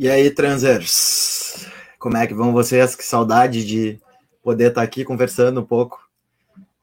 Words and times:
E 0.00 0.08
aí, 0.08 0.30
transers? 0.30 1.66
Como 1.98 2.16
é 2.16 2.24
que 2.24 2.32
vão 2.32 2.52
vocês? 2.52 2.94
Que 2.94 3.02
saudade 3.02 3.66
de 3.66 4.00
poder 4.44 4.68
estar 4.68 4.80
aqui 4.80 5.04
conversando 5.04 5.60
um 5.60 5.64
pouco. 5.64 6.08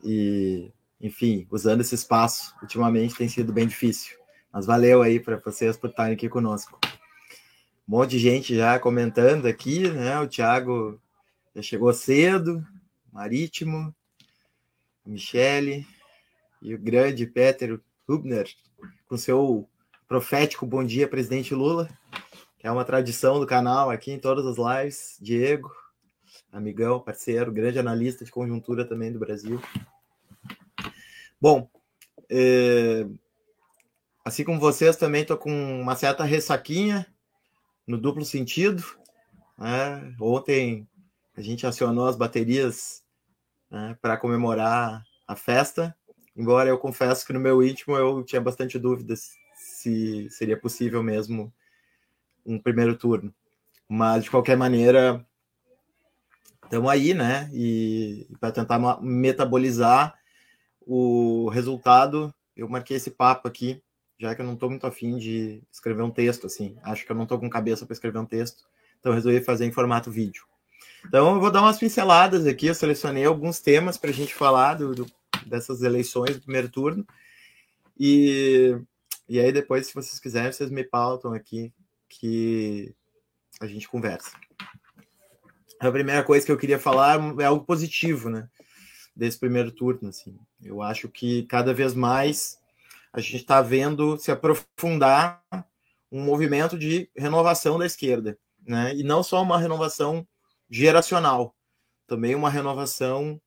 E, 0.04 0.70
enfim, 1.00 1.48
usando 1.50 1.80
esse 1.80 1.96
espaço. 1.96 2.54
Ultimamente 2.62 3.16
tem 3.16 3.30
sido 3.30 3.54
bem 3.54 3.68
difícil. 3.68 4.18
Mas 4.52 4.66
valeu 4.66 5.02
aí 5.02 5.18
para 5.18 5.38
vocês 5.38 5.78
por 5.78 5.92
estarem 5.92 6.14
aqui 6.14 6.28
conosco. 6.28 6.78
Um 7.88 7.96
monte 7.96 8.12
de 8.12 8.20
gente 8.20 8.54
já 8.54 8.78
comentando 8.80 9.46
aqui, 9.46 9.90
né? 9.90 10.20
O 10.20 10.28
Thiago 10.28 11.00
já 11.56 11.62
chegou 11.62 11.94
cedo, 11.94 12.68
Marítimo, 13.14 13.96
Michele 15.06 15.88
e 16.62 16.76
o 16.76 16.78
grande 16.78 17.26
Peter 17.26 17.80
Hubner, 18.10 18.54
com 19.08 19.16
seu 19.16 19.70
profético 20.06 20.66
bom 20.66 20.84
dia, 20.84 21.08
presidente 21.08 21.56
Lula 21.56 21.90
é 22.66 22.72
uma 22.72 22.84
tradição 22.84 23.40
do 23.40 23.46
canal 23.46 23.92
aqui 23.92 24.12
em 24.12 24.18
todas 24.18 24.44
as 24.44 24.58
lives. 24.58 25.20
Diego, 25.22 25.72
amigão, 26.52 27.00
parceiro, 27.00 27.52
grande 27.52 27.78
analista 27.78 28.26
de 28.26 28.32
conjuntura 28.32 28.84
também 28.84 29.12
do 29.12 29.20
Brasil. 29.20 29.62
Bom, 31.40 31.70
é, 32.28 33.06
assim 34.26 34.44
como 34.44 34.60
vocês, 34.60 34.96
também 34.96 35.22
estou 35.22 35.38
com 35.38 35.80
uma 35.80 35.96
certa 35.96 36.24
ressaquinha 36.24 37.06
no 37.86 38.00
duplo 38.00 38.26
sentido. 38.26 38.84
Né? 39.60 40.16
Ontem 40.20 40.88
a 41.38 41.42
gente 41.42 41.68
acionou 41.68 42.08
as 42.08 42.16
baterias 42.16 43.04
né, 43.70 43.96
para 44.02 44.18
comemorar 44.18 45.06
a 45.28 45.36
festa, 45.36 45.96
embora 46.36 46.68
eu 46.68 46.80
confesso 46.80 47.28
que 47.28 47.34
no 47.34 47.40
meu 47.40 47.62
íntimo 47.62 47.96
eu 47.96 48.24
tinha 48.24 48.42
bastante 48.42 48.80
dúvidas 48.80 49.36
se 49.56 50.28
seria 50.32 50.60
possível 50.60 51.04
mesmo 51.04 51.54
um 52.46 52.60
primeiro 52.60 52.96
turno. 52.96 53.34
Mas, 53.88 54.24
de 54.24 54.32
qualquer 54.32 54.58
maneira, 54.58 55.26
estamos 56.64 56.90
aí, 56.90 57.14
né? 57.14 57.50
E 57.54 58.28
para 58.40 58.52
tentar 58.52 58.80
metabolizar 59.02 60.18
o 60.82 61.50
resultado, 61.50 62.34
eu 62.56 62.68
marquei 62.70 62.98
esse 62.98 63.12
papo 63.12 63.48
aqui, 63.48 63.82
já 64.20 64.36
que 64.36 64.42
eu 64.42 64.46
não 64.46 64.54
estou 64.54 64.70
muito 64.70 64.86
afim 64.86 65.18
de 65.18 65.62
escrever 65.72 66.04
um 66.04 66.12
texto, 66.12 66.48
assim. 66.48 66.78
Acho 66.84 67.06
que 67.06 67.12
eu 67.12 67.16
não 67.16 67.24
estou 67.24 67.40
com 67.40 67.50
cabeça 67.50 67.86
para 67.86 67.94
escrever 67.94 68.20
um 68.20 68.26
texto, 68.26 68.64
então 69.00 69.14
resolvi 69.14 69.42
fazer 69.42 69.66
em 69.66 69.72
formato 69.72 70.12
vídeo. 70.12 70.44
Então, 71.08 71.36
eu 71.36 71.40
vou 71.40 71.52
dar 71.52 71.62
umas 71.62 71.78
pinceladas 71.78 72.48
aqui. 72.48 72.66
Eu 72.66 72.74
selecionei 72.74 73.26
alguns 73.26 73.60
temas 73.60 73.98
para 73.98 74.10
a 74.10 74.14
gente 74.14 74.34
falar 74.34 74.76
do, 74.76 74.96
do, 74.96 75.06
dessas 75.46 75.84
eleições 75.84 76.36
do 76.36 76.42
primeiro 76.42 76.70
turno. 76.70 77.06
E, 78.00 78.76
e 79.30 79.40
aí, 79.40 79.52
depois, 79.52 79.86
se 79.86 79.94
vocês 79.94 80.20
quiserem, 80.20 80.52
vocês 80.52 80.72
me 80.72 80.84
pautam 80.84 81.32
aqui 81.32 81.72
que 82.10 82.96
a 83.60 83.68
gente 83.68 83.88
conversa. 83.88 84.32
A 85.80 85.92
primeira 85.92 86.24
coisa 86.24 86.46
que 86.46 86.52
eu 86.52 86.58
queria 86.58 86.80
falar 86.80 87.20
é 87.40 87.46
algo 87.46 87.66
positivo, 87.66 88.30
né? 88.30 88.50
Desse 89.16 89.38
primeiro 89.38 89.72
turno, 89.72 90.10
assim. 90.10 90.38
Eu 90.62 90.82
acho 90.82 91.10
que 91.10 91.44
cada 91.44 91.74
vez 91.74 91.94
mais 91.94 92.60
a 93.14 93.20
gente 93.20 93.38
está 93.38 93.62
vendo 93.62 94.18
se 94.18 94.32
aprofundar 94.32 95.44
um 96.12 96.22
movimento 96.22 96.78
de 96.78 97.10
renovação 97.16 97.78
da 97.78 97.86
esquerda, 97.86 98.38
né? 98.66 98.96
E 98.96 99.04
não 99.04 99.24
só 99.24 99.42
uma 99.42 99.58
renovação 99.58 100.28
geracional, 100.70 101.56
também 102.08 102.36
uma 102.36 102.50
renovação 102.50 103.40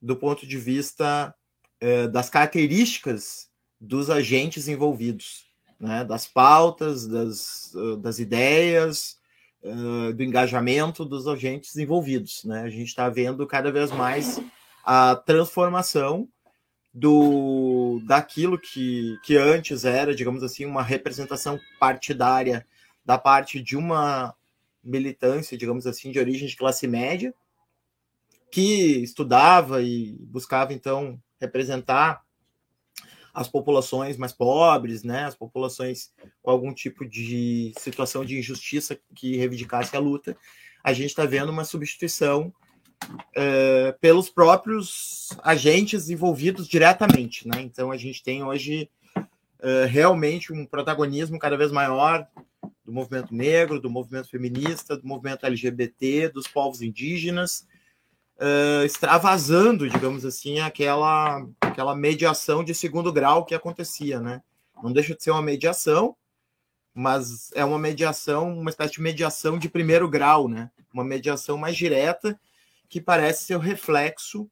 do 0.00 0.16
ponto 0.16 0.46
de 0.46 0.56
vista 0.56 1.34
eh, 1.80 2.08
das 2.08 2.30
características 2.30 3.50
dos 3.78 4.08
agentes 4.08 4.68
envolvidos 4.68 5.49
né, 5.80 6.04
das 6.04 6.28
pautas, 6.28 7.06
das, 7.06 7.72
das 8.00 8.18
ideias, 8.18 9.16
uh, 9.62 10.12
do 10.12 10.22
engajamento 10.22 11.04
dos 11.04 11.26
agentes 11.26 11.76
envolvidos. 11.76 12.44
Né? 12.44 12.62
A 12.62 12.68
gente 12.68 12.88
está 12.88 13.08
vendo 13.08 13.46
cada 13.46 13.72
vez 13.72 13.90
mais 13.90 14.40
a 14.84 15.16
transformação 15.16 16.28
do 16.92 18.00
daquilo 18.04 18.58
que, 18.58 19.16
que 19.22 19.36
antes 19.36 19.84
era, 19.84 20.14
digamos 20.14 20.42
assim, 20.42 20.64
uma 20.64 20.82
representação 20.82 21.58
partidária 21.78 22.66
da 23.04 23.16
parte 23.16 23.62
de 23.62 23.76
uma 23.76 24.34
militância, 24.82 25.56
digamos 25.56 25.86
assim, 25.86 26.10
de 26.10 26.18
origem 26.18 26.48
de 26.48 26.56
classe 26.56 26.86
média, 26.86 27.32
que 28.50 29.02
estudava 29.02 29.80
e 29.82 30.16
buscava 30.20 30.72
então 30.72 31.20
representar 31.40 32.22
as 33.40 33.48
populações 33.48 34.18
mais 34.18 34.32
pobres, 34.34 35.02
né, 35.02 35.24
as 35.24 35.34
populações 35.34 36.12
com 36.42 36.50
algum 36.50 36.74
tipo 36.74 37.08
de 37.08 37.72
situação 37.78 38.22
de 38.22 38.38
injustiça 38.38 38.98
que 39.14 39.34
reivindicasse 39.34 39.96
a 39.96 39.98
luta, 39.98 40.36
a 40.84 40.92
gente 40.92 41.06
está 41.06 41.24
vendo 41.24 41.48
uma 41.48 41.64
substituição 41.64 42.52
é, 43.34 43.92
pelos 43.98 44.28
próprios 44.28 45.30
agentes 45.42 46.10
envolvidos 46.10 46.68
diretamente. 46.68 47.48
Né? 47.48 47.62
Então, 47.62 47.90
a 47.90 47.96
gente 47.96 48.22
tem 48.22 48.44
hoje 48.44 48.90
é, 49.58 49.86
realmente 49.86 50.52
um 50.52 50.66
protagonismo 50.66 51.38
cada 51.38 51.56
vez 51.56 51.72
maior 51.72 52.26
do 52.84 52.92
movimento 52.92 53.34
negro, 53.34 53.80
do 53.80 53.88
movimento 53.88 54.28
feminista, 54.28 54.98
do 54.98 55.06
movimento 55.06 55.46
LGBT, 55.46 56.28
dos 56.28 56.46
povos 56.46 56.82
indígenas, 56.82 57.66
uh, 58.40 58.84
extravasando, 58.84 59.88
digamos 59.88 60.24
assim, 60.24 60.58
aquela, 60.60 61.46
aquela 61.60 61.94
mediação 61.94 62.64
de 62.64 62.74
segundo 62.74 63.12
grau 63.12 63.44
que 63.44 63.54
acontecia, 63.54 64.18
né? 64.18 64.42
Não 64.82 64.92
deixa 64.92 65.14
de 65.14 65.22
ser 65.22 65.30
uma 65.30 65.42
mediação, 65.42 66.16
mas 66.94 67.50
é 67.54 67.64
uma 67.64 67.78
mediação, 67.78 68.58
uma 68.58 68.70
espécie 68.70 68.94
de 68.94 69.02
mediação 69.02 69.58
de 69.58 69.68
primeiro 69.68 70.08
grau, 70.08 70.48
né? 70.48 70.70
Uma 70.92 71.04
mediação 71.04 71.58
mais 71.58 71.76
direta 71.76 72.38
que 72.88 73.00
parece 73.00 73.44
ser 73.44 73.56
o 73.56 73.60
reflexo 73.60 74.50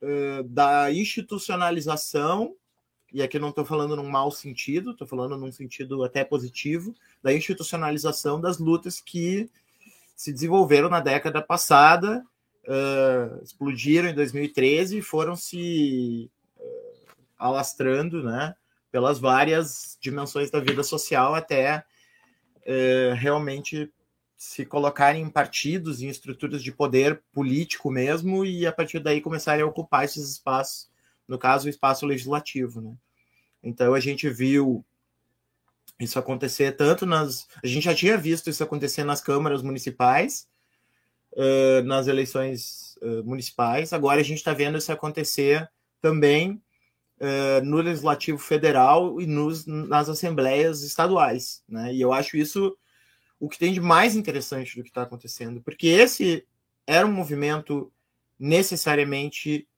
uh, 0.00 0.42
da 0.44 0.90
institucionalização 0.92 2.54
e 3.12 3.22
aqui 3.22 3.38
não 3.38 3.50
estou 3.50 3.64
falando 3.64 3.96
num 3.96 4.08
mau 4.08 4.30
sentido, 4.30 4.90
estou 4.90 5.06
falando 5.06 5.36
num 5.36 5.50
sentido 5.50 6.02
até 6.02 6.24
positivo, 6.24 6.94
da 7.22 7.32
institucionalização 7.32 8.40
das 8.40 8.58
lutas 8.58 9.00
que 9.00 9.48
se 10.14 10.32
desenvolveram 10.32 10.88
na 10.88 11.00
década 11.00 11.40
passada 11.40 12.24
uh, 12.66 13.42
explodiram 13.42 14.08
em 14.08 14.14
2013 14.14 14.98
e 14.98 15.02
foram 15.02 15.36
se 15.36 16.30
uh, 16.58 17.06
alastrando, 17.38 18.22
né, 18.22 18.54
pelas 18.90 19.18
várias 19.18 19.96
dimensões 20.00 20.50
da 20.50 20.60
vida 20.60 20.82
social 20.82 21.34
até 21.34 21.84
uh, 22.62 23.14
realmente 23.14 23.92
se 24.36 24.66
colocarem 24.66 25.22
em 25.22 25.30
partidos, 25.30 26.02
em 26.02 26.08
estruturas 26.08 26.62
de 26.62 26.70
poder 26.70 27.22
político 27.32 27.90
mesmo, 27.90 28.44
e 28.44 28.66
a 28.66 28.72
partir 28.72 28.98
daí 28.98 29.20
começarem 29.20 29.62
a 29.62 29.66
ocupar 29.66 30.04
esses 30.04 30.30
espaços, 30.30 30.90
no 31.26 31.38
caso, 31.38 31.66
o 31.66 31.70
espaço 31.70 32.04
legislativo. 32.04 32.82
Né? 32.82 32.94
Então 33.62 33.94
a 33.94 34.00
gente 34.00 34.28
viu 34.28 34.84
isso 35.98 36.18
acontecer 36.18 36.72
tanto 36.76 37.06
nas. 37.06 37.48
A 37.62 37.66
gente 37.66 37.84
já 37.84 37.94
tinha 37.94 38.18
visto 38.18 38.50
isso 38.50 38.62
acontecer 38.62 39.04
nas 39.04 39.22
câmaras 39.22 39.62
municipais, 39.62 40.46
uh, 41.36 41.84
nas 41.84 42.06
eleições 42.06 42.96
uh, 43.02 43.22
municipais. 43.24 43.92
Agora 43.92 44.20
a 44.20 44.24
gente 44.24 44.38
está 44.38 44.52
vendo 44.52 44.78
isso 44.78 44.90
acontecer 44.90 45.68
também 46.00 46.60
uh, 47.20 47.64
no 47.64 47.76
Legislativo 47.76 48.38
Federal 48.38 49.20
e 49.20 49.26
nos, 49.26 49.66
nas 49.66 50.08
assembleias 50.08 50.82
estaduais. 50.82 51.62
Né? 51.68 51.94
E 51.94 52.00
eu 52.00 52.12
acho 52.12 52.36
isso 52.36 52.76
o 53.38 53.48
que 53.48 53.58
tem 53.58 53.72
de 53.72 53.80
mais 53.80 54.16
interessante 54.16 54.76
do 54.76 54.82
que 54.82 54.88
está 54.88 55.02
acontecendo, 55.02 55.60
porque 55.60 55.88
esse 55.88 56.46
era 56.86 57.06
um 57.06 57.12
movimento 57.12 57.92
necessariamente 58.38 59.68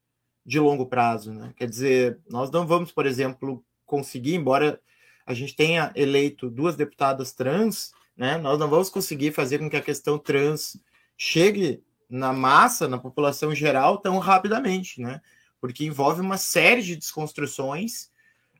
de 0.46 0.60
longo 0.60 0.86
prazo. 0.86 1.34
Né? 1.34 1.52
Quer 1.56 1.68
dizer, 1.68 2.20
nós 2.30 2.50
não 2.52 2.66
vamos, 2.66 2.92
por 2.92 3.04
exemplo, 3.04 3.64
conseguir, 3.84 4.34
embora 4.34 4.80
a 5.26 5.34
gente 5.34 5.56
tenha 5.56 5.90
eleito 5.94 6.48
duas 6.48 6.76
deputadas 6.76 7.32
trans, 7.32 7.90
né, 8.16 8.38
nós 8.38 8.58
não 8.58 8.68
vamos 8.68 8.90
conseguir 8.90 9.32
fazer 9.32 9.58
com 9.58 9.68
que 9.70 9.76
a 9.76 9.82
questão 9.82 10.18
trans 10.18 10.76
chegue 11.18 11.82
na 12.08 12.32
massa, 12.32 12.88
na 12.88 12.96
população 12.96 13.52
geral, 13.54 13.98
tão 13.98 14.18
rapidamente, 14.18 15.00
né? 15.00 15.20
Porque 15.60 15.84
envolve 15.84 16.20
uma 16.20 16.38
série 16.38 16.80
de 16.80 16.94
desconstruções 16.94 18.08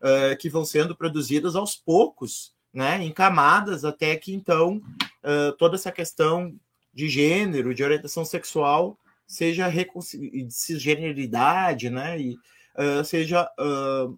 uh, 0.01 0.37
que 0.37 0.49
vão 0.49 0.65
sendo 0.65 0.95
produzidas 0.95 1.55
aos 1.55 1.75
poucos, 1.75 2.53
né? 2.73 3.01
Em 3.01 3.11
camadas, 3.11 3.85
até 3.85 4.15
que 4.17 4.33
então 4.33 4.81
uh, 5.23 5.53
toda 5.57 5.75
essa 5.75 5.91
questão 5.91 6.53
de 6.93 7.07
gênero, 7.07 7.73
de 7.73 7.83
orientação 7.83 8.25
sexual, 8.25 8.99
seja 9.25 9.69
de 9.69 10.51
cisgeneridade, 10.51 11.89
né? 11.89 12.19
E 12.19 12.37
uh, 12.75 13.03
seja 13.05 13.49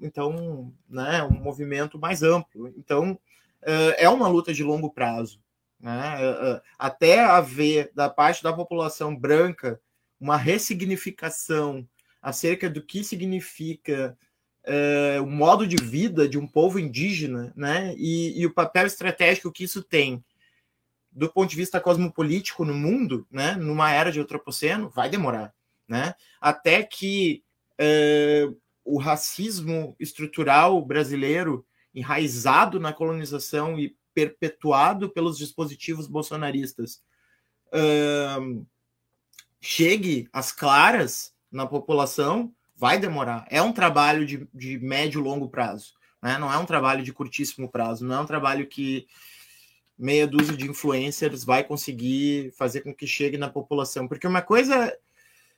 então, 0.01 0.73
né? 0.89 1.23
Um 1.23 1.39
movimento 1.41 1.99
mais 1.99 2.23
amplo. 2.23 2.73
Então, 2.75 3.17
é 3.97 4.09
uma 4.09 4.27
luta 4.27 4.51
de 4.51 4.63
longo 4.63 4.89
prazo, 4.89 5.39
né? 5.81 6.17
É, 6.19 6.51
é, 6.51 6.61
até 6.77 7.19
haver 7.19 7.91
da 7.93 8.09
parte 8.09 8.43
da 8.43 8.53
população 8.53 9.15
branca 9.15 9.79
uma 10.19 10.37
ressignificação 10.37 11.87
acerca 12.21 12.69
do 12.69 12.81
que 12.81 13.03
significa 13.03 14.17
é, 14.63 15.19
o 15.19 15.25
modo 15.25 15.65
de 15.65 15.77
vida 15.77 16.29
de 16.29 16.37
um 16.37 16.45
povo 16.45 16.79
indígena, 16.79 17.51
né? 17.55 17.95
E, 17.97 18.39
e, 18.39 18.45
o 18.45 18.53
papel 18.53 18.85
estratégico 18.85 19.51
que 19.51 19.63
isso 19.63 19.81
tem 19.81 20.23
do 21.11 21.29
ponto 21.29 21.49
de 21.49 21.55
vista 21.55 21.79
cosmopolítico 21.79 22.63
no 22.63 22.73
mundo, 22.73 23.27
né, 23.29 23.55
numa 23.55 23.91
era 23.91 24.11
de 24.11 24.21
antropoceno, 24.21 24.89
vai 24.89 25.09
demorar, 25.09 25.53
né? 25.87 26.15
Até 26.39 26.83
que 26.83 27.43
uh, 27.73 28.57
o 28.85 28.97
racismo 28.97 29.95
estrutural 29.99 30.81
brasileiro, 30.83 31.65
enraizado 31.93 32.79
na 32.79 32.93
colonização 32.93 33.77
e 33.77 33.93
perpetuado 34.13 35.09
pelos 35.09 35.37
dispositivos 35.37 36.07
bolsonaristas, 36.07 37.01
chegue 39.59 40.27
às 40.33 40.51
claras 40.51 41.33
na 41.51 41.67
população, 41.67 42.53
vai 42.75 42.97
demorar. 42.97 43.45
É 43.49 43.61
um 43.61 43.71
trabalho 43.71 44.25
de, 44.25 44.47
de 44.53 44.79
médio 44.79 45.21
e 45.21 45.23
longo 45.23 45.47
prazo, 45.49 45.93
né? 46.21 46.37
não 46.37 46.51
é 46.51 46.57
um 46.57 46.65
trabalho 46.65 47.03
de 47.03 47.13
curtíssimo 47.13 47.69
prazo, 47.69 48.05
não 48.05 48.15
é 48.15 48.19
um 48.19 48.25
trabalho 48.25 48.67
que 48.67 49.07
meia 49.97 50.25
dúzia 50.25 50.57
de 50.57 50.67
influencers 50.67 51.43
vai 51.43 51.63
conseguir 51.63 52.51
fazer 52.57 52.81
com 52.81 52.93
que 52.93 53.05
chegue 53.05 53.37
na 53.37 53.49
população. 53.49 54.07
Porque 54.07 54.25
uma 54.25 54.41
coisa 54.41 54.97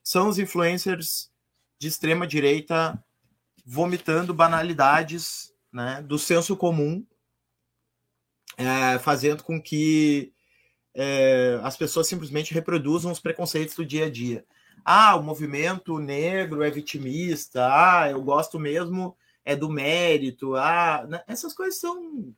são 0.04 0.28
os 0.28 0.38
influencers 0.38 1.32
de 1.80 1.88
extrema 1.88 2.28
direita 2.28 3.02
vomitando 3.66 4.34
banalidades 4.34 5.54
né, 5.72 6.02
do 6.02 6.20
senso 6.20 6.58
comum, 6.58 7.06
é, 8.58 9.00
fazendo 9.00 9.44
com 9.44 9.62
que 9.62 10.34
é, 10.94 11.60
as 11.64 11.76
pessoas 11.76 12.08
simplesmente 12.08 12.54
reproduzam 12.54 13.12
os 13.12 13.20
preconceitos 13.20 13.76
do 13.76 13.86
dia 13.86 14.06
a 14.06 14.10
dia. 14.10 14.46
Ah, 14.86 15.16
o 15.16 15.24
movimento 15.24 15.98
negro 16.00 16.64
é 16.64 16.70
vitimista. 16.70 17.68
Ah, 17.68 18.10
eu 18.10 18.22
gosto 18.22 18.60
mesmo 18.60 19.16
é 19.46 19.56
do 19.56 19.70
mérito. 19.70 20.56
Ah, 20.56 21.06
né, 21.08 21.22
essas 21.28 21.54
coisas 21.54 21.80
são 21.80 22.34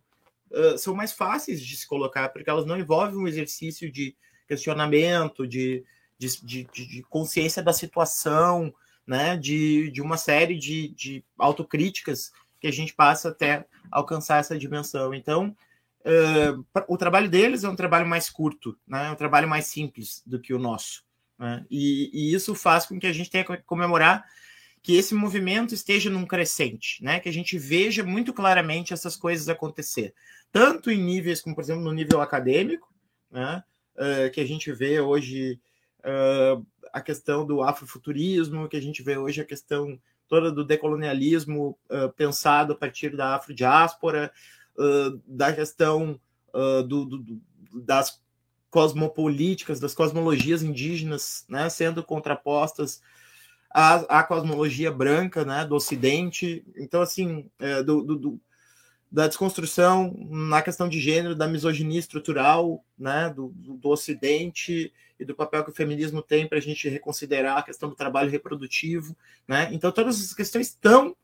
são 0.78 0.96
mais 0.96 1.12
fáceis 1.12 1.60
de 1.62 1.76
se 1.76 1.86
colocar 1.86 2.30
porque 2.30 2.50
elas 2.50 2.66
não 2.66 2.78
envolvem 2.78 3.18
um 3.18 3.28
exercício 3.28 3.92
de 3.92 4.16
questionamento, 4.48 5.46
de, 5.46 5.84
de, 6.18 6.38
de, 6.44 6.64
de 6.66 7.04
consciência 7.10 7.62
da 7.62 7.74
situação, 7.74 8.74
né? 9.06 9.36
De, 9.38 9.92
de 9.92 10.02
uma 10.02 10.18
série 10.18 10.58
de, 10.58 10.90
de 10.90 11.24
autocríticas 11.38 12.32
que 12.60 12.68
a 12.68 12.72
gente 12.72 12.94
passa 12.94 13.30
até 13.30 13.66
alcançar 13.92 14.40
essa 14.40 14.58
dimensão. 14.58 15.14
Então, 15.14 15.56
Uh, 16.06 16.64
o 16.88 16.98
trabalho 16.98 17.28
deles 17.28 17.64
é 17.64 17.70
um 17.70 17.76
trabalho 17.76 18.06
mais 18.06 18.30
curto, 18.30 18.78
né? 18.88 19.08
é 19.08 19.12
um 19.12 19.16
trabalho 19.16 19.48
mais 19.48 19.66
simples 19.66 20.22
do 20.24 20.40
que 20.40 20.54
o 20.54 20.60
nosso. 20.60 21.04
Né? 21.38 21.66
E, 21.70 22.12
e, 22.14 22.34
isso 22.36 22.54
faz 22.54 22.86
com 22.86 23.00
que 23.00 23.08
a 23.08 23.12
gente 23.12 23.30
tenha 23.30 23.44
que 23.44 23.58
comemorar 23.64 24.24
que 24.84 24.96
esse 24.96 25.16
movimento 25.16 25.74
esteja 25.74 26.12
num 26.12 26.28
crescente, 26.28 27.04
né? 27.04 27.20
que 27.20 27.28
a 27.28 27.34
gente 27.34 27.58
veja 27.58 28.04
muito 28.04 28.32
claramente 28.32 28.94
essas 28.94 29.16
coisas 29.16 29.50
acontecer, 29.50 30.14
tanto 30.52 30.92
em 30.92 31.02
níveis 31.02 31.42
como, 31.42 31.56
por 31.56 31.64
exemplo, 31.64 31.84
no 31.84 31.92
nível 31.92 32.22
acadêmico, 32.22 32.94
né? 33.32 33.64
Uh, 33.96 34.30
que 34.32 34.42
a 34.42 34.46
gente 34.46 34.72
vê 34.74 35.00
hoje 35.00 35.60
uh, 36.02 36.64
a 36.94 37.02
questão 37.02 37.46
do 37.46 37.64
afrofuturismo, 37.64 38.68
que 38.68 38.78
a 38.78 38.82
gente 38.82 39.02
vê 39.02 39.18
hoje 39.18 39.42
a 39.42 39.46
questão 39.46 40.00
toda 40.28 40.52
do 40.52 40.66
decolonialismo 40.66 41.78
pensado 42.18 42.74
a 42.74 42.76
partir 42.76 43.16
da 43.16 43.36
afrodiáspora, 43.36 44.32
da 45.26 45.54
questão 45.54 46.20
uh, 46.54 46.84
do, 46.84 47.06
do, 47.06 47.42
das 47.74 48.22
cosmopolíticas, 48.70 49.80
das 49.80 49.94
cosmologias 49.94 50.62
indígenas, 50.62 51.46
né, 51.48 51.70
sendo 51.70 52.04
contrapostas 52.04 53.02
à, 53.74 54.20
à 54.20 54.24
cosmologia 54.24 54.92
branca, 54.92 55.46
né, 55.46 55.66
do 55.66 55.76
Ocidente. 55.76 56.66
Então, 56.76 57.02
assim, 57.02 57.50
é, 57.58 57.82
do, 57.82 58.04
do, 58.04 58.40
da 59.10 59.28
desconstrução 59.28 60.14
na 60.30 60.62
questão 60.62 60.90
de 60.90 61.00
gênero, 61.00 61.36
da 61.36 61.48
misoginia 61.48 62.00
estrutural, 62.00 62.84
né, 62.98 63.30
do, 63.30 63.54
do 63.56 63.90
Ocidente 63.90 64.92
e 65.18 65.24
do 65.24 65.34
papel 65.34 65.64
que 65.64 65.72
o 65.72 65.76
feminismo 65.76 66.22
tem 66.22 66.46
para 66.46 66.58
a 66.58 66.62
gente 66.62 66.90
reconsiderar 66.90 67.58
a 67.58 67.64
questão 67.64 67.88
do 67.88 67.96
trabalho 67.96 68.30
reprodutivo, 68.30 69.16
né? 69.48 69.70
Então 69.72 69.90
todas 69.90 70.18
essas 70.18 70.34
questões 70.34 70.68
estão 70.68 71.16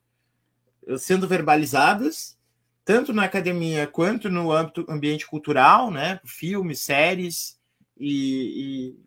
sendo 0.98 1.28
verbalizadas 1.28 2.38
tanto 2.84 3.14
na 3.14 3.24
academia 3.24 3.88
quanto 3.88 4.30
no 4.30 4.52
âmbito 4.52 4.86
ambiente 4.90 5.28
cultural, 5.28 5.92
né? 5.92 6.20
Filmes, 6.26 6.82
séries 6.82 7.60
e, 7.98 8.94
e 8.96 9.00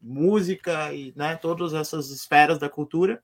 música 0.00 0.92
e 0.94 1.12
né, 1.14 1.36
todas 1.36 1.74
essas 1.74 2.10
esferas 2.10 2.58
da 2.58 2.68
cultura. 2.68 3.22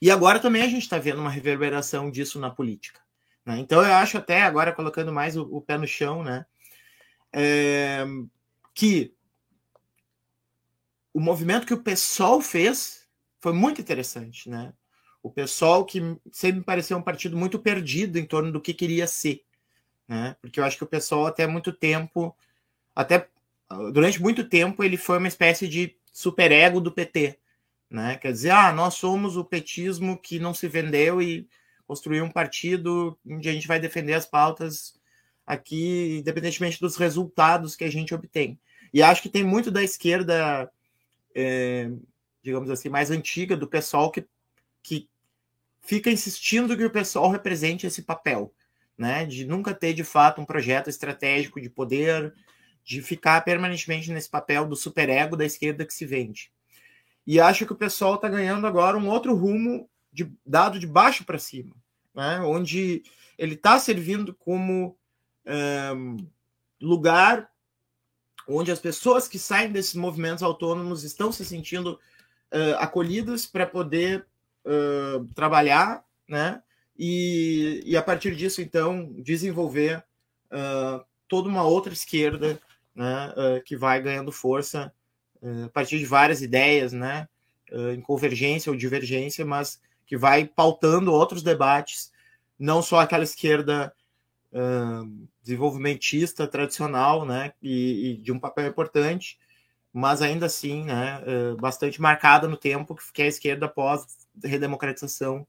E 0.00 0.10
agora 0.10 0.38
também 0.38 0.62
a 0.62 0.68
gente 0.68 0.82
está 0.82 0.98
vendo 0.98 1.20
uma 1.20 1.30
reverberação 1.30 2.10
disso 2.10 2.38
na 2.38 2.50
política. 2.50 3.00
Né? 3.44 3.58
Então 3.58 3.82
eu 3.82 3.92
acho 3.94 4.16
até 4.16 4.42
agora 4.42 4.72
colocando 4.72 5.12
mais 5.12 5.36
o, 5.36 5.42
o 5.42 5.60
pé 5.60 5.76
no 5.76 5.86
chão, 5.86 6.22
né? 6.22 6.46
É, 7.32 8.04
que 8.72 9.12
o 11.12 11.20
movimento 11.20 11.66
que 11.66 11.74
o 11.74 11.82
PSOL 11.82 12.40
fez 12.40 13.08
foi 13.40 13.52
muito 13.52 13.80
interessante, 13.80 14.48
né? 14.48 14.72
O 15.28 15.30
pessoal 15.30 15.84
que 15.84 16.00
sempre 16.32 16.60
me 16.60 16.64
pareceu 16.64 16.96
um 16.96 17.02
partido 17.02 17.36
muito 17.36 17.58
perdido 17.58 18.18
em 18.18 18.24
torno 18.24 18.50
do 18.50 18.60
que 18.60 18.72
queria 18.72 19.06
ser, 19.06 19.44
né? 20.08 20.34
Porque 20.40 20.58
eu 20.58 20.64
acho 20.64 20.78
que 20.78 20.84
o 20.84 20.88
pessoal 20.88 21.26
até 21.26 21.46
muito 21.46 21.70
tempo, 21.70 22.34
até 22.96 23.28
durante 23.92 24.20
muito 24.22 24.48
tempo 24.48 24.82
ele 24.82 24.96
foi 24.96 25.18
uma 25.18 25.28
espécie 25.28 25.68
de 25.68 25.94
superego 26.10 26.80
do 26.80 26.90
PT, 26.90 27.38
né? 27.90 28.16
Quer 28.16 28.32
dizer, 28.32 28.50
ah, 28.50 28.72
nós 28.72 28.94
somos 28.94 29.36
o 29.36 29.44
petismo 29.44 30.16
que 30.16 30.38
não 30.38 30.54
se 30.54 30.66
vendeu 30.66 31.20
e 31.20 31.46
construiu 31.86 32.24
um 32.24 32.30
partido 32.30 33.18
onde 33.26 33.50
a 33.50 33.52
gente 33.52 33.68
vai 33.68 33.78
defender 33.78 34.14
as 34.14 34.24
pautas 34.24 34.98
aqui, 35.46 36.18
independentemente 36.20 36.80
dos 36.80 36.96
resultados 36.96 37.76
que 37.76 37.84
a 37.84 37.90
gente 37.90 38.14
obtém. 38.14 38.58
E 38.94 39.02
acho 39.02 39.20
que 39.20 39.28
tem 39.28 39.44
muito 39.44 39.70
da 39.70 39.82
esquerda, 39.82 40.70
é, 41.34 41.90
digamos 42.42 42.70
assim, 42.70 42.88
mais 42.88 43.10
antiga 43.10 43.54
do 43.54 43.68
pessoal 43.68 44.10
que 44.10 44.26
que 44.88 45.08
fica 45.80 46.10
insistindo 46.10 46.76
que 46.76 46.84
o 46.84 46.90
pessoal 46.90 47.30
represente 47.30 47.86
esse 47.86 48.02
papel, 48.02 48.54
né? 48.96 49.24
De 49.24 49.44
nunca 49.44 49.74
ter 49.74 49.94
de 49.94 50.04
fato 50.04 50.40
um 50.40 50.44
projeto 50.44 50.88
estratégico 50.88 51.60
de 51.60 51.70
poder, 51.70 52.34
de 52.84 53.02
ficar 53.02 53.40
permanentemente 53.42 54.10
nesse 54.10 54.28
papel 54.28 54.66
do 54.66 54.76
superego 54.76 55.36
da 55.36 55.44
esquerda 55.44 55.84
que 55.84 55.94
se 55.94 56.06
vende. 56.06 56.52
E 57.26 57.38
acho 57.38 57.66
que 57.66 57.72
o 57.72 57.76
pessoal 57.76 58.14
está 58.14 58.28
ganhando 58.28 58.66
agora 58.66 58.96
um 58.96 59.08
outro 59.08 59.34
rumo 59.34 59.88
de, 60.10 60.32
dado 60.44 60.78
de 60.78 60.86
baixo 60.86 61.24
para 61.24 61.38
cima, 61.38 61.76
né? 62.14 62.40
onde 62.40 63.02
ele 63.36 63.54
está 63.54 63.78
servindo 63.78 64.34
como 64.34 64.98
um, 65.46 66.16
lugar 66.80 67.50
onde 68.48 68.72
as 68.72 68.78
pessoas 68.78 69.28
que 69.28 69.38
saem 69.38 69.70
desses 69.70 69.94
movimentos 69.94 70.42
autônomos 70.42 71.04
estão 71.04 71.30
se 71.30 71.44
sentindo 71.44 72.00
uh, 72.50 72.76
acolhidas 72.78 73.46
para 73.46 73.66
poder 73.66 74.26
trabalhar, 75.34 76.04
né? 76.28 76.62
E, 76.98 77.80
e 77.86 77.96
a 77.96 78.02
partir 78.02 78.34
disso, 78.34 78.60
então, 78.60 79.12
desenvolver 79.18 80.04
uh, 80.50 81.04
toda 81.28 81.48
uma 81.48 81.62
outra 81.62 81.92
esquerda 81.92 82.60
né, 82.94 83.32
uh, 83.36 83.62
que 83.62 83.76
vai 83.76 84.02
ganhando 84.02 84.32
força 84.32 84.92
a 85.64 85.68
partir 85.68 86.00
de 86.00 86.04
várias 86.04 86.42
ideias, 86.42 86.92
né? 86.92 87.28
em 87.94 88.00
convergência 88.00 88.72
ou 88.72 88.76
divergência, 88.76 89.44
mas 89.44 89.80
que 90.04 90.16
vai 90.16 90.44
pautando 90.44 91.12
outros 91.12 91.44
debates, 91.44 92.10
não 92.58 92.82
só 92.82 92.98
aquela 92.98 93.22
esquerda 93.22 93.94
desenvolvimentista 95.40 96.44
tradicional, 96.48 97.24
né? 97.24 97.52
E, 97.62 98.10
e, 98.10 98.16
de 98.16 98.32
um 98.32 98.40
papel 98.40 98.66
importante, 98.66 99.38
mas 99.92 100.20
ainda 100.20 100.46
assim, 100.46 100.82
né? 100.82 101.22
bastante 101.60 102.00
marcada 102.00 102.48
no 102.48 102.56
tempo, 102.56 102.96
que 103.14 103.22
é 103.22 103.26
a 103.26 103.28
esquerda 103.28 103.66
após 103.66 104.27
redemocratização 104.42 105.46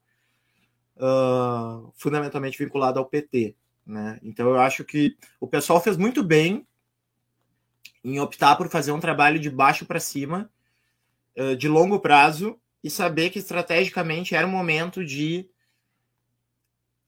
uh, 0.98 1.92
fundamentalmente 1.96 2.58
vinculada 2.58 3.00
ao 3.00 3.06
PT. 3.06 3.56
Né? 3.86 4.20
Então 4.22 4.50
eu 4.50 4.60
acho 4.60 4.84
que 4.84 5.18
o 5.40 5.48
pessoal 5.48 5.82
fez 5.82 5.98
muito 5.98 6.24
bem 6.24 6.66
em 8.04 8.20
optar 8.20 8.56
por 8.56 8.70
fazer 8.70 8.92
um 8.92 9.00
trabalho 9.00 9.40
de 9.40 9.50
baixo 9.50 9.86
para 9.86 10.00
cima, 10.00 10.50
uh, 11.38 11.56
de 11.56 11.68
longo 11.68 12.00
prazo, 12.00 12.60
e 12.84 12.90
saber 12.90 13.30
que 13.30 13.40
estrategicamente 13.40 14.36
era 14.36 14.48
o 14.48 14.50
momento 14.50 15.04
de 15.04 15.50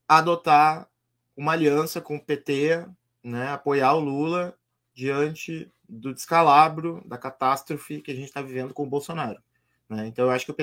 adotar 0.06 0.88
uma 1.36 1.52
aliança 1.52 2.00
com 2.00 2.16
o 2.16 2.20
PT, 2.20 2.86
né, 3.22 3.48
apoiar 3.48 3.94
o 3.94 4.00
Lula 4.00 4.54
diante 4.94 5.70
do 5.88 6.12
descalabro, 6.12 7.02
da 7.06 7.16
catástrofe 7.16 8.02
que 8.02 8.10
a 8.10 8.14
gente 8.14 8.26
está 8.26 8.42
vivendo 8.42 8.74
com 8.74 8.82
o 8.82 8.88
Bolsonaro. 8.88 9.42
Né? 9.88 10.06
Então, 10.06 10.26
eu 10.26 10.30
acho 10.30 10.44
que 10.44 10.50
o 10.50 10.54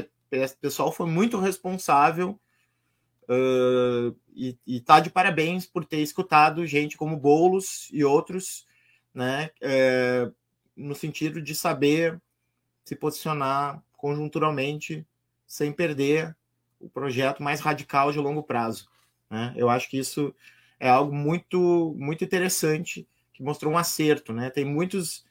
pessoal 0.61 0.91
foi 0.91 1.07
muito 1.07 1.37
responsável 1.37 2.39
uh, 3.23 4.15
e, 4.33 4.57
está 4.67 4.99
de 4.99 5.09
parabéns 5.09 5.65
por 5.65 5.85
ter 5.85 5.99
escutado 5.99 6.65
gente 6.65 6.97
como 6.97 7.17
Bolos 7.17 7.89
e 7.91 8.03
outros, 8.03 8.65
né, 9.13 9.49
é, 9.61 10.31
no 10.75 10.95
sentido 10.95 11.41
de 11.41 11.55
saber 11.55 12.21
se 12.85 12.95
posicionar 12.95 13.83
conjunturalmente 13.97 15.05
sem 15.45 15.71
perder 15.71 16.35
o 16.79 16.89
projeto 16.89 17.43
mais 17.43 17.59
radical 17.59 18.11
de 18.11 18.19
longo 18.19 18.43
prazo. 18.43 18.89
Né? 19.29 19.53
Eu 19.57 19.69
acho 19.69 19.89
que 19.89 19.97
isso 19.97 20.33
é 20.79 20.89
algo 20.89 21.13
muito, 21.13 21.93
muito 21.97 22.23
interessante 22.23 23.07
que 23.33 23.43
mostrou 23.43 23.73
um 23.73 23.77
acerto, 23.77 24.33
né? 24.33 24.49
Tem 24.49 24.65
muitos 24.65 25.25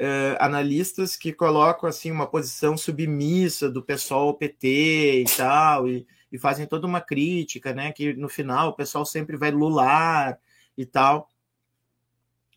uh, 0.00 0.36
analistas 0.38 1.16
que 1.16 1.32
colocam 1.32 1.88
assim 1.88 2.10
uma 2.10 2.26
posição 2.26 2.76
submissa 2.76 3.70
do 3.70 3.82
pessoal 3.82 4.34
PT 4.34 5.22
e 5.22 5.24
tal, 5.36 5.88
e, 5.88 6.06
e 6.30 6.38
fazem 6.38 6.66
toda 6.66 6.86
uma 6.86 7.00
crítica, 7.00 7.72
né? 7.72 7.92
Que 7.92 8.14
no 8.14 8.28
final 8.28 8.70
o 8.70 8.74
pessoal 8.74 9.04
sempre 9.04 9.36
vai 9.36 9.50
lular 9.50 10.38
e 10.76 10.84
tal. 10.84 11.30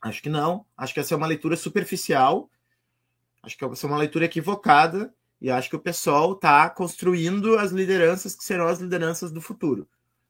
Acho 0.01 0.21
que 0.21 0.29
não. 0.29 0.65
Acho 0.75 0.93
que 0.93 0.99
essa 0.99 1.13
é 1.13 1.17
uma 1.17 1.27
leitura 1.27 1.55
superficial. 1.55 2.49
Acho 3.41 3.57
que 3.57 3.65
essa 3.65 3.87
é 3.87 3.89
uma 3.89 3.97
leitura 3.97 4.25
equivocada. 4.25 5.13
E 5.39 5.51
acho 5.51 5.69
que 5.69 5.75
o 5.75 5.81
pessoal 5.81 6.33
está 6.33 6.69
construindo 6.69 7.57
as 7.57 7.71
lideranças 7.71 8.35
que 8.35 8.43
serão 8.43 8.67
as 8.67 8.79
lideranças 8.79 9.31
do 9.31 9.39
futuro. 9.39 9.87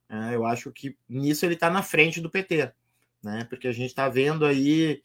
É, 0.10 0.36
eu 0.36 0.46
acho 0.46 0.72
que 0.72 0.98
nisso 1.08 1.46
ele 1.46 1.54
está 1.54 1.70
na 1.70 1.82
frente 1.82 2.20
do 2.20 2.30
PT, 2.30 2.72
né? 3.24 3.46
Porque 3.50 3.68
a 3.68 3.72
gente 3.72 3.90
está 3.90 4.08
vendo 4.10 4.46
aí 4.46 5.02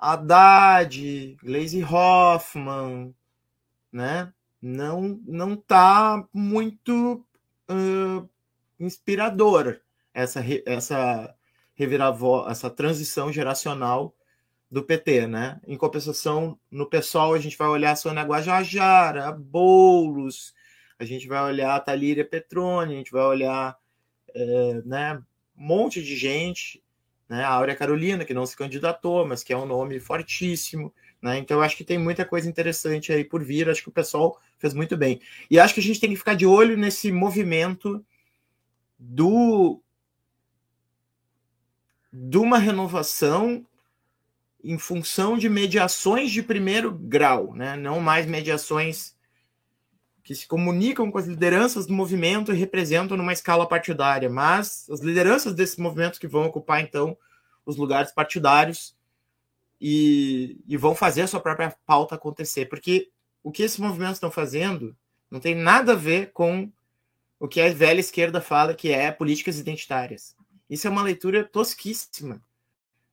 Haddad, 0.00 1.36
Gleisi 1.42 1.84
Hoffmann, 1.84 3.14
né? 3.92 4.32
Não 4.60 5.20
não 5.26 5.54
está 5.54 6.26
muito 6.32 7.24
uh, 7.70 8.28
inspirador 8.78 9.80
essa 10.14 10.42
essa 10.66 11.34
reviravolta, 11.74 12.50
essa 12.50 12.70
transição 12.70 13.32
geracional 13.32 14.14
do 14.70 14.82
PT, 14.82 15.26
né? 15.26 15.60
Em 15.66 15.76
compensação, 15.76 16.58
no 16.70 16.86
pessoal, 16.88 17.34
a 17.34 17.38
gente 17.38 17.56
vai 17.56 17.68
olhar 17.68 17.92
a 17.92 17.96
Sônia 17.96 18.22
Guajajara, 18.22 19.32
Boulos, 19.32 20.54
a 20.98 21.04
gente 21.04 21.26
vai 21.26 21.42
olhar 21.42 21.74
a 21.74 21.80
Talíria 21.80 22.24
Petroni, 22.24 22.94
a 22.94 22.96
gente 22.98 23.10
vai 23.10 23.24
olhar 23.24 23.76
é, 24.34 24.82
né, 24.84 25.14
um 25.56 25.66
monte 25.66 26.02
de 26.02 26.16
gente, 26.16 26.82
né? 27.30 27.44
A 27.44 27.50
Áurea 27.50 27.76
Carolina, 27.76 28.24
que 28.24 28.34
não 28.34 28.44
se 28.44 28.56
candidatou, 28.56 29.24
mas 29.24 29.44
que 29.44 29.52
é 29.52 29.56
um 29.56 29.64
nome 29.64 30.00
fortíssimo, 30.00 30.92
né? 31.22 31.38
Então, 31.38 31.62
acho 31.62 31.76
que 31.76 31.84
tem 31.84 31.96
muita 31.96 32.24
coisa 32.24 32.48
interessante 32.48 33.12
aí 33.12 33.24
por 33.24 33.44
vir, 33.44 33.70
acho 33.70 33.82
que 33.82 33.88
o 33.88 33.92
pessoal 33.92 34.36
fez 34.58 34.74
muito 34.74 34.96
bem. 34.96 35.20
E 35.48 35.56
acho 35.56 35.72
que 35.72 35.80
a 35.80 35.82
gente 35.82 36.00
tem 36.00 36.10
que 36.10 36.16
ficar 36.16 36.34
de 36.34 36.44
olho 36.44 36.76
nesse 36.76 37.12
movimento 37.12 38.04
do 38.98 39.80
de 42.12 42.38
uma 42.38 42.58
renovação 42.58 43.64
em 44.64 44.76
função 44.76 45.38
de 45.38 45.48
mediações 45.48 46.32
de 46.32 46.42
primeiro 46.42 46.90
grau, 46.92 47.54
né? 47.54 47.76
não 47.76 48.00
mais 48.00 48.26
mediações 48.26 49.14
que 50.30 50.34
se 50.36 50.46
comunicam 50.46 51.10
com 51.10 51.18
as 51.18 51.26
lideranças 51.26 51.86
do 51.86 51.92
movimento 51.92 52.52
e 52.52 52.56
representam 52.56 53.16
numa 53.16 53.32
escala 53.32 53.66
partidária, 53.66 54.30
mas 54.30 54.88
as 54.88 55.00
lideranças 55.00 55.52
desses 55.54 55.76
movimentos 55.76 56.20
que 56.20 56.28
vão 56.28 56.44
ocupar 56.44 56.80
então 56.80 57.18
os 57.66 57.76
lugares 57.76 58.12
partidários 58.12 58.94
e, 59.80 60.56
e 60.68 60.76
vão 60.76 60.94
fazer 60.94 61.22
a 61.22 61.26
sua 61.26 61.40
própria 61.40 61.76
pauta 61.84 62.14
acontecer, 62.14 62.66
porque 62.66 63.10
o 63.42 63.50
que 63.50 63.64
esses 63.64 63.80
movimentos 63.80 64.18
estão 64.18 64.30
fazendo 64.30 64.96
não 65.28 65.40
tem 65.40 65.52
nada 65.52 65.94
a 65.94 65.96
ver 65.96 66.30
com 66.30 66.70
o 67.40 67.48
que 67.48 67.60
a 67.60 67.72
velha 67.72 67.98
esquerda 67.98 68.40
fala 68.40 68.72
que 68.72 68.92
é 68.92 69.10
políticas 69.10 69.58
identitárias. 69.58 70.36
Isso 70.70 70.86
é 70.86 70.90
uma 70.90 71.02
leitura 71.02 71.42
tosquíssima 71.42 72.40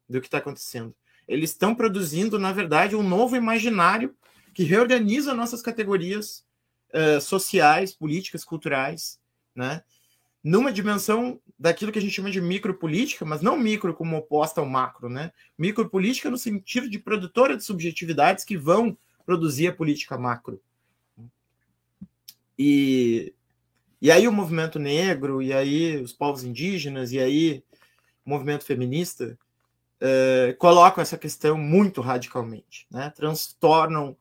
do 0.08 0.22
que 0.22 0.28
está 0.28 0.38
acontecendo. 0.38 0.94
Eles 1.28 1.50
estão 1.50 1.74
produzindo, 1.74 2.38
na 2.38 2.52
verdade, 2.52 2.96
um 2.96 3.02
novo 3.02 3.36
imaginário 3.36 4.16
que 4.54 4.64
reorganiza 4.64 5.34
nossas 5.34 5.64
categorias 5.64 6.46
uh, 6.94 7.22
sociais, 7.22 7.94
políticas, 7.94 8.44
culturais, 8.44 9.20
né? 9.56 9.84
numa 10.44 10.72
dimensão 10.72 11.42
daquilo 11.60 11.92
que 11.92 12.00
a 12.00 12.02
gente 12.02 12.14
chama 12.14 12.32
de 12.32 12.40
micropolítica, 12.40 13.26
mas 13.26 13.42
não 13.42 13.58
micro 13.58 13.94
como 13.94 14.16
oposta 14.16 14.62
ao 14.62 14.68
macro, 14.68 15.10
né? 15.10 15.32
Micropolítica 15.58 16.30
no 16.30 16.38
sentido 16.38 16.90
de 16.90 17.00
produtora 17.00 17.58
de 17.58 17.64
subjetividades 17.64 18.46
que 18.46 18.56
vão 18.56 18.98
produzir 19.26 19.68
a 19.68 19.74
política 19.74 20.18
macro. 20.18 20.62
E 22.58 23.34
e 24.00 24.12
aí 24.12 24.28
o 24.28 24.32
movimento 24.32 24.78
negro, 24.78 25.42
e 25.42 25.52
aí 25.52 25.98
os 25.98 26.14
povos 26.14 26.44
indígenas, 26.44 27.12
e 27.12 27.20
aí 27.20 27.64
o 28.24 28.30
movimento 28.30 28.64
feminista 28.64 29.38
uh, 30.02 30.56
colocam 30.58 31.02
essa 31.02 31.18
questão 31.18 31.58
muito 31.58 32.00
radicalmente, 32.00 32.86
né? 32.92 33.12
transtornam 33.16 34.16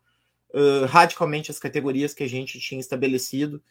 uh, 0.56 0.86
radicalmente 0.86 1.50
as 1.50 1.58
categorias 1.58 2.14
que 2.14 2.24
a 2.24 2.28
gente 2.28 2.58
tinha 2.58 2.80
estabelecido 2.80 3.62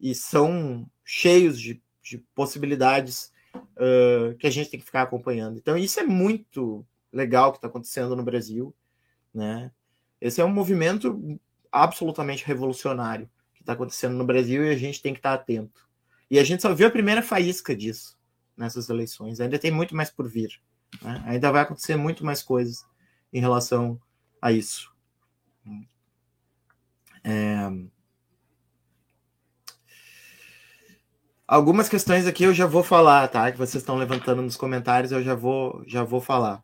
e 0.00 0.14
são 0.14 0.90
cheios 1.04 1.60
de, 1.60 1.82
de 2.02 2.18
possibilidades 2.34 3.30
uh, 3.54 4.34
que 4.38 4.46
a 4.46 4.50
gente 4.50 4.70
tem 4.70 4.80
que 4.80 4.86
ficar 4.86 5.02
acompanhando. 5.02 5.58
Então, 5.58 5.76
isso 5.76 6.00
é 6.00 6.02
muito 6.02 6.84
legal 7.12 7.52
que 7.52 7.58
está 7.58 7.68
acontecendo 7.68 8.16
no 8.16 8.22
Brasil. 8.22 8.74
Né? 9.34 9.70
Esse 10.18 10.40
é 10.40 10.44
um 10.44 10.52
movimento 10.52 11.38
absolutamente 11.70 12.44
revolucionário 12.44 13.28
que 13.54 13.62
está 13.62 13.74
acontecendo 13.74 14.14
no 14.14 14.24
Brasil 14.24 14.64
e 14.64 14.70
a 14.70 14.76
gente 14.76 15.02
tem 15.02 15.12
que 15.12 15.18
estar 15.18 15.36
tá 15.36 15.42
atento. 15.42 15.86
E 16.30 16.38
a 16.38 16.44
gente 16.44 16.62
só 16.62 16.72
viu 16.72 16.86
a 16.86 16.90
primeira 16.90 17.22
faísca 17.22 17.76
disso 17.76 18.18
nessas 18.56 18.88
eleições. 18.88 19.40
Ainda 19.40 19.58
tem 19.58 19.70
muito 19.70 19.94
mais 19.94 20.10
por 20.10 20.28
vir. 20.28 20.60
Né? 21.02 21.22
Ainda 21.26 21.52
vai 21.52 21.62
acontecer 21.62 21.96
muito 21.96 22.24
mais 22.24 22.42
coisas 22.42 22.86
em 23.32 23.40
relação 23.40 24.00
a 24.40 24.50
isso. 24.52 24.90
É... 27.24 27.70
Algumas 31.46 31.88
questões 31.88 32.26
aqui 32.26 32.44
eu 32.44 32.54
já 32.54 32.66
vou 32.66 32.82
falar, 32.82 33.26
tá? 33.28 33.50
Que 33.50 33.58
vocês 33.58 33.82
estão 33.82 33.96
levantando 33.96 34.40
nos 34.40 34.56
comentários, 34.56 35.10
eu 35.10 35.22
já 35.22 35.34
vou, 35.34 35.82
já 35.86 36.04
vou 36.04 36.20
falar. 36.20 36.62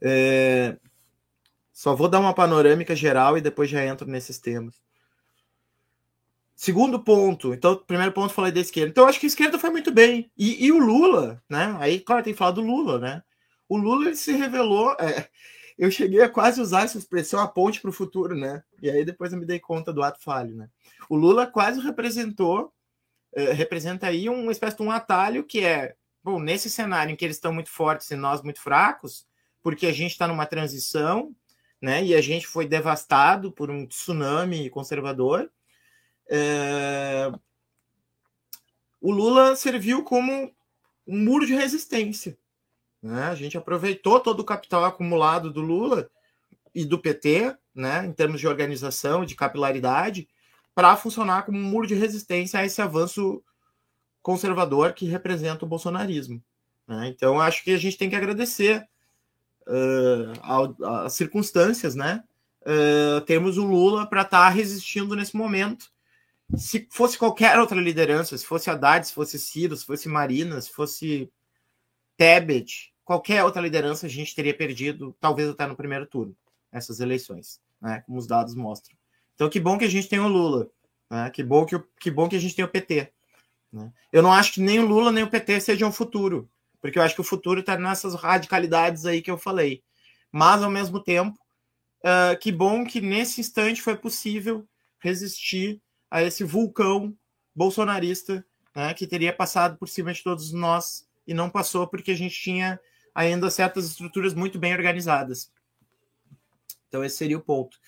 É... 0.00 0.78
Só 1.72 1.94
vou 1.94 2.08
dar 2.08 2.18
uma 2.18 2.34
panorâmica 2.34 2.96
geral 2.96 3.36
e 3.38 3.40
depois 3.40 3.70
já 3.70 3.84
entro 3.84 4.08
nesses 4.08 4.38
temas. 4.38 4.80
Segundo 6.56 6.98
ponto, 6.98 7.54
então, 7.54 7.76
primeiro 7.76 8.10
ponto 8.10 8.34
falei 8.34 8.50
da 8.50 8.58
esquerda. 8.58 8.90
Então, 8.90 9.06
acho 9.06 9.20
que 9.20 9.26
a 9.26 9.28
esquerda 9.28 9.60
foi 9.60 9.70
muito 9.70 9.92
bem. 9.92 10.28
E, 10.36 10.66
e 10.66 10.72
o 10.72 10.78
Lula, 10.78 11.40
né? 11.48 11.76
Aí, 11.78 12.00
claro, 12.00 12.24
tem 12.24 12.32
que 12.32 12.38
falar 12.38 12.50
do 12.50 12.62
Lula, 12.62 12.98
né? 12.98 13.22
O 13.68 13.76
Lula 13.76 14.06
ele 14.06 14.16
se 14.16 14.32
revelou. 14.32 14.90
É, 14.98 15.28
eu 15.78 15.90
cheguei 15.90 16.20
a 16.20 16.28
quase 16.28 16.60
usar 16.60 16.82
essa 16.82 16.98
expressão 16.98 17.40
a 17.40 17.48
ponte 17.48 17.80
para 17.80 17.90
o 17.90 17.92
futuro, 17.92 18.36
né? 18.36 18.62
E 18.82 18.90
aí 18.90 19.04
depois 19.04 19.32
eu 19.32 19.38
me 19.38 19.46
dei 19.46 19.60
conta 19.60 19.92
do 19.92 20.02
ato 20.02 20.22
falho, 20.22 20.54
né? 20.54 20.68
O 21.08 21.16
Lula 21.16 21.46
quase 21.46 21.80
representou, 21.80 22.72
é, 23.34 23.52
representa 23.52 24.06
aí 24.06 24.28
uma 24.28 24.52
espécie 24.52 24.76
de 24.76 24.82
um 24.82 24.90
atalho 24.90 25.44
que 25.44 25.64
é, 25.64 25.94
bom, 26.22 26.40
nesse 26.40 26.68
cenário 26.68 27.12
em 27.12 27.16
que 27.16 27.24
eles 27.24 27.36
estão 27.36 27.52
muito 27.52 27.70
fortes 27.70 28.10
e 28.10 28.16
nós 28.16 28.42
muito 28.42 28.60
fracos, 28.60 29.26
porque 29.62 29.86
a 29.86 29.92
gente 29.92 30.12
está 30.12 30.26
numa 30.26 30.46
transição, 30.46 31.34
né? 31.80 32.04
E 32.04 32.14
a 32.14 32.20
gente 32.20 32.46
foi 32.46 32.66
devastado 32.66 33.52
por 33.52 33.70
um 33.70 33.86
tsunami 33.86 34.68
conservador 34.70 35.50
é... 36.28 37.32
O 39.00 39.10
Lula 39.10 39.56
serviu 39.56 40.04
como 40.04 40.52
um 41.06 41.24
muro 41.24 41.46
de 41.46 41.54
resistência. 41.54 42.36
Né? 43.02 43.24
A 43.24 43.34
gente 43.34 43.56
aproveitou 43.56 44.20
todo 44.20 44.40
o 44.40 44.44
capital 44.44 44.84
acumulado 44.84 45.52
do 45.52 45.60
Lula 45.60 46.10
e 46.74 46.84
do 46.84 46.98
PT, 46.98 47.56
né, 47.74 48.04
em 48.06 48.12
termos 48.12 48.40
de 48.40 48.46
organização, 48.46 49.24
de 49.24 49.34
capilaridade, 49.34 50.28
para 50.74 50.96
funcionar 50.96 51.44
como 51.44 51.58
um 51.58 51.62
muro 51.62 51.86
de 51.86 51.94
resistência 51.94 52.60
a 52.60 52.64
esse 52.64 52.80
avanço 52.80 53.42
conservador 54.22 54.92
que 54.92 55.06
representa 55.06 55.64
o 55.64 55.68
bolsonarismo. 55.68 56.42
Né? 56.86 57.08
Então, 57.08 57.40
acho 57.40 57.64
que 57.64 57.72
a 57.72 57.78
gente 57.78 57.96
tem 57.96 58.10
que 58.10 58.16
agradecer 58.16 58.86
uh, 59.66 60.84
as 61.04 61.14
circunstâncias, 61.14 61.94
né? 61.94 62.22
Uh, 62.62 63.20
temos 63.22 63.56
o 63.56 63.64
Lula 63.64 64.06
para 64.06 64.22
estar 64.22 64.46
tá 64.46 64.48
resistindo 64.48 65.16
nesse 65.16 65.36
momento 65.36 65.90
se 66.56 66.86
fosse 66.90 67.18
qualquer 67.18 67.58
outra 67.58 67.78
liderança, 67.80 68.36
se 68.36 68.46
fosse 68.46 68.70
Haddad, 68.70 69.06
se 69.06 69.12
fosse 69.12 69.38
Ciro, 69.38 69.76
se 69.76 69.84
fosse 69.84 70.08
Marina, 70.08 70.60
se 70.60 70.70
fosse 70.70 71.30
Tebet, 72.18 72.92
qualquer 73.04 73.44
outra 73.44 73.62
liderança, 73.62 74.06
a 74.06 74.08
gente 74.08 74.34
teria 74.34 74.52
perdido, 74.52 75.16
talvez 75.20 75.48
até 75.48 75.66
no 75.66 75.76
primeiro 75.76 76.04
turno, 76.04 76.36
essas 76.70 76.98
eleições, 76.98 77.60
né? 77.80 78.02
Como 78.04 78.18
os 78.18 78.26
dados 78.26 78.56
mostram. 78.56 78.94
Então, 79.34 79.48
que 79.48 79.60
bom 79.60 79.78
que 79.78 79.84
a 79.84 79.88
gente 79.88 80.08
tem 80.08 80.18
o 80.18 80.26
Lula, 80.26 80.68
né? 81.08 81.30
Que 81.30 81.44
bom 81.44 81.64
que, 81.64 81.80
que, 82.00 82.10
bom 82.10 82.28
que 82.28 82.34
a 82.34 82.40
gente 82.40 82.56
tem 82.56 82.64
o 82.64 82.68
PT. 82.68 83.12
Né? 83.72 83.92
Eu 84.12 84.20
não 84.20 84.32
acho 84.32 84.54
que 84.54 84.60
nem 84.60 84.80
o 84.80 84.86
Lula 84.86 85.12
nem 85.12 85.22
o 85.22 85.30
PT 85.30 85.60
sejam 85.60 85.90
o 85.90 85.92
futuro, 85.92 86.50
porque 86.80 86.98
eu 86.98 87.02
acho 87.02 87.14
que 87.14 87.20
o 87.20 87.24
futuro 87.24 87.60
está 87.60 87.78
nessas 87.78 88.16
radicalidades 88.16 89.06
aí 89.06 89.22
que 89.22 89.30
eu 89.30 89.38
falei. 89.38 89.82
Mas, 90.32 90.60
ao 90.60 90.70
mesmo 90.70 91.00
tempo, 91.00 91.38
uh, 92.04 92.36
que 92.40 92.50
bom 92.50 92.84
que 92.84 93.00
nesse 93.00 93.40
instante 93.40 93.80
foi 93.80 93.96
possível 93.96 94.68
resistir 94.98 95.80
a 96.10 96.22
esse 96.22 96.42
vulcão 96.42 97.16
bolsonarista 97.54 98.44
né, 98.74 98.92
que 98.92 99.06
teria 99.06 99.32
passado 99.32 99.78
por 99.78 99.88
cima 99.88 100.12
de 100.12 100.22
todos 100.22 100.52
nós 100.52 101.07
e 101.28 101.34
não 101.34 101.50
passou 101.50 101.86
porque 101.86 102.10
a 102.10 102.16
gente 102.16 102.34
tinha 102.34 102.80
ainda 103.14 103.50
certas 103.50 103.84
estruturas 103.84 104.32
muito 104.32 104.58
bem 104.58 104.72
organizadas. 104.72 105.52
Então 106.88 107.04
esse 107.04 107.16
seria 107.16 107.36
o 107.36 107.42
ponto. 107.42 107.78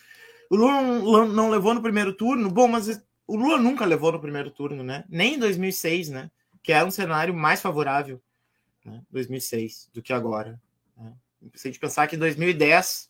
O 0.50 0.56
Lula 0.56 1.24
não 1.26 1.48
levou 1.48 1.72
no 1.72 1.80
primeiro 1.80 2.12
turno, 2.12 2.50
bom, 2.50 2.68
mas 2.68 3.02
o 3.26 3.36
Lula 3.36 3.56
nunca 3.56 3.86
levou 3.86 4.12
no 4.12 4.20
primeiro 4.20 4.50
turno, 4.50 4.82
né? 4.82 5.04
Nem 5.08 5.34
em 5.34 5.38
2006, 5.38 6.10
né? 6.10 6.30
Que 6.62 6.72
era 6.72 6.84
um 6.84 6.90
cenário 6.90 7.32
mais 7.32 7.62
favorável, 7.62 8.20
né? 8.84 9.02
2006 9.10 9.88
do 9.94 10.02
que 10.02 10.12
agora. 10.12 10.60
Né? 10.98 11.14
Se 11.54 11.66
a 11.66 11.70
gente 11.70 11.80
pensar 11.80 12.06
que 12.08 12.16
em 12.16 12.18
2010 12.18 13.08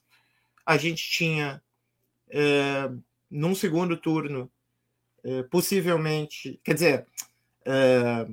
a 0.65 0.77
gente 0.77 1.11
tinha, 1.11 1.61
é, 2.29 2.89
num 3.29 3.55
segundo 3.55 3.97
turno, 3.97 4.49
é, 5.25 5.43
possivelmente, 5.45 6.61
quer 6.63 6.75
dizer, 6.75 7.07
é, 7.65 8.29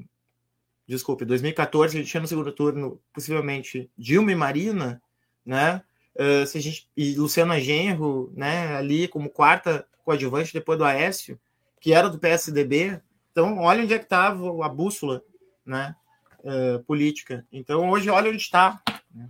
desculpe, 0.88 1.26
2014 1.26 1.96
a 1.96 2.00
gente 2.00 2.10
tinha 2.10 2.22
no 2.22 2.28
segundo 2.28 2.52
turno, 2.52 3.02
possivelmente, 3.14 3.92
Dilma 3.98 4.32
e 4.32 4.36
Marina, 4.36 5.02
né? 5.46 5.84
Uh, 6.16 6.48
se 6.48 6.58
a 6.58 6.62
gente, 6.62 6.90
e 6.98 7.14
Luciana 7.16 7.60
Genro, 7.60 8.34
né, 8.36 8.76
ali 8.76 9.08
como 9.08 9.30
quarta 9.30 9.88
coadjuvante 10.04 10.52
depois 10.52 10.80
do 10.80 10.86
Aécio, 10.86 11.40
que 11.80 11.94
era 11.94 12.10
do 12.10 12.18
PSDB. 12.18 13.00
Então, 13.32 13.60
olha 13.60 13.84
onde 13.84 13.94
é 13.94 14.00
que 14.00 14.06
estava 14.06 14.66
a 14.66 14.70
bússola 14.70 15.22
né, 15.66 15.96
uh, 16.40 16.84
política. 16.86 17.46
Então, 17.52 17.90
hoje, 17.90 18.10
olha 18.10 18.30
onde 18.30 18.42
está. 18.42 18.82
Né? 19.14 19.30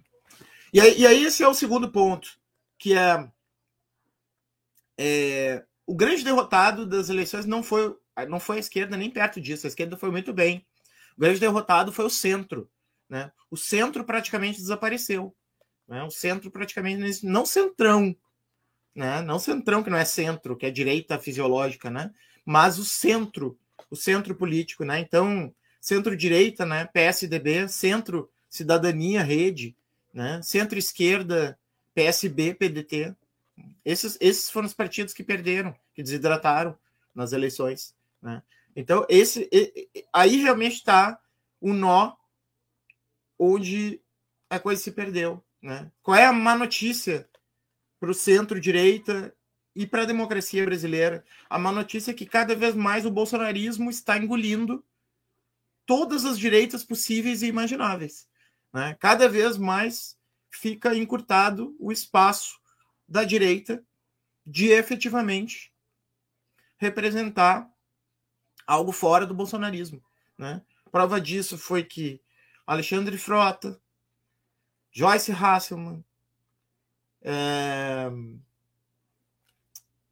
E, 0.72 0.80
aí, 0.80 1.00
e 1.00 1.08
aí, 1.08 1.24
esse 1.26 1.44
é 1.44 1.48
o 1.48 1.54
segundo 1.54 1.92
ponto, 1.92 2.40
que 2.78 2.94
é, 2.94 3.28
é 4.98 5.66
o 5.86 5.96
grande 5.96 6.24
derrotado 6.24 6.86
das 6.86 7.10
eleições 7.10 7.46
não 7.46 7.64
foi, 7.64 7.96
não 8.28 8.40
foi 8.40 8.58
a 8.58 8.60
esquerda 8.60 8.98
nem 8.98 9.10
perto 9.10 9.40
disso. 9.40 9.66
A 9.66 9.70
esquerda 9.70 9.98
foi 9.98 10.12
muito 10.12 10.34
bem. 10.34 10.67
O 11.18 11.22
grande 11.22 11.40
derrotado 11.40 11.92
foi 11.92 12.06
o 12.06 12.10
centro. 12.10 12.70
Né? 13.10 13.32
O 13.50 13.58
centro 13.58 14.04
praticamente 14.04 14.60
desapareceu. 14.60 15.36
Né? 15.88 16.04
O 16.04 16.12
centro 16.12 16.52
praticamente 16.52 17.26
não 17.26 17.46
centrão, 17.46 18.16
né? 18.94 19.22
não 19.22 19.40
centrão 19.40 19.82
que 19.82 19.90
não 19.90 19.98
é 19.98 20.06
centro, 20.06 20.56
que 20.56 20.66
é 20.66 20.72
direita 20.72 21.18
fisiológica, 21.18 21.90
né? 21.90 22.14
mas 22.46 22.78
o 22.78 22.86
centro, 22.86 23.58
o 23.90 23.96
centro 23.96 24.36
político. 24.36 24.84
Né? 24.84 25.00
Então, 25.00 25.54
centro-direita, 25.80 26.66
né? 26.66 26.86
PSDB, 26.86 27.68
centro, 27.70 28.30
cidadania, 28.50 29.24
rede, 29.24 29.76
né? 30.14 30.42
centro-esquerda, 30.44 31.58
PSB, 31.96 32.54
PDT. 32.54 33.16
Esses, 33.84 34.18
esses 34.20 34.50
foram 34.50 34.68
os 34.68 34.74
partidos 34.74 35.14
que 35.14 35.24
perderam, 35.24 35.74
que 35.96 36.04
desidrataram 36.04 36.78
nas 37.16 37.32
eleições. 37.32 37.96
Né? 38.22 38.42
Então, 38.78 39.08
esse 39.10 39.50
aí 40.14 40.36
realmente 40.36 40.76
está 40.76 41.20
o 41.60 41.74
nó 41.74 42.16
onde 43.40 44.00
a 44.48 44.60
coisa 44.60 44.80
se 44.80 44.92
perdeu. 44.92 45.44
Né? 45.60 45.92
Qual 46.04 46.16
é 46.16 46.26
a 46.26 46.32
má 46.32 46.56
notícia 46.56 47.28
para 48.00 48.12
o 48.12 48.14
centro-direita 48.14 49.36
e 49.76 49.88
para 49.88 50.04
a 50.04 50.06
democracia 50.06 50.64
brasileira? 50.64 51.26
A 51.50 51.58
má 51.58 51.72
notícia 51.72 52.12
é 52.12 52.14
que 52.14 52.28
cada 52.28 52.56
vez 52.56 52.76
mais 52.76 53.04
o 53.04 53.10
bolsonarismo 53.10 53.90
está 53.90 54.16
engolindo 54.16 54.86
todas 55.84 56.24
as 56.24 56.38
direitas 56.38 56.84
possíveis 56.84 57.42
e 57.42 57.48
imagináveis. 57.48 58.30
Né? 58.72 58.96
Cada 59.00 59.28
vez 59.28 59.58
mais 59.58 60.16
fica 60.52 60.96
encurtado 60.96 61.76
o 61.80 61.92
espaço 61.92 62.60
da 63.08 63.24
direita 63.24 63.84
de 64.46 64.68
efetivamente 64.68 65.74
representar 66.78 67.68
algo 68.68 68.92
fora 68.92 69.26
do 69.26 69.34
bolsonarismo. 69.34 70.04
Né? 70.38 70.62
Prova 70.92 71.20
disso 71.20 71.58
foi 71.58 71.84
que 71.84 72.22
Alexandre 72.68 73.18
Frota, 73.18 73.80
Joyce 74.91 75.32
Hasselman, 75.32 76.04
é... 77.22 78.10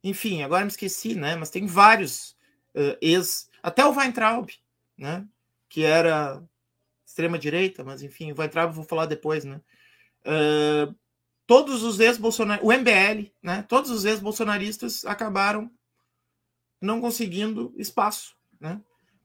enfim, 0.02 0.42
agora 0.42 0.64
me 0.64 0.70
esqueci, 0.70 1.14
né? 1.14 1.36
Mas 1.36 1.50
tem 1.50 1.66
vários 1.66 2.30
uh, 2.74 2.96
ex, 3.00 3.50
até 3.62 3.84
o 3.84 3.92
Weintraub, 3.94 4.48
né? 4.96 5.26
Que 5.68 5.82
era 5.82 6.42
extrema 7.04 7.38
direita, 7.38 7.84
mas 7.84 8.02
enfim, 8.02 8.32
o 8.32 8.38
Weintraub 8.38 8.72
vou 8.72 8.84
falar 8.84 9.06
depois, 9.06 9.44
né? 9.44 9.60
Uh, 10.24 10.94
todos 11.46 11.82
os 11.82 12.00
ex-bolsonaristas, 12.00 12.68
o 12.68 12.72
MBL, 12.72 13.30
né? 13.42 13.62
Todos 13.68 13.90
os 13.90 14.04
ex-bolsonaristas 14.04 15.04
acabaram 15.04 15.70
não 16.80 17.00
conseguindo 17.00 17.74
espaço 17.76 18.36
né? 18.66 18.80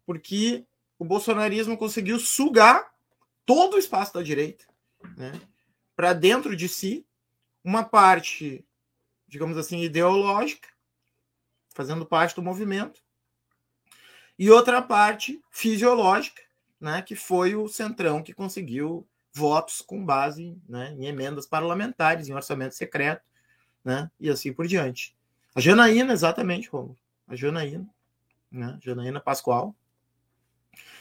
porque 0.06 0.66
o 1.00 1.06
bolsonarismo 1.06 1.78
conseguiu 1.78 2.20
sugar 2.20 2.92
todo 3.46 3.76
o 3.76 3.80
espaço 3.80 4.14
da 4.14 4.22
direita 4.22 4.66
né? 5.18 5.42
para 5.96 6.14
dentro 6.14 6.56
de 6.56 6.70
si 6.70 7.06
uma 7.64 7.84
parte, 7.84 8.66
digamos 9.28 9.58
assim, 9.58 9.82
ideológica, 9.82 10.68
fazendo 11.74 12.06
parte 12.06 12.36
do 12.36 12.42
movimento, 12.42 13.02
e 14.38 14.50
outra 14.50 14.82
parte 14.82 15.42
fisiológica, 15.52 16.42
né, 16.80 17.02
que 17.02 17.16
foi 17.16 17.56
o 17.56 17.68
Centrão 17.68 18.24
que 18.24 18.34
conseguiu 18.34 19.08
votos 19.32 19.82
com 19.82 20.04
base 20.04 20.58
né, 20.68 20.96
em 20.98 21.06
emendas 21.06 21.46
parlamentares, 21.46 22.28
em 22.28 22.34
orçamento 22.34 22.74
secreto, 22.74 23.22
né, 23.86 24.10
e 24.20 24.30
assim 24.30 24.52
por 24.52 24.66
diante. 24.66 25.16
A 25.54 25.62
Janaína, 25.62 26.14
exatamente, 26.14 26.70
Romulo. 26.70 26.98
A 27.28 27.36
Janaína 27.36 27.88
né? 28.52 28.78
Janaína 28.82 29.20
Pascoal. 29.20 29.76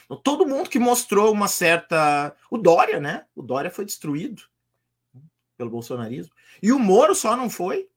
Então, 0.05 0.17
todo 0.17 0.47
mundo 0.47 0.69
que 0.69 0.79
mostrou 0.79 1.31
uma 1.31 1.47
certa. 1.47 2.35
O 2.49 2.57
Dória, 2.57 2.99
né? 2.99 3.25
O 3.35 3.41
Dória 3.41 3.71
foi 3.71 3.85
destruído 3.85 4.43
pelo 5.57 5.69
bolsonarismo. 5.69 6.33
E 6.61 6.71
o 6.71 6.79
Moro 6.79 7.13
só 7.13 7.35
não 7.35 7.49
foi. 7.49 7.89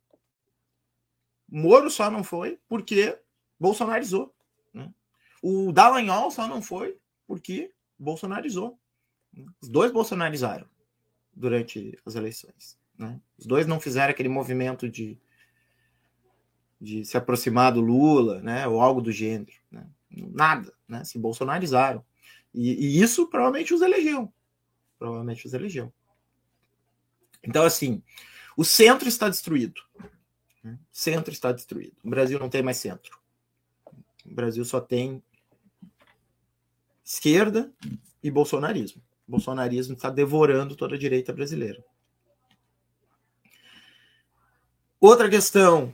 O 1.51 1.57
Moro 1.57 1.91
só 1.91 2.11
não 2.11 2.23
foi 2.23 2.59
porque 2.69 3.19
bolsonarizou. 3.59 4.35
Né? 4.73 4.93
O 5.43 5.73
Dallagnol 5.73 6.31
só 6.31 6.47
não 6.47 6.61
foi 6.61 6.99
porque 7.27 7.73
bolsonarizou. 7.99 8.79
Os 9.61 9.69
dois 9.69 9.91
bolsonarizaram 9.91 10.69
durante 11.33 11.99
as 12.05 12.15
eleições. 12.15 12.79
Né? 12.99 13.21
Os 13.37 13.47
dois 13.47 13.67
não 13.67 13.81
fizeram 13.81 14.11
aquele 14.11 14.29
movimento 14.29 14.89
de 14.89 15.19
de 16.85 17.05
se 17.05 17.17
aproximar 17.17 17.73
do 17.73 17.81
Lula, 17.81 18.41
né, 18.43 18.69
ou 18.69 18.81
algo 18.81 19.01
do 19.01 19.11
gênero. 19.11 19.53
Né? 19.71 19.87
Nada, 20.11 20.73
né? 20.87 21.03
Se 21.05 21.19
bolsonarizaram. 21.19 22.05
E, 22.53 22.73
e, 22.73 23.03
isso 23.03 23.27
provavelmente 23.29 23.75
os 23.75 23.81
elegeu. 23.81 24.33
Provavelmente 24.99 25.47
os 25.47 25.55
elegeu. 25.55 25.93
Então, 27.43 27.65
assim, 27.65 28.03
o 28.57 28.65
centro 28.65 29.09
está 29.09 29.29
destruído. 29.29 29.81
Né? 30.63 30.75
O 30.75 30.97
centro 30.97 31.33
está 31.33 31.51
destruído. 31.51 31.97
O 32.05 32.11
Brasil 32.11 32.39
não 32.39 32.49
tem 32.49 32.63
mais 32.63 32.77
centro. 32.77 33.19
O 34.25 34.35
Brasil 34.35 34.65
só 34.65 34.81
tem 34.81 35.23
esquerda 37.05 37.73
e 38.23 38.31
bolsonarismo. 38.31 39.03
O 39.27 39.33
bolsonarismo 39.33 39.95
está 39.95 40.11
devorando 40.11 40.77
toda 40.77 40.95
a 40.95 40.99
direita 40.99 41.33
brasileira. 41.33 41.85
Outra 45.01 45.29
questão 45.29 45.93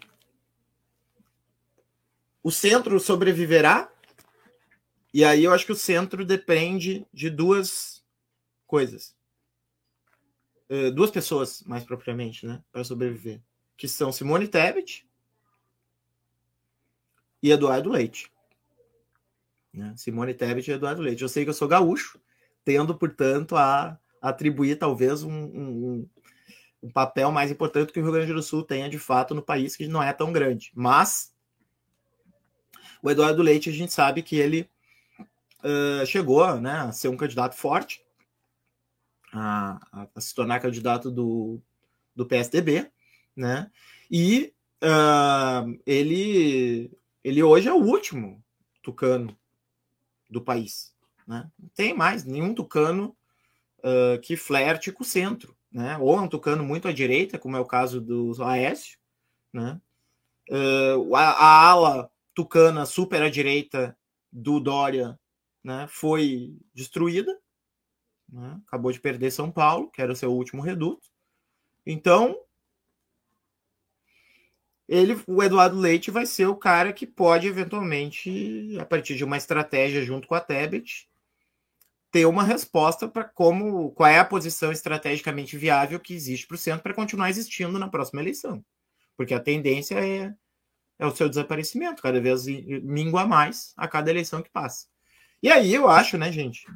o 2.42 2.50
centro 2.50 2.98
sobreviverá? 2.98 3.90
E 5.12 5.24
aí 5.24 5.44
eu 5.44 5.52
acho 5.52 5.66
que 5.66 5.72
o 5.72 5.76
centro 5.76 6.24
depende 6.24 7.06
de 7.12 7.28
duas 7.28 8.04
coisas. 8.66 9.14
Uh, 10.70 10.90
duas 10.92 11.10
pessoas, 11.10 11.62
mais 11.64 11.82
propriamente, 11.82 12.46
né? 12.46 12.62
Para 12.70 12.84
sobreviver. 12.84 13.40
Que 13.76 13.88
são 13.88 14.12
Simone 14.12 14.46
Tebet 14.46 15.08
e 17.42 17.50
Eduardo 17.50 17.90
Leite. 17.90 18.30
Né? 19.72 19.94
Simone 19.96 20.34
Tebet 20.34 20.70
e 20.70 20.74
Eduardo 20.74 21.02
Leite. 21.02 21.22
Eu 21.22 21.28
sei 21.28 21.44
que 21.44 21.50
eu 21.50 21.54
sou 21.54 21.66
gaúcho, 21.66 22.20
tendo, 22.64 22.94
portanto, 22.94 23.56
a 23.56 23.98
atribuir 24.22 24.76
talvez 24.76 25.22
um, 25.22 25.32
um, 25.32 26.08
um 26.82 26.90
papel 26.90 27.32
mais 27.32 27.50
importante 27.50 27.92
que 27.92 27.98
o 27.98 28.02
Rio 28.02 28.12
Grande 28.12 28.32
do 28.32 28.42
Sul 28.42 28.62
tenha 28.62 28.88
de 28.88 28.98
fato 28.98 29.34
no 29.34 29.42
país, 29.42 29.74
que 29.74 29.88
não 29.88 30.02
é 30.02 30.12
tão 30.12 30.32
grande. 30.32 30.70
Mas 30.74 31.34
o 33.02 33.10
Eduardo 33.10 33.42
Leite, 33.42 33.70
a 33.70 33.72
gente 33.72 33.92
sabe 33.92 34.22
que 34.22 34.36
ele 34.36 34.68
uh, 35.64 36.06
chegou 36.06 36.60
né, 36.60 36.72
a 36.72 36.92
ser 36.92 37.08
um 37.08 37.16
candidato 37.16 37.54
forte, 37.54 38.02
a, 39.32 40.08
a, 40.14 40.20
se 40.20 40.34
tornar 40.34 40.60
candidato 40.60 41.10
do, 41.10 41.60
do 42.14 42.26
PSDB, 42.26 42.90
né? 43.36 43.70
E 44.10 44.52
uh, 44.82 45.80
ele, 45.86 46.90
ele 47.22 47.42
hoje 47.42 47.68
é 47.68 47.72
o 47.72 47.82
último 47.82 48.42
tucano 48.82 49.36
do 50.28 50.40
país. 50.40 50.92
Né? 51.26 51.48
Não 51.58 51.68
tem 51.68 51.94
mais 51.94 52.24
nenhum 52.24 52.54
tucano 52.54 53.16
uh, 53.78 54.20
que 54.20 54.36
flerte 54.36 54.90
com 54.90 55.02
o 55.02 55.06
centro. 55.06 55.56
Né? 55.70 55.96
Ou 55.98 56.16
é 56.18 56.20
um 56.20 56.28
tucano 56.28 56.64
muito 56.64 56.88
à 56.88 56.92
direita, 56.92 57.38
como 57.38 57.56
é 57.56 57.60
o 57.60 57.64
caso 57.64 58.00
do 58.00 58.32
Aécio, 58.42 58.98
né? 59.52 59.80
Uh, 60.50 61.14
a, 61.14 61.30
a, 61.30 61.70
ala 61.70 62.10
tucana 62.40 62.86
super 62.86 63.22
à 63.22 63.28
direita 63.28 63.94
do 64.32 64.58
Dória 64.58 65.18
né, 65.62 65.86
foi 65.88 66.56
destruída. 66.74 67.38
Né, 68.28 68.58
acabou 68.66 68.90
de 68.90 69.00
perder 69.00 69.30
São 69.30 69.50
Paulo, 69.50 69.90
que 69.90 70.00
era 70.00 70.12
o 70.12 70.16
seu 70.16 70.32
último 70.32 70.62
reduto. 70.62 71.06
Então, 71.84 72.38
ele, 74.88 75.20
o 75.26 75.42
Eduardo 75.42 75.78
Leite 75.78 76.10
vai 76.10 76.24
ser 76.24 76.46
o 76.46 76.56
cara 76.56 76.92
que 76.92 77.06
pode 77.06 77.46
eventualmente, 77.46 78.78
a 78.78 78.86
partir 78.86 79.16
de 79.16 79.24
uma 79.24 79.36
estratégia 79.36 80.02
junto 80.02 80.26
com 80.26 80.34
a 80.34 80.40
Tebet, 80.40 81.08
ter 82.10 82.24
uma 82.24 82.42
resposta 82.42 83.06
para 83.06 83.24
como 83.24 83.92
qual 83.92 84.08
é 84.08 84.18
a 84.18 84.24
posição 84.24 84.72
estrategicamente 84.72 85.56
viável 85.56 86.00
que 86.00 86.14
existe 86.14 86.46
para 86.46 86.54
o 86.56 86.58
centro 86.58 86.82
para 86.82 86.94
continuar 86.94 87.28
existindo 87.28 87.78
na 87.78 87.88
próxima 87.88 88.20
eleição. 88.20 88.64
Porque 89.16 89.34
a 89.34 89.40
tendência 89.40 89.94
é, 89.94 90.34
é 91.00 91.06
o 91.06 91.16
seu 91.16 91.30
desaparecimento, 91.30 92.02
cada 92.02 92.20
vez 92.20 92.44
mingua 92.44 93.26
mais 93.26 93.72
a 93.74 93.88
cada 93.88 94.10
eleição 94.10 94.42
que 94.42 94.50
passa. 94.50 94.86
E 95.42 95.50
aí 95.50 95.74
eu 95.74 95.88
acho, 95.88 96.18
né, 96.18 96.30
gente? 96.30 96.66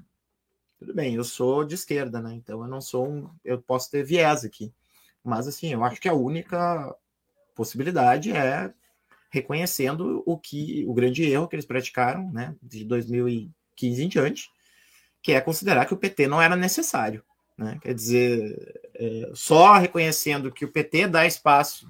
Tudo 0.79 0.95
bem, 0.95 1.15
eu 1.15 1.23
sou 1.23 1.63
de 1.63 1.75
esquerda, 1.75 2.23
né? 2.23 2.33
Então 2.35 2.63
eu 2.63 2.67
não 2.67 2.81
sou 2.81 3.07
um. 3.07 3.31
Eu 3.45 3.61
posso 3.61 3.91
ter 3.91 4.03
viés 4.03 4.43
aqui. 4.43 4.73
Mas 5.23 5.47
assim, 5.47 5.75
eu 5.75 5.85
acho 5.85 6.01
que 6.01 6.09
a 6.09 6.15
única 6.15 6.97
possibilidade 7.55 8.33
é 8.33 8.73
reconhecendo 9.31 10.23
o 10.25 10.39
que 10.39 10.85
o 10.87 10.95
grande 10.95 11.23
erro 11.25 11.47
que 11.47 11.57
eles 11.57 11.67
praticaram, 11.67 12.33
né, 12.33 12.55
de 12.63 12.85
2015 12.85 14.05
em 14.05 14.09
diante, 14.09 14.51
que 15.21 15.33
é 15.33 15.41
considerar 15.41 15.85
que 15.87 15.93
o 15.93 15.99
PT 15.99 16.29
não 16.29 16.41
era 16.41 16.57
necessário. 16.57 17.23
Né? 17.59 17.79
Quer 17.83 17.95
dizer, 17.95 18.81
é, 18.95 19.31
só 19.35 19.75
reconhecendo 19.75 20.53
que 20.53 20.65
o 20.65 20.71
PT 20.71 21.09
dá 21.09 21.27
espaço 21.27 21.89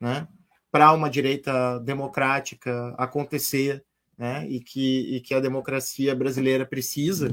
né, 0.00 0.28
para 0.76 0.92
uma 0.92 1.08
direita 1.08 1.78
democrática 1.78 2.94
acontecer 2.98 3.82
né, 4.18 4.46
e, 4.46 4.60
que, 4.60 5.16
e 5.16 5.20
que 5.22 5.32
a 5.32 5.40
democracia 5.40 6.14
brasileira 6.14 6.66
precisa 6.66 7.30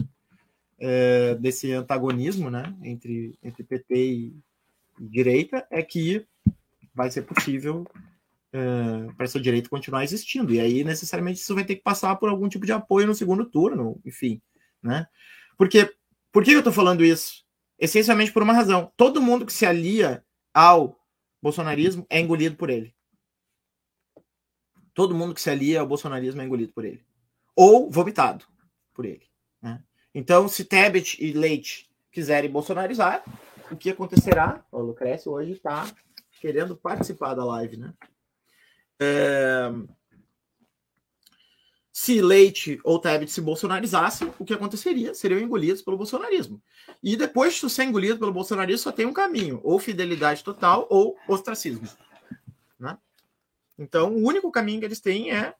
é, 0.80 1.36
desse 1.36 1.74
antagonismo 1.74 2.50
né, 2.50 2.74
entre, 2.82 3.38
entre 3.44 3.62
PT 3.66 3.96
e, 3.96 4.34
e 4.98 5.10
direita, 5.10 5.68
é 5.70 5.84
que 5.84 6.26
vai 6.96 7.12
ser 7.12 7.24
possível 7.24 7.86
é, 8.54 9.12
para 9.18 9.26
essa 9.26 9.42
direita 9.42 9.68
continuar 9.68 10.06
existindo. 10.06 10.54
E 10.54 10.62
aí, 10.62 10.82
necessariamente, 10.86 11.42
isso 11.42 11.54
vai 11.54 11.66
ter 11.66 11.76
que 11.76 11.84
passar 11.84 12.16
por 12.16 12.30
algum 12.30 12.48
tipo 12.48 12.66
de 12.66 12.72
apoio 12.72 13.08
no 13.08 13.14
segundo 13.14 13.44
turno, 13.44 14.00
enfim. 14.06 14.42
Né? 14.82 15.06
Porque, 15.58 15.94
por 16.32 16.46
que 16.46 16.52
eu 16.52 16.60
estou 16.60 16.72
falando 16.72 17.04
isso? 17.04 17.44
Essencialmente 17.78 18.32
por 18.32 18.42
uma 18.42 18.54
razão. 18.54 18.90
Todo 18.96 19.22
mundo 19.22 19.46
que 19.46 19.52
se 19.52 19.66
alia 19.66 20.24
ao 20.54 20.98
bolsonarismo 21.42 22.08
é 22.10 22.22
engolido 22.22 22.56
por 22.56 22.70
ele. 22.70 22.96
Todo 24.94 25.16
mundo 25.16 25.34
que 25.34 25.42
se 25.42 25.50
alia 25.50 25.82
ao 25.82 25.88
bolsonarismo 25.88 26.42
é 26.42 26.46
engolido 26.46 26.72
por 26.74 26.86
ele. 26.86 27.04
Ou 27.56 27.90
vomitado 27.90 28.46
por 28.94 29.06
ele. 29.06 29.24
Né? 29.62 29.82
Então, 30.14 30.48
se 30.48 30.66
Tebet 30.66 31.18
e 31.24 31.34
Leite 31.34 31.90
quiserem 32.12 32.50
bolsonarizar, 32.50 33.24
o 33.72 33.76
que 33.76 33.90
acontecerá? 33.90 34.64
O 34.72 34.80
Lucrécio 34.80 35.32
hoje 35.32 35.54
está 35.54 35.90
querendo 36.40 36.76
participar 36.76 37.34
da 37.34 37.46
live, 37.46 37.78
né? 37.78 37.94
É 39.00 39.72
se 41.94 42.20
Leite 42.20 42.80
ou 42.84 42.98
Tebet 42.98 43.32
se 43.32 43.40
bolsonarizassem, 43.40 44.34
o 44.40 44.44
que 44.44 44.54
aconteceria? 44.54 45.14
Seriam 45.14 45.40
engolidos 45.40 45.84
pelo 45.84 45.96
bolsonarismo. 45.96 46.60
E 47.04 47.16
depois 47.16 47.54
de 47.54 47.70
ser 47.70 47.84
engolido 47.84 48.18
pelo 48.18 48.34
bolsonarismo, 48.34 48.80
só 48.84 48.92
tem 48.92 49.06
um 49.06 49.14
caminho: 49.14 49.62
ou 49.64 49.78
fidelidade 49.78 50.44
total 50.44 50.88
ou 50.90 51.16
ostracismo. 51.28 51.88
Então, 53.78 54.14
o 54.14 54.28
único 54.28 54.52
caminho 54.52 54.80
que 54.80 54.86
eles 54.86 55.02
têm 55.02 55.32
é, 55.32 55.56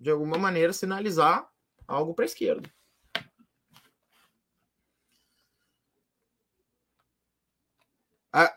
de 0.00 0.10
alguma 0.10 0.38
maneira, 0.38 0.72
sinalizar 0.72 1.48
algo 1.86 2.14
para 2.14 2.24
a 2.24 2.26
esquerda. 2.26 2.68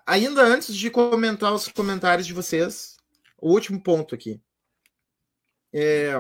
ainda 0.06 0.44
antes 0.44 0.76
de 0.76 0.92
comentar 0.92 1.52
os 1.52 1.68
comentários 1.68 2.28
de 2.28 2.34
vocês, 2.34 2.96
o 3.40 3.52
último 3.52 3.82
ponto 3.82 4.14
aqui. 4.14 4.40
É, 5.74 6.14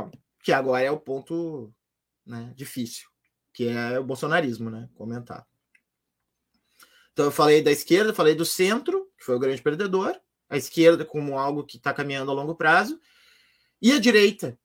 que 0.44 0.52
agora 0.52 0.84
é 0.84 0.89
o 0.89 1.00
ponto 1.00 1.72
né, 2.26 2.52
difícil, 2.56 3.08
que 3.54 3.68
é 3.68 4.00
o 4.00 4.04
bolsonarismo, 4.04 4.72
né? 4.72 4.89
Comentar. 4.96 5.46
Então 7.12 7.26
eu 7.26 7.32
falei 7.32 7.62
da 7.62 7.72
esquerda, 7.72 8.12
falei 8.12 8.34
do 8.34 8.44
centro, 8.44 9.08
que 9.16 9.24
foi 9.24 9.36
o 9.36 9.39
grande 9.39 9.62
perdedor, 9.62 10.20
a 10.54 10.58
esquerda 10.58 11.04
como 11.04 11.38
algo 11.38 11.66
que 11.66 11.78
está 11.78 11.94
caminhando 11.94 12.32
a 12.32 12.34
longo 12.34 12.56
prazo, 12.56 13.00
e 13.82 13.92
a 13.92 14.00
direita. 14.00 14.58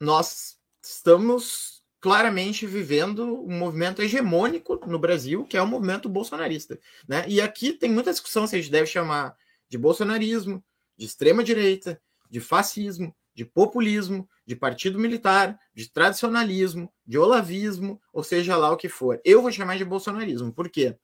Nós 0.00 0.58
estamos 0.82 1.82
claramente 2.00 2.66
vivendo 2.66 3.44
um 3.44 3.58
movimento 3.58 4.02
hegemônico 4.02 4.80
no 4.86 4.98
Brasil, 4.98 5.44
que 5.44 5.56
é 5.56 5.62
o 5.62 5.66
movimento 5.66 6.08
bolsonarista. 6.08 6.78
Né? 7.06 7.24
E 7.28 7.40
aqui 7.40 7.72
tem 7.72 7.90
muita 7.90 8.10
discussão 8.10 8.46
se 8.46 8.56
a 8.56 8.58
gente 8.58 8.70
deve 8.70 8.86
chamar 8.86 9.36
de 9.68 9.78
bolsonarismo, 9.78 10.64
de 10.96 11.06
extrema 11.06 11.44
direita, 11.44 12.00
de 12.28 12.40
fascismo, 12.40 13.14
de 13.34 13.44
populismo, 13.44 14.28
de 14.44 14.56
partido 14.56 14.98
militar, 14.98 15.58
de 15.72 15.88
tradicionalismo, 15.90 16.92
de 17.06 17.18
olavismo, 17.18 18.00
ou 18.12 18.24
seja 18.24 18.56
lá 18.56 18.72
o 18.72 18.76
que 18.76 18.88
for. 18.88 19.20
Eu 19.24 19.42
vou 19.42 19.52
chamar 19.52 19.76
de 19.76 19.84
bolsonarismo. 19.84 20.52
Por 20.52 20.68
quê? 20.68 20.96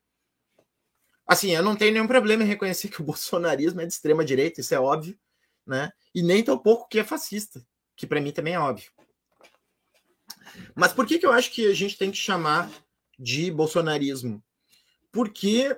Assim, 1.27 1.51
eu 1.51 1.61
não 1.61 1.75
tenho 1.75 1.91
nenhum 1.91 2.07
problema 2.07 2.43
em 2.43 2.47
reconhecer 2.47 2.87
que 2.87 3.01
o 3.01 3.05
bolsonarismo 3.05 3.81
é 3.81 3.85
de 3.85 3.91
extrema 3.91 4.23
direita, 4.23 4.61
isso 4.61 4.73
é 4.73 4.79
óbvio, 4.79 5.17
né? 5.65 5.91
E 6.15 6.23
nem 6.23 6.41
tão 6.41 6.57
pouco 6.57 6.87
que 6.87 6.99
é 6.99 7.03
fascista, 7.03 7.61
que 7.95 8.07
para 8.07 8.21
mim 8.21 8.31
também 8.31 8.53
é 8.53 8.59
óbvio. 8.59 8.89
Mas 10.73 10.93
por 10.93 11.05
que, 11.05 11.19
que 11.19 11.25
eu 11.25 11.31
acho 11.31 11.51
que 11.51 11.69
a 11.69 11.73
gente 11.73 11.97
tem 11.97 12.11
que 12.11 12.17
chamar 12.17 12.71
de 13.19 13.51
bolsonarismo? 13.51 14.41
Porque 15.11 15.77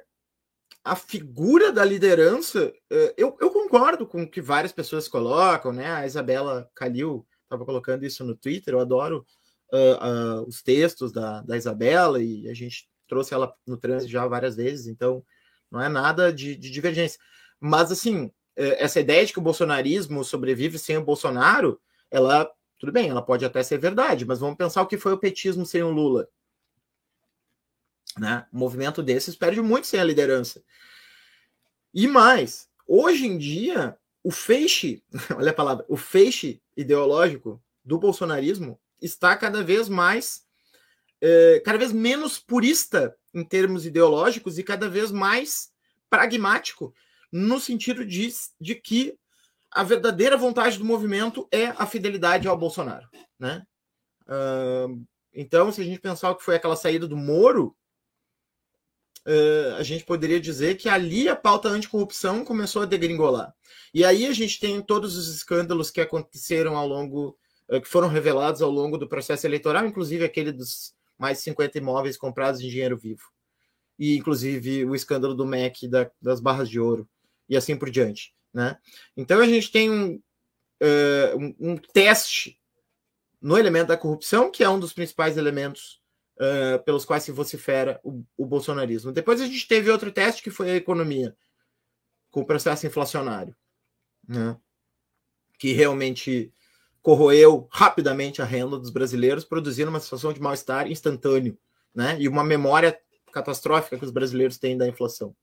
a 0.84 0.96
figura 0.96 1.72
da 1.72 1.84
liderança, 1.84 2.72
eh, 2.90 3.14
eu, 3.18 3.36
eu, 3.42 3.50
concordo 3.50 4.08
com 4.08 4.24
o 4.24 4.30
que 4.30 4.42
várias 4.42 4.72
pessoas 4.72 5.08
colocam, 5.08 5.74
né? 5.74 5.92
A 5.92 6.06
Isabela 6.06 6.70
Calil 6.76 7.28
estava 7.44 7.66
colocando 7.66 8.06
isso 8.06 8.24
no 8.24 8.36
Twitter, 8.36 8.74
eu 8.74 8.80
adoro 8.80 9.26
uh, 9.74 10.42
uh, 10.42 10.48
os 10.48 10.62
textos 10.62 11.12
da, 11.12 11.42
da 11.42 11.58
Isabela 11.58 12.22
e 12.22 12.48
a 12.48 12.54
gente 12.54 12.88
trouxe 13.08 13.34
ela 13.34 13.54
no 13.66 13.78
trânsito 13.78 14.12
já 14.12 14.28
várias 14.28 14.56
vezes, 14.56 14.88
então 14.88 15.24
não 15.72 15.82
é 15.82 15.90
nada 15.90 16.32
de, 16.34 16.56
de 16.56 16.70
divergência. 16.70 17.20
Mas, 17.60 17.92
assim, 17.92 18.32
eh, 18.56 18.84
essa 18.84 19.00
ideia 19.00 19.26
de 19.26 19.34
que 19.34 19.40
o 19.40 19.42
bolsonarismo 19.42 20.24
sobrevive 20.24 20.78
sem 20.78 20.98
o 20.98 21.04
Bolsonaro, 21.04 21.80
ela, 22.12 22.52
tudo 22.78 22.92
bem, 22.92 23.10
ela 23.10 23.22
pode 23.22 23.46
até 23.46 23.64
ser 23.64 23.78
verdade, 23.78 24.26
mas 24.26 24.40
vamos 24.40 24.58
pensar 24.58 24.82
o 24.82 24.88
que 24.88 24.98
foi 24.98 25.14
o 25.14 25.18
petismo 25.18 25.66
sem 25.66 25.82
o 25.82 25.90
Lula. 25.90 26.28
Né? 28.18 28.46
Um 28.54 28.60
movimento 28.60 29.02
desses 29.02 29.36
perde 29.36 29.62
muito 29.62 29.88
sem 29.88 30.00
a 30.00 30.04
liderança. 30.04 30.64
E 31.94 32.08
mais, 32.08 32.70
hoje 32.88 33.26
em 33.26 33.38
dia, 33.38 33.98
o 34.24 34.32
feixe, 34.32 35.04
olha 35.36 35.52
a 35.52 35.54
palavra, 35.54 35.86
o 35.88 35.98
feixe 35.98 36.62
ideológico 36.76 37.62
do 37.84 37.98
bolsonarismo 37.98 38.80
está 39.02 39.36
cada 39.36 39.64
vez 39.64 39.88
mais, 39.88 40.46
é, 41.22 41.62
cada 41.66 41.78
vez 41.78 41.92
menos 41.92 42.40
purista 42.40 43.16
em 43.34 43.44
termos 43.44 43.86
ideológicos 43.86 44.58
e 44.58 44.64
cada 44.64 44.90
vez 44.90 45.12
mais 45.12 45.70
pragmático, 46.10 46.94
no 47.32 47.60
sentido 47.60 48.06
de, 48.06 48.30
de 48.60 48.76
que 48.76 49.18
a 49.72 49.84
verdadeira 49.84 50.36
vontade 50.36 50.78
do 50.78 50.86
movimento 50.86 51.48
é 51.52 51.68
a 51.68 51.86
fidelidade 51.86 52.48
ao 52.48 52.58
Bolsonaro. 52.58 53.08
Né? 53.38 53.64
Uh, 54.24 55.06
então, 55.34 55.72
se 55.72 55.82
a 55.82 55.84
gente 55.84 56.00
pensar 56.00 56.32
o 56.32 56.36
que 56.36 56.44
foi 56.44 56.56
aquela 56.56 56.76
saída 56.76 57.08
do 57.08 57.16
Moro, 57.16 57.76
uh, 59.28 59.76
a 59.78 59.84
gente 59.84 60.04
poderia 60.04 60.40
dizer 60.40 60.76
que 60.76 60.90
ali 60.90 61.30
a 61.30 61.36
pauta 61.36 61.70
anticorrupção 61.70 62.44
começou 62.44 62.82
a 62.82 62.86
degringolar. 62.86 63.54
E 63.94 64.04
aí 64.04 64.26
a 64.26 64.34
gente 64.34 64.60
tem 64.60 64.82
todos 64.82 65.16
os 65.16 65.28
escândalos 65.28 65.92
que 65.92 66.02
aconteceram 66.02 66.76
ao 66.76 66.88
longo, 66.88 67.38
uh, 67.70 67.80
que 67.80 67.88
foram 67.88 68.08
revelados 68.08 68.64
ao 68.64 68.72
longo 68.72 68.98
do 68.98 69.08
processo 69.08 69.46
eleitoral, 69.46 69.86
inclusive 69.86 70.26
aquele 70.26 70.52
dos 70.52 70.98
mais 71.20 71.38
de 71.38 71.44
50 71.44 71.78
imóveis 71.78 72.18
comprados 72.18 72.62
em 72.62 72.70
dinheiro 72.70 72.98
vivo. 72.98 73.24
E 73.98 74.16
inclusive 74.16 74.86
o 74.86 74.96
escândalo 74.96 75.36
do 75.36 75.46
MEC 75.46 75.88
da, 75.88 76.10
das 76.22 76.40
barras 76.40 76.70
de 76.70 76.80
ouro, 76.80 77.08
e 77.50 77.58
assim 77.58 77.76
por 77.76 77.90
diante. 77.90 78.34
Né? 78.54 78.78
Então 79.18 79.42
a 79.42 79.48
gente 79.48 79.72
tem 79.72 79.92
um, 79.92 80.16
uh, 80.16 81.56
um 81.60 81.78
teste 81.78 82.58
no 83.42 83.58
elemento 83.58 83.88
da 83.88 83.98
corrupção, 83.98 84.50
que 84.50 84.64
é 84.64 84.70
um 84.70 84.80
dos 84.80 84.94
principais 84.94 85.38
elementos 85.38 86.02
uh, 86.38 86.84
pelos 86.84 87.06
quais 87.06 87.24
se 87.24 87.32
vocifera 87.32 88.00
o, 88.04 88.24
o 88.38 88.46
bolsonarismo. 88.46 89.12
Depois 89.12 89.42
a 89.42 89.46
gente 89.46 89.68
teve 89.68 89.92
outro 89.92 90.12
teste 90.12 90.42
que 90.42 90.52
foi 90.52 90.72
a 90.72 90.76
economia, 90.76 91.36
com 92.32 92.42
o 92.42 92.46
processo 92.46 92.86
inflacionário, 92.88 93.56
né? 94.28 94.58
que 95.58 95.74
realmente 95.74 96.54
corroeu 97.02 97.68
rapidamente 97.72 98.42
a 98.42 98.46
renda 98.46 98.78
dos 98.78 98.90
brasileiros, 98.90 99.44
produzindo 99.44 99.90
uma 99.90 100.00
situação 100.00 100.34
de 100.34 100.42
mal-estar 100.42 100.92
instantâneo, 100.92 101.58
né? 101.94 102.18
E 102.20 102.28
uma 102.28 102.44
memória 102.44 103.00
catastrófica 103.32 103.98
que 103.98 104.06
os 104.06 104.12
brasileiros 104.12 104.58
têm 104.58 104.78
da 104.78 104.88
inflação. 104.88 105.36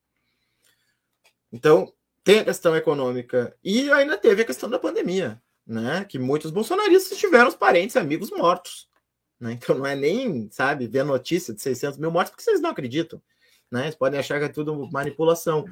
Então, 1.52 1.92
tem 2.22 2.40
a 2.40 2.44
questão 2.44 2.76
econômica 2.76 3.56
e 3.62 3.90
ainda 3.92 4.18
teve 4.18 4.42
a 4.42 4.44
questão 4.44 4.68
da 4.68 4.78
pandemia, 4.78 5.40
né? 5.66 6.04
Que 6.04 6.18
muitos 6.18 6.50
bolsonaristas 6.50 7.16
tiveram 7.16 7.48
os 7.48 7.54
parentes 7.54 7.96
e 7.96 7.98
amigos 7.98 8.30
mortos, 8.30 8.88
né? 9.40 9.52
Então 9.52 9.78
não 9.78 9.86
é 9.86 9.94
nem, 9.94 10.48
sabe, 10.50 10.86
ver 10.86 11.04
notícia 11.04 11.54
de 11.54 11.62
600 11.62 11.98
mil 11.98 12.10
mortes, 12.10 12.30
porque 12.30 12.42
vocês 12.42 12.60
não 12.60 12.70
acreditam. 12.70 13.22
Né? 13.70 13.82
Vocês 13.82 13.94
podem 13.94 14.18
achar 14.18 14.38
que 14.38 14.44
é 14.44 14.48
tudo 14.48 14.90
manipulação. 14.90 15.64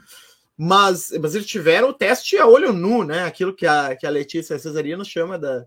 Mas, 0.57 1.11
mas 1.21 1.35
eles 1.35 1.47
tiveram 1.47 1.89
o 1.89 1.93
teste 1.93 2.39
a 2.39 2.47
olho 2.47 2.73
nu, 2.73 3.03
né? 3.03 3.25
Aquilo 3.25 3.55
que 3.55 3.67
a, 3.67 3.97
que 3.97 4.07
a 4.07 4.11
Letícia 4.11 4.59
Cesarino 4.59 5.05
chama 5.05 5.37
da, 5.37 5.67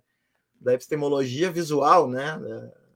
da 0.60 0.74
epistemologia 0.74 1.52
visual, 1.52 2.10
né? 2.10 2.38
Da, 2.38 2.88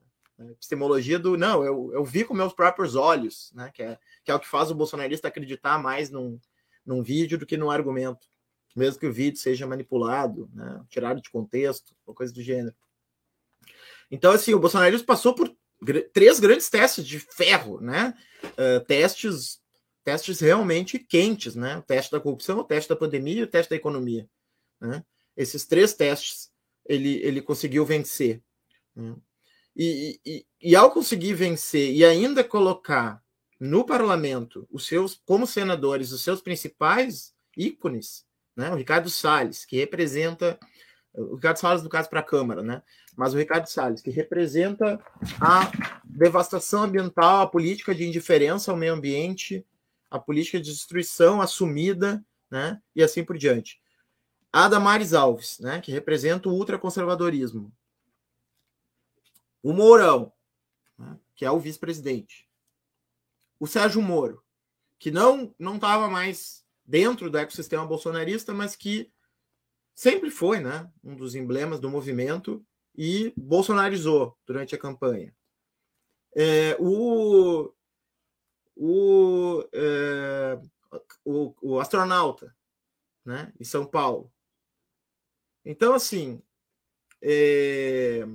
epistemologia 0.50 1.18
do 1.18 1.36
não, 1.36 1.64
eu, 1.64 1.90
eu 1.92 2.04
vi 2.04 2.24
com 2.24 2.34
meus 2.34 2.52
próprios 2.52 2.96
olhos, 2.96 3.52
né? 3.54 3.70
Que 3.72 3.82
é, 3.82 3.98
que 4.24 4.30
é 4.30 4.34
o 4.34 4.40
que 4.40 4.48
faz 4.48 4.70
o 4.70 4.74
bolsonarista 4.74 5.28
acreditar 5.28 5.78
mais 5.78 6.10
num, 6.10 6.40
num 6.84 7.02
vídeo 7.02 7.38
do 7.38 7.46
que 7.46 7.56
num 7.56 7.70
argumento, 7.70 8.26
mesmo 8.74 8.98
que 8.98 9.06
o 9.06 9.12
vídeo 9.12 9.38
seja 9.38 9.66
manipulado, 9.66 10.50
né? 10.52 10.82
tirado 10.88 11.20
de 11.20 11.30
contexto, 11.30 11.94
ou 12.04 12.14
coisa 12.14 12.32
do 12.32 12.42
gênero. 12.42 12.74
Então, 14.10 14.32
assim, 14.32 14.52
o 14.52 14.58
bolsonarismo 14.58 15.06
passou 15.06 15.34
por 15.34 15.54
três 16.12 16.38
grandes 16.38 16.68
testes 16.68 17.06
de 17.06 17.18
ferro, 17.18 17.80
né? 17.80 18.14
Uh, 18.44 18.84
testes, 18.84 19.60
testes 20.04 20.40
realmente 20.40 20.98
quentes, 20.98 21.54
né? 21.54 21.78
O 21.78 21.82
teste 21.82 22.12
da 22.12 22.20
corrupção, 22.20 22.58
o 22.58 22.64
teste 22.64 22.88
da 22.88 22.96
pandemia 22.96 23.40
e 23.40 23.42
o 23.44 23.46
teste 23.46 23.70
da 23.70 23.76
economia. 23.76 24.28
Né? 24.80 25.04
Esses 25.36 25.64
três 25.64 25.94
testes 25.94 26.51
ele, 26.86 27.20
ele 27.22 27.42
conseguiu 27.42 27.84
vencer. 27.84 28.42
Né? 28.94 29.14
E, 29.74 30.20
e, 30.24 30.46
e, 30.60 30.76
ao 30.76 30.90
conseguir 30.90 31.34
vencer 31.34 31.92
e 31.92 32.04
ainda 32.04 32.44
colocar 32.44 33.22
no 33.58 33.84
parlamento 33.84 34.66
os 34.70 34.86
seus, 34.86 35.20
como 35.24 35.46
senadores, 35.46 36.12
os 36.12 36.22
seus 36.22 36.42
principais 36.42 37.34
ícones, 37.56 38.26
né? 38.56 38.70
O 38.70 38.74
Ricardo 38.74 39.08
Salles, 39.08 39.64
que 39.64 39.76
representa 39.76 40.58
o 41.14 41.34
Ricardo 41.34 41.58
Salles, 41.58 41.82
no 41.82 41.88
caso, 41.88 42.08
para 42.08 42.20
a 42.20 42.24
Câmara, 42.24 42.62
né? 42.62 42.82
Mas 43.16 43.34
o 43.34 43.38
Ricardo 43.38 43.66
Salles, 43.66 44.00
que 44.00 44.10
representa 44.10 44.98
a 45.40 45.70
devastação 46.04 46.84
ambiental, 46.84 47.42
a 47.42 47.46
política 47.46 47.94
de 47.94 48.04
indiferença 48.04 48.70
ao 48.70 48.76
meio 48.76 48.94
ambiente, 48.94 49.64
a 50.10 50.18
política 50.18 50.58
de 50.58 50.70
destruição 50.70 51.40
assumida, 51.40 52.24
né? 52.50 52.80
E 52.96 53.02
assim 53.02 53.24
por 53.24 53.36
diante. 53.36 53.81
A 54.52 54.68
Damares 54.68 55.14
Alves, 55.14 55.58
né? 55.58 55.80
Que 55.80 55.90
representa 55.90 56.48
o 56.48 56.52
ultraconservadorismo. 56.52 57.72
O 59.62 59.72
Mourão, 59.72 60.32
né, 60.98 61.18
que 61.34 61.44
é 61.44 61.50
o 61.50 61.60
vice-presidente. 61.60 62.48
O 63.58 63.66
Sérgio 63.66 64.02
Moro, 64.02 64.42
que 64.98 65.10
não 65.10 65.54
não 65.58 65.76
estava 65.76 66.08
mais 66.08 66.64
dentro 66.84 67.30
do 67.30 67.38
ecossistema 67.38 67.86
bolsonarista, 67.86 68.52
mas 68.52 68.74
que 68.74 69.10
sempre 69.94 70.30
foi 70.30 70.58
né, 70.60 70.90
um 71.02 71.14
dos 71.14 71.34
emblemas 71.34 71.78
do 71.80 71.88
movimento 71.88 72.64
e 72.94 73.32
bolsonarizou 73.36 74.36
durante 74.46 74.74
a 74.74 74.78
campanha. 74.78 75.34
É, 76.34 76.76
o, 76.80 77.72
o, 78.74 79.64
é, 79.72 80.58
o, 81.24 81.54
o, 81.62 81.80
astronauta 81.80 82.54
né, 83.24 83.52
em 83.60 83.64
São 83.64 83.86
Paulo. 83.86 84.32
Então, 85.64 85.94
assim, 85.94 86.42
é, 87.20 88.26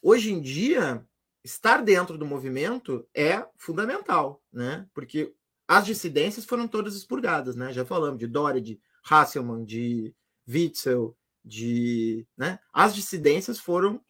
hoje 0.00 0.32
em 0.32 0.40
dia, 0.40 1.04
estar 1.44 1.82
dentro 1.82 2.16
do 2.16 2.26
movimento 2.26 3.06
é 3.14 3.44
fundamental, 3.56 4.42
né? 4.52 4.86
Porque 4.94 5.34
as 5.66 5.86
dissidências 5.86 6.44
foram 6.44 6.68
todas 6.68 6.94
expurgadas, 6.94 7.56
né? 7.56 7.72
Já 7.72 7.84
falamos 7.84 8.18
de 8.18 8.26
Dória, 8.26 8.60
de 8.60 8.80
Hasselmann, 9.08 9.64
de 9.64 10.14
Witzel, 10.48 11.16
de. 11.44 12.26
Né? 12.36 12.58
As 12.72 12.94
dissidências 12.94 13.58
foram 13.58 14.00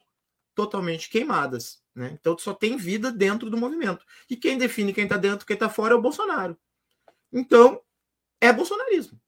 totalmente 0.53 1.09
queimadas. 1.09 1.81
Né? 1.95 2.15
Então 2.19 2.37
só 2.37 2.53
tem 2.53 2.77
vida 2.77 3.11
dentro 3.11 3.49
do 3.49 3.57
movimento. 3.57 4.05
E 4.29 4.35
quem 4.35 4.57
define 4.57 4.93
quem 4.93 5.05
está 5.05 5.17
dentro 5.17 5.45
quem 5.45 5.55
está 5.55 5.69
fora 5.69 5.93
é 5.93 5.97
o 5.97 6.01
Bolsonaro. 6.01 6.57
Então, 7.31 7.81
é 8.39 8.53
bolsonarismo. 8.53 9.19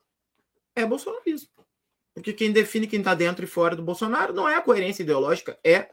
É 0.75 0.85
bolsonarismo. 0.85 1.49
Porque 2.15 2.33
quem 2.33 2.51
define 2.51 2.87
quem 2.87 2.99
está 2.99 3.13
dentro 3.13 3.45
e 3.45 3.47
fora 3.47 3.75
do 3.75 3.83
Bolsonaro 3.83 4.33
não 4.33 4.49
é 4.49 4.55
a 4.55 4.61
coerência 4.61 5.03
ideológica, 5.03 5.59
é 5.63 5.91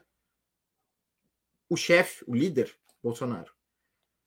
o 1.69 1.75
chefe, 1.75 2.23
o 2.25 2.33
líder 2.33 2.73
Bolsonaro. 3.03 3.51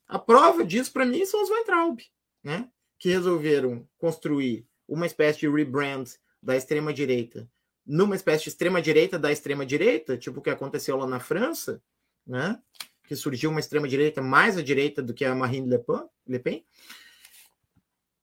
A 0.06 0.18
prova 0.18 0.62
disso, 0.64 0.92
para 0.92 1.04
mim, 1.04 1.24
são 1.26 1.42
os 1.42 1.50
Weintraub, 1.50 1.98
né? 2.44 2.70
que 2.98 3.08
resolveram 3.08 3.88
construir 3.98 4.66
uma 4.86 5.06
espécie 5.06 5.40
de 5.40 5.48
rebrand 5.48 6.04
da 6.40 6.56
extrema-direita 6.56 7.50
numa 7.86 8.16
espécie 8.16 8.44
de 8.44 8.50
extrema-direita 8.50 9.18
da 9.18 9.30
extrema-direita, 9.30 10.18
tipo 10.18 10.40
o 10.40 10.42
que 10.42 10.50
aconteceu 10.50 10.96
lá 10.96 11.06
na 11.06 11.20
França, 11.20 11.80
né? 12.26 12.60
que 13.04 13.14
surgiu 13.14 13.50
uma 13.50 13.60
extrema-direita 13.60 14.20
mais 14.20 14.58
à 14.58 14.62
direita 14.62 15.00
do 15.00 15.14
que 15.14 15.24
a 15.24 15.34
Marine 15.34 15.70
Le 15.70 15.78
Pen, 15.78 16.08
Le 16.26 16.38
Pen 16.40 16.66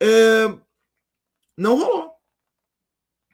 é, 0.02 0.60
não 1.58 1.78
rolou. 1.78 2.03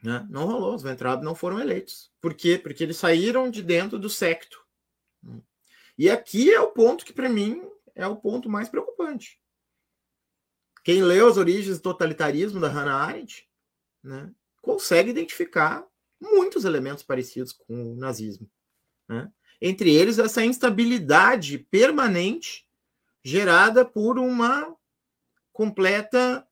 Né? 0.02 0.26
Não 0.30 0.46
rolou, 0.46 0.76
os 0.76 0.84
Ventrab 0.84 1.24
não 1.24 1.36
foram 1.36 1.60
eleitos. 1.60 2.12
Por 2.22 2.34
quê? 2.34 2.58
Porque 2.58 2.84
eles 2.84 2.98
saíram 2.98 3.50
de 3.50 3.62
dentro 3.62 4.00
do 4.00 4.10
secto. 4.10 4.64
E 5.98 6.10
aqui 6.10 6.52
é 6.52 6.60
o 6.62 6.72
ponto 6.72 7.04
que, 7.04 7.12
para 7.12 7.28
mim, 7.28 7.62
é 7.94 8.08
o 8.08 8.16
ponto 8.16 8.50
mais 8.50 8.70
preocupante. 8.70 9.40
Quem 10.84 11.04
leu 11.04 11.28
as 11.28 11.36
origens 11.36 11.78
do 11.78 11.84
totalitarismo 11.84 12.60
da 12.60 12.70
Hannah 12.70 12.96
Arendt 12.96 13.48
né, 14.02 14.32
consegue 14.62 15.10
identificar 15.10 15.86
muitos 16.20 16.64
elementos 16.64 17.04
parecidos 17.04 17.52
com 17.52 17.94
o 17.94 17.96
nazismo. 17.96 18.50
Né? 19.08 19.30
Entre 19.62 19.94
eles, 19.94 20.20
essa 20.20 20.44
instabilidade 20.44 21.58
permanente 21.58 22.66
gerada 23.22 23.84
por 23.84 24.18
uma 24.18 24.74
completa 25.52 26.48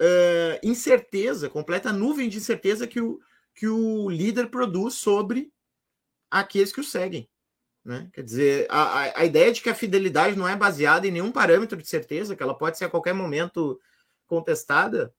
uh, 0.00 0.58
incerteza, 0.62 1.48
completa 1.48 1.92
nuvem 1.92 2.28
de 2.28 2.38
incerteza 2.38 2.86
que 2.86 3.00
o, 3.00 3.20
que 3.54 3.66
o 3.68 4.08
líder 4.08 4.48
produz 4.48 4.94
sobre 4.94 5.52
aqueles 6.30 6.72
que 6.72 6.80
o 6.80 6.84
seguem. 6.84 7.28
Né? 7.84 8.08
Quer 8.12 8.22
dizer, 8.22 8.66
a, 8.70 9.20
a 9.20 9.24
ideia 9.24 9.52
de 9.52 9.60
que 9.60 9.68
a 9.68 9.74
fidelidade 9.74 10.36
não 10.36 10.46
é 10.46 10.56
baseada 10.56 11.06
em 11.06 11.10
nenhum 11.10 11.32
parâmetro 11.32 11.76
de 11.76 11.88
certeza, 11.88 12.36
que 12.36 12.42
ela 12.42 12.56
pode 12.56 12.78
ser 12.78 12.84
a 12.84 12.90
qualquer 12.90 13.12
momento 13.12 13.80
contestada, 14.26 15.12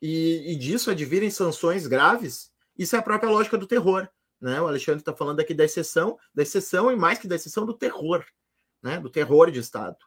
e, 0.00 0.52
e 0.52 0.56
disso 0.56 0.90
advirem 0.90 1.30
sanções 1.30 1.86
graves, 1.86 2.52
isso 2.76 2.96
é 2.96 2.98
a 2.98 3.02
própria 3.02 3.30
lógica 3.30 3.56
do 3.56 3.66
terror. 3.66 4.08
Né? 4.40 4.60
O 4.60 4.66
Alexandre 4.66 5.00
está 5.00 5.14
falando 5.14 5.40
aqui 5.40 5.54
da 5.54 5.64
exceção, 5.64 6.18
da 6.34 6.42
exceção 6.42 6.90
e 6.90 6.96
mais 6.96 7.18
que 7.18 7.28
da 7.28 7.36
exceção 7.36 7.64
do 7.64 7.74
terror, 7.74 8.24
né? 8.82 8.98
do 8.98 9.08
terror 9.08 9.50
de 9.50 9.60
Estado. 9.60 9.98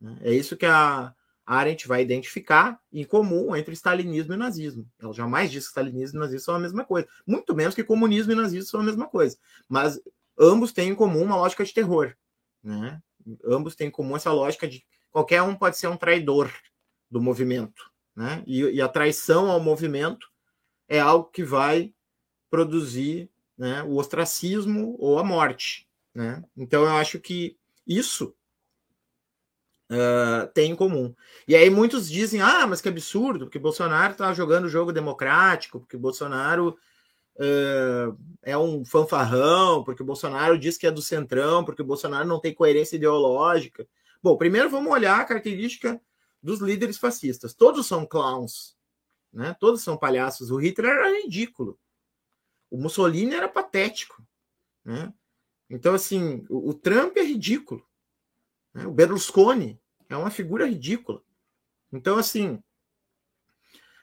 Né? 0.00 0.18
É 0.22 0.32
isso 0.32 0.56
que 0.56 0.66
a 0.66 1.12
Arendt 1.46 1.88
vai 1.88 2.02
identificar 2.02 2.80
em 2.92 3.04
comum 3.04 3.56
entre 3.56 3.74
stalinismo 3.74 4.34
e 4.34 4.36
nazismo. 4.36 4.88
Ela 4.98 5.12
jamais 5.12 5.50
diz 5.50 5.64
que 5.64 5.70
stalinismo 5.70 6.18
e 6.18 6.20
nazismo 6.20 6.44
são 6.44 6.54
a 6.54 6.58
mesma 6.58 6.84
coisa, 6.84 7.08
muito 7.26 7.54
menos 7.54 7.74
que 7.74 7.82
comunismo 7.82 8.32
e 8.32 8.36
nazismo 8.36 8.70
são 8.70 8.80
a 8.80 8.84
mesma 8.84 9.06
coisa. 9.06 9.36
Mas 9.68 10.00
ambos 10.38 10.72
têm 10.72 10.90
em 10.90 10.94
comum 10.94 11.22
uma 11.22 11.36
lógica 11.36 11.64
de 11.64 11.74
terror. 11.74 12.14
Né? 12.62 13.00
Ambos 13.44 13.74
têm 13.74 13.88
em 13.88 13.90
comum 13.90 14.16
essa 14.16 14.32
lógica 14.32 14.68
de 14.68 14.84
qualquer 15.10 15.42
um 15.42 15.54
pode 15.54 15.76
ser 15.76 15.88
um 15.88 15.96
traidor 15.96 16.52
do 17.10 17.20
movimento. 17.20 17.90
Né? 18.14 18.42
E, 18.46 18.60
e 18.62 18.80
a 18.80 18.88
traição 18.88 19.50
ao 19.50 19.60
movimento 19.60 20.28
é 20.88 21.00
algo 21.00 21.30
que 21.30 21.42
vai 21.42 21.92
produzir 22.50 23.30
né, 23.56 23.82
o 23.82 23.96
ostracismo 23.96 24.96
ou 24.98 25.18
a 25.18 25.24
morte. 25.24 25.88
Né? 26.14 26.42
Então 26.56 26.82
eu 26.82 26.90
acho 26.90 27.18
que 27.20 27.56
isso 27.86 28.34
uh, 29.90 30.46
tem 30.54 30.70
em 30.70 30.76
comum. 30.76 31.14
E 31.46 31.56
aí 31.56 31.68
muitos 31.68 32.08
dizem: 32.08 32.40
ah, 32.40 32.66
mas 32.66 32.80
que 32.80 32.88
absurdo, 32.88 33.46
porque 33.46 33.58
Bolsonaro 33.58 34.12
está 34.12 34.32
jogando 34.32 34.68
jogo 34.68 34.92
democrático, 34.92 35.80
porque 35.80 35.96
Bolsonaro 35.96 36.78
uh, 37.36 38.16
é 38.42 38.56
um 38.56 38.84
fanfarrão, 38.84 39.82
porque 39.84 40.02
Bolsonaro 40.02 40.58
diz 40.58 40.78
que 40.78 40.86
é 40.86 40.90
do 40.90 41.02
centrão, 41.02 41.64
porque 41.64 41.82
Bolsonaro 41.82 42.26
não 42.26 42.40
tem 42.40 42.54
coerência 42.54 42.96
ideológica. 42.96 43.86
Bom, 44.22 44.36
primeiro 44.36 44.70
vamos 44.70 44.92
olhar 44.92 45.20
a 45.20 45.24
característica 45.24 46.00
dos 46.42 46.60
líderes 46.60 46.98
fascistas. 46.98 47.54
Todos 47.54 47.86
são 47.86 48.06
clowns, 48.06 48.76
né? 49.32 49.56
Todos 49.58 49.82
são 49.82 49.96
palhaços. 49.96 50.50
O 50.50 50.56
Hitler 50.56 50.92
era 50.92 51.22
ridículo. 51.22 51.78
O 52.70 52.78
Mussolini 52.78 53.34
era 53.34 53.48
patético, 53.48 54.22
né? 54.84 55.12
Então, 55.68 55.94
assim, 55.94 56.44
o, 56.48 56.70
o 56.70 56.74
Trump 56.74 57.16
é 57.16 57.22
ridículo. 57.22 57.84
Né? 58.74 58.86
O 58.86 58.92
Berlusconi 58.92 59.79
é 60.10 60.16
uma 60.16 60.30
figura 60.30 60.66
ridícula. 60.66 61.22
Então, 61.92 62.18
assim, 62.18 62.62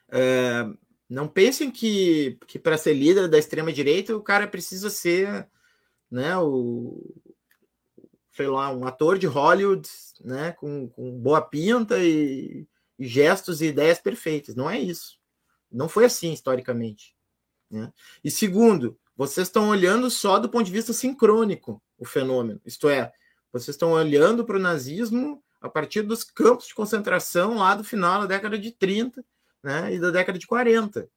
é, 0.10 0.65
não 1.10 1.28
pensem 1.28 1.70
que, 1.70 2.39
que 2.48 2.58
para 2.58 2.78
ser 2.78 2.93
líder 2.93 3.28
da 3.28 3.38
extrema 3.38 3.72
direita 3.72 4.15
o 4.15 4.24
cara 4.24 4.48
precisa 4.48 4.89
ser, 4.89 5.48
né, 6.10 6.38
o 6.38 7.13
sei 8.34 8.48
lá, 8.48 8.72
um 8.72 8.86
ator 8.86 9.17
de 9.17 9.26
Hollywood, 9.26 9.89
né, 10.22 10.52
com, 10.52 10.88
com 10.89 11.20
boa 11.20 11.41
pinta 11.41 11.98
e, 11.98 12.67
e, 12.98 13.08
gestos 13.08 13.62
e 13.62 13.65
ideias 13.65 14.00
perfeitas. 14.00 14.56
Não 14.56 14.70
é 14.70 14.80
isso. 14.80 15.17
Não 15.72 15.89
foi 15.89 16.06
assim 16.06 16.32
historicamente. 16.32 17.15
Né? 17.70 17.91
E 18.24 18.30
segundo, 18.30 18.96
vocês 19.15 19.48
estão 19.48 19.70
olhando 19.70 20.12
só 20.12 20.38
do 20.38 20.50
ponto 20.50 20.65
de 20.65 20.72
vista 20.72 20.93
sincrônico 20.93 21.82
o 21.98 22.06
fenômeno. 22.06 22.62
Isto 22.63 22.88
é, 22.88 23.12
vocês 23.52 23.70
estão 23.70 23.93
olhando 23.93 24.46
para 24.46 24.58
o 24.58 24.62
nazismo 24.62 25.43
a 25.62 25.70
partir 25.70 26.02
dos 26.02 26.24
campos 26.24 26.67
de 26.67 26.76
concentração 26.76 27.58
lá 27.58 27.76
do 27.76 27.84
final 27.84 28.22
da 28.22 28.28
década 28.28 28.58
de 28.58 28.72
30 28.72 29.24
né, 29.63 29.93
e 29.93 30.00
da 30.00 30.12
década 30.12 30.38
de 30.38 30.48
40. 30.48 31.10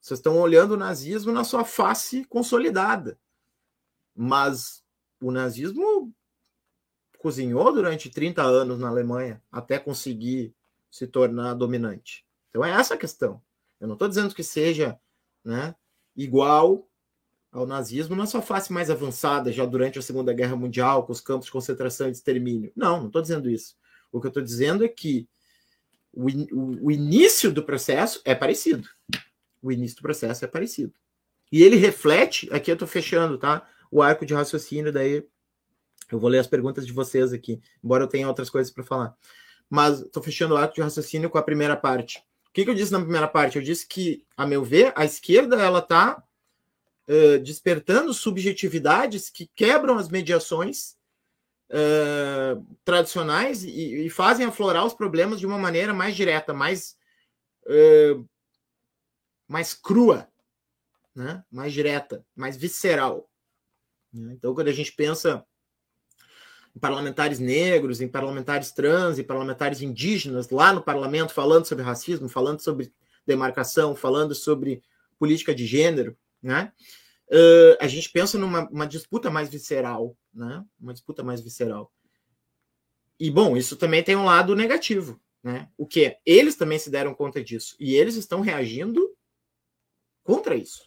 Vocês 0.00 0.18
estão 0.18 0.38
olhando 0.38 0.72
o 0.72 0.76
nazismo 0.76 1.32
na 1.32 1.44
sua 1.44 1.64
face 1.64 2.24
consolidada. 2.24 3.18
Mas 4.14 4.82
o 5.20 5.30
nazismo 5.30 6.12
cozinhou 7.18 7.72
durante 7.72 8.08
30 8.08 8.42
anos 8.42 8.78
na 8.78 8.88
Alemanha 8.88 9.42
até 9.52 9.78
conseguir 9.78 10.54
se 10.90 11.06
tornar 11.06 11.54
dominante. 11.54 12.26
Então 12.48 12.64
é 12.64 12.70
essa 12.70 12.94
a 12.94 12.98
questão. 12.98 13.42
Eu 13.78 13.86
não 13.86 13.94
estou 13.94 14.08
dizendo 14.08 14.34
que 14.34 14.42
seja 14.42 14.98
né, 15.44 15.74
igual 16.16 16.88
ao 17.52 17.66
nazismo 17.66 18.14
na 18.14 18.26
sua 18.26 18.40
face 18.40 18.72
mais 18.72 18.90
avançada, 18.90 19.52
já 19.52 19.64
durante 19.66 19.98
a 19.98 20.02
Segunda 20.02 20.32
Guerra 20.32 20.56
Mundial, 20.56 21.04
com 21.04 21.12
os 21.12 21.20
campos 21.20 21.46
de 21.46 21.52
concentração 21.52 22.08
e 22.08 22.10
de 22.10 22.16
extermínio. 22.18 22.72
Não, 22.76 22.98
não 22.98 23.06
estou 23.06 23.20
dizendo 23.20 23.50
isso. 23.50 23.76
O 24.12 24.20
que 24.20 24.26
eu 24.26 24.30
estou 24.30 24.42
dizendo 24.42 24.84
é 24.84 24.88
que 24.88 25.28
o, 26.12 26.26
o, 26.54 26.86
o 26.86 26.90
início 26.90 27.52
do 27.52 27.62
processo 27.62 28.20
é 28.24 28.34
parecido. 28.34 28.88
O 29.62 29.70
início 29.70 29.96
do 29.96 30.02
processo 30.02 30.44
é 30.44 30.48
parecido. 30.48 30.92
E 31.50 31.62
ele 31.62 31.76
reflete, 31.76 32.48
aqui 32.52 32.70
eu 32.70 32.74
estou 32.74 32.86
fechando, 32.86 33.36
tá? 33.36 33.66
O 33.90 34.00
arco 34.00 34.24
de 34.24 34.34
raciocínio, 34.34 34.92
daí 34.92 35.26
eu 36.10 36.18
vou 36.18 36.30
ler 36.30 36.38
as 36.38 36.46
perguntas 36.46 36.86
de 36.86 36.92
vocês 36.92 37.32
aqui, 37.32 37.60
embora 37.82 38.04
eu 38.04 38.08
tenha 38.08 38.28
outras 38.28 38.48
coisas 38.48 38.72
para 38.72 38.84
falar. 38.84 39.16
Mas 39.68 40.00
estou 40.00 40.22
fechando 40.22 40.54
o 40.54 40.56
arco 40.56 40.74
de 40.74 40.80
raciocínio 40.80 41.30
com 41.30 41.38
a 41.38 41.42
primeira 41.42 41.76
parte. 41.76 42.18
O 42.48 42.52
que, 42.52 42.64
que, 42.64 42.70
eu 42.70 42.74
disse 42.74 42.92
na 42.92 43.00
primeira 43.00 43.28
parte? 43.28 43.56
Eu 43.56 43.62
disse 43.62 43.86
que, 43.86 44.24
a 44.36 44.44
meu 44.44 44.64
ver, 44.64 44.92
a 44.96 45.04
esquerda 45.04 45.60
ela 45.60 45.78
está 45.78 46.22
despertando 47.42 48.14
subjetividades 48.14 49.30
que 49.30 49.50
quebram 49.54 49.98
as 49.98 50.08
mediações 50.08 50.96
uh, 51.70 52.64
tradicionais 52.84 53.64
e, 53.64 54.06
e, 54.06 54.10
fazem 54.10 54.46
aflorar 54.46 54.86
os 54.86 54.94
problemas 54.94 55.40
de 55.40 55.46
uma 55.46 55.58
maneira 55.58 55.92
mais 55.92 56.14
direta, 56.14 56.52
mais, 56.54 56.96
uh, 57.66 58.28
mais 59.48 59.74
crua 59.74 60.30
né? 61.14 61.44
mais 61.50 61.72
direta, 61.72 62.24
mais 62.34 62.56
visceral. 62.56 63.28
Né? 64.12 64.32
Então, 64.34 64.54
quando 64.54 64.68
a 64.68 64.72
gente 64.72 64.92
pensa 64.92 65.44
em 66.74 66.78
parlamentares 66.78 67.38
negros, 67.38 68.00
em 68.00 68.08
parlamentares 68.08 68.72
trans, 68.72 69.18
em 69.18 69.24
parlamentares 69.24 69.82
indígenas 69.82 70.50
lá 70.50 70.72
no 70.72 70.82
parlamento 70.82 71.32
falando 71.32 71.66
sobre 71.66 71.84
racismo, 71.84 72.28
falando 72.28 72.60
sobre 72.60 72.92
demarcação, 73.26 73.94
falando 73.94 74.34
sobre 74.34 74.82
política 75.18 75.54
de 75.54 75.66
gênero, 75.66 76.16
né? 76.42 76.72
Uh, 77.30 77.78
a 77.78 77.86
gente 77.86 78.10
pensa 78.10 78.36
numa 78.36 78.86
disputa 78.86 79.30
mais 79.30 79.48
visceral, 79.48 80.16
né? 80.34 80.64
Uma 80.80 80.92
disputa 80.92 81.22
mais 81.22 81.40
visceral. 81.40 81.92
E 83.20 83.30
bom, 83.30 83.56
isso 83.56 83.76
também 83.76 84.02
tem 84.02 84.16
um 84.16 84.24
lado 84.24 84.56
negativo, 84.56 85.20
né? 85.42 85.70
O 85.76 85.86
que 85.86 86.16
eles 86.26 86.56
também 86.56 86.78
se 86.78 86.90
deram 86.90 87.14
conta 87.14 87.42
disso 87.42 87.76
e 87.78 87.94
eles 87.94 88.16
estão 88.16 88.40
reagindo 88.40 89.14
contra 90.24 90.56
isso. 90.56 90.82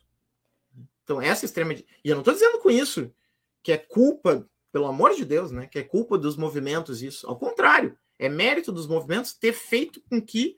Então, 1.04 1.22
essa 1.22 1.46
extrema. 1.46 1.74
E 1.74 1.86
eu 2.04 2.16
não 2.16 2.22
estou 2.22 2.34
dizendo 2.34 2.60
com 2.60 2.70
isso 2.70 3.14
que 3.62 3.72
é 3.72 3.78
culpa, 3.78 4.46
pelo 4.72 4.88
amor 4.88 5.16
de 5.16 5.24
Deus, 5.24 5.52
né? 5.52 5.68
Que 5.68 5.80
é 5.80 5.84
culpa 5.84 6.18
dos 6.18 6.36
movimentos 6.36 7.02
isso. 7.02 7.26
Ao 7.28 7.38
contrário, 7.38 7.98
é 8.20 8.28
mérito 8.28 8.72
dos 8.72 8.88
movimentos 8.88 9.34
ter 9.34 9.54
feito 9.54 10.02
com 10.10 10.22
que 10.22 10.58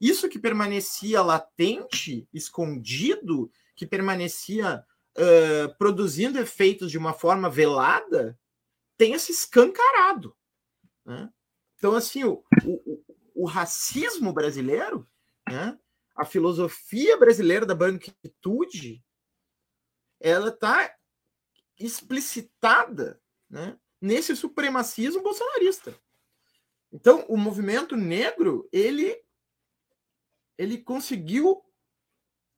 isso 0.00 0.28
que 0.28 0.38
permanecia 0.38 1.22
latente, 1.22 2.26
escondido, 2.32 3.52
que 3.76 3.86
permanecia 3.86 4.84
uh, 5.18 5.76
produzindo 5.76 6.38
efeitos 6.38 6.90
de 6.90 6.98
uma 6.98 7.12
forma 7.12 7.48
velada, 7.50 8.38
tenha 8.96 9.18
se 9.18 9.32
escancarado. 9.32 10.36
Né? 11.04 11.32
Então, 11.76 11.94
assim, 11.94 12.24
o, 12.24 12.44
o, 12.64 13.04
o 13.34 13.46
racismo 13.46 14.32
brasileiro, 14.32 15.08
né? 15.48 15.78
a 16.14 16.24
filosofia 16.24 17.16
brasileira 17.16 17.66
da 17.66 17.74
branquitude, 17.74 19.02
ela 20.20 20.50
está 20.50 20.94
explicitada 21.78 23.20
né, 23.50 23.78
nesse 24.00 24.36
supremacismo 24.36 25.22
bolsonarista. 25.22 25.98
Então, 26.92 27.24
o 27.28 27.36
movimento 27.36 27.96
negro, 27.96 28.68
ele, 28.70 29.20
ele 30.58 30.78
conseguiu 30.78 31.64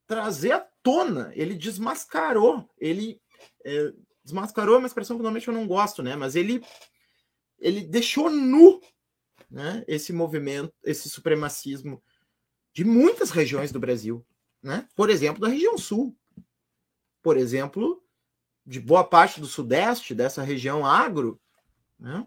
trazer 0.06 0.52
à 0.52 0.60
tona, 0.82 1.32
ele 1.34 1.54
desmascarou, 1.54 2.68
ele 2.78 3.20
é, 3.64 3.92
desmascarou 4.22 4.76
é 4.76 4.78
uma 4.78 4.86
expressão 4.86 5.16
que 5.16 5.22
normalmente 5.22 5.48
eu 5.48 5.54
não 5.54 5.66
gosto, 5.66 6.02
né? 6.02 6.16
Mas 6.16 6.36
ele 6.36 6.64
ele 7.58 7.82
deixou 7.82 8.28
nu, 8.28 8.80
né? 9.50 9.84
Esse 9.86 10.12
movimento, 10.12 10.72
esse 10.82 11.08
supremacismo 11.08 12.02
de 12.72 12.84
muitas 12.84 13.30
regiões 13.30 13.70
do 13.72 13.80
Brasil, 13.80 14.26
né? 14.62 14.88
Por 14.94 15.08
exemplo, 15.08 15.40
da 15.40 15.48
região 15.48 15.78
sul, 15.78 16.16
por 17.22 17.36
exemplo, 17.36 18.02
de 18.66 18.80
boa 18.80 19.04
parte 19.04 19.40
do 19.40 19.46
sudeste, 19.46 20.14
dessa 20.14 20.42
região 20.42 20.84
agro, 20.84 21.40
né? 21.98 22.26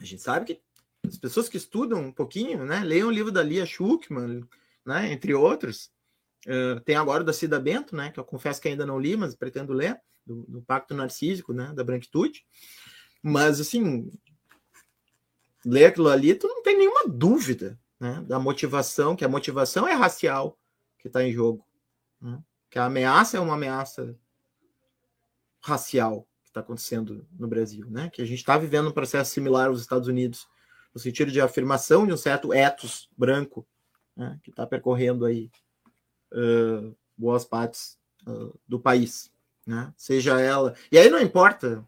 A 0.00 0.04
gente 0.04 0.22
sabe 0.22 0.46
que 0.46 0.62
as 1.06 1.18
pessoas 1.18 1.48
que 1.48 1.56
estudam 1.56 2.00
um 2.00 2.12
pouquinho, 2.12 2.64
né, 2.64 2.80
leiam 2.80 3.08
o 3.08 3.12
livro 3.12 3.30
da 3.30 3.42
Lia 3.42 3.66
Schuckman, 3.66 4.46
né, 4.84 5.12
entre 5.12 5.34
outros. 5.34 5.90
Uh, 6.46 6.80
tem 6.80 6.96
agora 6.96 7.22
o 7.22 7.26
da 7.26 7.32
Cida 7.32 7.60
Bento, 7.60 7.94
né, 7.94 8.10
que 8.10 8.18
eu 8.18 8.24
confesso 8.24 8.60
que 8.60 8.68
ainda 8.68 8.86
não 8.86 8.98
li, 8.98 9.16
mas 9.16 9.34
pretendo 9.34 9.72
ler, 9.72 10.00
do, 10.26 10.44
do 10.48 10.62
Pacto 10.62 10.94
Narcísico, 10.94 11.52
né, 11.52 11.72
da 11.74 11.84
Branquitude. 11.84 12.44
Mas, 13.22 13.60
assim, 13.60 14.10
ler 15.64 15.86
aquilo 15.86 16.08
ali, 16.08 16.34
tu 16.34 16.48
não 16.48 16.62
tem 16.62 16.78
nenhuma 16.78 17.06
dúvida 17.06 17.78
né, 17.98 18.24
da 18.26 18.38
motivação, 18.38 19.14
que 19.14 19.24
a 19.24 19.28
motivação 19.28 19.86
é 19.86 19.92
racial 19.92 20.58
que 20.98 21.08
está 21.08 21.22
em 21.22 21.32
jogo. 21.32 21.64
Né? 22.20 22.42
que 22.70 22.78
a 22.78 22.86
ameaça 22.86 23.36
é 23.36 23.40
uma 23.40 23.54
ameaça 23.54 24.16
racial 25.60 26.26
que 26.42 26.50
está 26.50 26.60
acontecendo 26.60 27.26
no 27.36 27.48
Brasil, 27.48 27.90
né? 27.90 28.08
Que 28.08 28.22
a 28.22 28.24
gente 28.24 28.38
está 28.38 28.56
vivendo 28.56 28.88
um 28.88 28.92
processo 28.92 29.32
similar 29.32 29.66
aos 29.66 29.80
Estados 29.80 30.06
Unidos, 30.06 30.48
no 30.94 31.00
sentido 31.00 31.32
de 31.32 31.40
afirmação 31.40 32.06
de 32.06 32.12
um 32.12 32.16
certo 32.16 32.54
ethos 32.54 33.10
branco, 33.16 33.66
né? 34.16 34.38
que 34.42 34.50
está 34.50 34.66
percorrendo 34.66 35.24
aí 35.24 35.50
uh, 36.32 36.96
boas 37.16 37.44
partes 37.44 37.98
uh, 38.26 38.58
do 38.66 38.78
país, 38.78 39.30
né? 39.66 39.92
Seja 39.96 40.40
ela 40.40 40.74
e 40.90 40.98
aí 40.98 41.08
não 41.10 41.20
importa 41.20 41.84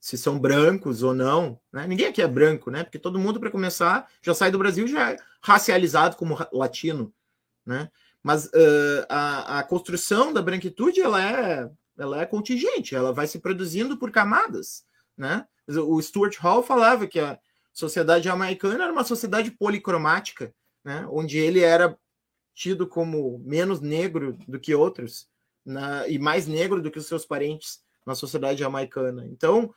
se 0.00 0.16
são 0.16 0.38
brancos 0.38 1.02
ou 1.02 1.12
não, 1.12 1.58
né? 1.72 1.86
Ninguém 1.86 2.06
aqui 2.06 2.22
é 2.22 2.28
branco, 2.28 2.70
né? 2.70 2.84
Porque 2.84 2.98
todo 2.98 3.18
mundo 3.18 3.40
para 3.40 3.50
começar 3.50 4.08
já 4.22 4.34
sai 4.34 4.50
do 4.50 4.58
Brasil 4.58 4.86
já 4.86 5.12
é 5.12 5.16
racializado 5.40 6.16
como 6.16 6.38
latino, 6.52 7.12
né? 7.64 7.90
Mas 8.26 8.46
uh, 8.46 9.06
a, 9.08 9.60
a, 9.60 9.62
construção 9.62 10.32
da 10.32 10.42
branquitude 10.42 11.00
ela 11.00 11.24
é, 11.24 11.70
ela 11.96 12.20
é 12.20 12.26
contingente, 12.26 12.92
ela 12.92 13.12
vai 13.12 13.28
se 13.28 13.38
produzindo 13.38 13.96
por 13.96 14.10
camadas. 14.10 14.84
Né? 15.16 15.46
O 15.68 16.02
Stuart 16.02 16.36
Hall 16.38 16.60
falava 16.60 17.06
que 17.06 17.20
a 17.20 17.38
sociedade 17.72 18.24
jamaicana 18.24 18.82
era 18.82 18.92
uma 18.92 19.04
sociedade 19.04 19.52
policromática, 19.52 20.52
né? 20.84 21.06
onde 21.08 21.38
ele 21.38 21.60
era 21.60 21.96
tido 22.56 22.86
como 22.86 23.38
menos 23.40 23.82
negro 23.82 24.36
do 24.48 24.58
que 24.58 24.74
outros 24.74 25.28
na, 25.64 26.08
e 26.08 26.18
mais 26.18 26.46
negro 26.46 26.80
do 26.80 26.90
que 26.90 26.98
os 26.98 27.06
seus 27.06 27.26
parentes 27.26 27.82
na 28.04 28.14
sociedade 28.14 28.60
jamaicana. 28.60 29.26
Então, 29.26 29.74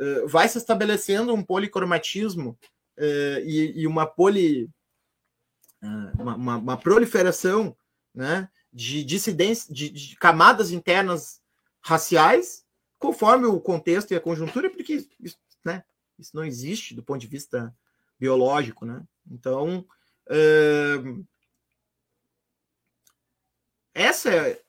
uh, 0.00 0.26
vai 0.26 0.48
se 0.48 0.56
estabelecendo 0.56 1.34
um 1.34 1.42
policromatismo 1.42 2.58
uh, 2.98 3.38
e, 3.44 3.82
e, 3.82 3.86
uma 3.86 4.06
poli. 4.06 4.70
Uma, 6.18 6.34
uma, 6.34 6.56
uma, 6.56 6.76
proliferação 6.78 7.76
né, 8.14 8.48
de 8.72 9.04
dissidência, 9.04 9.70
de, 9.70 9.90
de, 9.90 10.16
camadas 10.16 10.70
internas 10.70 11.42
raciais, 11.82 12.64
conforme 12.98 13.44
o 13.44 13.60
contexto 13.60 14.12
e 14.12 14.16
a 14.16 14.20
conjuntura, 14.20 14.70
porque 14.70 15.06
isso, 15.20 15.36
né, 15.62 15.84
isso 16.18 16.34
não 16.34 16.42
existe 16.42 16.94
do 16.94 17.02
ponto 17.02 17.20
de 17.20 17.26
vista 17.26 17.76
biológico, 18.18 18.86
né? 18.86 19.02
Então, 19.30 19.84
uh, 20.30 21.26
essa 23.94 24.30
é, 24.30 24.64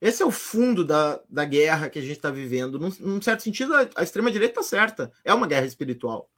esse 0.00 0.22
é 0.22 0.26
o 0.26 0.30
fundo 0.30 0.84
da, 0.84 1.22
da 1.28 1.44
guerra 1.44 1.88
que 1.88 1.98
a 1.98 2.02
gente 2.02 2.12
está 2.12 2.30
vivendo. 2.30 2.78
Num, 2.78 2.90
num, 3.00 3.22
certo 3.22 3.42
sentido, 3.42 3.74
a, 3.74 3.88
a 3.96 4.02
extrema-direita 4.02 4.60
está 4.60 4.62
certa. 4.62 5.12
É 5.24 5.32
uma 5.32 5.46
guerra 5.46 5.66
espiritual. 5.66 6.30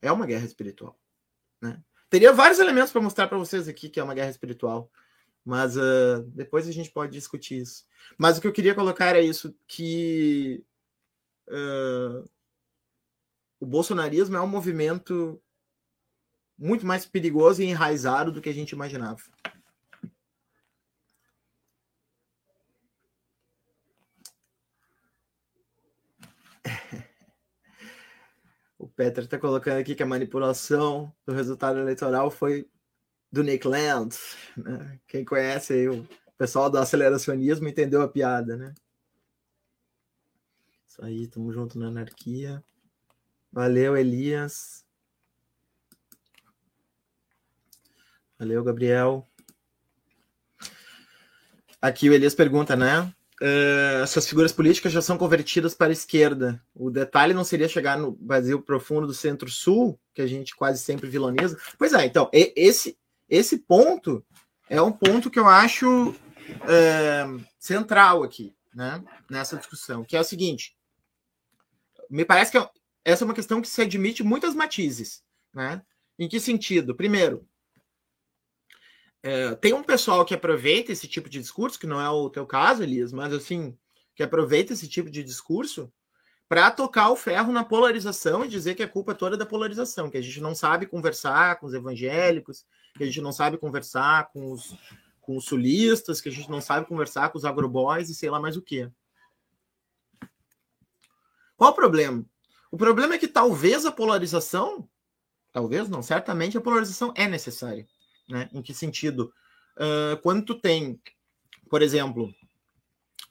É 0.00 0.10
uma 0.10 0.26
guerra 0.26 0.44
espiritual. 0.44 0.98
Né? 1.60 1.80
Teria 2.10 2.32
vários 2.32 2.58
elementos 2.58 2.90
para 2.90 3.00
mostrar 3.00 3.28
para 3.28 3.38
vocês 3.38 3.68
aqui 3.68 3.88
que 3.88 4.00
é 4.00 4.02
uma 4.02 4.14
guerra 4.14 4.30
espiritual, 4.30 4.90
mas 5.44 5.76
uh, 5.76 6.22
depois 6.34 6.66
a 6.66 6.72
gente 6.72 6.90
pode 6.90 7.12
discutir 7.12 7.60
isso. 7.60 7.86
Mas 8.18 8.36
o 8.36 8.40
que 8.40 8.46
eu 8.46 8.52
queria 8.52 8.74
colocar 8.74 9.06
era 9.06 9.20
isso, 9.20 9.54
que 9.66 10.64
uh, 11.48 12.28
o 13.60 13.66
bolsonarismo 13.66 14.36
é 14.36 14.40
um 14.40 14.46
movimento 14.46 15.40
muito 16.62 16.86
mais 16.86 17.04
perigoso 17.04 17.60
e 17.60 17.66
enraizado 17.66 18.30
do 18.30 18.40
que 18.40 18.48
a 18.48 18.54
gente 18.54 18.70
imaginava. 18.70 19.20
O 28.78 28.88
Peter 28.88 29.22
está 29.24 29.38
colocando 29.38 29.78
aqui 29.78 29.94
que 29.94 30.02
a 30.02 30.06
manipulação 30.06 31.14
do 31.24 31.32
resultado 31.32 31.78
eleitoral 31.78 32.32
foi 32.32 32.68
do 33.30 33.42
Nick 33.44 33.66
Land. 33.66 34.16
Né? 34.56 35.00
Quem 35.06 35.24
conhece 35.24 35.88
o 35.88 36.04
pessoal 36.36 36.68
do 36.68 36.78
aceleracionismo 36.78 37.68
entendeu 37.68 38.02
a 38.02 38.08
piada, 38.08 38.56
né? 38.56 38.74
Isso 40.88 41.04
aí, 41.04 41.28
tamo 41.28 41.52
junto 41.52 41.78
na 41.78 41.86
anarquia. 41.86 42.62
Valeu, 43.52 43.96
Elias. 43.96 44.81
Valeu, 48.42 48.64
Gabriel. 48.64 49.24
Aqui 51.80 52.10
o 52.10 52.12
Elias 52.12 52.34
pergunta, 52.34 52.74
né? 52.74 53.02
Uh, 53.40 54.02
essas 54.02 54.28
figuras 54.28 54.50
políticas 54.50 54.90
já 54.90 55.00
são 55.00 55.16
convertidas 55.16 55.76
para 55.76 55.90
a 55.90 55.92
esquerda. 55.92 56.60
O 56.74 56.90
detalhe 56.90 57.34
não 57.34 57.44
seria 57.44 57.68
chegar 57.68 57.96
no 57.96 58.10
Brasil 58.10 58.60
profundo 58.60 59.06
do 59.06 59.14
centro-sul, 59.14 59.96
que 60.12 60.20
a 60.20 60.26
gente 60.26 60.56
quase 60.56 60.82
sempre 60.82 61.08
vilaniza. 61.08 61.56
Pois 61.78 61.92
é, 61.92 62.04
então, 62.04 62.28
esse, 62.32 62.98
esse 63.30 63.58
ponto 63.58 64.26
é 64.68 64.82
um 64.82 64.90
ponto 64.90 65.30
que 65.30 65.38
eu 65.38 65.46
acho 65.46 66.10
uh, 66.10 67.44
central 67.60 68.24
aqui, 68.24 68.52
né, 68.74 69.04
nessa 69.30 69.56
discussão, 69.56 70.02
que 70.02 70.16
é 70.16 70.20
o 70.20 70.24
seguinte: 70.24 70.76
me 72.10 72.24
parece 72.24 72.50
que 72.50 72.58
é, 72.58 72.68
essa 73.04 73.22
é 73.22 73.24
uma 73.26 73.34
questão 73.34 73.62
que 73.62 73.68
se 73.68 73.82
admite 73.82 74.24
muitas 74.24 74.52
matizes. 74.52 75.22
Né? 75.54 75.80
Em 76.18 76.28
que 76.28 76.40
sentido? 76.40 76.92
Primeiro, 76.92 77.46
é, 79.22 79.54
tem 79.54 79.72
um 79.72 79.84
pessoal 79.84 80.24
que 80.24 80.34
aproveita 80.34 80.90
esse 80.90 81.06
tipo 81.06 81.28
de 81.28 81.38
discurso, 81.38 81.78
que 81.78 81.86
não 81.86 82.00
é 82.00 82.10
o 82.10 82.28
teu 82.28 82.44
caso, 82.44 82.82
Elias, 82.82 83.12
mas 83.12 83.32
assim, 83.32 83.76
que 84.14 84.22
aproveita 84.22 84.72
esse 84.72 84.88
tipo 84.88 85.08
de 85.10 85.22
discurso 85.22 85.92
para 86.48 86.70
tocar 86.70 87.08
o 87.08 87.16
ferro 87.16 87.52
na 87.52 87.64
polarização 87.64 88.44
e 88.44 88.48
dizer 88.48 88.74
que 88.74 88.82
a 88.82 88.88
culpa 88.88 89.12
é 89.12 89.14
toda 89.14 89.36
da 89.36 89.46
polarização, 89.46 90.10
que 90.10 90.18
a 90.18 90.20
gente 90.22 90.40
não 90.40 90.54
sabe 90.54 90.86
conversar 90.86 91.58
com 91.58 91.66
os 91.66 91.72
evangélicos, 91.72 92.66
que 92.96 93.04
a 93.04 93.06
gente 93.06 93.22
não 93.22 93.32
sabe 93.32 93.56
conversar 93.56 94.30
com 94.32 94.52
os, 94.52 94.76
com 95.20 95.36
os 95.36 95.44
sulistas, 95.44 96.20
que 96.20 96.28
a 96.28 96.32
gente 96.32 96.50
não 96.50 96.60
sabe 96.60 96.86
conversar 96.86 97.30
com 97.30 97.38
os 97.38 97.44
agroboys 97.44 98.10
e 98.10 98.14
sei 98.14 98.28
lá 98.28 98.38
mais 98.38 98.56
o 98.56 98.62
que. 98.62 98.90
Qual 101.56 101.70
o 101.70 101.74
problema? 101.74 102.26
O 102.70 102.76
problema 102.76 103.14
é 103.14 103.18
que 103.18 103.28
talvez 103.28 103.86
a 103.86 103.92
polarização, 103.92 104.88
talvez 105.52 105.88
não, 105.88 106.02
certamente 106.02 106.58
a 106.58 106.60
polarização 106.60 107.14
é 107.16 107.28
necessária. 107.28 107.86
Né? 108.28 108.48
Em 108.52 108.62
que 108.62 108.74
sentido? 108.74 109.32
Uh, 109.76 110.20
quando 110.22 110.44
tu 110.44 110.54
tem, 110.54 111.00
por 111.68 111.82
exemplo, 111.82 112.32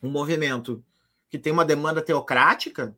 um 0.01 0.09
movimento 0.09 0.83
que 1.29 1.37
tem 1.37 1.53
uma 1.53 1.65
demanda 1.65 2.01
teocrática 2.01 2.95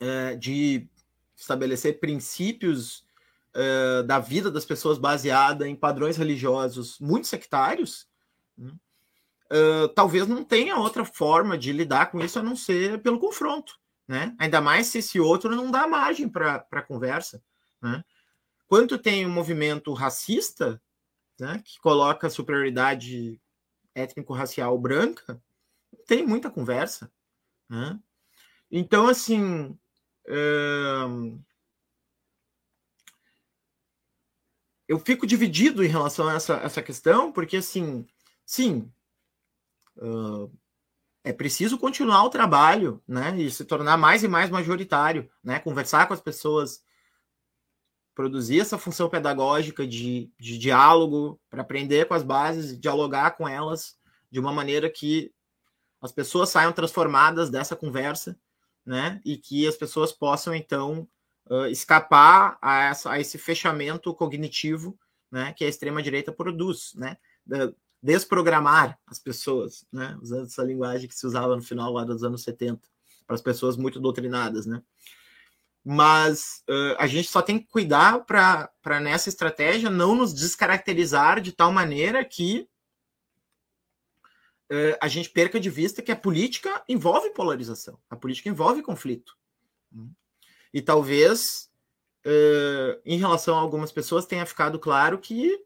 uh, 0.00 0.36
de 0.38 0.88
estabelecer 1.36 2.00
princípios 2.00 3.04
uh, 3.54 4.02
da 4.04 4.18
vida 4.18 4.50
das 4.50 4.64
pessoas 4.64 4.98
baseada 4.98 5.68
em 5.68 5.76
padrões 5.76 6.16
religiosos 6.16 6.98
muito 6.98 7.26
sectários, 7.26 8.08
né? 8.56 8.72
talvez 9.94 10.26
não 10.26 10.42
tenha 10.42 10.76
outra 10.76 11.04
forma 11.04 11.56
de 11.56 11.70
lidar 11.70 12.10
com 12.10 12.20
isso 12.20 12.40
a 12.40 12.42
não 12.42 12.56
ser 12.56 13.00
pelo 13.02 13.20
confronto. 13.20 13.78
Né? 14.08 14.34
Ainda 14.38 14.60
mais 14.60 14.88
se 14.88 14.98
esse 14.98 15.20
outro 15.20 15.54
não 15.54 15.70
dá 15.70 15.86
margem 15.86 16.28
para 16.28 16.82
conversa. 16.86 17.42
Né? 17.80 18.02
Quanto 18.66 18.98
tem 18.98 19.26
um 19.26 19.30
movimento 19.30 19.92
racista, 19.92 20.80
né, 21.38 21.60
que 21.64 21.78
coloca 21.80 22.26
a 22.26 22.30
superioridade 22.30 23.40
étnico-racial 23.94 24.76
branca, 24.78 25.40
tem 26.06 26.26
muita 26.26 26.50
conversa. 26.50 27.10
Né? 27.68 27.98
Então, 28.70 29.08
assim. 29.08 29.78
Eu 34.86 34.98
fico 34.98 35.26
dividido 35.26 35.82
em 35.82 35.88
relação 35.88 36.28
a 36.28 36.34
essa, 36.34 36.54
essa 36.56 36.82
questão, 36.82 37.32
porque, 37.32 37.56
assim, 37.56 38.06
sim, 38.44 38.90
uh, 39.96 40.50
é 41.22 41.32
preciso 41.32 41.78
continuar 41.78 42.22
o 42.24 42.30
trabalho, 42.30 43.02
né, 43.08 43.34
e 43.38 43.50
se 43.50 43.64
tornar 43.64 43.96
mais 43.96 44.22
e 44.22 44.28
mais 44.28 44.50
majoritário, 44.50 45.30
né, 45.42 45.58
conversar 45.58 46.06
com 46.06 46.12
as 46.12 46.20
pessoas, 46.20 46.84
produzir 48.14 48.60
essa 48.60 48.78
função 48.78 49.08
pedagógica 49.08 49.86
de, 49.86 50.30
de 50.38 50.58
diálogo, 50.58 51.40
para 51.50 51.62
aprender 51.62 52.06
com 52.06 52.14
as 52.14 52.22
bases, 52.22 52.78
dialogar 52.78 53.32
com 53.32 53.48
elas 53.48 53.96
de 54.30 54.38
uma 54.38 54.52
maneira 54.52 54.88
que 54.88 55.32
as 56.00 56.12
pessoas 56.12 56.50
saiam 56.50 56.72
transformadas 56.72 57.50
dessa 57.50 57.74
conversa, 57.74 58.38
né? 58.84 59.20
E 59.24 59.36
que 59.36 59.66
as 59.66 59.76
pessoas 59.76 60.12
possam, 60.12 60.54
então, 60.54 61.08
uh, 61.50 61.66
escapar 61.66 62.58
a, 62.60 62.84
essa, 62.84 63.10
a 63.12 63.20
esse 63.20 63.38
fechamento 63.38 64.14
cognitivo 64.14 64.98
né, 65.30 65.52
que 65.52 65.64
a 65.64 65.68
extrema-direita 65.68 66.32
produz, 66.32 66.92
né? 66.94 67.16
desprogramar 68.04 68.98
as 69.06 69.18
pessoas, 69.18 69.86
né? 69.90 70.16
Usando 70.20 70.44
essa 70.44 70.62
linguagem 70.62 71.08
que 71.08 71.14
se 71.14 71.26
usava 71.26 71.56
no 71.56 71.62
final 71.62 71.90
lá 71.90 72.04
dos 72.04 72.22
anos 72.22 72.42
70, 72.42 72.80
para 73.26 73.34
as 73.34 73.40
pessoas 73.40 73.78
muito 73.78 73.98
doutrinadas, 73.98 74.66
né? 74.66 74.82
Mas 75.84 76.64
uh, 76.68 76.96
a 76.98 77.06
gente 77.06 77.28
só 77.28 77.42
tem 77.42 77.58
que 77.58 77.66
cuidar 77.66 78.24
para 78.24 79.00
nessa 79.00 79.28
estratégia 79.28 79.90
não 79.90 80.14
nos 80.14 80.32
descaracterizar 80.32 81.40
de 81.42 81.52
tal 81.52 81.70
maneira 81.70 82.24
que 82.24 82.66
uh, 84.70 84.96
a 84.98 85.08
gente 85.08 85.28
perca 85.28 85.60
de 85.60 85.68
vista 85.68 86.00
que 86.00 86.10
a 86.10 86.16
política 86.16 86.82
envolve 86.88 87.30
polarização, 87.34 87.98
a 88.08 88.16
política 88.16 88.48
envolve 88.48 88.82
conflito. 88.82 89.36
E 90.72 90.80
talvez, 90.80 91.70
uh, 92.26 93.00
em 93.04 93.18
relação 93.18 93.56
a 93.56 93.60
algumas 93.60 93.92
pessoas, 93.92 94.26
tenha 94.26 94.46
ficado 94.46 94.78
claro 94.78 95.18
que 95.18 95.62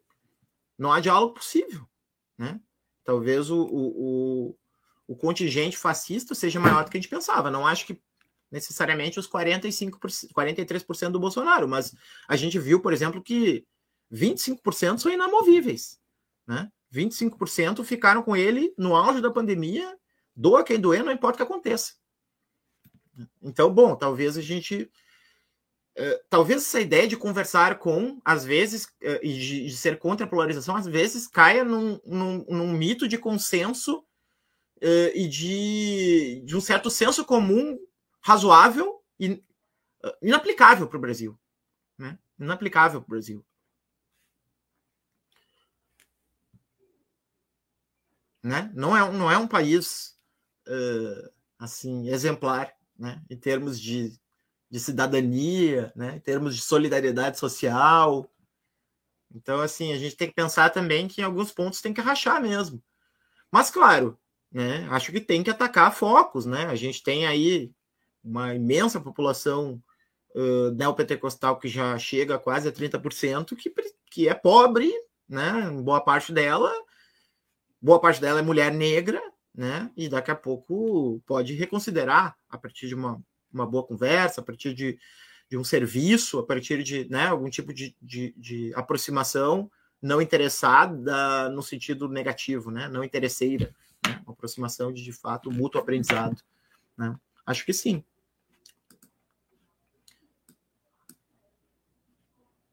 não 0.77 0.93
há 0.93 0.99
diálogo 1.01 1.35
possível. 1.35 1.89
Né? 2.37 2.61
Talvez 3.05 3.51
o, 3.51 3.63
o, 3.63 4.49
o, 4.49 4.59
o 5.07 5.17
contingente 5.17 5.79
fascista 5.79 6.35
seja 6.35 6.61
maior 6.61 6.85
do 6.85 6.91
que 6.91 6.99
a 6.99 7.01
gente 7.01 7.09
pensava. 7.09 7.51
Não 7.51 7.67
acho 7.67 7.87
que 7.87 8.03
necessariamente 8.51 9.19
os 9.19 9.29
45%, 9.29 10.33
43% 10.33 11.11
do 11.11 11.21
Bolsonaro, 11.21 11.69
mas 11.69 11.95
a 12.27 12.37
gente 12.37 12.59
viu, 12.59 12.81
por 12.81 12.93
exemplo, 12.93 13.23
que 13.23 13.67
25% 14.13 14.99
são 14.99 15.13
inamovíveis, 15.13 15.99
né? 16.47 16.71
25% 16.93 17.85
ficaram 17.85 18.23
com 18.23 18.35
ele 18.35 18.73
no 18.79 18.97
auge 18.97 19.21
da 19.21 19.31
pandemia, 19.31 19.97
doa 20.35 20.65
quem 20.65 20.81
doer, 20.81 21.05
não 21.05 21.13
importa 21.13 21.43
o 21.43 21.47
que 21.47 21.53
aconteça. 21.53 21.93
Então, 23.43 23.73
bom, 23.73 23.95
talvez 23.97 24.39
a 24.39 24.43
gente. 24.43 24.91
Uh, 25.99 26.19
talvez 26.31 26.63
essa 26.63 26.81
ideia 26.81 27.09
de 27.09 27.17
conversar 27.17 27.79
com, 27.81 28.21
às 28.25 28.45
vezes, 28.45 28.85
uh, 28.85 29.19
e 29.21 29.67
de, 29.67 29.77
ser 29.77 29.99
contra 29.99 30.25
a 30.25 30.29
polarização, 30.29 30.77
às 30.77 30.87
vezes 30.87 31.27
caia 31.27 31.65
num, 31.65 32.01
num, 32.07 32.45
num 32.49 32.73
mito 32.73 33.09
de 33.09 33.19
consenso 33.19 33.99
uh, 33.99 35.11
e 35.13 35.27
de, 35.27 36.43
de 36.47 36.57
um 36.57 36.61
certo 36.61 36.89
senso 36.89 37.25
comum 37.25 37.77
razoável 38.21 39.03
e 39.19 39.43
ah, 40.03 40.17
inaplicável 40.23 40.89
para 40.89 40.99
o 40.99 41.01
Brasil. 41.01 41.39
Né? 41.97 42.19
Inaplicável 42.39 43.01
para 43.01 43.07
o 43.07 43.11
Brasil. 43.11 43.45
Né? 48.43 48.71
Não, 48.75 48.97
é, 48.97 49.13
não 49.13 49.31
é 49.31 49.37
um 49.37 49.49
país 49.49 50.17
uh, 50.67 51.31
assim 51.59 52.09
exemplar 52.09 52.73
né? 52.97 53.23
em 53.29 53.37
termos 53.37 53.81
de, 53.81 54.19
de 54.71 54.81
cidadania, 54.81 55.93
né? 55.95 56.17
em 56.17 56.21
termos 56.21 56.55
de 56.55 56.63
solidariedade 56.63 57.39
social. 57.39 58.31
Então, 59.35 59.61
assim, 59.61 59.93
a 59.93 59.99
gente 59.99 60.17
tem 60.17 60.29
que 60.29 60.35
pensar 60.35 60.71
também 60.71 61.09
que 61.09 61.21
em 61.21 61.25
alguns 61.25 61.53
pontos 61.53 61.81
tem 61.81 61.93
que 61.93 62.01
rachar 62.01 62.41
mesmo. 62.41 62.83
Mas, 63.51 63.71
claro, 63.71 64.19
né? 64.51 64.87
acho 64.91 65.13
que 65.13 65.21
tem 65.21 65.43
que 65.43 65.51
atacar 65.51 65.95
focos. 65.95 66.47
Né? 66.47 66.67
A 66.67 66.75
gente 66.77 67.03
tem 67.03 67.27
aí 67.27 67.73
uma 68.29 68.55
imensa 68.55 69.01
população 69.01 69.83
uh, 70.35 70.71
neopentecostal 70.73 71.59
que 71.59 71.69
já 71.69 71.99
chega 71.99 72.39
quase 72.39 72.69
a 72.69 72.73
30%, 72.73 73.57
que, 73.57 73.73
que 74.11 74.29
é 74.29 74.35
pobre, 74.35 74.93
né? 75.29 75.71
Boa 75.83 76.01
parte 76.01 76.33
dela, 76.33 76.71
boa 77.81 77.99
parte 78.01 78.21
dela 78.21 78.41
é 78.41 78.43
mulher 78.43 78.73
negra, 78.73 79.21
né? 79.55 79.91
E 79.97 80.09
daqui 80.09 80.31
a 80.31 80.37
pouco 80.37 81.23
pode 81.27 81.55
reconsiderar 81.55 82.37
a 82.51 82.59
partir 82.59 82.87
de 82.87 82.95
uma, 82.95 83.21
uma 83.53 83.67
boa 83.67 83.85
conversa, 83.85 84.41
a 84.41 84.45
partir 84.45 84.75
de, 84.75 84.99
de 85.51 85.57
um 85.57 85.65
serviço, 85.65 86.39
a 86.39 86.47
partir 86.47 86.83
de 86.83 87.09
né, 87.09 87.27
algum 87.27 87.49
tipo 87.49 87.73
de, 87.73 87.97
de, 88.01 88.35
de 88.37 88.73
aproximação 88.75 89.71
não 90.01 90.23
interessada 90.23 91.49
no 91.49 91.63
sentido 91.63 92.09
negativo, 92.09 92.71
né? 92.71 92.89
Não 92.89 93.03
interesseira, 93.03 93.75
né? 94.07 94.21
Uma 94.25 94.35
aproximação 94.35 94.93
de 94.93 95.03
de 95.03 95.13
fato 95.13 95.51
mútuo 95.51 95.81
aprendizado, 95.81 96.41
né? 96.97 97.17
Acho 97.45 97.65
que 97.65 97.73
sim. 97.73 98.05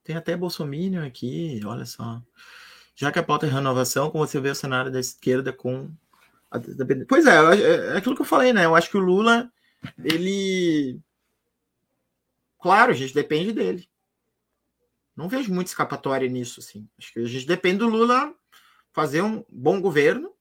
Tem 0.06 0.16
até 0.16 0.38
Bolsonaro 0.38 1.04
aqui, 1.04 1.60
olha 1.66 1.84
só. 1.84 2.22
Já 2.96 3.12
que 3.12 3.18
a 3.18 3.24
pauta 3.24 3.48
é 3.48 3.50
renovação, 3.50 4.12
como 4.12 4.26
você 4.26 4.40
vê 4.40 4.52
o 4.52 4.56
cenário 4.56 4.92
da 4.92 5.00
esquerda 5.00 5.52
com. 5.52 5.92
Pois 7.10 7.26
é, 7.26 7.36
é 7.94 7.98
aquilo 7.98 8.16
que 8.16 8.22
eu 8.22 8.26
falei, 8.26 8.54
né? 8.54 8.66
Eu 8.66 8.76
acho 8.76 8.90
que 8.90 8.98
o 8.98 9.02
Lula, 9.02 9.52
ele. 10.04 11.02
Claro, 12.62 12.92
a 12.92 12.96
gente 12.96 13.16
depende 13.16 13.52
dele. 13.52 13.90
Não 15.16 15.28
vejo 15.28 15.52
muita 15.52 15.72
escapatória 15.72 16.30
nisso, 16.30 16.60
assim. 16.60 16.88
Acho 17.00 17.12
que 17.12 17.20
a 17.20 17.26
gente 17.26 17.48
depende 17.48 17.80
do 17.80 17.90
Lula 17.90 18.32
fazer 18.94 19.24
um 19.24 19.44
bom 19.50 19.82
governo 19.82 20.32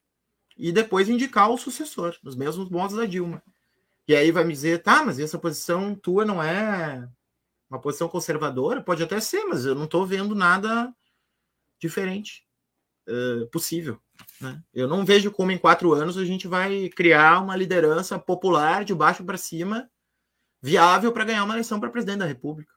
e 0.58 0.72
depois 0.72 1.08
indicar 1.08 1.50
o 1.50 1.56
sucessor, 1.56 2.14
nos 2.22 2.36
mesmos 2.36 2.68
modos 2.68 2.96
da 2.96 3.06
Dilma. 3.06 3.42
E 4.06 4.14
aí 4.14 4.30
vai 4.30 4.44
me 4.44 4.52
dizer, 4.52 4.82
tá, 4.82 5.02
mas 5.02 5.18
essa 5.18 5.38
posição 5.38 5.94
tua 5.94 6.26
não 6.26 6.42
é 6.42 7.08
uma 7.75 7.81
posição 7.81 8.09
conservadora? 8.09 8.83
Pode 8.83 9.03
até 9.03 9.20
ser, 9.20 9.45
mas 9.45 9.64
eu 9.64 9.75
não 9.75 9.85
estou 9.85 10.07
vendo 10.07 10.35
nada 10.35 10.95
diferente 11.79 12.47
uh, 13.09 13.47
possível. 13.49 14.01
Né? 14.41 14.62
Eu 14.72 14.89
não 14.89 15.05
vejo 15.05 15.31
como 15.31 15.51
em 15.51 15.59
quatro 15.59 15.93
anos 15.93 16.16
a 16.16 16.25
gente 16.25 16.47
vai 16.47 16.89
criar 16.89 17.41
uma 17.41 17.57
liderança 17.57 18.18
popular 18.18 18.85
de 18.85 18.95
baixo 18.95 19.25
para 19.25 19.37
cima 19.37 19.91
viável 20.62 21.12
para 21.12 21.25
ganhar 21.25 21.45
uma 21.45 21.55
eleição 21.55 21.79
para 21.79 21.91
presidente 21.91 22.20
da 22.20 22.27
República. 22.27 22.72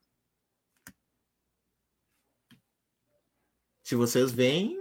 Se 3.83 3.95
vocês 3.95 4.31
vêm, 4.31 4.77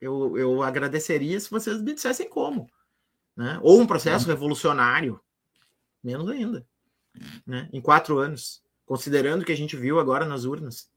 eu, 0.00 0.38
eu 0.38 0.62
agradeceria 0.62 1.38
se 1.38 1.50
vocês 1.50 1.82
me 1.82 1.92
dissessem 1.92 2.28
como. 2.28 2.70
Né? 3.36 3.58
Ou 3.62 3.80
um 3.80 3.86
processo 3.86 4.24
uhum. 4.24 4.32
revolucionário, 4.32 5.20
menos 6.02 6.28
ainda. 6.30 6.66
Né? 7.46 7.68
Em 7.72 7.80
quatro 7.80 8.18
anos, 8.18 8.62
considerando 8.88 9.42
o 9.42 9.44
que 9.44 9.52
a 9.52 9.56
gente 9.56 9.76
viu 9.76 10.00
agora 10.00 10.24
nas 10.24 10.44
urnas. 10.44 10.90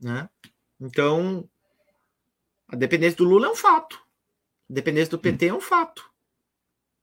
Né? 0.00 0.26
Então, 0.80 1.46
a 2.66 2.74
dependência 2.74 3.18
do 3.18 3.24
Lula 3.24 3.46
é 3.46 3.50
um 3.50 3.54
fato. 3.54 4.00
A 4.70 4.72
dependência 4.72 5.10
do 5.10 5.18
PT 5.18 5.48
é 5.48 5.54
um 5.54 5.60
fato. 5.60 6.10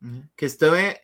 Né? 0.02 0.24
A 0.26 0.36
questão 0.36 0.74
é 0.74 1.04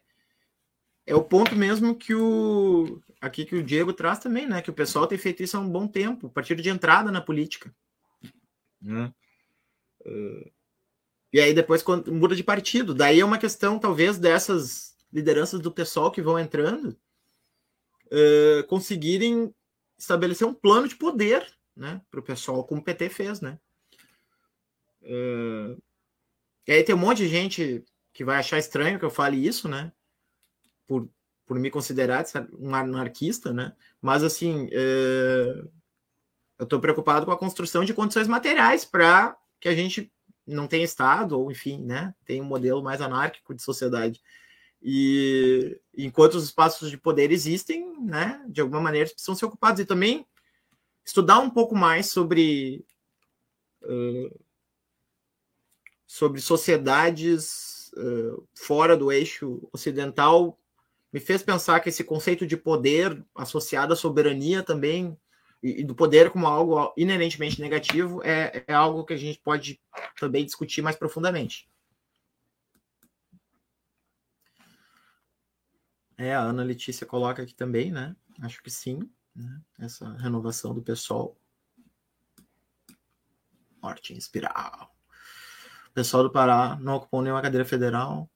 é 1.06 1.16
o 1.16 1.24
ponto 1.24 1.56
mesmo 1.56 1.96
que 1.96 2.14
o 2.14 3.00
aqui 3.22 3.46
que 3.46 3.56
o 3.56 3.64
Diego 3.64 3.94
traz 3.94 4.20
também, 4.20 4.46
né? 4.46 4.62
Que 4.62 4.70
o 4.70 4.74
pessoal 4.74 5.08
tem 5.08 5.18
feito 5.18 5.42
isso 5.42 5.56
há 5.56 5.60
um 5.60 5.70
bom 5.70 5.88
tempo, 5.88 6.30
partido 6.30 6.62
de 6.62 6.70
entrada 6.70 7.10
na 7.12 7.22
política. 7.22 7.74
Né? 8.82 9.14
Uh, 10.02 10.52
e 11.32 11.40
aí 11.40 11.54
depois 11.54 11.82
quando 11.82 12.12
muda 12.12 12.36
de 12.36 12.44
partido, 12.44 12.94
daí 12.94 13.22
é 13.22 13.26
uma 13.26 13.38
questão 13.38 13.80
talvez 13.80 14.18
dessas 14.18 14.98
lideranças 15.14 15.62
do 15.62 15.72
pessoal 15.72 16.12
que 16.12 16.22
vão 16.22 16.38
entrando 16.38 16.98
uh, 18.12 18.68
conseguirem 18.68 19.54
estabelecer 19.98 20.48
um 20.48 20.54
plano 20.54 20.88
de 20.88 20.96
poder, 20.96 21.46
né, 21.76 22.02
para 22.10 22.20
o 22.20 22.24
pessoal, 22.24 22.64
como 22.64 22.82
o 22.82 22.84
PT 22.84 23.10
fez, 23.10 23.42
né? 23.42 23.60
Uh, 25.02 25.82
e 26.68 26.72
aí 26.72 26.84
tem 26.84 26.94
um 26.94 27.00
monte 27.00 27.20
de 27.20 27.30
gente 27.30 27.84
que 28.14 28.26
vai 28.26 28.38
achar 28.38 28.58
estranho 28.58 29.00
que 29.00 29.06
eu 29.06 29.10
fale 29.10 29.46
isso, 29.46 29.70
né? 29.70 29.92
Por, 30.86 31.10
por 31.46 31.60
me 31.60 31.70
considerar 31.70 32.26
um 32.60 32.74
anarquista, 32.74 33.54
né? 33.54 33.76
Mas 34.02 34.24
assim, 34.24 34.66
uh, 34.66 35.72
eu 36.60 36.64
estou 36.64 36.80
preocupado 36.80 37.26
com 37.26 37.32
a 37.32 37.38
construção 37.38 37.86
de 37.86 37.94
condições 37.94 38.28
materiais 38.28 38.84
para 38.84 39.38
que 39.60 39.70
a 39.70 39.76
gente 39.76 40.12
não 40.46 40.68
tenha 40.68 40.86
Estado, 40.86 41.40
ou 41.40 41.52
enfim, 41.52 41.84
né, 41.84 42.14
tenha 42.26 42.42
um 42.42 42.46
modelo 42.46 42.82
mais 42.82 43.02
anárquico 43.02 43.54
de 43.54 43.62
sociedade. 43.62 44.22
E 44.82 45.80
enquanto 45.98 46.36
os 46.36 46.46
espaços 46.46 46.90
de 46.90 46.98
poder 46.98 47.32
existem, 47.32 48.00
né, 48.00 48.44
de 48.48 48.62
alguma 48.62 48.82
maneira 48.82 49.10
precisam 49.10 49.36
ser 49.36 49.46
ocupados. 49.46 49.80
E 49.80 49.86
também 49.86 50.26
estudar 51.06 51.40
um 51.40 51.50
pouco 51.50 51.76
mais 51.76 52.08
sobre, 52.08 52.86
uh, 53.84 54.40
sobre 56.06 56.42
sociedades 56.42 57.92
uh, 57.98 58.48
fora 58.54 58.96
do 58.96 59.12
eixo 59.12 59.68
ocidental 59.72 60.58
me 61.12 61.20
fez 61.20 61.42
pensar 61.42 61.80
que 61.80 61.90
esse 61.90 62.04
conceito 62.04 62.46
de 62.46 62.58
poder 62.58 63.26
associado 63.34 63.94
à 63.94 63.96
soberania 63.96 64.62
também 64.62 65.18
e, 65.64 65.84
do 65.84 65.96
poder 65.96 66.30
como 66.30 66.46
algo 66.46 66.94
inerentemente 66.96 67.60
negativo 67.62 68.22
é, 68.24 68.64
é 68.68 68.74
algo 68.74 69.06
que 69.06 69.14
a 69.14 69.18
gente 69.18 69.40
pode 69.40 69.80
também 70.20 70.46
discutir 70.46 70.82
mais 70.82 70.96
profundamente. 70.96 71.68
É, 76.18 76.34
a 76.34 76.42
Ana 76.42 76.64
Letícia 76.64 77.06
coloca 77.06 77.44
aqui 77.44 77.54
também, 77.54 77.92
né? 77.92 78.16
Acho 78.42 78.62
que 78.64 78.72
sim, 78.72 79.00
né? 79.36 79.62
essa 79.78 80.12
renovação 80.18 80.74
do 80.74 80.82
pessoal. 80.82 81.38
Morte 83.82 84.14
em 84.14 84.18
espiral. 84.18 84.96
O 85.90 85.92
pessoal 85.92 86.24
do 86.24 86.32
Pará 86.32 86.76
não 86.82 86.96
ocupou 86.96 87.22
nenhuma 87.22 87.42
cadeira 87.42 87.66
federal. 87.66 88.30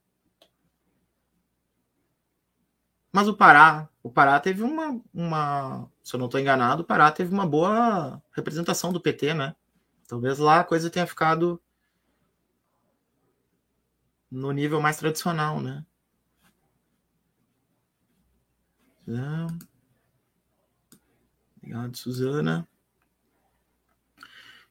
Mas 3.11 3.27
o 3.27 3.35
Pará, 3.35 3.89
o 4.01 4.09
Pará 4.09 4.39
teve 4.39 4.63
uma, 4.63 5.01
uma, 5.13 5.91
se 6.03 6.15
eu 6.15 6.19
não 6.19 6.27
estou 6.27 6.39
enganado, 6.39 6.83
o 6.83 6.85
Pará 6.85 7.11
teve 7.11 7.33
uma 7.33 7.45
boa 7.45 8.21
representação 8.31 8.93
do 8.93 9.01
PT, 9.01 9.33
né? 9.33 9.55
Talvez 10.07 10.37
lá 10.37 10.59
a 10.61 10.63
coisa 10.63 10.89
tenha 10.89 11.07
ficado 11.07 11.61
no 14.29 14.51
nível 14.51 14.79
mais 14.79 14.97
tradicional, 14.97 15.59
né? 15.59 15.85
Obrigado, 21.57 21.97
Suzana. 21.97 22.67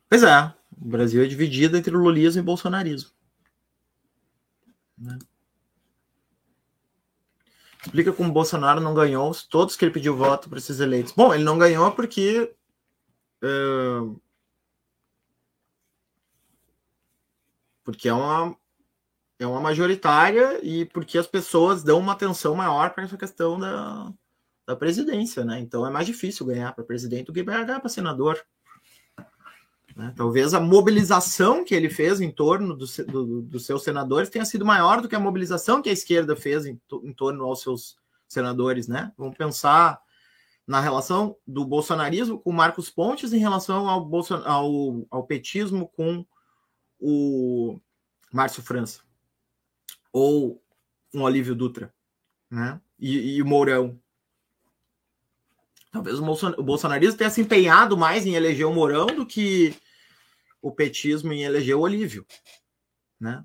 Pois 0.09 0.23
é, 0.23 0.55
o 0.81 0.89
Brasil 0.89 1.23
é 1.23 1.27
dividido 1.27 1.77
entre 1.77 1.93
lulismo 1.93 2.41
e 2.41 2.45
bolsonarismo. 2.45 3.11
Né? 4.99 5.19
Explica 7.83 8.13
como 8.13 8.29
o 8.29 8.33
Bolsonaro 8.33 8.81
não 8.81 8.93
ganhou 8.93 9.33
todos 9.49 9.77
que 9.77 9.85
ele 9.85 9.93
pediu 9.93 10.17
voto 10.17 10.49
para 10.49 10.59
esses 10.59 10.81
eleitos. 10.81 11.13
Bom, 11.13 11.33
ele 11.33 11.45
não 11.45 11.59
ganhou 11.59 11.91
porque. 11.93 12.55
Uh, 13.43 14.21
porque 17.83 18.09
é 18.09 18.13
uma, 18.13 18.55
é 19.39 19.47
uma 19.47 19.61
majoritária 19.61 20.61
e 20.63 20.85
porque 20.85 21.17
as 21.17 21.27
pessoas 21.27 21.83
dão 21.83 21.99
uma 21.99 22.13
atenção 22.13 22.55
maior 22.55 22.91
para 22.91 23.05
essa 23.05 23.17
questão 23.17 23.59
da, 23.59 24.13
da 24.71 24.77
presidência, 24.77 25.45
né? 25.45 25.59
Então 25.59 25.85
é 25.85 25.91
mais 25.91 26.07
difícil 26.07 26.47
ganhar 26.47 26.73
para 26.73 26.85
presidente 26.85 27.27
do 27.27 27.33
que 27.33 27.43
ganhar 27.43 27.81
para 27.81 27.89
senador. 27.89 28.41
Né? 29.97 30.15
Talvez 30.17 30.55
a 30.55 30.61
mobilização 30.61 31.65
que 31.65 31.75
ele 31.75 31.91
fez 31.91 32.21
em 32.21 32.31
torno 32.31 32.77
do, 32.77 32.87
do, 33.09 33.43
dos 33.43 33.67
seus 33.67 33.83
senadores 33.83 34.31
tenha 34.31 34.45
sido 34.45 34.65
maior 34.65 35.01
do 35.01 35.09
que 35.09 35.17
a 35.17 35.21
mobilização 35.21 35.83
que 35.83 35.91
a 35.91 35.93
esquerda 35.93 36.37
fez 36.37 36.67
em, 36.67 36.81
em 37.03 37.13
torno 37.13 37.45
aos 37.45 37.63
seus 37.63 37.97
senadores. 38.29 38.87
Né? 38.87 39.13
Vamos 39.19 39.37
pensar 39.37 40.01
na 40.65 40.81
relação 40.81 41.37
do 41.45 41.65
bolsonarismo 41.65 42.39
com 42.39 42.53
Marcos 42.53 42.89
Pontes 42.89 43.33
em 43.33 43.39
relação 43.39 43.89
ao, 43.89 44.05
Bolson, 44.05 44.41
ao, 44.45 45.05
ao 45.11 45.27
petismo 45.27 45.89
com 45.89 46.25
o 47.01 47.81
Márcio 48.33 48.63
França 48.63 49.01
ou 50.13 50.63
um 51.13 51.23
Olívio 51.23 51.57
Dutra 51.57 51.93
né? 52.49 52.81
e, 53.01 53.37
e 53.37 53.43
o 53.43 53.47
Mourão. 53.47 53.99
Talvez 55.91 56.19
o 56.21 56.63
bolsonarismo 56.63 57.19
tenha 57.19 57.31
se 57.31 57.41
empenhado 57.41 57.97
mais 57.97 58.25
em 58.25 58.35
eleger 58.35 58.67
o 58.67 58.73
Mourão 58.73 59.07
do 59.07 59.27
que 59.27 59.75
o 60.63 60.71
petismo 60.71 61.33
em 61.33 61.43
eleger 61.43 61.77
o 61.77 61.81
Olívio, 61.81 62.25
né? 63.19 63.45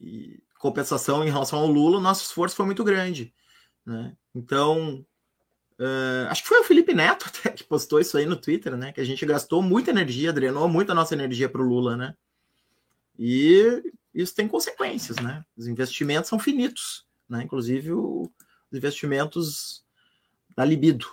E 0.00 0.42
compensação 0.58 1.24
em 1.24 1.30
relação 1.30 1.60
ao 1.60 1.68
Lula, 1.68 1.98
o 1.98 2.02
nosso 2.02 2.24
esforço 2.24 2.56
foi 2.56 2.66
muito 2.66 2.82
grande, 2.82 3.32
né? 3.84 4.16
Então, 4.34 5.06
uh, 5.78 6.28
acho 6.28 6.42
que 6.42 6.48
foi 6.48 6.58
o 6.58 6.64
Felipe 6.64 6.92
Neto 6.92 7.26
até 7.30 7.50
que 7.50 7.62
postou 7.62 8.00
isso 8.00 8.18
aí 8.18 8.26
no 8.26 8.36
Twitter, 8.36 8.76
né? 8.76 8.92
Que 8.92 9.00
a 9.00 9.04
gente 9.04 9.24
gastou 9.24 9.62
muita 9.62 9.90
energia, 9.90 10.32
drenou 10.32 10.68
muita 10.68 10.94
nossa 10.94 11.14
energia 11.14 11.48
para 11.48 11.62
o 11.62 11.68
Lula, 11.68 11.96
né? 11.96 12.16
E 13.16 13.82
isso 14.12 14.34
tem 14.34 14.48
consequências, 14.48 15.18
né? 15.18 15.44
Os 15.56 15.68
investimentos 15.68 16.28
são 16.28 16.40
finitos, 16.40 17.06
né? 17.28 17.44
Inclusive 17.44 17.92
o, 17.92 18.22
os 18.70 18.78
investimentos 18.78 19.85
da 20.56 20.64
libido, 20.64 21.06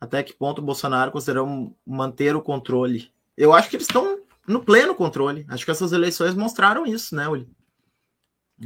até 0.00 0.22
que 0.22 0.32
ponto 0.32 0.60
o 0.60 0.64
Bolsonaro 0.64 1.12
considerou 1.12 1.76
manter 1.86 2.34
o 2.34 2.42
controle. 2.42 3.12
Eu 3.36 3.52
acho 3.52 3.70
que 3.70 3.76
eles 3.76 3.86
estão 3.86 4.20
no 4.48 4.64
pleno 4.64 4.94
controle. 4.94 5.46
Acho 5.48 5.64
que 5.64 5.70
essas 5.70 5.92
eleições 5.92 6.34
mostraram 6.34 6.84
isso, 6.84 7.14
né, 7.14 7.28
Uli? 7.28 7.48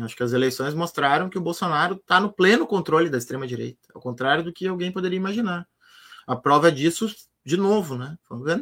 Acho 0.01 0.16
que 0.16 0.22
as 0.22 0.32
eleições 0.32 0.74
mostraram 0.74 1.28
que 1.28 1.38
o 1.38 1.40
Bolsonaro 1.40 1.97
está 1.97 2.20
no 2.20 2.32
pleno 2.32 2.66
controle 2.66 3.11
da 3.11 3.18
extrema-direita, 3.18 3.88
ao 3.94 4.01
contrário 4.01 4.44
do 4.44 4.53
que 4.53 4.66
alguém 4.66 4.92
poderia 4.92 5.16
imaginar. 5.16 5.66
A 6.26 6.36
prova 6.36 6.70
disso, 6.72 7.14
de 7.44 7.57
novo, 7.57 7.97
né? 7.97 8.18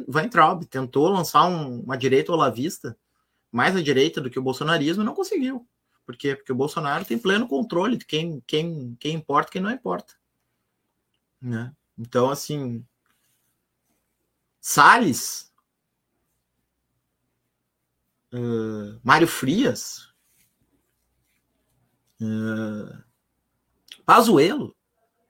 Vai 0.07 0.29
Traub 0.29 0.65
tentou 0.65 1.07
lançar 1.09 1.45
um, 1.45 1.81
uma 1.81 1.97
direita 1.97 2.31
olavista, 2.31 2.97
mais 3.51 3.75
à 3.75 3.81
direita 3.81 4.21
do 4.21 4.29
que 4.29 4.39
o 4.39 4.43
bolsonarismo, 4.43 5.01
e 5.01 5.05
não 5.05 5.13
conseguiu. 5.13 5.65
Por 6.05 6.15
quê? 6.15 6.35
Porque 6.35 6.51
o 6.51 6.55
Bolsonaro 6.55 7.05
tem 7.05 7.17
pleno 7.17 7.47
controle 7.47 7.97
de 7.97 8.05
quem, 8.05 8.41
quem, 8.45 8.95
quem 8.99 9.15
importa 9.15 9.49
e 9.49 9.53
quem 9.53 9.61
não 9.61 9.71
importa. 9.71 10.13
Né? 11.41 11.75
Então, 11.97 12.29
assim, 12.29 12.85
Salles, 14.61 15.51
uh, 18.33 18.99
Mário 19.03 19.27
Frias, 19.27 20.13
uh, 22.21 23.03
Pazuello, 24.05 24.75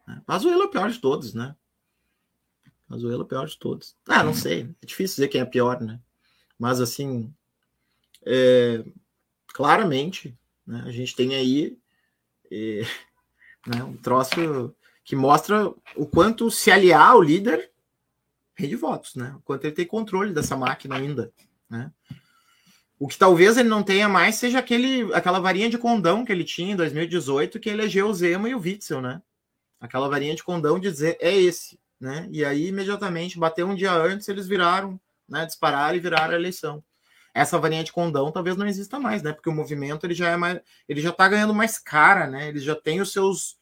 né? 0.08 0.22
Pazuello 0.26 0.64
é 0.64 0.66
o 0.66 0.70
pior 0.70 0.90
de 0.90 1.00
todos, 1.00 1.34
né? 1.34 1.56
Venezuela 2.88 3.24
é 3.24 3.26
o 3.26 3.28
pior 3.28 3.48
de 3.48 3.58
todos. 3.58 3.98
Ah, 4.08 4.24
não 4.24 4.34
sei. 4.34 4.76
É 4.82 4.86
difícil 4.86 5.16
dizer 5.16 5.28
quem 5.28 5.42
é 5.42 5.46
pior, 5.46 5.82
né? 5.82 6.00
Mas, 6.58 6.80
assim, 6.80 7.34
é, 8.24 8.86
claramente, 9.48 10.38
né, 10.66 10.84
a 10.86 10.92
gente 10.92 11.16
tem 11.16 11.36
aí 11.36 11.78
é, 12.52 12.82
né, 13.68 13.84
um 13.84 13.98
troço 13.98 14.76
que 15.04 15.16
mostra 15.16 15.68
o 15.96 16.06
quanto 16.06 16.50
se 16.50 16.72
aliar 16.72 17.10
ao 17.10 17.22
líder 17.22 17.72
rende 18.56 18.76
votos, 18.76 19.16
né? 19.16 19.36
O 19.38 19.42
quanto 19.42 19.66
ele 19.66 19.76
tem 19.76 19.86
controle 19.86 20.34
dessa 20.34 20.56
máquina 20.56 20.96
ainda, 20.96 21.32
né? 21.70 21.92
O 22.98 23.08
que 23.08 23.18
talvez 23.18 23.58
ele 23.58 23.68
não 23.68 23.84
tenha 23.84 24.08
mais 24.08 24.36
seja 24.36 24.60
aquele, 24.60 25.14
aquela 25.14 25.40
varinha 25.40 25.70
de 25.70 25.78
condão 25.78 26.24
que 26.24 26.32
ele 26.32 26.46
tinha 26.46 26.72
em 26.72 26.76
2018, 26.76 27.60
que 27.60 27.70
elegeu 27.70 28.08
o 28.08 28.14
Zema 28.14 28.50
e 28.50 28.56
o 28.56 28.60
Witzel, 28.60 29.02
né? 29.02 29.22
Aquela 29.80 30.08
varinha 30.08 30.34
de 30.34 30.44
condão 30.44 30.80
de 30.80 30.90
dizer 30.90 31.18
é 31.20 31.36
esse, 31.36 31.78
né? 32.00 32.28
E 32.32 32.46
aí, 32.46 32.68
imediatamente, 32.68 33.38
bateu 33.38 33.68
um 33.68 33.76
dia 33.76 33.94
antes, 33.94 34.30
eles 34.30 34.48
viraram, 34.48 35.00
né? 35.28 35.46
Dispararam 35.46 35.98
e 35.98 36.00
viraram 36.00 36.34
a 36.34 36.38
eleição. 36.38 36.82
Essa 37.36 37.60
varinha 37.60 37.84
de 37.84 37.92
condão 37.92 38.32
talvez 38.32 38.56
não 38.56 38.66
exista 38.66 38.98
mais, 38.98 39.22
né? 39.22 39.34
Porque 39.34 39.50
o 39.50 39.54
movimento 39.54 40.06
ele 40.06 40.14
já 40.14 40.30
é 40.30 40.38
mais. 40.38 40.62
Ele 40.88 41.02
já 41.02 41.12
tá 41.12 41.28
ganhando 41.28 41.54
mais 41.54 41.78
cara, 41.78 42.28
né? 42.28 42.48
Ele 42.48 42.60
já 42.60 42.76
tem 42.76 43.02
os 43.02 43.12
seus. 43.12 43.60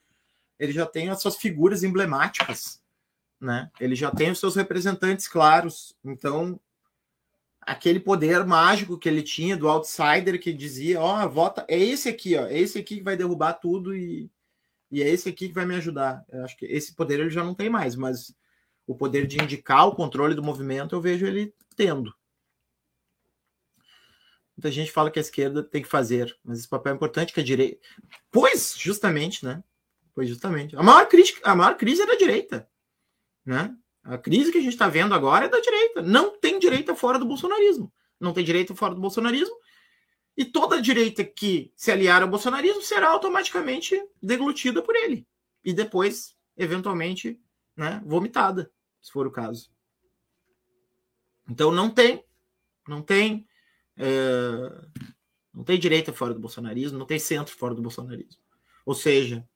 Ele 0.60 0.72
já 0.72 0.86
tem 0.86 1.10
as 1.10 1.20
suas 1.20 1.36
figuras 1.38 1.84
emblemáticas, 1.84 2.80
né? 3.42 3.72
Ele 3.80 3.96
já 3.96 4.12
tem 4.12 4.30
os 4.30 4.40
seus 4.40 4.56
representantes 4.56 5.28
claros. 5.28 5.98
Então, 6.06 6.60
aquele 7.62 8.00
poder 8.00 8.46
mágico 8.46 8.98
que 8.98 9.10
ele 9.10 9.24
tinha 9.24 9.58
do 9.58 9.68
outsider 9.68 10.40
que 10.40 10.54
dizia, 10.54 11.02
ó, 11.02 11.26
oh, 11.26 11.30
vota, 11.30 11.66
é 11.68 11.78
esse 11.78 12.08
aqui, 12.08 12.38
ó, 12.38 12.46
é 12.46 12.60
esse 12.60 12.78
aqui 12.78 12.98
que 12.98 13.04
vai 13.04 13.18
derrubar 13.18 13.54
tudo 13.54 13.96
e 13.96 14.30
e 14.92 15.02
é 15.02 15.10
esse 15.10 15.28
aqui 15.28 15.48
que 15.48 15.56
vai 15.56 15.66
me 15.66 15.74
ajudar. 15.74 16.24
Eu 16.30 16.44
acho 16.44 16.56
que 16.56 16.68
esse 16.68 16.94
poder 16.94 17.20
ele 17.20 17.32
já 17.32 17.44
não 17.44 17.56
tem 17.56 17.68
mais, 17.68 17.96
mas 17.96 18.32
o 18.86 18.94
poder 18.94 19.26
de 19.26 19.42
indicar 19.42 19.88
o 19.88 19.96
controle 19.96 20.36
do 20.36 20.44
movimento 20.44 20.94
eu 20.94 21.02
vejo 21.02 21.26
ele 21.26 21.52
tendo. 21.76 22.14
Muita 24.64 24.72
gente 24.72 24.94
fala 24.94 25.12
que 25.12 25.20
a 25.20 25.22
esquerda 25.22 25.62
tem 25.62 25.82
que 25.82 25.90
fazer, 25.90 26.34
mas 26.42 26.60
esse 26.60 26.70
papel 26.70 26.94
é 26.94 26.96
importante 26.96 27.34
que 27.34 27.42
a 27.42 27.44
direita. 27.44 27.86
Pois, 28.32 28.74
justamente, 28.78 29.44
né? 29.44 29.62
Pois 30.16 30.30
justamente. 30.30 30.74
A 30.78 30.82
maior 30.82 31.06
crise, 31.10 31.36
a 31.44 31.54
maior 31.54 31.76
crise 31.76 32.04
é 32.04 32.06
da 32.06 32.16
direita, 32.16 32.70
né? 33.46 33.76
A 34.06 34.18
crise 34.18 34.54
que 34.54 34.58
a 34.58 34.62
gente 34.62 34.72
está 34.72 34.88
vendo 34.88 35.14
agora 35.14 35.48
é 35.48 35.50
da 35.50 35.60
direita. 35.60 36.02
Não 36.02 36.40
tem 36.40 36.60
direita 36.60 36.96
fora 36.96 37.20
do 37.20 37.26
bolsonarismo. 37.26 37.92
Não 38.18 38.32
tem 38.32 38.42
direita 38.42 38.74
fora 38.74 38.96
do 38.96 39.02
bolsonarismo 39.02 39.54
e 40.38 40.46
toda 40.46 40.82
direita 40.82 41.26
que 41.26 41.74
se 41.76 41.92
aliar 41.92 42.22
ao 42.22 42.30
bolsonarismo 42.30 42.82
será 42.82 43.10
automaticamente 43.10 44.02
deglutida 44.22 44.82
por 44.82 44.96
ele. 44.96 45.28
E 45.62 45.74
depois, 45.74 46.38
eventualmente, 46.56 47.38
né, 47.76 48.02
vomitada, 48.06 48.72
se 49.02 49.12
for 49.12 49.28
o 49.28 49.32
caso. 49.32 49.70
Então 51.50 51.70
não 51.70 51.90
tem, 51.90 52.24
não 52.88 53.02
tem, 53.02 53.46
é, 53.98 54.86
não 55.54 55.64
tem 55.64 55.80
direita 55.80 56.12
fora 56.12 56.34
do 56.34 56.40
bolsonarismo, 56.40 56.98
não 56.98 57.06
tem 57.06 57.20
centro 57.20 57.56
fora 57.56 57.76
do 57.76 57.82
bolsonarismo. 57.82 58.42
Ou 58.86 58.94
seja, 58.94 59.48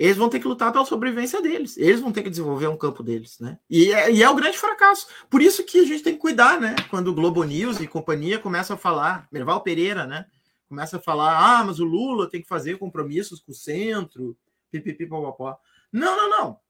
eles 0.00 0.16
vão 0.16 0.30
ter 0.30 0.40
que 0.40 0.48
lutar 0.48 0.72
pela 0.72 0.86
sobrevivência 0.86 1.42
deles. 1.42 1.76
Eles 1.76 2.00
vão 2.00 2.10
ter 2.10 2.22
que 2.22 2.30
desenvolver 2.30 2.68
um 2.68 2.76
campo 2.76 3.02
deles, 3.02 3.38
né? 3.38 3.58
E 3.68 3.92
é, 3.92 4.10
e 4.10 4.22
é 4.22 4.30
o 4.30 4.34
grande 4.34 4.58
fracasso. 4.58 5.06
Por 5.28 5.42
isso 5.42 5.62
que 5.62 5.78
a 5.78 5.84
gente 5.84 6.02
tem 6.02 6.14
que 6.14 6.20
cuidar, 6.20 6.58
né? 6.58 6.74
Quando 6.88 7.08
o 7.08 7.14
Globo 7.14 7.44
News 7.44 7.80
e 7.80 7.86
companhia 7.86 8.38
começam 8.38 8.76
a 8.76 8.78
falar, 8.78 9.28
Merval 9.30 9.62
Pereira, 9.62 10.06
né? 10.06 10.26
Começa 10.68 10.96
a 10.96 11.00
falar, 11.00 11.36
ah, 11.36 11.64
mas 11.64 11.80
o 11.80 11.84
Lula 11.84 12.30
tem 12.30 12.40
que 12.40 12.48
fazer 12.48 12.78
compromissos 12.78 13.40
com 13.40 13.52
o 13.52 13.54
centro, 13.54 14.36
pipipi, 14.70 15.06
popopó. 15.06 15.58
Não, 15.92 16.16
não, 16.16 16.30
não. 16.30 16.60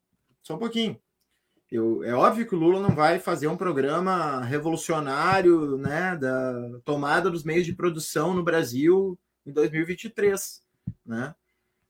Só 0.42 0.56
um 0.56 0.58
pouquinho. 0.58 0.98
Eu, 1.70 2.02
é 2.02 2.12
óbvio 2.12 2.46
que 2.48 2.54
o 2.54 2.58
Lula 2.58 2.80
não 2.80 2.94
vai 2.94 3.20
fazer 3.20 3.46
um 3.46 3.56
programa 3.56 4.42
revolucionário, 4.42 5.78
né, 5.78 6.16
da 6.16 6.80
tomada 6.84 7.30
dos 7.30 7.44
meios 7.44 7.64
de 7.64 7.72
produção 7.72 8.34
no 8.34 8.42
Brasil 8.42 9.16
em 9.46 9.52
2023, 9.52 10.64
né? 11.06 11.32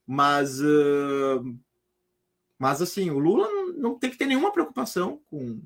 Mas, 0.05 0.61
uh, 0.61 1.57
mas 2.59 2.79
assim, 2.79 3.09
o 3.09 3.17
Lula 3.17 3.47
não, 3.47 3.73
não, 3.73 3.99
tem 3.99 4.11
que 4.11 4.17
ter 4.17 4.27
nenhuma 4.27 4.51
preocupação 4.51 5.19
com, 5.29 5.61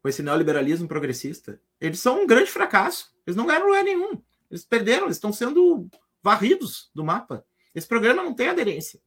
com 0.00 0.08
esse 0.08 0.22
neoliberalismo 0.22 0.88
progressista. 0.88 1.60
Eles 1.78 2.00
são 2.00 2.22
um 2.22 2.26
grande 2.26 2.50
fracasso. 2.50 3.12
Eles 3.26 3.36
não 3.36 3.46
ganharam 3.46 3.66
lugar 3.66 3.84
nenhum. 3.84 4.22
Eles 4.50 4.64
perderam, 4.64 5.04
eles 5.04 5.16
estão 5.16 5.32
sendo 5.32 5.88
varridos 6.22 6.90
do 6.94 7.04
mapa. 7.04 7.44
Esse 7.74 7.86
programa 7.86 8.22
não 8.22 8.34
tem 8.34 8.48
aderência. 8.48 9.00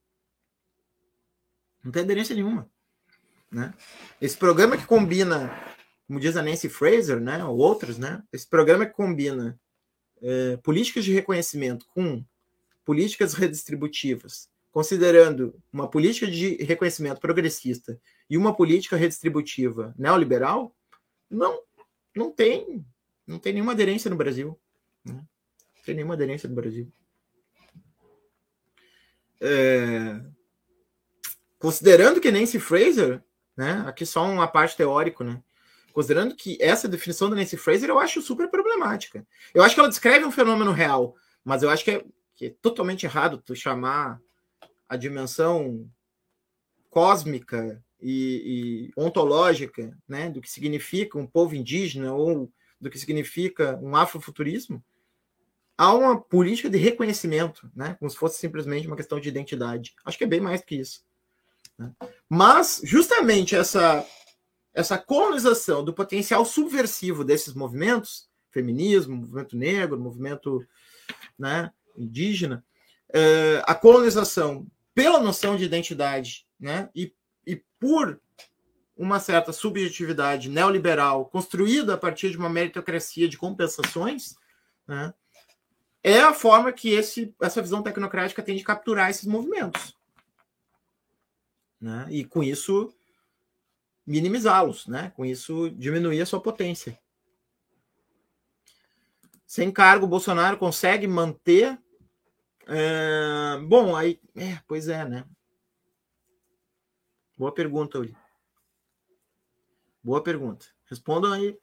Não 1.83 1.91
tem 1.91 2.03
aderência 2.03 2.35
nenhuma. 2.35 2.69
Né? 3.51 3.73
Esse 4.21 4.37
programa 4.37 4.77
que 4.77 4.85
combina, 4.85 5.51
como 6.07 6.19
diz 6.19 6.35
a 6.35 6.41
Nancy 6.41 6.69
Fraser, 6.69 7.19
né, 7.19 7.43
ou 7.43 7.57
outros, 7.57 7.97
né? 7.97 8.21
Esse 8.31 8.47
programa 8.47 8.85
que 8.85 8.93
combina 8.93 9.59
é, 10.21 10.57
políticas 10.57 11.05
de 11.05 11.13
reconhecimento 11.13 11.85
com 11.93 12.23
políticas 12.83 13.33
redistributivas 13.33 14.49
considerando 14.77 15.59
uma 15.73 15.89
política 15.89 16.27
de 16.27 16.55
reconhecimento 16.57 17.19
progressista 17.19 17.99
e 18.29 18.37
uma 18.37 18.55
política 18.55 18.95
redistributiva 18.95 19.91
neoliberal, 19.97 20.71
não, 21.27 21.59
não 22.15 22.31
tem, 22.31 22.85
não 23.25 23.39
tem 23.39 23.53
nenhuma 23.53 23.71
aderência 23.71 24.07
no 24.07 24.15
Brasil. 24.15 24.55
Né? 25.03 25.15
Não 25.15 25.83
tem 25.83 25.95
nenhuma 25.95 26.13
aderência 26.13 26.47
no 26.47 26.53
Brasil. 26.53 26.93
É, 29.41 30.21
considerando 31.57 32.21
que 32.21 32.29
Nancy 32.29 32.59
Fraser, 32.59 33.23
né, 33.57 33.83
aqui 33.87 34.05
só 34.05 34.23
uma 34.23 34.47
parte 34.47 34.77
teórico, 34.77 35.23
né, 35.23 35.41
considerando 35.91 36.35
que 36.35 36.57
essa 36.61 36.87
definição 36.87 37.29
da 37.29 37.35
Nancy 37.35 37.57
Fraser 37.57 37.89
eu 37.89 37.99
acho 37.99 38.21
super 38.21 38.49
problemática. 38.49 39.25
Eu 39.53 39.63
acho 39.63 39.73
que 39.73 39.79
ela 39.79 39.89
descreve 39.89 40.23
um 40.23 40.31
fenômeno 40.31 40.71
real, 40.71 41.15
mas 41.43 41.63
eu 41.63 41.69
acho 41.69 41.83
que 41.83 41.91
é, 41.91 42.05
que 42.35 42.45
é 42.45 42.49
totalmente 42.61 43.05
errado 43.05 43.41
tu 43.43 43.55
chamar 43.55 44.21
a 44.87 44.95
dimensão 44.95 45.89
cósmica 46.89 47.83
e, 47.99 48.91
e, 48.95 49.01
ontológica 49.01 49.97
né, 50.07 50.29
do 50.29 50.39
que 50.39 50.49
significa 50.49 51.17
um 51.17 51.25
povo 51.25 51.55
indígena 51.55 52.13
ou 52.13 52.51
do 52.79 52.89
que 52.89 52.99
significa 52.99 53.79
um 53.81 53.95
afrofuturismo, 53.95 54.83
há 55.77 55.93
uma 55.93 56.19
política 56.19 56.69
de 56.69 56.77
reconhecimento, 56.77 57.69
né, 57.75 57.95
como 57.99 58.09
se 58.09 58.17
fosse 58.17 58.39
simplesmente 58.39 58.87
uma 58.87 58.95
questão 58.95 59.19
de 59.19 59.29
identidade. 59.29 59.95
Acho 60.05 60.17
que 60.17 60.23
é 60.23 60.27
bem 60.27 60.41
mais 60.41 60.61
do 60.61 60.67
que 60.67 60.75
isso. 60.75 61.06
Né? 61.77 61.91
Mas, 62.29 62.81
justamente, 62.83 63.55
essa, 63.55 64.05
essa 64.73 64.97
colonização 64.97 65.83
do 65.83 65.93
potencial 65.93 66.43
subversivo 66.45 67.23
desses 67.23 67.53
movimentos, 67.53 68.27
feminismo, 68.51 69.15
movimento 69.15 69.55
negro, 69.55 69.99
movimento 69.99 70.65
né, 71.37 71.71
indígena, 71.97 72.65
é, 73.13 73.61
a 73.65 73.75
colonização 73.75 74.67
pela 74.93 75.19
noção 75.19 75.55
de 75.55 75.63
identidade, 75.63 76.47
né? 76.59 76.89
E, 76.95 77.13
e 77.45 77.61
por 77.79 78.19
uma 78.95 79.19
certa 79.19 79.53
subjetividade 79.53 80.49
neoliberal 80.49 81.25
construída 81.25 81.93
a 81.93 81.97
partir 81.97 82.31
de 82.31 82.37
uma 82.37 82.49
meritocracia 82.49 83.29
de 83.29 83.37
compensações, 83.37 84.35
né? 84.87 85.13
É 86.03 86.21
a 86.21 86.33
forma 86.33 86.71
que 86.71 86.89
esse, 86.89 87.35
essa 87.41 87.61
visão 87.61 87.83
tecnocrática 87.83 88.41
tem 88.41 88.55
de 88.55 88.63
capturar 88.63 89.09
esses 89.09 89.25
movimentos. 89.25 89.96
Né? 91.79 92.07
E 92.09 92.23
com 92.25 92.43
isso 92.43 92.93
minimizá-los, 94.05 94.87
né? 94.87 95.11
com 95.15 95.25
isso 95.25 95.69
diminuir 95.71 96.21
a 96.21 96.25
sua 96.25 96.41
potência. 96.41 96.97
Sem 99.45 99.71
cargo, 99.71 100.07
Bolsonaro 100.07 100.57
consegue 100.57 101.07
manter 101.07 101.79
é, 102.67 103.57
bom, 103.65 103.95
aí. 103.95 104.19
É, 104.35 104.59
pois 104.67 104.89
é, 104.89 105.05
né? 105.05 105.23
Boa 107.37 107.53
pergunta, 107.53 107.97
Uli. 107.97 108.15
Boa 110.03 110.21
pergunta. 110.21 110.65
Respondam 110.85 111.31
aí. 111.31 111.57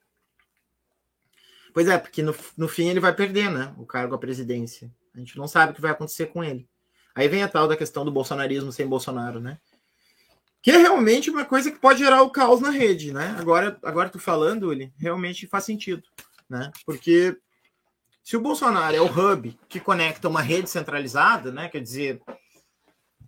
Pois 1.74 1.88
é, 1.88 1.98
porque 1.98 2.22
no, 2.22 2.34
no 2.56 2.68
fim 2.68 2.88
ele 2.88 3.00
vai 3.00 3.14
perder, 3.14 3.50
né? 3.50 3.74
O 3.76 3.84
cargo 3.84 4.14
à 4.14 4.18
presidência. 4.18 4.90
A 5.14 5.18
gente 5.18 5.36
não 5.36 5.46
sabe 5.46 5.72
o 5.72 5.74
que 5.74 5.80
vai 5.80 5.90
acontecer 5.90 6.26
com 6.26 6.42
ele. 6.42 6.68
Aí 7.14 7.28
vem 7.28 7.42
a 7.42 7.48
tal 7.48 7.68
da 7.68 7.76
questão 7.76 8.04
do 8.04 8.10
bolsonarismo 8.10 8.72
sem 8.72 8.86
Bolsonaro, 8.86 9.40
né? 9.40 9.60
Que 10.64 10.70
é 10.70 10.78
realmente 10.78 11.28
uma 11.28 11.44
coisa 11.44 11.70
que 11.70 11.78
pode 11.78 11.98
gerar 11.98 12.22
o 12.22 12.30
caos 12.30 12.58
na 12.58 12.70
rede, 12.70 13.12
né? 13.12 13.36
Agora, 13.38 13.78
agora 13.82 14.08
tu 14.08 14.18
falando, 14.18 14.72
ele 14.72 14.90
realmente 14.96 15.46
faz 15.46 15.64
sentido, 15.64 16.02
né? 16.48 16.72
Porque 16.86 17.36
se 18.22 18.34
o 18.34 18.40
Bolsonaro 18.40 18.96
é 18.96 19.00
o 19.00 19.04
hub 19.04 19.54
que 19.68 19.78
conecta 19.78 20.26
uma 20.26 20.40
rede 20.40 20.70
centralizada, 20.70 21.52
né? 21.52 21.68
Quer 21.68 21.82
dizer, 21.82 22.22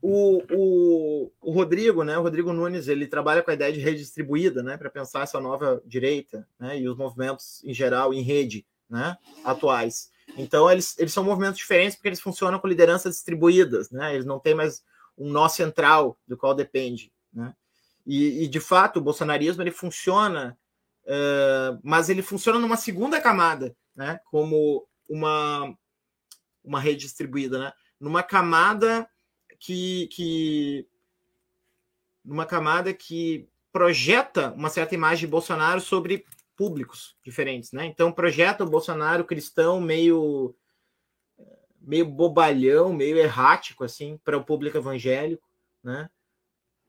o, 0.00 0.42
o, 0.50 1.32
o 1.42 1.50
Rodrigo, 1.50 2.04
né? 2.04 2.16
O 2.16 2.22
Rodrigo 2.22 2.54
Nunes, 2.54 2.88
ele 2.88 3.06
trabalha 3.06 3.42
com 3.42 3.50
a 3.50 3.54
ideia 3.54 3.70
de 3.70 3.80
rede 3.80 3.98
distribuída, 3.98 4.62
né? 4.62 4.78
Para 4.78 4.88
pensar 4.88 5.20
essa 5.20 5.38
nova 5.38 5.82
direita, 5.84 6.48
né? 6.58 6.80
E 6.80 6.88
os 6.88 6.96
movimentos 6.96 7.62
em 7.64 7.74
geral 7.74 8.14
em 8.14 8.22
rede, 8.22 8.66
né? 8.88 9.14
Atuais. 9.44 10.10
Então 10.38 10.70
eles, 10.70 10.98
eles 10.98 11.12
são 11.12 11.22
movimentos 11.22 11.58
diferentes 11.58 11.96
porque 11.96 12.08
eles 12.08 12.20
funcionam 12.20 12.58
com 12.58 12.66
lideranças 12.66 13.16
distribuídas, 13.16 13.90
né? 13.90 14.14
Eles 14.14 14.24
não 14.24 14.40
têm 14.40 14.54
mais 14.54 14.82
um 15.18 15.30
nó 15.30 15.48
central 15.48 16.18
do 16.26 16.34
qual 16.34 16.54
depende, 16.54 17.12
né? 17.36 17.54
E, 18.06 18.44
e 18.44 18.48
de 18.48 18.60
fato, 18.60 18.98
o 18.98 19.02
bolsonarismo 19.02 19.62
ele 19.62 19.70
funciona, 19.70 20.58
uh, 21.04 21.78
mas 21.82 22.08
ele 22.08 22.22
funciona 22.22 22.58
numa 22.58 22.76
segunda 22.76 23.20
camada, 23.20 23.76
né? 23.94 24.18
Como 24.24 24.86
uma, 25.08 25.76
uma 26.64 26.80
rede 26.80 27.00
distribuída, 27.00 27.58
né? 27.58 27.72
Numa 28.00 28.22
camada 28.22 29.08
que, 29.58 30.08
que 30.08 30.88
numa 32.24 32.46
camada 32.46 32.92
que 32.94 33.48
projeta 33.72 34.52
uma 34.52 34.70
certa 34.70 34.94
imagem 34.94 35.26
de 35.26 35.30
Bolsonaro 35.30 35.80
sobre 35.80 36.24
públicos 36.56 37.16
diferentes, 37.22 37.72
né? 37.72 37.84
Então 37.86 38.10
projeta 38.10 38.64
o 38.64 38.70
Bolsonaro 38.70 39.24
cristão 39.24 39.80
meio 39.80 40.54
meio 41.80 42.04
bobalhão, 42.04 42.92
meio 42.92 43.16
errático 43.16 43.84
assim 43.84 44.18
para 44.24 44.36
o 44.36 44.44
público 44.44 44.76
evangélico, 44.76 45.46
né? 45.84 46.08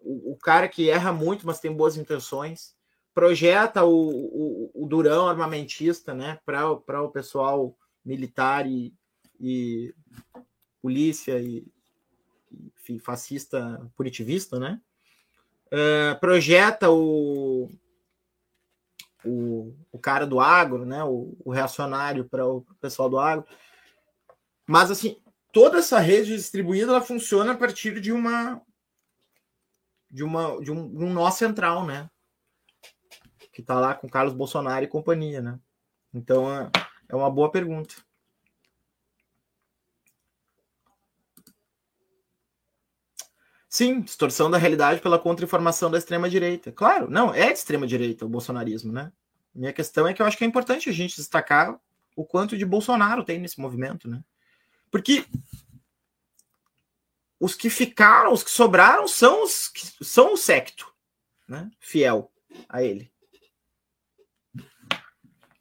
O, 0.09 0.37
cara 0.37 0.67
que 0.69 0.89
erra 0.89 1.11
muito, 1.11 1.45
mas 1.45 1.59
tem 1.59 1.71
boas 1.73 1.97
intenções, 1.97 2.75
projeta 3.13 3.83
o, 3.83 4.09
o, 4.09 4.71
o 4.73 4.87
durão 4.87 5.27
armamentista, 5.27 6.13
né? 6.13 6.39
Para 6.45 7.01
o 7.01 7.11
pessoal 7.11 7.77
militar 8.05 8.65
e, 8.65 8.93
e 9.39 9.93
polícia 10.81 11.39
e, 11.41 11.65
enfim, 12.77 12.99
fascista 12.99 13.85
punitivista, 13.97 14.57
né? 14.59 14.79
Uh, 15.67 16.17
projeta 16.21 16.89
o, 16.89 17.69
o, 19.25 19.75
o 19.91 19.99
cara 19.99 20.25
do 20.25 20.39
agro, 20.39 20.85
né? 20.85 21.03
O, 21.03 21.35
o 21.43 21.51
reacionário 21.51 22.23
para 22.23 22.47
o 22.47 22.61
pessoal 22.79 23.09
do 23.09 23.19
agro. 23.19 23.45
Mas 24.65 24.89
assim, 24.89 25.17
toda 25.51 25.79
essa 25.79 25.99
rede 25.99 26.35
distribuída 26.35 26.91
ela 26.91 27.01
funciona 27.01 27.53
a 27.53 27.57
partir 27.57 27.99
de 27.99 28.11
uma 28.11 28.61
de 30.09 30.23
uma 30.23 30.59
de 30.61 30.71
um, 30.71 30.79
um 30.79 31.13
nó 31.13 31.29
central, 31.31 31.85
né? 31.85 32.09
Que 33.51 33.61
está 33.61 33.79
lá 33.79 33.93
com 33.93 34.09
Carlos 34.09 34.33
Bolsonaro 34.33 34.83
e 34.83 34.87
companhia, 34.87 35.41
né? 35.41 35.59
Então 36.13 36.51
é, 36.53 36.71
é 37.09 37.15
uma 37.15 37.29
boa 37.29 37.51
pergunta. 37.51 37.95
Sim, 43.69 44.01
distorção 44.01 44.49
da 44.49 44.57
realidade 44.57 45.01
pela 45.01 45.19
contra-informação 45.19 45.91
da 45.91 45.97
extrema-direita. 45.97 46.71
Claro, 46.71 47.09
não, 47.09 47.33
é 47.33 47.47
de 47.47 47.59
extrema-direita 47.59 48.25
o 48.25 48.29
bolsonarismo, 48.29 48.91
né? 48.91 49.11
Minha 49.53 49.73
questão 49.73 50.07
é 50.07 50.13
que 50.13 50.21
eu 50.21 50.25
acho 50.25 50.37
que 50.37 50.43
é 50.43 50.47
importante 50.47 50.89
a 50.89 50.93
gente 50.93 51.17
destacar 51.17 51.79
o 52.15 52.25
quanto 52.25 52.57
de 52.57 52.65
Bolsonaro 52.65 53.23
tem 53.23 53.39
nesse 53.39 53.59
movimento, 53.59 54.09
né? 54.09 54.23
Porque 54.89 55.25
os 57.39 57.55
que 57.55 57.69
ficaram, 57.69 58.33
os 58.33 58.43
que 58.43 58.49
sobraram 58.49 59.07
são 59.07 59.43
os 59.43 59.71
são 60.01 60.33
o 60.33 60.37
secto, 60.37 60.91
né? 61.47 61.69
Fiel 61.79 62.31
a 62.67 62.81
ele. 62.81 63.11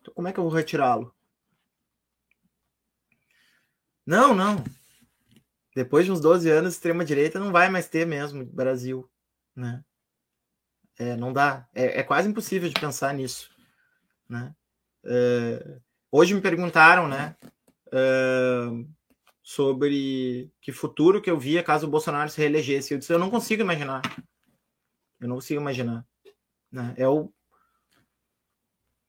Então, 0.00 0.14
como 0.14 0.28
é 0.28 0.32
que 0.32 0.38
eu 0.38 0.44
vou 0.44 0.52
retirá-lo? 0.52 1.14
Não, 4.06 4.34
não. 4.34 4.64
Depois 5.74 6.06
de 6.06 6.12
uns 6.12 6.20
12 6.20 6.48
anos, 6.48 6.74
extrema-direita 6.74 7.38
não 7.38 7.52
vai 7.52 7.68
mais 7.68 7.88
ter 7.88 8.06
mesmo 8.06 8.46
Brasil, 8.46 9.10
né? 9.54 9.84
É, 10.98 11.14
não 11.16 11.32
dá. 11.32 11.68
É, 11.74 12.00
é, 12.00 12.02
quase 12.02 12.28
impossível 12.28 12.68
de 12.68 12.80
pensar 12.80 13.12
nisso, 13.12 13.50
né? 14.26 14.54
É, 15.04 15.78
hoje 16.10 16.32
me 16.32 16.40
perguntaram, 16.40 17.06
né? 17.06 17.36
É, 17.92 18.66
sobre 19.47 20.51
que 20.61 20.72
futuro 20.72 21.22
que 21.22 21.30
eu 21.30 21.38
via 21.38 21.62
caso 21.62 21.86
o 21.86 21.90
Bolsonaro 21.90 22.28
se 22.28 22.36
reelegesse. 22.36 22.92
Eu 22.92 22.99
disse, 22.99 23.12
eu 23.12 23.18
não 23.18 23.30
consigo 23.30 23.62
imaginar. 23.62 24.03
Eu 25.20 25.28
não 25.28 25.36
consigo 25.36 25.61
imaginar. 25.61 26.05
Né? 26.68 26.92
É 26.97 27.09
o... 27.09 27.32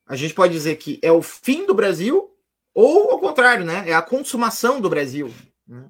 A 0.06 0.16
gente 0.16 0.36
pode 0.36 0.54
dizer 0.54 0.76
que 0.76 1.00
é 1.02 1.12
o 1.12 1.24
fim 1.24 1.66
do 1.66 1.74
Brasil 1.74 2.32
ou 2.72 3.10
ao 3.10 3.20
contrário, 3.20 3.66
né? 3.66 3.90
É 3.90 3.96
a 3.96 4.02
consumação 4.04 4.80
do 4.80 4.92
Brasil. 4.92 5.34
Né? 5.66 5.90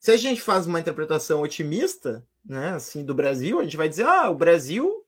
Se 0.00 0.10
a 0.10 0.16
gente 0.16 0.40
faz 0.40 0.66
uma 0.66 0.80
interpretação 0.80 1.40
otimista, 1.42 2.26
né, 2.44 2.70
assim, 2.70 3.04
do 3.04 3.14
Brasil, 3.14 3.60
a 3.60 3.62
gente 3.62 3.76
vai 3.76 3.88
dizer, 3.88 4.06
ah, 4.06 4.28
o 4.28 4.34
Brasil, 4.34 5.06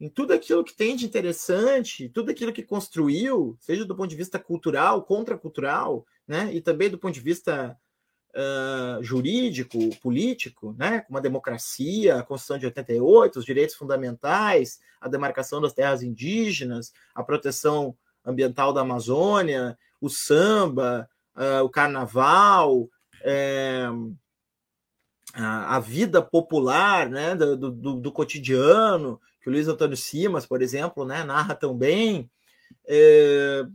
em 0.00 0.08
tudo 0.08 0.32
aquilo 0.32 0.64
que 0.64 0.74
tem 0.74 0.96
de 0.96 1.06
interessante, 1.06 2.08
tudo 2.08 2.32
aquilo 2.32 2.52
que 2.52 2.64
construiu, 2.64 3.56
seja 3.60 3.84
do 3.84 3.94
ponto 3.94 4.10
de 4.10 4.16
vista 4.16 4.36
cultural, 4.36 5.04
contracultural, 5.04 6.04
né, 6.28 6.52
e 6.52 6.60
também 6.60 6.90
do 6.90 6.98
ponto 6.98 7.14
de 7.14 7.20
vista 7.20 7.76
uh, 8.36 9.02
jurídico, 9.02 9.78
político, 9.96 10.74
né, 10.78 11.00
como 11.00 11.18
a 11.18 11.22
democracia, 11.22 12.16
a 12.16 12.22
Constituição 12.22 12.58
de 12.58 12.66
88, 12.66 13.38
os 13.38 13.44
direitos 13.44 13.74
fundamentais, 13.74 14.78
a 15.00 15.08
demarcação 15.08 15.60
das 15.60 15.72
terras 15.72 16.02
indígenas, 16.02 16.92
a 17.14 17.24
proteção 17.24 17.96
ambiental 18.24 18.72
da 18.72 18.82
Amazônia, 18.82 19.78
o 20.00 20.08
samba, 20.08 21.08
uh, 21.34 21.64
o 21.64 21.70
carnaval, 21.70 22.88
é, 23.22 23.86
a, 25.34 25.76
a, 25.76 25.80
vida 25.80 26.22
popular 26.22 27.08
né, 27.08 27.34
do, 27.34 27.56
do, 27.56 27.94
do, 27.94 28.12
cotidiano, 28.12 29.20
que 29.40 29.48
o 29.48 29.52
Luiz 29.52 29.66
Antônio 29.66 29.96
Simas, 29.96 30.46
por 30.46 30.62
exemplo, 30.62 31.04
né, 31.04 31.24
narra 31.24 31.58
é, 31.62 32.26
é, 32.86 33.66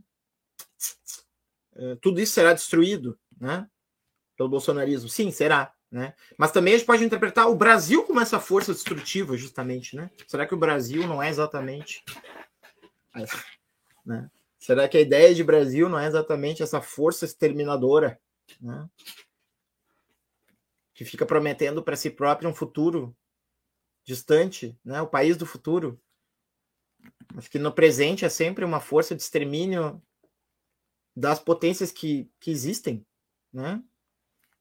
tudo 2.01 2.19
isso 2.19 2.33
será 2.33 2.53
destruído 2.53 3.17
né, 3.39 3.67
pelo 4.37 4.49
bolsonarismo. 4.49 5.09
Sim, 5.09 5.31
será. 5.31 5.73
Né? 5.91 6.13
Mas 6.37 6.51
também 6.51 6.73
a 6.73 6.77
gente 6.77 6.87
pode 6.87 7.03
interpretar 7.03 7.49
o 7.49 7.55
Brasil 7.55 8.03
como 8.03 8.19
essa 8.19 8.39
força 8.39 8.73
destrutiva, 8.73 9.37
justamente. 9.37 9.95
Né? 9.95 10.09
Será 10.27 10.45
que 10.45 10.53
o 10.53 10.59
Brasil 10.59 11.07
não 11.07 11.21
é 11.21 11.29
exatamente. 11.29 12.03
Né? 14.05 14.29
Será 14.57 14.87
que 14.87 14.97
a 14.97 15.01
ideia 15.01 15.33
de 15.35 15.43
Brasil 15.43 15.87
não 15.87 15.99
é 15.99 16.07
exatamente 16.07 16.63
essa 16.63 16.81
força 16.81 17.25
exterminadora? 17.25 18.19
Né? 18.59 18.89
que 20.93 21.03
fica 21.03 21.25
prometendo 21.25 21.81
para 21.83 21.95
si 21.95 22.09
próprio 22.09 22.49
um 22.49 22.53
futuro 22.53 23.15
distante, 24.03 24.77
né? 24.83 25.01
o 25.01 25.07
país 25.07 25.35
do 25.35 25.45
futuro, 25.45 25.99
mas 27.33 27.47
que 27.47 27.57
no 27.57 27.73
presente 27.73 28.25
é 28.25 28.29
sempre 28.29 28.63
uma 28.63 28.79
força 28.79 29.15
de 29.15 29.21
extermínio 29.21 30.01
das 31.15 31.39
potências 31.39 31.91
que, 31.91 32.29
que 32.39 32.51
existem, 32.51 33.05
né? 33.51 33.83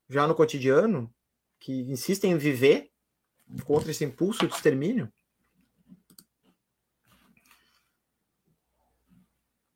já 0.09 0.27
no 0.27 0.35
cotidiano, 0.35 1.13
que 1.59 1.73
insistem 1.91 2.33
em 2.33 2.39
viver 2.39 2.91
contra 3.65 3.91
esse 3.91 4.05
impulso 4.05 4.47
de 4.47 4.55
extermínio. 4.55 5.13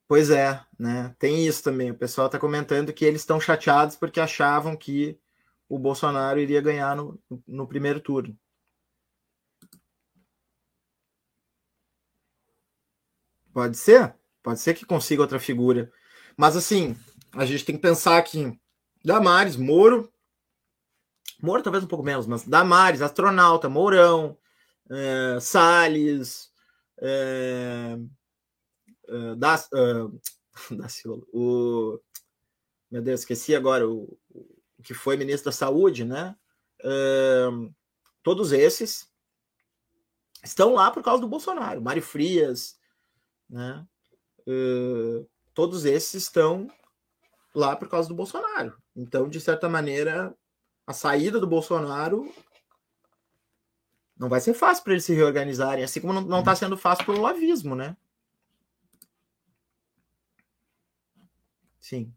Pois 0.08 0.30
é, 0.30 0.64
né? 0.78 1.14
Tem 1.18 1.46
isso 1.46 1.62
também. 1.64 1.90
O 1.90 1.96
pessoal 1.96 2.26
está 2.26 2.38
comentando 2.38 2.92
que 2.92 3.04
eles 3.04 3.22
estão 3.22 3.40
chateados 3.40 3.96
porque 3.96 4.20
achavam 4.20 4.76
que 4.76 5.18
o 5.68 5.78
Bolsonaro 5.78 6.38
iria 6.38 6.60
ganhar 6.60 6.94
no, 6.94 7.18
no 7.46 7.66
primeiro 7.66 8.00
turno. 8.00 8.38
Pode 13.52 13.76
ser, 13.76 14.14
pode 14.42 14.60
ser 14.60 14.74
que 14.74 14.84
consiga 14.84 15.22
outra 15.22 15.40
figura. 15.40 15.90
Mas 16.36 16.56
assim, 16.56 16.96
a 17.32 17.44
gente 17.46 17.64
tem 17.64 17.76
que 17.76 17.82
pensar 17.82 18.20
que 18.22 18.58
Damares, 19.04 19.56
Moro, 19.56 20.12
Moro 21.42 21.62
talvez 21.62 21.84
um 21.84 21.88
pouco 21.88 22.04
menos, 22.04 22.26
mas 22.26 22.44
Damares, 22.44 23.02
astronauta, 23.02 23.68
Mourão, 23.68 24.36
é, 24.90 25.38
Salles, 25.40 26.50
é, 26.98 27.96
é, 29.08 29.34
da, 29.36 29.54
é, 29.54 30.76
o 31.32 32.00
meu 32.90 33.02
Deus, 33.02 33.20
esqueci 33.20 33.54
agora 33.54 33.88
o, 33.88 34.18
que 34.82 34.94
foi 34.94 35.16
ministro 35.16 35.46
da 35.46 35.52
Saúde, 35.52 36.04
né? 36.04 36.36
Uh, 36.80 37.74
todos 38.22 38.52
esses 38.52 39.10
estão 40.44 40.74
lá 40.74 40.90
por 40.90 41.02
causa 41.02 41.20
do 41.20 41.28
Bolsonaro. 41.28 41.82
Mário 41.82 42.02
Frias, 42.02 42.78
né? 43.50 43.84
Uh, 44.46 45.28
todos 45.56 45.84
esses 45.84 46.24
estão 46.24 46.70
lá 47.54 47.74
por 47.74 47.88
causa 47.88 48.08
do 48.08 48.14
Bolsonaro. 48.14 48.76
Então, 48.94 49.28
de 49.28 49.40
certa 49.40 49.68
maneira, 49.68 50.32
a 50.86 50.92
saída 50.92 51.40
do 51.40 51.46
Bolsonaro 51.46 52.32
não 54.16 54.28
vai 54.28 54.40
ser 54.40 54.54
fácil 54.54 54.84
para 54.84 54.92
eles 54.92 55.04
se 55.04 55.14
reorganizarem, 55.14 55.82
assim 55.82 56.00
como 56.00 56.20
não 56.20 56.40
está 56.40 56.54
sendo 56.54 56.76
fácil 56.76 57.06
pelo 57.06 57.22
lavismo, 57.22 57.74
né? 57.74 57.96
Sim 61.80 62.14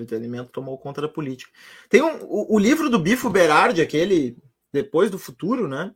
entretenimento 0.00 0.52
tomou 0.52 0.78
conta 0.78 1.00
da 1.00 1.08
política. 1.08 1.50
Tem 1.88 2.02
um, 2.02 2.22
o, 2.22 2.54
o, 2.54 2.58
livro 2.58 2.88
do 2.88 2.98
Bifo 2.98 3.28
Berardi, 3.28 3.80
aquele 3.80 4.36
Depois 4.72 5.10
do 5.10 5.18
Futuro, 5.18 5.66
né? 5.66 5.92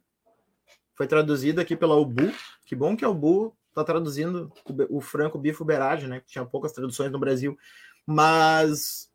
Foi 0.95 1.07
traduzido 1.07 1.61
aqui 1.61 1.77
pela 1.77 1.95
Ubu. 1.95 2.33
Que 2.67 2.75
bom 2.75 2.97
que 2.97 3.05
a 3.05 3.09
Ubu 3.09 3.57
está 3.73 3.83
traduzindo 3.83 4.53
o, 4.65 4.99
o, 4.99 5.01
Franco 5.01 5.39
Bifo 5.39 5.65
Berardi, 5.65 6.07
né? 6.07 6.21
Que 6.21 6.27
tinha 6.27 6.45
poucas 6.45 6.73
traduções 6.73 7.11
no 7.11 7.19
Brasil. 7.19 7.59
Mas 8.07 9.11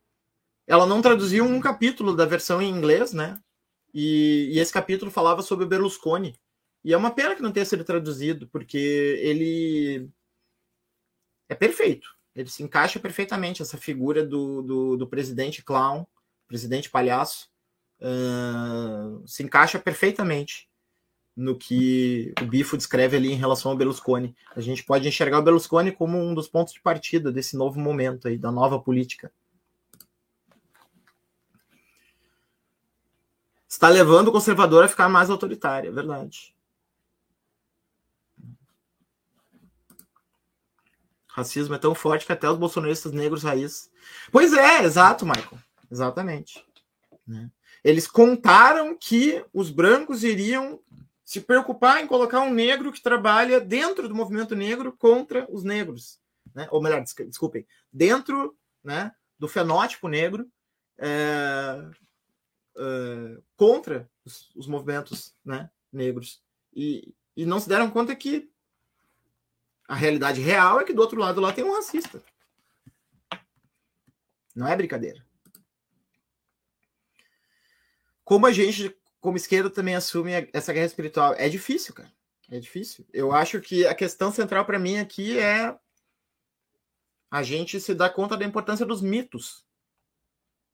ela 0.65 0.85
não 0.85 1.01
traduziu 1.01 1.45
um 1.45 1.59
capítulo 1.59 2.15
da 2.15 2.25
versão 2.25 2.61
em 2.61 2.69
inglês, 2.69 3.13
né? 3.13 3.39
E, 3.93 4.49
e 4.53 4.59
esse 4.59 4.73
capítulo 4.73 5.09
falava 5.09 5.41
sobre 5.41 5.65
o 5.65 5.67
Berlusconi, 5.67 6.39
E 6.83 6.93
é 6.93 6.97
uma 6.97 7.11
pena 7.11 7.35
que 7.35 7.41
não 7.41 7.51
tenha 7.51 7.65
sido 7.65 7.83
traduzido, 7.83 8.47
porque 8.47 8.77
ele 9.21 10.09
é 11.47 11.55
perfeito. 11.55 12.15
Ele 12.35 12.49
se 12.49 12.61
encaixa 12.63 12.99
perfeitamente, 12.99 13.61
essa 13.61 13.77
figura 13.77 14.25
do, 14.25 14.61
do, 14.61 14.97
do 14.97 15.07
presidente 15.07 15.63
clown, 15.63 16.05
presidente 16.47 16.89
palhaço, 16.89 17.49
uh, 17.99 19.27
se 19.27 19.43
encaixa 19.43 19.79
perfeitamente 19.79 20.69
no 21.37 21.55
que 21.55 22.33
o 22.41 22.45
Bifo 22.45 22.75
descreve 22.75 23.15
ali 23.15 23.31
em 23.31 23.35
relação 23.35 23.71
ao 23.71 23.77
Berlusconi. 23.77 24.35
A 24.55 24.59
gente 24.59 24.83
pode 24.83 25.07
enxergar 25.07 25.37
o 25.37 25.43
Berlusconi 25.43 25.91
como 25.91 26.17
um 26.17 26.33
dos 26.33 26.47
pontos 26.47 26.73
de 26.73 26.81
partida 26.81 27.31
desse 27.31 27.55
novo 27.55 27.79
momento 27.79 28.27
aí, 28.27 28.37
da 28.37 28.51
nova 28.51 28.79
política. 28.79 29.31
Está 33.69 33.87
levando 33.87 34.29
o 34.29 34.31
conservador 34.31 34.83
a 34.83 34.87
ficar 34.87 35.07
mais 35.07 35.29
autoritário, 35.29 35.89
é 35.89 35.93
verdade. 35.93 36.57
racismo 41.37 41.75
é 41.75 41.77
tão 41.77 41.93
forte 41.93 42.25
que 42.25 42.31
até 42.31 42.49
os 42.49 42.57
bolsonaristas 42.57 43.11
negros 43.11 43.43
raiz. 43.43 43.91
Pois 44.31 44.53
é, 44.53 44.83
exato, 44.83 45.23
Michael. 45.23 45.59
Exatamente. 45.91 46.65
Né? 47.27 47.51
Eles 47.83 48.07
contaram 48.07 48.97
que 48.97 49.45
os 49.53 49.69
brancos 49.69 50.23
iriam 50.23 50.79
se 51.27 51.41
preocupar 51.41 52.01
em 52.01 52.07
colocar 52.07 52.39
um 52.39 52.53
negro 52.53 52.89
que 52.89 53.01
trabalha 53.01 53.59
dentro 53.59 54.07
do 54.07 54.15
movimento 54.15 54.55
negro 54.55 54.95
contra 54.95 55.45
os 55.51 55.61
negros. 55.61 56.21
Né? 56.55 56.69
Ou 56.71 56.81
melhor, 56.81 57.03
desculpem, 57.03 57.67
dentro 57.91 58.57
né, 58.81 59.13
do 59.37 59.45
fenótipo 59.45 60.07
negro 60.07 60.49
é, 60.97 61.91
é, 62.77 63.41
contra 63.57 64.09
os, 64.23 64.49
os 64.55 64.67
movimentos 64.67 65.35
né, 65.43 65.69
negros. 65.91 66.41
E, 66.73 67.13
e 67.35 67.45
não 67.45 67.59
se 67.59 67.67
deram 67.67 67.91
conta 67.91 68.15
que 68.15 68.49
a 69.85 69.95
realidade 69.95 70.39
real 70.39 70.79
é 70.79 70.85
que 70.85 70.93
do 70.93 71.01
outro 71.01 71.19
lado 71.19 71.41
lá 71.41 71.51
tem 71.51 71.65
um 71.65 71.75
racista. 71.75 72.23
Não 74.55 74.65
é 74.65 74.73
brincadeira. 74.77 75.27
Como 78.23 78.45
a 78.45 78.51
gente, 78.53 78.97
como 79.27 79.35
esquerda, 79.35 79.69
também 79.69 79.93
assume 79.93 80.31
essa 80.53 80.71
guerra 80.71 80.85
espiritual? 80.85 81.33
É 81.33 81.49
difícil, 81.49 81.93
cara. 81.93 82.09
É 82.49 82.57
difícil. 82.61 83.05
Eu 83.11 83.33
acho 83.33 83.59
que 83.59 83.85
a 83.85 83.93
questão 83.93 84.31
central 84.31 84.63
para 84.63 84.79
mim 84.79 84.99
aqui 84.99 85.37
é 85.37 85.77
a 87.29 87.43
gente 87.43 87.77
se 87.81 87.93
dar 87.93 88.11
conta 88.11 88.37
da 88.37 88.45
importância 88.45 88.85
dos 88.85 89.01
mitos. 89.01 89.65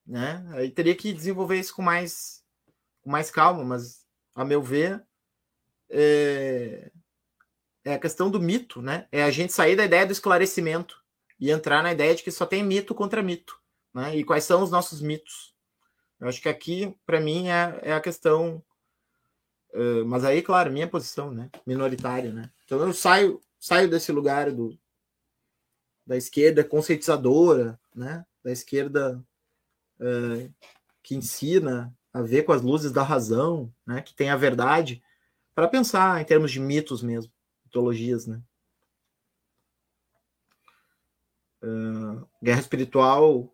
Né? 0.05 0.45
Aí 0.51 0.69
teria 0.69 0.93
que 0.93 1.11
desenvolver 1.11 1.59
isso 1.59 1.75
com 1.75 1.81
mais, 1.81 2.43
com 3.01 3.09
mais 3.09 3.31
calma, 3.31 3.63
mas, 3.63 4.05
a 4.35 4.45
meu 4.45 4.61
ver, 4.61 5.03
é, 5.89 6.91
é 7.83 7.95
a 7.95 7.99
questão 7.99 8.29
do 8.29 8.39
mito, 8.39 8.83
né? 8.83 9.07
É 9.11 9.23
a 9.23 9.31
gente 9.31 9.51
sair 9.51 9.75
da 9.75 9.85
ideia 9.85 10.05
do 10.05 10.11
esclarecimento 10.11 10.95
e 11.39 11.49
entrar 11.49 11.81
na 11.81 11.91
ideia 11.91 12.13
de 12.13 12.21
que 12.21 12.29
só 12.29 12.45
tem 12.45 12.63
mito 12.63 12.93
contra 12.93 13.23
mito, 13.23 13.59
né? 13.91 14.15
E 14.15 14.23
quais 14.23 14.43
são 14.43 14.61
os 14.61 14.69
nossos 14.69 15.01
mitos? 15.01 15.52
Eu 16.23 16.29
acho 16.29 16.41
que 16.41 16.47
aqui, 16.47 16.95
para 17.05 17.19
mim, 17.19 17.49
é, 17.49 17.79
é, 17.81 17.93
a 17.93 17.99
questão. 17.99 18.63
Uh, 19.73 20.05
mas 20.05 20.23
aí, 20.23 20.41
claro, 20.41 20.71
minha 20.71 20.87
posição, 20.87 21.31
né? 21.31 21.49
Minoritária, 21.67 22.31
né? 22.31 22.49
Então 22.63 22.79
eu 22.79 22.93
saio, 22.93 23.41
saio 23.59 23.89
desse 23.89 24.09
lugar 24.09 24.49
do, 24.49 24.79
da 26.07 26.15
esquerda 26.15 26.63
conceitizadora, 26.63 27.77
né? 27.93 28.25
Da 28.41 28.53
esquerda 28.53 29.21
uh, 29.99 30.53
que 31.03 31.13
ensina 31.13 31.93
a 32.13 32.21
ver 32.21 32.43
com 32.43 32.53
as 32.53 32.61
luzes 32.61 32.93
da 32.93 33.03
razão, 33.03 33.69
né? 33.85 34.01
Que 34.01 34.13
tem 34.13 34.29
a 34.29 34.37
verdade, 34.37 35.03
para 35.53 35.67
pensar 35.67 36.21
em 36.21 36.25
termos 36.25 36.53
de 36.53 36.59
mitos 36.61 37.03
mesmo 37.03 37.29
mitologias, 37.65 38.27
né? 38.27 38.41
Uh, 41.61 42.25
guerra 42.41 42.61
espiritual. 42.61 43.53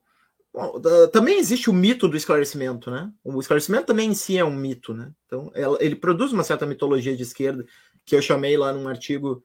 Também 1.12 1.38
existe 1.38 1.70
o 1.70 1.74
mito 1.74 2.08
do 2.08 2.18
esclarecimento, 2.18 2.90
né? 2.90 3.12
O 3.24 3.40
esclarecimento 3.40 3.86
também 3.86 4.10
em 4.10 4.16
si 4.16 4.38
é 4.38 4.44
um 4.44 4.56
mito, 4.56 4.94
né? 4.94 5.12
Então, 5.26 5.52
ela, 5.54 5.78
ele 5.80 5.96
produz 5.96 6.34
uma 6.34 6.44
certa 6.44 6.66
mitologia 6.66 7.16
de 7.16 7.24
esquerda 7.24 7.66
que 8.06 8.16
eu 8.16 8.22
chamei 8.22 8.58
lá 8.58 8.74
num 8.74 8.88
artigo 8.88 9.44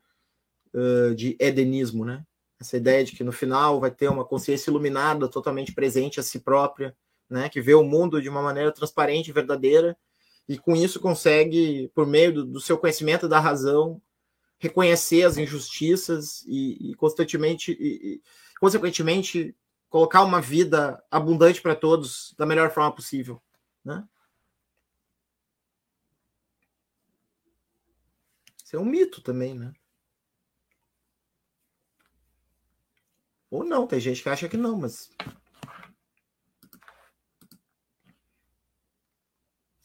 uh, 0.73 1.15
de 1.15 1.37
edenismo, 1.39 2.05
né? 2.05 2.25
Essa 2.59 2.77
ideia 2.77 3.05
de 3.05 3.13
que 3.13 3.23
no 3.23 3.33
final 3.33 3.81
vai 3.81 3.91
ter 3.91 4.09
uma 4.09 4.25
consciência 4.25 4.71
iluminada, 4.71 5.29
totalmente 5.29 5.75
presente 5.75 6.19
a 6.19 6.23
si 6.23 6.41
própria, 6.41 6.97
né? 7.29 7.49
Que 7.49 7.61
vê 7.61 7.75
o 7.75 7.85
mundo 7.85 8.23
de 8.23 8.29
uma 8.29 8.41
maneira 8.43 8.73
transparente 8.73 9.29
e 9.29 9.33
verdadeira 9.33 9.97
e 10.49 10.59
com 10.59 10.75
isso 10.77 11.01
consegue, 11.01 11.91
por 11.95 12.07
meio 12.07 12.33
do, 12.33 12.45
do 12.45 12.61
seu 12.61 12.79
conhecimento 12.79 13.29
da 13.29 13.41
razão, 13.41 14.01
reconhecer 14.59 15.25
as 15.25 15.37
injustiças 15.37 16.45
e, 16.47 16.91
e 16.91 16.95
constantemente, 16.95 17.73
e, 17.73 18.15
e, 18.15 18.23
consequentemente, 18.61 19.55
colocar 19.95 20.25
uma 20.25 20.41
vida 20.41 21.01
abundante 21.09 21.63
para 21.63 21.77
todos 21.77 22.35
da 22.37 22.45
melhor 22.45 22.69
forma 22.73 22.93
possível, 22.93 23.41
né? 23.85 24.05
Isso 28.65 28.75
é 28.75 28.79
um 28.81 28.85
mito 28.85 29.23
também, 29.23 29.55
né? 29.55 29.73
Ou 33.49 33.63
não, 33.63 33.87
tem 33.87 34.01
gente 34.01 34.21
que 34.21 34.29
acha 34.29 34.49
que 34.49 34.57
não, 34.57 34.81
mas 34.81 35.13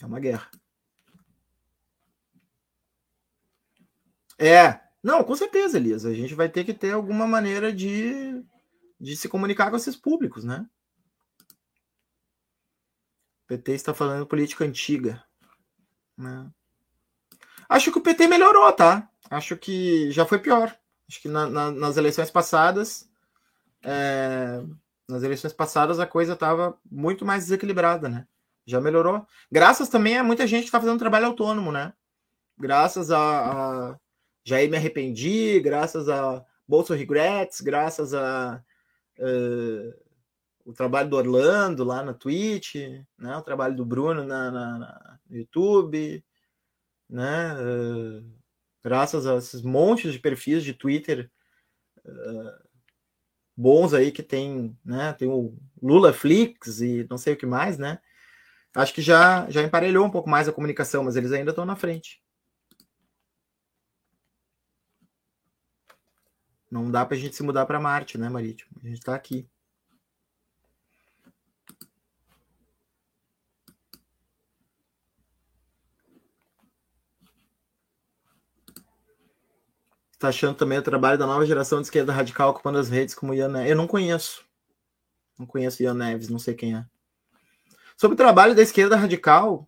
é 0.01 0.05
uma 0.07 0.19
guerra. 0.19 0.49
É, 4.39 4.81
não, 5.03 5.23
com 5.23 5.35
certeza, 5.35 5.77
Elisa. 5.77 6.09
A 6.09 6.15
gente 6.15 6.33
vai 6.33 6.49
ter 6.49 6.63
que 6.63 6.73
ter 6.73 6.93
alguma 6.93 7.27
maneira 7.27 7.71
de, 7.71 8.43
de 8.99 9.15
se 9.15 9.29
comunicar 9.29 9.69
com 9.69 9.77
esses 9.77 9.95
públicos, 9.95 10.43
né? 10.43 10.67
O 13.43 13.47
PT 13.47 13.71
está 13.73 13.93
falando 13.93 14.27
política 14.27 14.65
antiga. 14.65 15.23
Né? 16.17 16.51
Acho 17.67 17.91
que 17.91 17.97
o 17.97 18.01
PT 18.01 18.27
melhorou, 18.27 18.71
tá? 18.73 19.09
Acho 19.29 19.55
que 19.55 20.11
já 20.11 20.25
foi 20.25 20.39
pior. 20.39 20.77
Acho 21.07 21.21
que 21.21 21.27
na, 21.27 21.49
na, 21.49 21.71
nas 21.71 21.97
eleições 21.97 22.29
passadas, 22.29 23.09
é, 23.83 24.61
nas 25.07 25.23
eleições 25.23 25.53
passadas 25.53 25.99
a 25.99 26.05
coisa 26.05 26.33
estava 26.33 26.77
muito 26.89 27.25
mais 27.25 27.45
desequilibrada, 27.45 28.09
né? 28.09 28.27
Já 28.65 28.79
melhorou. 28.79 29.25
Graças 29.51 29.89
também 29.89 30.17
a 30.17 30.23
muita 30.23 30.45
gente 30.45 30.61
que 30.61 30.67
está 30.67 30.79
fazendo 30.79 30.99
trabalho 30.99 31.27
autônomo, 31.27 31.71
né? 31.71 31.93
Graças 32.57 33.09
a, 33.09 33.91
a 33.91 33.97
me 34.47 34.77
arrependi, 34.77 35.59
graças 35.59 36.09
a 36.09 36.43
Bolsa 36.67 36.95
Regrets, 36.95 37.61
graças 37.61 38.13
a 38.13 38.63
uh, 39.19 39.93
o 40.65 40.73
trabalho 40.73 41.09
do 41.09 41.15
Orlando 41.15 41.83
lá 41.83 42.03
na 42.03 42.13
Twitch, 42.13 42.75
né? 43.17 43.37
O 43.37 43.41
trabalho 43.41 43.75
do 43.75 43.85
Bruno 43.85 44.23
na, 44.23 44.51
na, 44.51 44.77
na 44.79 45.19
no 45.29 45.37
YouTube, 45.37 46.23
né? 47.09 47.53
Uh, 47.55 48.25
graças 48.83 49.25
a 49.27 49.35
esses 49.37 49.61
montes 49.61 50.13
de 50.13 50.19
perfis 50.19 50.63
de 50.63 50.73
Twitter 50.73 51.29
uh, 52.05 52.69
bons 53.55 53.93
aí 53.93 54.11
que 54.11 54.23
tem, 54.23 54.77
né? 54.83 55.13
Tem 55.13 55.27
o 55.27 55.57
Lula 55.81 56.13
Flix 56.13 56.81
e 56.81 57.05
não 57.09 57.17
sei 57.17 57.33
o 57.33 57.37
que 57.37 57.45
mais, 57.45 57.77
né? 57.77 57.99
Acho 58.75 58.93
que 58.93 59.01
já 59.01 59.49
já 59.49 59.63
emparelhou 59.63 60.05
um 60.05 60.11
pouco 60.11 60.29
mais 60.29 60.47
a 60.47 60.53
comunicação, 60.53 61.03
mas 61.03 61.15
eles 61.15 61.31
ainda 61.31 61.51
estão 61.51 61.65
na 61.65 61.75
frente. 61.75 62.21
Não 66.69 66.89
dá 66.91 67.05
para 67.05 67.15
a 67.15 67.19
gente 67.19 67.35
se 67.35 67.43
mudar 67.43 67.65
para 67.65 67.79
Marte, 67.79 68.17
né, 68.17 68.29
Marítimo? 68.29 68.71
A 68.83 68.87
gente 68.87 68.99
está 68.99 69.15
aqui. 69.15 69.49
Está 80.11 80.27
achando 80.27 80.55
também 80.57 80.77
o 80.77 80.83
trabalho 80.83 81.17
da 81.17 81.25
nova 81.25 81.45
geração 81.45 81.79
de 81.79 81.87
esquerda 81.87 82.11
radical 82.11 82.49
ocupando 82.49 82.77
as 82.77 82.89
redes 82.89 83.15
como 83.15 83.33
Ian 83.33 83.47
Neves? 83.47 83.71
Eu 83.71 83.77
não 83.77 83.87
conheço. 83.87 84.45
Não 85.37 85.45
conheço 85.45 85.81
Ian 85.81 85.93
Neves, 85.93 86.27
não 86.27 86.37
sei 86.37 86.53
quem 86.53 86.75
é. 86.75 86.85
Sobre 87.95 88.15
o 88.15 88.17
trabalho 88.17 88.53
da 88.53 88.61
esquerda 88.61 88.97
radical, 88.97 89.67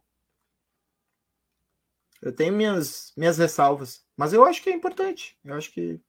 eu 2.22 2.36
tenho 2.36 2.54
minhas, 2.54 3.14
minhas 3.16 3.38
ressalvas. 3.38 4.06
Mas 4.16 4.34
eu 4.34 4.46
acho 4.46 4.62
que 4.62 4.70
é 4.70 4.74
importante. 4.74 5.38
Eu 5.44 5.56
acho 5.56 5.72
que 5.72 6.00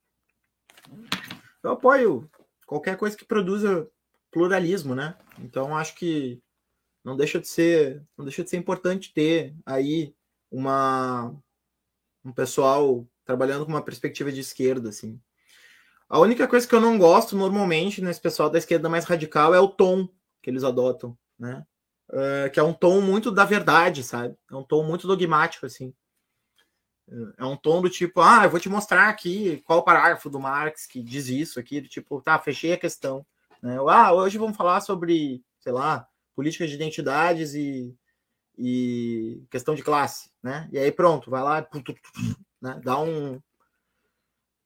eu 1.63 1.71
apoio 1.71 2.31
qualquer 2.67 2.97
coisa 2.97 3.17
que 3.17 3.25
produza 3.25 3.89
pluralismo, 4.31 4.95
né? 4.95 5.17
Então 5.39 5.77
acho 5.77 5.95
que 5.95 6.41
não 7.05 7.17
deixa 7.17 7.41
de 7.41 7.49
ser, 7.49 8.03
não 8.17 8.25
deixa 8.25 8.43
de 8.43 8.51
ser 8.51 8.57
importante 8.57 9.13
ter 9.13 9.55
aí 9.67 10.15
uma 10.51 11.35
um 12.25 12.33
pessoal 12.33 13.07
trabalhando 13.25 13.65
com 13.65 13.73
uma 13.73 13.83
perspectiva 13.83 14.31
de 14.31 14.41
esquerda, 14.41 14.89
assim. 14.89 15.21
A 16.09 16.19
única 16.19 16.47
coisa 16.47 16.67
que 16.67 16.75
eu 16.75 16.81
não 16.81 16.99
gosto 16.99 17.37
normalmente 17.37 18.03
nesse 18.03 18.21
pessoal 18.21 18.51
da 18.51 18.59
esquerda 18.59 18.89
mais 18.89 19.05
radical 19.05 19.55
é 19.55 19.61
o 19.61 19.69
tom 19.69 20.09
que 20.43 20.51
eles 20.51 20.65
adotam, 20.65 21.17
né? 21.39 21.65
É, 22.13 22.51
que 22.51 22.61
é 22.61 22.63
um 22.63 22.75
tom 22.75 23.01
muito 23.01 23.31
da 23.31 23.45
verdade, 23.45 24.05
sabe? 24.05 24.37
É 24.51 24.55
um 24.55 24.63
tom 24.63 24.85
muito 24.85 25.07
dogmático, 25.07 25.65
assim. 25.65 25.95
É 27.37 27.45
um 27.45 27.57
tom 27.57 27.83
do 27.83 27.91
tipo, 27.91 28.21
ah, 28.21 28.45
eu 28.45 28.51
vou 28.51 28.61
te 28.61 28.69
mostrar 28.69 29.09
aqui 29.09 29.63
qual 29.67 29.85
parágrafo 29.85 30.31
do 30.31 30.41
Marx 30.41 30.87
que 30.87 31.03
diz 31.03 31.29
isso 31.29 31.61
aqui, 31.61 31.81
do 31.81 31.89
tipo, 31.89 32.21
tá, 32.23 32.39
fechei 32.39 32.73
a 32.73 32.79
questão. 32.79 33.25
Né? 33.63 33.77
Ah, 33.89 34.13
hoje 34.13 34.39
vamos 34.39 34.57
falar 34.57 34.81
sobre, 34.81 35.45
sei 35.61 35.73
lá, 35.73 36.09
políticas 36.35 36.71
de 36.71 36.77
identidades 36.77 37.55
e, 37.55 37.95
e 38.59 39.45
questão 39.51 39.75
de 39.75 39.83
classe, 39.83 40.31
né? 40.43 40.69
E 40.73 40.79
aí 40.79 40.91
pronto, 40.91 41.31
vai 41.31 41.43
lá, 41.43 41.67
né? 42.61 42.81
dá 42.83 42.99
um 42.99 43.41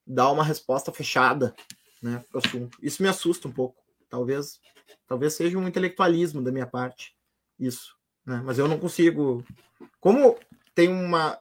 dá 0.07 0.30
uma 0.30 0.44
resposta 0.44 0.92
fechada, 0.92 1.55
né, 2.01 2.24
pro 2.30 2.38
assunto. 2.38 2.78
Isso 2.80 3.03
me 3.03 3.09
assusta 3.09 3.49
um 3.49 3.53
pouco. 3.53 3.82
Talvez 4.09 4.61
talvez 5.07 5.34
seja 5.34 5.59
um 5.59 5.66
intelectualismo 5.66 6.42
da 6.42 6.53
minha 6.53 6.66
parte, 6.66 7.16
isso, 7.59 7.97
né? 8.24 8.40
Mas 8.44 8.59
eu 8.59 8.68
não 8.68 8.78
consigo. 8.78 9.44
Como 10.01 10.38
tem 10.74 10.88
uma 10.88 11.40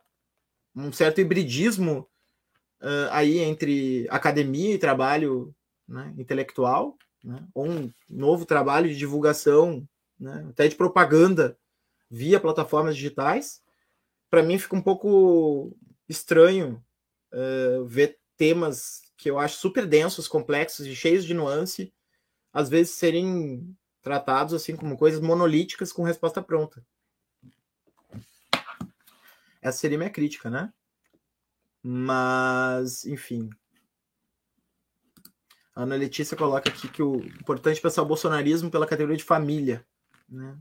um 0.75 0.91
certo 0.91 1.21
hibridismo 1.21 2.07
uh, 2.81 3.09
aí 3.11 3.39
entre 3.39 4.07
academia 4.09 4.73
e 4.73 4.79
trabalho 4.79 5.55
né, 5.87 6.13
intelectual, 6.17 6.97
né, 7.23 7.45
ou 7.53 7.67
um 7.67 7.91
novo 8.09 8.45
trabalho 8.45 8.89
de 8.89 8.97
divulgação, 8.97 9.87
né, 10.19 10.45
até 10.49 10.67
de 10.67 10.75
propaganda 10.75 11.57
via 12.09 12.39
plataformas 12.39 12.95
digitais, 12.95 13.61
para 14.29 14.43
mim 14.43 14.57
fica 14.57 14.75
um 14.75 14.81
pouco 14.81 15.75
estranho 16.07 16.83
uh, 17.33 17.85
ver 17.85 18.19
temas 18.37 19.01
que 19.17 19.29
eu 19.29 19.39
acho 19.39 19.57
super 19.57 19.85
densos, 19.85 20.27
complexos 20.27 20.85
e 20.85 20.95
cheios 20.95 21.25
de 21.25 21.33
nuance, 21.33 21.93
às 22.51 22.69
vezes 22.69 22.93
serem 22.93 23.75
tratados 24.01 24.53
assim 24.53 24.75
como 24.75 24.97
coisas 24.97 25.19
monolíticas 25.19 25.91
com 25.91 26.03
resposta 26.03 26.41
pronta. 26.41 26.85
Essa 29.65 29.79
seria 29.79 29.97
minha 29.97 30.11
crítica, 30.11 30.47
né? 30.47 30.71
Mas, 31.81 33.03
enfim. 33.03 33.49
A 35.75 35.81
Ana 35.81 35.95
Letícia 35.95 36.37
coloca 36.37 36.69
aqui 36.69 36.87
que 36.87 37.01
o 37.01 37.15
importante 37.15 37.79
é 37.79 37.81
pensar 37.81 38.03
o 38.03 38.05
bolsonarismo 38.05 38.69
pela 38.69 38.85
categoria 38.85 39.17
de 39.17 39.23
família. 39.23 39.83
Né? 40.29 40.55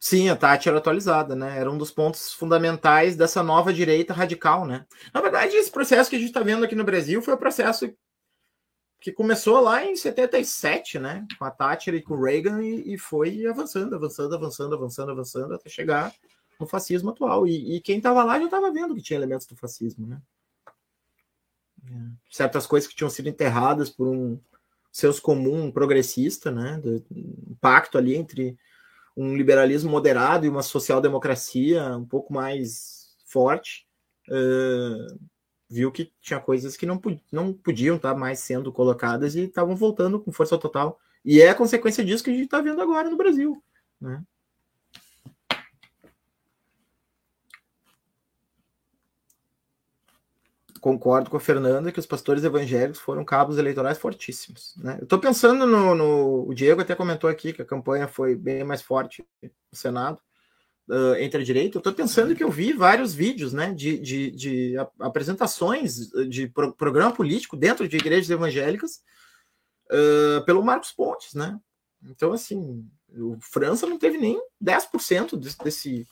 Sim, 0.00 0.30
a 0.30 0.36
Tati 0.36 0.70
era 0.70 0.78
atualizada, 0.78 1.36
né? 1.36 1.58
Era 1.58 1.70
um 1.70 1.76
dos 1.76 1.90
pontos 1.90 2.32
fundamentais 2.32 3.16
dessa 3.16 3.42
nova 3.42 3.70
direita 3.70 4.14
radical, 4.14 4.64
né? 4.66 4.86
Na 5.12 5.20
verdade, 5.20 5.54
esse 5.54 5.70
processo 5.70 6.08
que 6.08 6.16
a 6.16 6.18
gente 6.18 6.28
está 6.28 6.40
vendo 6.40 6.64
aqui 6.64 6.74
no 6.74 6.84
Brasil 6.84 7.20
foi 7.20 7.34
o 7.34 7.38
processo 7.38 7.94
que 8.98 9.12
começou 9.12 9.60
lá 9.60 9.84
em 9.84 9.94
77, 9.94 10.98
né? 10.98 11.26
Com 11.38 11.44
a 11.44 11.50
Thatcher 11.50 11.94
e 11.94 12.02
com 12.02 12.14
o 12.14 12.24
Reagan 12.24 12.62
e, 12.62 12.94
e 12.94 12.98
foi 12.98 13.44
avançando, 13.46 13.94
avançando, 13.94 14.34
avançando, 14.34 14.74
avançando, 14.74 15.10
avançando 15.10 15.54
até 15.54 15.68
chegar 15.68 16.14
no 16.58 16.66
fascismo 16.66 17.10
atual. 17.10 17.46
E, 17.46 17.76
e 17.76 17.80
quem 17.80 17.98
estava 17.98 18.24
lá 18.24 18.38
já 18.38 18.46
estava 18.46 18.70
vendo 18.70 18.94
que 18.94 19.02
tinha 19.02 19.18
elementos 19.18 19.46
do 19.46 19.56
fascismo, 19.56 20.06
né? 20.06 20.20
É. 21.86 22.10
Certas 22.30 22.66
coisas 22.66 22.88
que 22.88 22.94
tinham 22.94 23.10
sido 23.10 23.28
enterradas 23.28 23.88
por 23.88 24.08
um 24.08 24.38
seus 24.90 25.20
comum 25.20 25.70
progressista, 25.70 26.50
né? 26.50 26.80
Um 27.10 27.54
pacto 27.60 27.96
ali 27.96 28.16
entre 28.16 28.58
um 29.16 29.36
liberalismo 29.36 29.90
moderado 29.90 30.46
e 30.46 30.48
uma 30.48 30.62
social-democracia 30.62 31.96
um 31.96 32.04
pouco 32.04 32.32
mais 32.32 33.16
forte, 33.26 33.86
uh, 34.28 35.18
viu 35.68 35.90
que 35.90 36.12
tinha 36.20 36.40
coisas 36.40 36.76
que 36.76 36.86
não, 36.86 37.00
não 37.30 37.52
podiam 37.52 37.96
estar 37.96 38.14
mais 38.14 38.38
sendo 38.38 38.72
colocadas 38.72 39.34
e 39.34 39.40
estavam 39.42 39.76
voltando 39.76 40.20
com 40.20 40.32
força 40.32 40.56
total. 40.56 40.98
E 41.24 41.40
é 41.42 41.52
consequência 41.52 42.04
disso 42.04 42.22
que 42.24 42.30
a 42.30 42.32
gente 42.32 42.44
está 42.44 42.60
vendo 42.60 42.80
agora 42.80 43.10
no 43.10 43.16
Brasil. 43.16 43.62
Né? 44.00 44.22
Concordo 50.80 51.30
com 51.30 51.36
a 51.36 51.40
Fernanda 51.40 51.92
que 51.92 51.98
os 51.98 52.06
pastores 52.06 52.44
evangélicos 52.44 53.00
foram 53.00 53.24
cabos 53.24 53.58
eleitorais 53.58 53.98
fortíssimos. 53.98 54.74
Né? 54.76 54.96
Eu 54.98 55.04
estou 55.04 55.18
pensando 55.18 55.66
no, 55.66 55.94
no, 55.94 56.48
O 56.48 56.54
Diego 56.54 56.80
até 56.80 56.94
comentou 56.94 57.28
aqui 57.28 57.52
que 57.52 57.62
a 57.62 57.66
campanha 57.66 58.08
foi 58.08 58.34
bem 58.34 58.64
mais 58.64 58.82
forte 58.82 59.24
no 59.42 59.50
Senado 59.72 60.18
uh, 60.88 61.14
entre 61.16 61.42
a 61.42 61.44
direita. 61.44 61.76
Eu 61.76 61.80
estou 61.80 61.92
pensando 61.92 62.34
que 62.34 62.42
eu 62.42 62.50
vi 62.50 62.72
vários 62.72 63.14
vídeos 63.14 63.52
né, 63.52 63.72
de, 63.72 63.98
de, 63.98 64.30
de 64.30 64.74
apresentações 64.98 66.08
de 66.28 66.48
pro, 66.48 66.72
programa 66.72 67.12
político 67.12 67.56
dentro 67.56 67.86
de 67.86 67.96
igrejas 67.96 68.30
evangélicas 68.30 69.02
uh, 69.90 70.44
pelo 70.44 70.62
Marcos 70.62 70.92
Pontes. 70.92 71.34
Né? 71.34 71.58
Então, 72.04 72.32
assim, 72.32 72.86
o 73.12 73.38
França 73.40 73.86
não 73.86 73.98
teve 73.98 74.18
nem 74.18 74.40
10% 74.62 75.36
desse, 75.36 75.58
desse, 75.58 76.06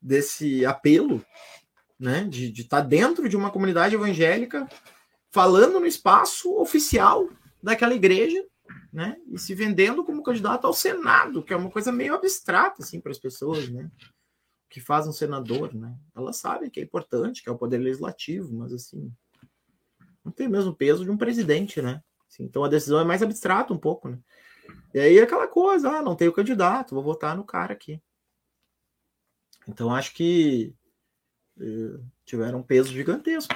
desse 0.00 0.66
apelo 0.66 1.24
né? 2.00 2.24
De 2.24 2.50
estar 2.50 2.80
tá 2.80 2.88
dentro 2.88 3.28
de 3.28 3.36
uma 3.36 3.50
comunidade 3.50 3.94
evangélica, 3.94 4.66
falando 5.30 5.78
no 5.78 5.86
espaço 5.86 6.58
oficial 6.58 7.28
daquela 7.62 7.94
igreja, 7.94 8.42
né? 8.90 9.16
E 9.28 9.38
se 9.38 9.54
vendendo 9.54 10.02
como 10.02 10.22
candidato 10.22 10.66
ao 10.66 10.72
Senado, 10.72 11.42
que 11.42 11.52
é 11.52 11.56
uma 11.56 11.70
coisa 11.70 11.92
meio 11.92 12.14
abstrata 12.14 12.82
assim 12.82 13.00
para 13.00 13.12
as 13.12 13.18
pessoas, 13.18 13.68
né? 13.68 13.90
Que 14.70 14.80
faz 14.80 15.06
um 15.06 15.12
senador, 15.12 15.74
né? 15.74 15.94
Elas 16.16 16.36
sabem 16.36 16.70
que 16.70 16.80
é 16.80 16.82
importante, 16.82 17.42
que 17.42 17.48
é 17.48 17.52
o 17.52 17.58
poder 17.58 17.78
legislativo, 17.78 18.52
mas 18.54 18.72
assim 18.72 19.12
não 20.24 20.32
tem 20.32 20.46
o 20.46 20.50
mesmo 20.50 20.74
peso 20.74 21.04
de 21.04 21.10
um 21.10 21.16
presidente, 21.16 21.80
né? 21.82 22.02
Assim, 22.28 22.44
então 22.44 22.62
a 22.64 22.68
decisão 22.68 23.00
é 23.00 23.04
mais 23.04 23.22
abstrata 23.22 23.72
um 23.72 23.78
pouco, 23.78 24.08
né? 24.08 24.18
E 24.94 25.00
aí 25.00 25.18
é 25.18 25.22
aquela 25.22 25.48
coisa, 25.48 25.90
ah, 25.90 26.02
não 26.02 26.14
tenho 26.14 26.32
candidato, 26.32 26.94
vou 26.94 27.02
votar 27.02 27.36
no 27.36 27.44
cara 27.44 27.72
aqui. 27.72 28.00
Então 29.66 29.94
acho 29.94 30.14
que 30.14 30.74
tiveram 32.24 32.60
um 32.60 32.62
peso 32.62 32.92
gigantesco. 32.92 33.54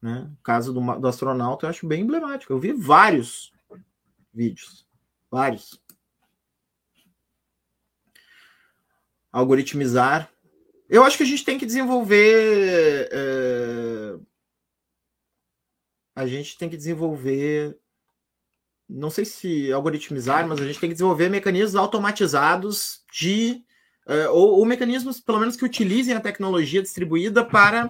Né? 0.00 0.28
O 0.40 0.42
caso 0.42 0.72
do, 0.72 0.80
do 0.98 1.08
astronauta 1.08 1.66
eu 1.66 1.70
acho 1.70 1.86
bem 1.86 2.02
emblemático. 2.02 2.52
Eu 2.52 2.58
vi 2.58 2.72
vários 2.72 3.52
vídeos. 4.32 4.86
Vários. 5.30 5.80
Algoritmizar. 9.30 10.30
Eu 10.88 11.04
acho 11.04 11.16
que 11.16 11.22
a 11.22 11.26
gente 11.26 11.44
tem 11.44 11.58
que 11.58 11.64
desenvolver. 11.64 13.08
É... 13.12 14.18
A 16.14 16.26
gente 16.26 16.58
tem 16.58 16.68
que 16.68 16.76
desenvolver. 16.76 17.78
Não 18.88 19.08
sei 19.08 19.24
se 19.24 19.72
algoritmizar, 19.72 20.46
mas 20.46 20.60
a 20.60 20.66
gente 20.66 20.78
tem 20.78 20.90
que 20.90 20.94
desenvolver 20.94 21.30
mecanismos 21.30 21.76
automatizados 21.76 23.02
de 23.10 23.64
uh, 24.06 24.30
ou, 24.30 24.58
ou, 24.58 24.66
mecanismos, 24.66 25.20
pelo 25.20 25.40
menos, 25.40 25.56
que 25.56 25.64
utilizem 25.64 26.14
a 26.14 26.20
tecnologia 26.20 26.82
distribuída 26.82 27.44
para 27.44 27.86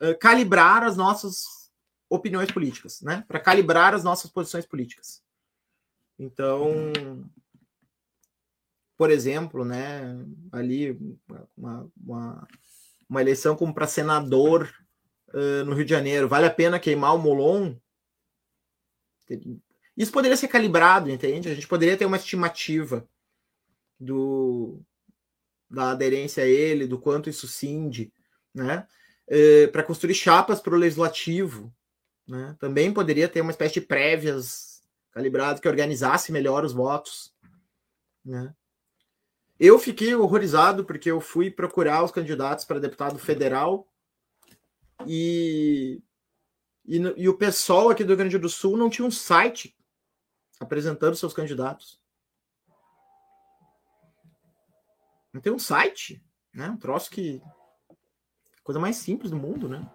uh, 0.00 0.18
calibrar 0.18 0.82
as 0.82 0.96
nossas 0.96 1.70
opiniões 2.08 2.50
políticas, 2.50 3.00
né? 3.00 3.24
Para 3.26 3.40
calibrar 3.40 3.94
as 3.94 4.04
nossas 4.04 4.30
posições 4.30 4.66
políticas. 4.66 5.22
Então, 6.18 6.92
por 8.96 9.10
exemplo, 9.10 9.64
né, 9.64 10.16
ali 10.52 10.96
uma, 11.56 11.90
uma, 11.96 12.48
uma 13.08 13.20
eleição 13.20 13.56
como 13.56 13.74
para 13.74 13.86
senador 13.86 14.72
uh, 15.34 15.64
no 15.64 15.74
Rio 15.74 15.84
de 15.84 15.90
Janeiro, 15.90 16.28
vale 16.28 16.46
a 16.46 16.50
pena 16.50 16.78
queimar 16.78 17.14
o 17.14 17.18
Molon? 17.18 17.74
Isso 19.96 20.12
poderia 20.12 20.36
ser 20.36 20.48
calibrado, 20.48 21.10
entende? 21.10 21.48
A 21.48 21.54
gente 21.54 21.66
poderia 21.66 21.96
ter 21.96 22.04
uma 22.04 22.16
estimativa 22.16 23.08
do, 23.98 24.80
da 25.72 25.90
aderência 25.90 26.44
a 26.44 26.46
ele, 26.46 26.86
do 26.86 26.98
quanto 26.98 27.30
isso 27.30 27.48
cinde, 27.48 28.12
né? 28.54 28.86
É, 29.26 29.66
para 29.68 29.82
construir 29.82 30.14
chapas 30.14 30.60
para 30.60 30.74
o 30.74 30.78
legislativo, 30.78 31.74
né? 32.28 32.54
Também 32.60 32.92
poderia 32.92 33.28
ter 33.28 33.40
uma 33.40 33.50
espécie 33.50 33.74
de 33.74 33.80
prévias 33.80 34.82
calibrado 35.12 35.60
que 35.60 35.68
organizasse 35.68 36.30
melhor 36.30 36.64
os 36.64 36.72
votos, 36.72 37.34
né? 38.24 38.54
Eu 39.58 39.78
fiquei 39.78 40.14
horrorizado 40.14 40.84
porque 40.84 41.10
eu 41.10 41.20
fui 41.20 41.50
procurar 41.50 42.02
os 42.02 42.10
candidatos 42.10 42.64
para 42.64 42.80
deputado 42.80 43.18
federal 43.18 43.86
e, 45.06 46.02
e, 46.84 46.96
e 47.16 47.28
o 47.28 47.36
pessoal 47.36 47.88
aqui 47.88 48.02
do 48.02 48.08
Rio 48.08 48.16
Grande 48.16 48.38
do 48.38 48.48
Sul 48.48 48.76
não 48.76 48.90
tinha 48.90 49.06
um 49.06 49.10
site 49.10 49.76
apresentando 50.58 51.16
seus 51.16 51.32
candidatos. 51.32 52.01
Não 55.32 55.40
tem 55.40 55.52
um 55.52 55.58
site, 55.58 56.22
né? 56.52 56.68
Um 56.68 56.76
troço 56.76 57.10
que. 57.10 57.42
Coisa 58.62 58.78
mais 58.78 58.96
simples 58.96 59.30
do 59.30 59.36
mundo, 59.36 59.68
né? 59.68 59.90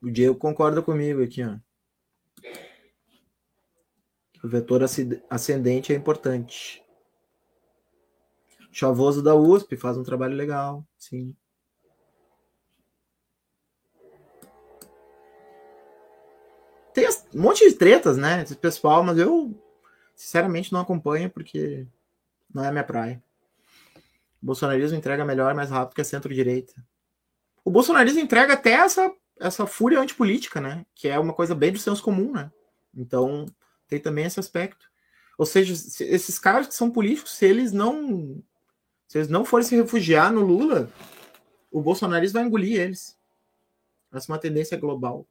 O 0.00 0.10
Diego 0.10 0.38
concorda 0.38 0.80
comigo 0.80 1.22
aqui, 1.22 1.42
ó. 1.42 1.58
O 4.42 4.48
vetor 4.48 4.82
ascendente 5.28 5.92
é 5.92 5.96
importante. 5.96 6.82
Chavoso 8.70 9.22
da 9.22 9.34
USP 9.34 9.76
faz 9.76 9.96
um 9.98 10.04
trabalho 10.04 10.36
legal, 10.36 10.86
sim. 10.96 11.36
tem 16.98 17.06
um 17.38 17.42
monte 17.42 17.68
de 17.68 17.74
tretas, 17.74 18.16
né? 18.16 18.42
Esse 18.42 18.56
pessoal, 18.56 19.02
mas 19.02 19.18
eu 19.18 19.54
Sinceramente, 20.18 20.72
não 20.72 20.80
acompanho 20.80 21.30
porque 21.30 21.86
não 22.52 22.64
é 22.64 22.68
a 22.68 22.72
minha 22.72 22.82
praia. 22.82 23.22
O 24.42 24.46
bolsonarismo 24.46 24.98
entrega 24.98 25.24
melhor, 25.24 25.54
mais 25.54 25.70
rápido 25.70 25.94
que 25.94 26.00
a 26.00 26.04
centro-direita. 26.04 26.74
O 27.64 27.70
bolsonarismo 27.70 28.18
entrega 28.18 28.54
até 28.54 28.72
essa, 28.72 29.12
essa 29.38 29.64
fúria 29.64 30.00
antipolítica, 30.00 30.60
né? 30.60 30.84
Que 30.92 31.06
é 31.06 31.16
uma 31.20 31.32
coisa 31.32 31.54
bem 31.54 31.70
do 31.70 31.78
senso 31.78 32.02
comum, 32.02 32.32
né? 32.32 32.50
Então, 32.92 33.46
tem 33.86 34.00
também 34.00 34.24
esse 34.24 34.40
aspecto. 34.40 34.90
Ou 35.38 35.46
seja, 35.46 35.72
esses 35.72 36.36
caras 36.36 36.66
que 36.66 36.74
são 36.74 36.90
políticos, 36.90 37.36
se 37.36 37.46
eles 37.46 37.70
não 37.70 38.42
se 39.06 39.18
eles 39.18 39.28
não 39.28 39.44
forem 39.44 39.64
se 39.64 39.76
refugiar 39.76 40.32
no 40.32 40.40
Lula, 40.40 40.90
o 41.70 41.80
bolsonarismo 41.80 42.40
vai 42.40 42.48
engolir 42.48 42.80
eles. 42.80 43.16
Essa 44.12 44.32
é 44.32 44.34
uma 44.34 44.40
tendência 44.40 44.76
global. 44.76 45.24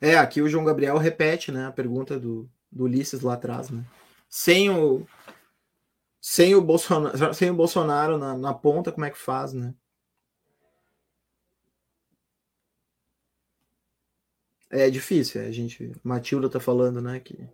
É, 0.00 0.16
aqui 0.16 0.42
o 0.42 0.48
João 0.48 0.64
Gabriel 0.64 0.98
repete, 0.98 1.50
né, 1.50 1.66
a 1.66 1.72
pergunta 1.72 2.18
do, 2.18 2.48
do 2.70 2.84
Ulisses 2.84 3.22
lá 3.22 3.34
atrás, 3.34 3.70
né? 3.70 3.84
Sem 4.28 4.70
o 4.70 5.06
sem 6.20 6.54
o 6.54 6.60
Bolsonaro, 6.60 7.34
sem 7.34 7.50
o 7.50 7.54
Bolsonaro 7.54 8.18
na, 8.18 8.36
na 8.36 8.52
ponta, 8.52 8.92
como 8.92 9.04
é 9.06 9.10
que 9.10 9.18
faz, 9.18 9.52
né? 9.52 9.74
É 14.70 14.90
difícil, 14.90 15.40
é, 15.40 15.46
a 15.46 15.52
gente, 15.52 15.92
Matilda 16.02 16.48
tá 16.50 16.60
falando, 16.60 17.00
né, 17.00 17.20
que 17.20 17.48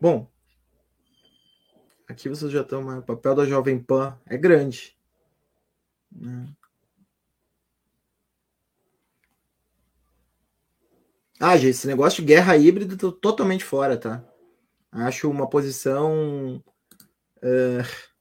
Bom, 0.00 0.26
aqui 2.08 2.28
vocês 2.28 2.50
já 2.50 2.62
estão, 2.62 2.98
o 2.98 3.02
papel 3.02 3.36
da 3.36 3.46
Jovem 3.46 3.78
Pan 3.78 4.18
é 4.26 4.36
grande. 4.36 4.96
Né? 6.14 6.48
Ah, 11.40 11.56
gente, 11.56 11.70
esse 11.70 11.86
negócio 11.86 12.22
de 12.22 12.28
guerra 12.28 12.56
híbrida 12.56 12.96
tô 12.96 13.10
totalmente 13.10 13.64
fora, 13.64 13.96
tá? 13.96 14.24
Acho 14.90 15.30
uma 15.30 15.48
posição 15.48 16.62
uh, 17.38 18.12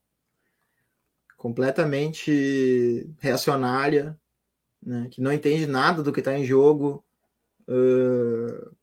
completamente 1.38 3.14
reacionária, 3.20 4.20
né? 4.82 5.08
que 5.12 5.22
não 5.22 5.32
entende 5.32 5.68
nada 5.68 6.02
do 6.02 6.12
que 6.12 6.20
está 6.20 6.38
em 6.38 6.46
jogo. 6.46 7.06
Uh, 7.68 8.76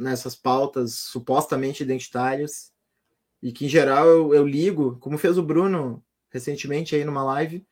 nessas 0.00 0.34
pautas 0.34 0.94
supostamente 0.94 1.82
identitárias 1.82 2.72
e 3.42 3.52
que 3.52 3.66
em 3.66 3.68
geral 3.68 4.06
eu, 4.06 4.34
eu, 4.34 4.46
ligo, 4.46 4.96
como 4.98 5.18
fez 5.18 5.36
o 5.36 5.42
Bruno 5.42 6.02
recentemente 6.30 6.94
aí 6.94 7.04
numa 7.04 7.22
live, 7.24 7.66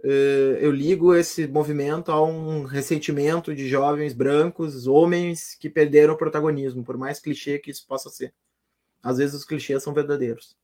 uh, 0.00 0.56
eu 0.60 0.70
ligo 0.70 1.14
esse 1.14 1.46
movimento 1.46 2.12
a 2.12 2.22
um 2.22 2.64
ressentimento 2.64 3.54
de 3.54 3.68
jovens 3.68 4.12
brancos, 4.12 4.86
homens 4.86 5.54
que 5.54 5.68
perderam 5.70 6.14
o 6.14 6.18
protagonismo, 6.18 6.84
por 6.84 6.96
mais 6.96 7.20
clichê 7.20 7.58
que 7.58 7.70
isso 7.70 7.86
possa 7.86 8.10
ser. 8.10 8.34
Às 9.02 9.18
vezes 9.18 9.34
os 9.34 9.44
clichês 9.44 9.82
são 9.82 9.92
verdadeiros. 9.92 10.56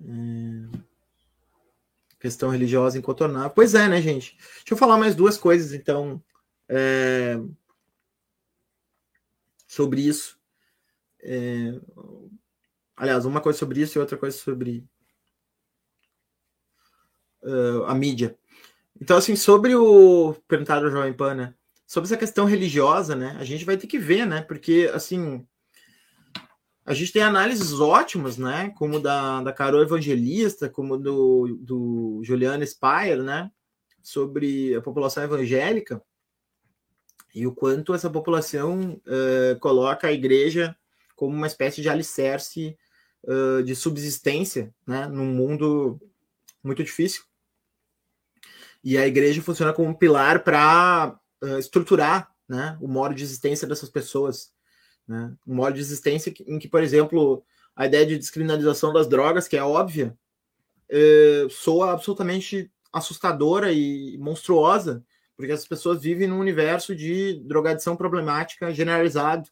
É... 0.00 0.84
Questão 2.18 2.48
religiosa 2.48 2.98
incontornável. 2.98 3.50
Pois 3.50 3.74
é, 3.74 3.86
né, 3.86 4.00
gente? 4.00 4.36
Deixa 4.38 4.72
eu 4.72 4.78
falar 4.78 4.96
mais 4.96 5.14
duas 5.14 5.36
coisas, 5.36 5.74
então, 5.74 6.22
é, 6.66 7.38
sobre 9.66 10.00
isso. 10.00 10.38
É, 11.20 11.78
aliás, 12.96 13.24
uma 13.24 13.40
coisa 13.40 13.58
sobre 13.58 13.80
isso 13.80 13.98
e 13.98 14.00
outra 14.00 14.16
coisa 14.16 14.36
sobre 14.36 14.84
uh, 17.42 17.84
a 17.84 17.94
mídia. 17.94 18.36
Então, 19.00 19.16
assim, 19.16 19.36
sobre 19.36 19.74
o 19.74 20.34
perguntado 20.46 20.86
ao 20.86 20.90
Jovem 20.90 21.12
Pan, 21.12 21.34
né? 21.34 21.54
Sobre 21.86 22.06
essa 22.06 22.16
questão 22.16 22.44
religiosa, 22.44 23.14
né? 23.14 23.36
A 23.38 23.44
gente 23.44 23.64
vai 23.64 23.76
ter 23.76 23.86
que 23.86 23.98
ver, 23.98 24.26
né? 24.26 24.42
Porque, 24.42 24.90
assim, 24.94 25.46
a 26.84 26.94
gente 26.94 27.12
tem 27.12 27.22
análises 27.22 27.80
ótimas, 27.80 28.36
né? 28.38 28.72
Como 28.76 29.00
da, 29.00 29.42
da 29.42 29.52
Carol 29.52 29.82
Evangelista, 29.82 30.68
como 30.68 30.96
do, 30.96 31.58
do 31.60 32.20
Juliana 32.22 32.64
Spire, 32.64 33.22
né? 33.22 33.50
Sobre 34.02 34.74
a 34.74 34.80
população 34.80 35.22
evangélica 35.24 36.02
e 37.34 37.46
o 37.46 37.52
quanto 37.52 37.92
essa 37.92 38.08
população 38.08 39.00
uh, 39.06 39.58
coloca 39.58 40.06
a 40.06 40.12
igreja 40.12 40.76
como 41.16 41.34
uma 41.34 41.48
espécie 41.48 41.82
de 41.82 41.88
alicerce 41.88 42.78
uh, 43.26 43.62
de 43.62 43.74
subsistência 43.74 44.72
né, 44.86 45.06
num 45.06 45.26
mundo 45.26 46.00
muito 46.62 46.82
difícil. 46.82 47.22
E 48.82 48.98
a 48.98 49.06
igreja 49.06 49.42
funciona 49.42 49.72
como 49.72 49.88
um 49.88 49.94
pilar 49.94 50.44
para 50.44 51.18
uh, 51.42 51.58
estruturar 51.58 52.30
né, 52.48 52.76
o 52.80 52.88
modo 52.88 53.14
de 53.14 53.22
existência 53.22 53.66
dessas 53.66 53.88
pessoas. 53.88 54.52
Né? 55.06 55.34
Um 55.46 55.54
modo 55.56 55.74
de 55.74 55.80
existência 55.80 56.32
em 56.46 56.58
que, 56.58 56.68
por 56.68 56.82
exemplo, 56.82 57.44
a 57.74 57.86
ideia 57.86 58.06
de 58.06 58.18
descriminalização 58.18 58.92
das 58.92 59.08
drogas, 59.08 59.48
que 59.48 59.56
é 59.56 59.62
óbvia, 59.62 60.16
soa 61.50 61.92
absolutamente 61.92 62.70
assustadora 62.92 63.72
e 63.72 64.16
monstruosa 64.18 65.04
porque 65.36 65.52
as 65.52 65.66
pessoas 65.66 66.00
vivem 66.00 66.28
num 66.28 66.38
universo 66.38 66.94
de 66.94 67.40
drogadição 67.44 67.96
problemática 67.96 68.72
generalizado, 68.72 69.48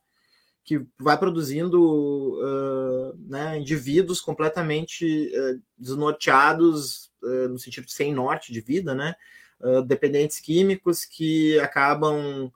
que 0.64 0.84
vai 0.98 1.18
produzindo 1.18 1.80
uh, 1.82 3.18
né, 3.28 3.58
indivíduos 3.58 4.20
completamente 4.20 5.32
uh, 5.36 5.60
desnorteados, 5.76 7.10
uh, 7.22 7.48
no 7.48 7.58
sentido 7.58 7.86
de 7.86 7.92
sem 7.92 8.12
norte 8.12 8.52
de 8.52 8.60
vida, 8.60 8.94
né, 8.94 9.14
dependentes 9.86 10.40
químicos 10.40 11.04
que 11.04 11.56
acabam 11.60 12.50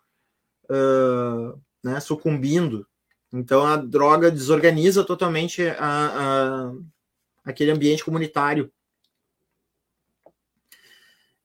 né, 1.85 2.01
sucumbindo. 2.01 2.85
Então 3.33 3.65
a 3.65 3.77
droga 3.77 4.29
desorganiza 4.29 5.05
totalmente 5.05 5.63
a, 5.69 5.77
a 5.79 6.73
aquele 7.45 7.71
ambiente 7.71 8.05
comunitário. 8.05 8.73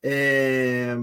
É, 0.01 0.97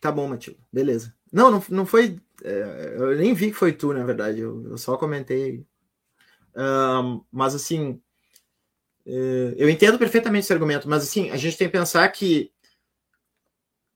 Tá 0.00 0.10
bom, 0.10 0.26
Matilde. 0.26 0.58
Beleza. 0.72 1.14
Não, 1.32 1.50
não, 1.50 1.64
não 1.68 1.86
foi. 1.86 2.18
É, 2.42 2.94
eu 2.98 3.16
nem 3.16 3.34
vi 3.34 3.50
que 3.50 3.56
foi 3.56 3.72
tu, 3.72 3.92
na 3.92 4.04
verdade. 4.04 4.40
Eu, 4.40 4.64
eu 4.70 4.78
só 4.78 4.96
comentei. 4.96 5.64
Um, 6.56 7.22
mas 7.30 7.54
assim. 7.54 8.00
É, 9.06 9.54
eu 9.56 9.68
entendo 9.68 9.98
perfeitamente 9.98 10.44
esse 10.44 10.52
argumento, 10.52 10.88
mas 10.88 11.02
assim, 11.02 11.30
a 11.30 11.36
gente 11.36 11.56
tem 11.56 11.68
que 11.68 11.72
pensar 11.72 12.06
que 12.08 12.52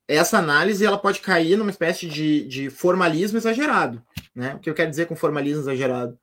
essa 0.07 0.37
análise 0.37 0.85
ela 0.85 0.97
pode 0.97 1.19
cair 1.19 1.57
numa 1.57 1.71
espécie 1.71 2.07
de, 2.07 2.47
de 2.47 2.69
formalismo 2.69 3.37
exagerado. 3.37 4.03
Né? 4.33 4.55
O 4.55 4.59
que 4.59 4.69
eu 4.69 4.73
quero 4.73 4.89
dizer 4.89 5.07
com 5.07 5.15
formalismo 5.15 5.61
exagerado? 5.61 6.17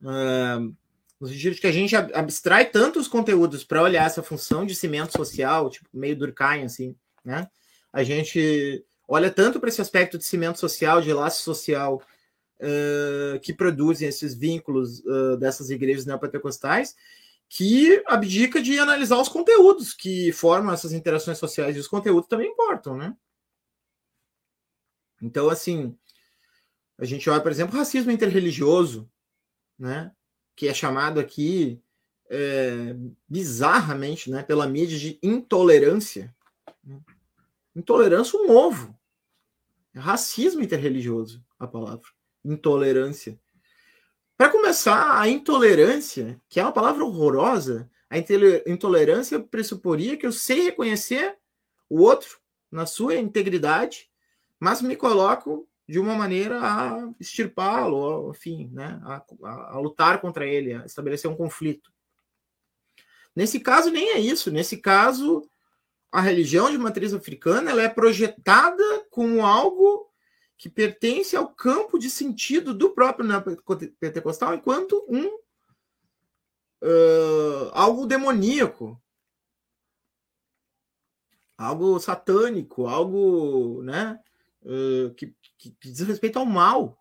Uh, 0.00 0.74
no 1.20 1.28
sentido 1.28 1.54
de 1.54 1.60
que 1.60 1.66
a 1.66 1.72
gente 1.72 1.96
abstrai 1.96 2.66
tantos 2.66 3.08
conteúdos 3.08 3.64
para 3.64 3.82
olhar 3.82 4.06
essa 4.06 4.22
função 4.22 4.66
de 4.66 4.74
cimento 4.74 5.16
social, 5.16 5.70
tipo 5.70 5.88
meio 5.92 6.16
Durkheim, 6.16 6.64
assim, 6.64 6.94
né? 7.24 7.48
A 7.92 8.02
gente 8.02 8.84
olha 9.06 9.30
tanto 9.30 9.60
para 9.60 9.68
esse 9.68 9.80
aspecto 9.80 10.18
de 10.18 10.24
cimento 10.24 10.58
social, 10.58 11.00
de 11.00 11.12
laço 11.12 11.42
social, 11.42 12.02
uh, 12.60 13.38
que 13.40 13.52
produzem 13.52 14.08
esses 14.08 14.34
vínculos 14.34 15.00
uh, 15.00 15.36
dessas 15.36 15.70
igrejas 15.70 16.06
neopentecostais, 16.06 16.94
que 17.48 18.02
abdica 18.06 18.60
de 18.60 18.78
analisar 18.78 19.18
os 19.18 19.28
conteúdos 19.28 19.92
que 19.92 20.32
formam 20.32 20.72
essas 20.72 20.92
interações 20.92 21.38
sociais, 21.38 21.76
e 21.76 21.80
os 21.80 21.88
conteúdos 21.88 22.28
também 22.28 22.50
importam, 22.50 22.96
né? 22.96 23.16
Então, 25.22 25.48
assim, 25.48 25.96
a 26.98 27.04
gente 27.04 27.28
olha, 27.30 27.40
por 27.40 27.50
exemplo, 27.50 27.76
racismo 27.76 28.10
interreligioso, 28.10 29.08
né? 29.78 30.12
Que 30.56 30.68
é 30.68 30.74
chamado 30.74 31.20
aqui 31.20 31.82
é, 32.30 32.96
bizarramente, 33.28 34.30
né, 34.30 34.42
pela 34.42 34.66
mídia 34.66 34.98
de 34.98 35.18
intolerância. 35.22 36.34
Intolerância, 37.74 38.38
um 38.38 38.50
ovo. 38.50 38.98
É 39.94 39.98
racismo 39.98 40.62
interreligioso, 40.62 41.44
a 41.58 41.66
palavra. 41.66 42.08
Intolerância. 42.44 43.38
Para 44.36 44.50
começar, 44.50 45.20
a 45.20 45.28
intolerância, 45.28 46.40
que 46.48 46.58
é 46.58 46.62
uma 46.62 46.72
palavra 46.72 47.04
horrorosa, 47.04 47.88
a 48.10 48.18
intolerância 48.18 49.40
pressuporia 49.40 50.16
que 50.16 50.26
eu 50.26 50.32
sei 50.32 50.62
reconhecer 50.62 51.36
o 51.88 52.00
outro 52.00 52.40
na 52.70 52.86
sua 52.86 53.16
integridade, 53.16 54.10
mas 54.58 54.82
me 54.82 54.96
coloco 54.96 55.68
de 55.88 55.98
uma 55.98 56.14
maneira 56.14 56.58
a 56.60 57.12
extirpá-lo, 57.20 58.30
enfim, 58.30 58.70
né, 58.72 59.00
a, 59.04 59.24
a, 59.42 59.74
a, 59.74 59.78
lutar 59.78 60.20
contra 60.20 60.46
ele, 60.46 60.72
a 60.72 60.84
estabelecer 60.84 61.30
um 61.30 61.36
conflito. 61.36 61.92
Nesse 63.36 63.60
caso, 63.60 63.90
nem 63.90 64.10
é 64.10 64.18
isso. 64.18 64.50
Nesse 64.50 64.78
caso, 64.78 65.48
a 66.14 66.20
religião 66.20 66.70
de 66.70 66.78
matriz 66.78 67.12
africana 67.12 67.72
ela 67.72 67.82
é 67.82 67.88
projetada 67.88 68.84
como 69.10 69.44
algo 69.44 70.08
que 70.56 70.70
pertence 70.70 71.34
ao 71.34 71.48
campo 71.48 71.98
de 71.98 72.08
sentido 72.08 72.72
do 72.72 72.90
próprio 72.90 73.26
pentecostal 73.98 74.54
enquanto 74.54 75.04
um 75.08 75.26
uh, 76.84 77.70
algo 77.72 78.06
demoníaco, 78.06 78.96
algo 81.58 81.98
satânico, 81.98 82.86
algo 82.86 83.82
né, 83.82 84.20
uh, 84.62 85.12
que, 85.14 85.34
que, 85.58 85.76
diz 85.82 85.98
respeito 86.02 86.38
ao 86.38 86.46
mal. 86.46 86.96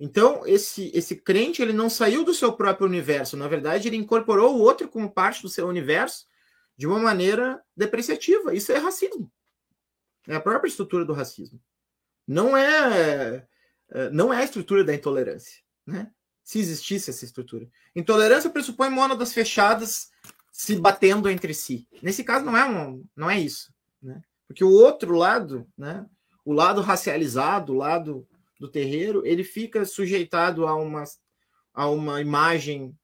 Então, 0.00 0.44
esse, 0.44 0.90
esse 0.92 1.14
crente 1.14 1.62
ele 1.62 1.72
não 1.72 1.88
saiu 1.88 2.24
do 2.24 2.34
seu 2.34 2.52
próprio 2.52 2.88
universo, 2.88 3.36
na 3.36 3.46
verdade, 3.46 3.86
ele 3.86 3.96
incorporou 3.96 4.56
o 4.56 4.60
outro 4.60 4.88
como 4.88 5.08
parte 5.08 5.42
do 5.42 5.48
seu 5.48 5.68
universo 5.68 6.26
de 6.78 6.86
uma 6.86 7.00
maneira 7.00 7.60
depreciativa. 7.76 8.54
Isso 8.54 8.70
é 8.70 8.78
racismo. 8.78 9.30
É 10.28 10.36
a 10.36 10.40
própria 10.40 10.68
estrutura 10.68 11.04
do 11.04 11.12
racismo. 11.12 11.60
Não 12.26 12.56
é, 12.56 13.46
é 13.90 14.10
não 14.10 14.32
é 14.32 14.38
a 14.38 14.44
estrutura 14.44 14.84
da 14.84 14.94
intolerância, 14.94 15.60
né? 15.84 16.10
Se 16.44 16.60
existisse 16.60 17.10
essa 17.10 17.24
estrutura. 17.24 17.68
Intolerância 17.96 18.48
pressupõe 18.48 18.88
mônadas 18.88 19.32
fechadas 19.32 20.10
se 20.52 20.76
batendo 20.76 21.28
entre 21.28 21.52
si. 21.52 21.86
Nesse 22.00 22.22
caso 22.22 22.44
não 22.44 22.56
é 22.56 22.64
um, 22.64 23.04
não 23.16 23.28
é 23.28 23.40
isso, 23.40 23.72
né? 24.00 24.22
Porque 24.46 24.62
o 24.62 24.70
outro 24.70 25.14
lado, 25.14 25.66
né? 25.76 26.06
O 26.44 26.52
lado 26.52 26.80
racializado, 26.80 27.72
o 27.72 27.76
lado 27.76 28.26
do 28.58 28.68
terreiro, 28.68 29.26
ele 29.26 29.42
fica 29.44 29.84
sujeitado 29.84 30.66
a 30.66 30.76
uma 30.76 31.04
a 31.74 31.88
uma 31.88 32.20
imagem 32.20 32.96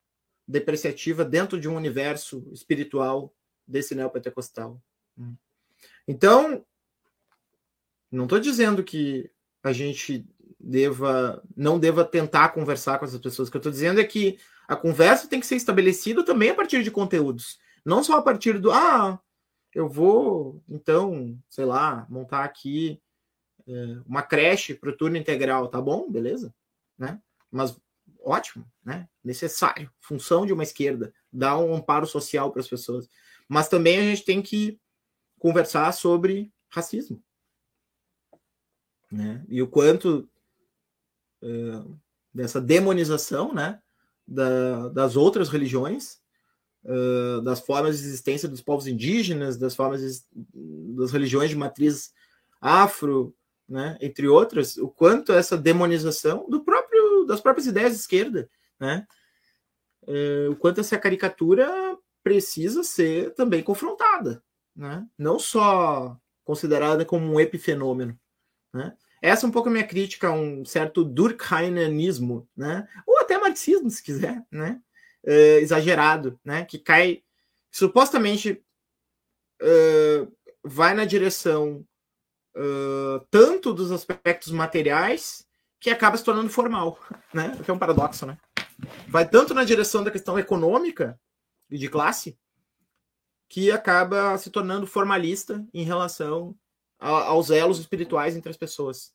depreciativa 0.46 1.24
dentro 1.24 1.60
de 1.60 1.68
um 1.68 1.76
universo 1.76 2.48
espiritual 2.52 3.32
desse 3.66 3.94
neopentecostal. 3.94 4.80
Então, 6.06 6.64
não 8.10 8.24
estou 8.24 8.38
dizendo 8.38 8.82
que 8.84 9.30
a 9.62 9.72
gente 9.72 10.26
deva 10.58 11.42
não 11.56 11.78
deva 11.78 12.04
tentar 12.04 12.50
conversar 12.50 12.98
com 12.98 13.04
essas 13.04 13.20
pessoas. 13.20 13.48
O 13.48 13.50
que 13.50 13.56
eu 13.56 13.60
estou 13.60 13.72
dizendo 13.72 14.00
é 14.00 14.04
que 14.04 14.38
a 14.66 14.76
conversa 14.76 15.28
tem 15.28 15.40
que 15.40 15.46
ser 15.46 15.56
estabelecida 15.56 16.24
também 16.24 16.50
a 16.50 16.54
partir 16.54 16.82
de 16.82 16.90
conteúdos, 16.90 17.58
não 17.84 18.02
só 18.02 18.18
a 18.18 18.22
partir 18.22 18.58
do 18.58 18.70
ah, 18.72 19.20
eu 19.74 19.88
vou 19.88 20.62
então, 20.68 21.38
sei 21.48 21.64
lá, 21.64 22.06
montar 22.08 22.44
aqui 22.44 23.00
é, 23.66 23.72
uma 24.06 24.22
creche 24.22 24.74
para 24.74 24.90
o 24.90 24.96
turno 24.96 25.16
integral, 25.16 25.68
tá 25.68 25.80
bom, 25.80 26.10
beleza, 26.10 26.54
né? 26.98 27.20
Mas 27.50 27.76
ótimo, 28.22 28.64
né? 28.84 29.08
Necessário, 29.22 29.90
função 30.00 30.46
de 30.46 30.52
uma 30.52 30.62
esquerda, 30.62 31.12
dar 31.32 31.58
um 31.58 31.74
amparo 31.74 32.06
social 32.06 32.50
para 32.50 32.60
as 32.60 32.68
pessoas. 32.68 33.08
Mas 33.48 33.68
também 33.68 33.98
a 33.98 34.02
gente 34.02 34.24
tem 34.24 34.40
que 34.42 34.78
conversar 35.38 35.92
sobre 35.92 36.52
racismo. 36.70 37.22
Né? 39.10 39.44
E 39.48 39.62
o 39.62 39.68
quanto 39.68 40.28
uh, 41.42 42.00
dessa 42.32 42.60
demonização 42.60 43.52
né, 43.54 43.80
da, 44.26 44.88
das 44.88 45.16
outras 45.16 45.48
religiões, 45.48 46.20
uh, 46.84 47.40
das 47.42 47.60
formas 47.60 47.98
de 47.98 48.06
existência 48.06 48.48
dos 48.48 48.60
povos 48.60 48.86
indígenas, 48.86 49.56
das 49.56 49.74
formas 49.74 50.00
de, 50.00 50.24
das 50.96 51.12
religiões 51.12 51.50
de 51.50 51.56
matriz 51.56 52.12
afro, 52.60 53.36
né, 53.68 53.96
entre 54.00 54.26
outras, 54.26 54.76
o 54.76 54.88
quanto 54.88 55.32
essa 55.32 55.56
demonização 55.56 56.48
do 56.48 56.64
próprio 56.64 57.24
das 57.26 57.40
próprias 57.40 57.66
ideias 57.66 57.92
de 57.92 57.98
esquerda, 57.98 58.50
né, 58.78 59.06
uh, 60.02 60.50
o 60.50 60.56
quanto 60.56 60.80
essa 60.80 60.98
caricatura 60.98 61.70
precisa 62.24 62.82
ser 62.82 63.34
também 63.34 63.62
confrontada, 63.62 64.42
né? 64.74 65.06
não 65.16 65.38
só 65.38 66.18
considerada 66.42 67.04
como 67.04 67.30
um 67.30 67.38
epifenômeno. 67.38 68.18
Né? 68.72 68.96
Essa 69.22 69.46
é 69.46 69.48
um 69.48 69.52
pouco 69.52 69.68
a 69.68 69.72
minha 69.72 69.86
crítica 69.86 70.28
a 70.28 70.32
um 70.32 70.64
certo 70.64 71.04
Durkheimianismo, 71.04 72.48
né? 72.56 72.88
ou 73.06 73.20
até 73.20 73.38
marxismo, 73.38 73.90
se 73.90 74.02
quiser, 74.02 74.42
né? 74.50 74.80
Uh, 75.22 75.58
exagerado, 75.60 76.38
né? 76.44 76.66
que 76.66 76.78
cai, 76.78 77.22
supostamente 77.70 78.62
uh, 79.62 80.32
vai 80.62 80.92
na 80.92 81.06
direção 81.06 81.86
uh, 82.56 83.24
tanto 83.30 83.72
dos 83.72 83.90
aspectos 83.90 84.52
materiais 84.52 85.46
que 85.80 85.88
acaba 85.88 86.16
se 86.16 86.24
tornando 86.24 86.50
formal, 86.50 86.98
né? 87.32 87.56
O 87.58 87.64
que 87.64 87.70
é 87.70 87.74
um 87.74 87.78
paradoxo, 87.78 88.26
né? 88.26 88.38
Vai 89.08 89.28
tanto 89.28 89.54
na 89.54 89.64
direção 89.64 90.02
da 90.02 90.10
questão 90.10 90.38
econômica 90.38 91.18
e 91.74 91.78
de 91.78 91.88
classe, 91.88 92.38
que 93.48 93.72
acaba 93.72 94.38
se 94.38 94.48
tornando 94.48 94.86
formalista 94.86 95.66
em 95.74 95.82
relação 95.82 96.56
a, 97.00 97.08
aos 97.08 97.50
elos 97.50 97.80
espirituais 97.80 98.36
entre 98.36 98.48
as 98.48 98.56
pessoas. 98.56 99.12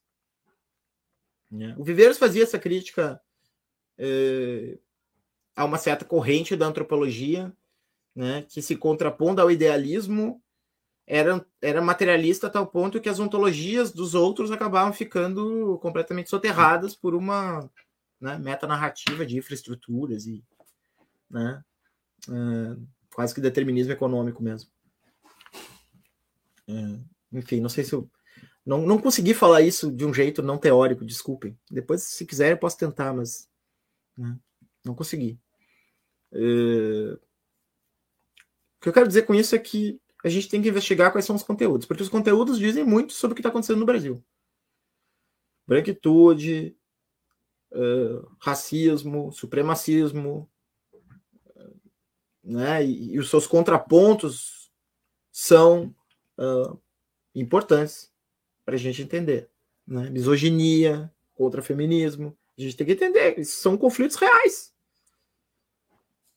Né? 1.49 1.73
O 1.77 1.83
Viveiros 1.85 2.17
fazia 2.17 2.43
essa 2.43 2.59
crítica 2.59 3.21
é, 3.97 4.77
a 5.55 5.63
uma 5.63 5.77
certa 5.77 6.03
corrente 6.03 6.53
da 6.57 6.65
antropologia, 6.65 7.51
né, 8.13 8.41
que 8.49 8.61
se 8.61 8.75
contrapondo 8.75 9.41
ao 9.41 9.49
idealismo 9.49 10.43
era, 11.07 11.45
era 11.61 11.81
materialista 11.81 12.47
a 12.47 12.49
tal 12.49 12.67
ponto 12.67 12.99
que 12.99 13.07
as 13.07 13.19
ontologias 13.19 13.93
dos 13.93 14.13
outros 14.13 14.51
acabavam 14.51 14.91
ficando 14.91 15.79
completamente 15.81 16.29
soterradas 16.29 16.93
por 16.93 17.15
uma 17.15 17.69
né, 18.19 18.37
metanarrativa 18.37 19.25
de 19.25 19.37
infraestruturas 19.37 20.25
e 20.25 20.43
né, 21.29 21.63
é, 22.27 22.77
quase 23.13 23.33
que 23.33 23.41
determinismo 23.41 23.93
econômico 23.93 24.41
mesmo. 24.41 24.69
É, 26.67 26.99
enfim, 27.33 27.59
não 27.59 27.69
sei 27.69 27.83
se 27.83 27.93
eu. 27.93 28.09
Não, 28.65 28.85
não 28.85 28.99
consegui 28.99 29.33
falar 29.33 29.61
isso 29.61 29.91
de 29.91 30.05
um 30.05 30.13
jeito 30.13 30.43
não 30.43 30.57
teórico, 30.57 31.05
desculpem. 31.05 31.57
Depois, 31.71 32.03
se 32.03 32.25
quiser, 32.25 32.51
eu 32.51 32.57
posso 32.57 32.77
tentar, 32.77 33.13
mas 33.13 33.49
né, 34.15 34.37
não 34.85 34.93
consegui. 34.93 35.39
É, 36.31 37.17
o 38.77 38.81
que 38.81 38.89
eu 38.89 38.93
quero 38.93 39.07
dizer 39.07 39.23
com 39.23 39.33
isso 39.33 39.55
é 39.55 39.59
que 39.59 39.99
a 40.23 40.29
gente 40.29 40.49
tem 40.49 40.61
que 40.61 40.69
investigar 40.69 41.11
quais 41.11 41.25
são 41.25 41.35
os 41.35 41.43
conteúdos, 41.43 41.85
porque 41.85 42.03
os 42.03 42.09
conteúdos 42.09 42.59
dizem 42.59 42.83
muito 42.83 43.13
sobre 43.13 43.33
o 43.33 43.35
que 43.35 43.39
está 43.39 43.49
acontecendo 43.49 43.79
no 43.79 43.85
Brasil. 43.85 44.23
Branquitude, 45.65 46.75
uh, 47.71 48.27
racismo, 48.39 49.31
supremacismo, 49.31 50.49
né? 52.49 52.83
E, 52.83 53.13
e 53.13 53.19
os 53.19 53.29
seus 53.29 53.45
contrapontos 53.45 54.71
são 55.31 55.95
uh, 56.37 56.79
importantes 57.35 58.11
para 58.65 58.75
a 58.75 58.77
gente 58.77 59.01
entender. 59.01 59.49
Né? 59.87 60.09
Misoginia 60.09 61.11
contra 61.35 61.61
feminismo. 61.61 62.35
A 62.57 62.61
gente 62.61 62.75
tem 62.75 62.87
que 62.87 62.93
entender, 62.93 63.43
são 63.45 63.77
conflitos 63.77 64.17
reais. 64.17 64.73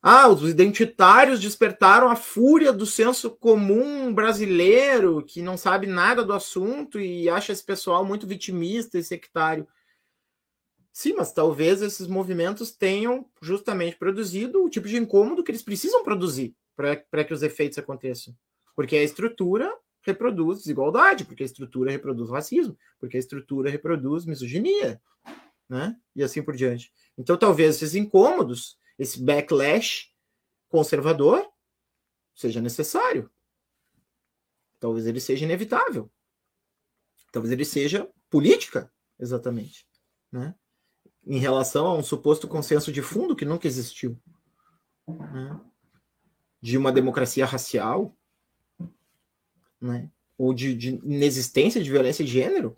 Ah, 0.00 0.28
os 0.28 0.48
identitários 0.48 1.40
despertaram 1.40 2.08
a 2.08 2.16
fúria 2.16 2.72
do 2.72 2.84
senso 2.84 3.30
comum 3.30 4.12
brasileiro, 4.12 5.24
que 5.24 5.40
não 5.40 5.56
sabe 5.56 5.86
nada 5.86 6.24
do 6.24 6.32
assunto 6.32 7.00
e 7.00 7.28
acha 7.28 7.52
esse 7.52 7.64
pessoal 7.64 8.04
muito 8.04 8.26
vitimista 8.26 8.98
e 8.98 9.04
sectário. 9.04 9.66
Sim, 10.92 11.14
mas 11.14 11.32
talvez 11.32 11.80
esses 11.80 12.06
movimentos 12.06 12.70
tenham 12.70 13.26
justamente 13.40 13.96
produzido 13.96 14.62
o 14.62 14.68
tipo 14.68 14.86
de 14.86 14.96
incômodo 14.96 15.42
que 15.42 15.50
eles 15.50 15.62
precisam 15.62 16.04
produzir 16.04 16.54
para 16.76 17.24
que 17.24 17.32
os 17.32 17.42
efeitos 17.42 17.78
aconteçam. 17.78 18.36
Porque 18.76 18.96
a 18.96 19.02
estrutura 19.02 19.74
reproduz 20.02 20.58
desigualdade, 20.58 21.24
porque 21.24 21.42
a 21.42 21.46
estrutura 21.46 21.90
reproduz 21.90 22.28
racismo, 22.28 22.76
porque 22.98 23.16
a 23.16 23.20
estrutura 23.20 23.70
reproduz 23.70 24.26
misoginia, 24.26 25.00
né? 25.68 25.96
E 26.14 26.22
assim 26.22 26.42
por 26.42 26.54
diante. 26.54 26.92
Então, 27.16 27.38
talvez 27.38 27.76
esses 27.76 27.94
incômodos, 27.94 28.78
esse 28.98 29.22
backlash 29.22 30.12
conservador, 30.68 31.48
seja 32.34 32.60
necessário. 32.60 33.30
Talvez 34.80 35.06
ele 35.06 35.20
seja 35.20 35.44
inevitável. 35.44 36.10
Talvez 37.30 37.52
ele 37.52 37.64
seja 37.64 38.10
política, 38.28 38.92
exatamente, 39.18 39.86
né? 40.30 40.54
Em 41.26 41.38
relação 41.38 41.86
a 41.86 41.94
um 41.94 42.02
suposto 42.02 42.48
consenso 42.48 42.92
de 42.92 43.02
fundo 43.02 43.36
que 43.36 43.44
nunca 43.44 43.66
existiu, 43.66 44.18
né? 45.06 45.60
de 46.60 46.76
uma 46.76 46.92
democracia 46.92 47.44
racial, 47.46 48.16
né? 49.80 50.10
ou 50.36 50.52
de, 50.52 50.74
de 50.74 50.88
inexistência 51.04 51.82
de 51.82 51.90
violência 51.90 52.24
de 52.24 52.30
gênero. 52.30 52.76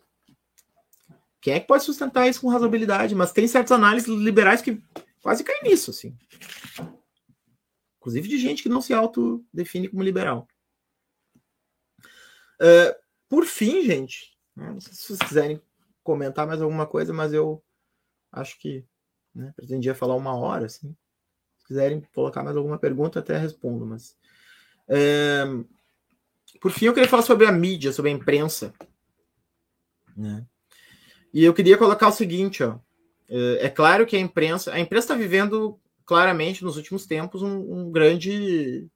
Quem 1.40 1.54
é 1.54 1.60
que 1.60 1.66
pode 1.66 1.84
sustentar 1.84 2.28
isso 2.28 2.40
com 2.40 2.48
razoabilidade? 2.48 3.14
Mas 3.14 3.32
tem 3.32 3.46
certas 3.46 3.72
análises 3.72 4.08
liberais 4.08 4.62
que 4.62 4.82
quase 5.20 5.44
caem 5.44 5.62
nisso, 5.62 5.90
assim. 5.90 6.16
Inclusive 7.98 8.28
de 8.28 8.38
gente 8.38 8.62
que 8.62 8.68
não 8.68 8.80
se 8.80 8.94
autodefine 8.94 9.88
como 9.88 10.02
liberal. 10.02 10.48
Uh, 12.60 12.94
por 13.28 13.44
fim, 13.44 13.82
gente, 13.82 14.36
né? 14.54 14.70
não 14.70 14.80
sei 14.80 14.94
se 14.94 15.02
vocês 15.02 15.18
quiserem 15.18 15.60
comentar 16.02 16.46
mais 16.46 16.62
alguma 16.62 16.86
coisa, 16.86 17.12
mas 17.12 17.32
eu 17.32 17.62
acho 18.35 18.59
que 18.59 18.85
né, 19.35 19.52
pretendia 19.56 19.94
falar 19.94 20.15
uma 20.15 20.36
hora, 20.36 20.66
assim. 20.66 20.94
Se 21.59 21.66
quiserem 21.66 22.01
colocar 22.15 22.43
mais 22.43 22.56
alguma 22.56 22.78
pergunta, 22.78 23.19
até 23.19 23.36
respondo, 23.39 23.86
mas. 23.86 24.16
É... 24.89 25.44
Por 26.61 26.70
fim, 26.70 26.86
eu 26.86 26.94
queria 26.94 27.09
falar 27.09 27.23
sobre 27.23 27.47
a 27.47 27.52
mídia, 27.52 27.93
sobre 27.93 28.11
a 28.11 28.15
imprensa. 28.15 28.73
Né? 30.16 30.47
E 31.32 31.44
eu 31.44 31.52
queria 31.52 31.77
colocar 31.77 32.09
o 32.09 32.12
seguinte, 32.12 32.62
ó. 32.62 32.78
É, 33.28 33.66
é 33.66 33.70
claro 33.70 34.06
que 34.06 34.16
a 34.16 34.20
imprensa, 34.20 34.73
a 34.73 34.78
imprensa 34.78 35.06
está 35.06 35.15
vivendo 35.15 35.81
claramente 36.05 36.62
nos 36.62 36.77
últimos 36.77 37.06
tempos 37.06 37.43
um, 37.43 37.56
um, 37.56 37.90
grande 37.90 38.86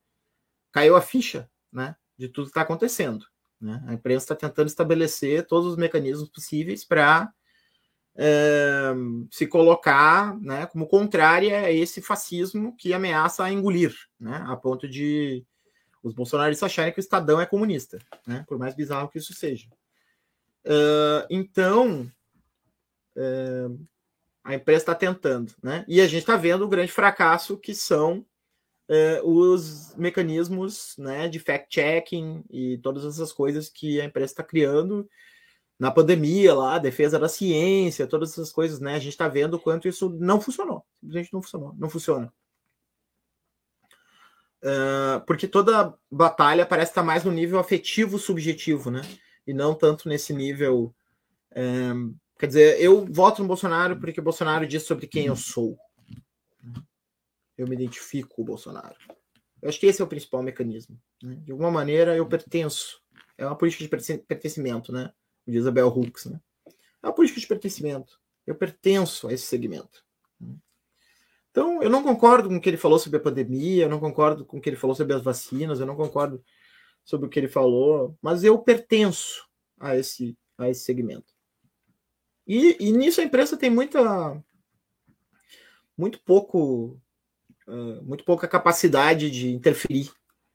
caiu 0.70 0.94
a 0.94 1.00
ficha, 1.00 1.50
né, 1.72 1.96
de 2.16 2.28
tudo 2.28 2.44
que 2.44 2.50
está 2.50 2.60
acontecendo. 2.60 3.26
Né? 3.60 3.82
A 3.86 3.94
imprensa 3.94 4.24
está 4.24 4.36
tentando 4.36 4.68
estabelecer 4.68 5.46
todos 5.46 5.72
os 5.72 5.76
mecanismos 5.76 6.28
possíveis 6.28 6.84
para 6.84 7.32
é, 8.18 8.92
se 9.30 9.46
colocar 9.46 10.36
né, 10.40 10.66
como 10.66 10.88
contrária 10.88 11.60
a 11.60 11.72
esse 11.72 12.02
fascismo 12.02 12.76
que 12.76 12.92
ameaça 12.92 13.48
engolir, 13.50 13.94
né, 14.18 14.44
a 14.48 14.56
ponto 14.56 14.88
de 14.88 15.46
os 16.02 16.12
bolsonaristas 16.12 16.70
acharem 16.70 16.92
que 16.92 16.98
o 16.98 17.00
Estadão 17.00 17.40
é 17.40 17.46
comunista, 17.46 17.98
né, 18.26 18.44
por 18.48 18.58
mais 18.58 18.74
bizarro 18.74 19.08
que 19.08 19.18
isso 19.18 19.32
seja. 19.32 19.68
Então, 21.30 22.10
a 24.44 24.54
empresa 24.54 24.82
está 24.82 24.94
tentando, 24.94 25.54
né? 25.62 25.84
E 25.88 26.00
a 26.00 26.06
gente 26.06 26.20
está 26.20 26.36
vendo 26.36 26.64
o 26.64 26.68
grande 26.68 26.92
fracasso 26.92 27.56
que 27.56 27.74
são 27.74 28.24
uh, 28.88 29.28
os 29.28 29.94
mecanismos 29.96 30.94
né, 30.96 31.28
de 31.28 31.38
fact-checking 31.38 32.44
e 32.50 32.78
todas 32.78 33.04
essas 33.04 33.32
coisas 33.32 33.68
que 33.68 34.00
a 34.00 34.04
empresa 34.04 34.32
está 34.32 34.42
criando 34.42 35.08
na 35.78 35.90
pandemia 35.90 36.54
lá, 36.54 36.74
a 36.74 36.78
defesa 36.78 37.18
da 37.18 37.28
ciência, 37.28 38.06
todas 38.06 38.32
essas 38.32 38.50
coisas, 38.50 38.80
né? 38.80 38.94
A 38.94 38.98
gente 38.98 39.12
está 39.12 39.28
vendo 39.28 39.54
o 39.54 39.60
quanto 39.60 39.86
isso 39.86 40.10
não 40.10 40.40
funcionou. 40.40 40.84
Simplesmente 40.98 41.32
não 41.32 41.40
funcionou, 41.40 41.74
não 41.78 41.88
funciona. 41.88 42.32
Uh, 44.60 45.24
porque 45.24 45.46
toda 45.46 45.94
batalha 46.10 46.66
parece 46.66 46.90
estar 46.90 47.04
mais 47.04 47.22
no 47.22 47.30
nível 47.30 47.60
afetivo 47.60 48.18
subjetivo, 48.18 48.90
né? 48.90 49.02
E 49.46 49.54
não 49.54 49.72
tanto 49.72 50.08
nesse 50.08 50.32
nível. 50.32 50.92
Um, 51.56 52.14
quer 52.38 52.48
dizer, 52.48 52.80
eu 52.80 53.06
voto 53.06 53.40
no 53.40 53.48
Bolsonaro 53.48 54.00
porque 54.00 54.20
o 54.20 54.24
Bolsonaro 54.24 54.66
diz 54.66 54.82
sobre 54.82 55.06
quem 55.06 55.26
eu 55.26 55.36
sou. 55.36 55.78
Eu 57.56 57.68
me 57.68 57.76
identifico 57.76 58.34
com 58.34 58.42
o 58.42 58.44
Bolsonaro. 58.44 58.96
Eu 59.62 59.68
acho 59.68 59.78
que 59.78 59.86
esse 59.86 60.00
é 60.00 60.04
o 60.04 60.08
principal 60.08 60.42
mecanismo. 60.42 61.00
Né? 61.22 61.36
De 61.44 61.52
alguma 61.52 61.70
maneira, 61.70 62.16
eu 62.16 62.26
pertenço. 62.26 63.00
É 63.36 63.46
uma 63.46 63.56
política 63.56 63.84
de 63.84 64.18
pertencimento, 64.18 64.92
né? 64.92 65.12
De 65.50 65.58
Isabel 65.58 65.88
Hooks. 65.88 66.26
Né? 66.26 66.40
É 67.02 67.06
uma 67.06 67.14
política 67.14 67.40
de 67.40 67.46
pertencimento. 67.46 68.20
Eu 68.46 68.54
pertenço 68.54 69.28
a 69.28 69.32
esse 69.32 69.46
segmento. 69.46 70.04
Então, 71.50 71.82
eu 71.82 71.90
não 71.90 72.02
concordo 72.02 72.48
com 72.48 72.56
o 72.56 72.60
que 72.60 72.68
ele 72.68 72.76
falou 72.76 72.98
sobre 72.98 73.18
a 73.18 73.22
pandemia, 73.22 73.84
eu 73.84 73.88
não 73.88 73.98
concordo 73.98 74.44
com 74.44 74.58
o 74.58 74.60
que 74.60 74.68
ele 74.68 74.76
falou 74.76 74.94
sobre 74.94 75.14
as 75.14 75.22
vacinas, 75.22 75.80
eu 75.80 75.86
não 75.86 75.96
concordo 75.96 76.42
sobre 77.04 77.26
o 77.26 77.30
que 77.30 77.40
ele 77.40 77.48
falou, 77.48 78.16
mas 78.22 78.44
eu 78.44 78.58
pertenço 78.58 79.48
a 79.80 79.96
esse, 79.96 80.36
a 80.56 80.68
esse 80.68 80.82
segmento. 80.82 81.32
E, 82.46 82.76
e 82.80 82.92
nisso 82.92 83.20
a 83.20 83.24
imprensa 83.24 83.56
tem 83.56 83.70
muita. 83.70 84.42
muito 85.96 86.20
pouco. 86.20 87.00
Uh, 87.66 88.02
muito 88.02 88.24
pouca 88.24 88.48
capacidade 88.48 89.30
de 89.30 89.50
interferir 89.50 90.10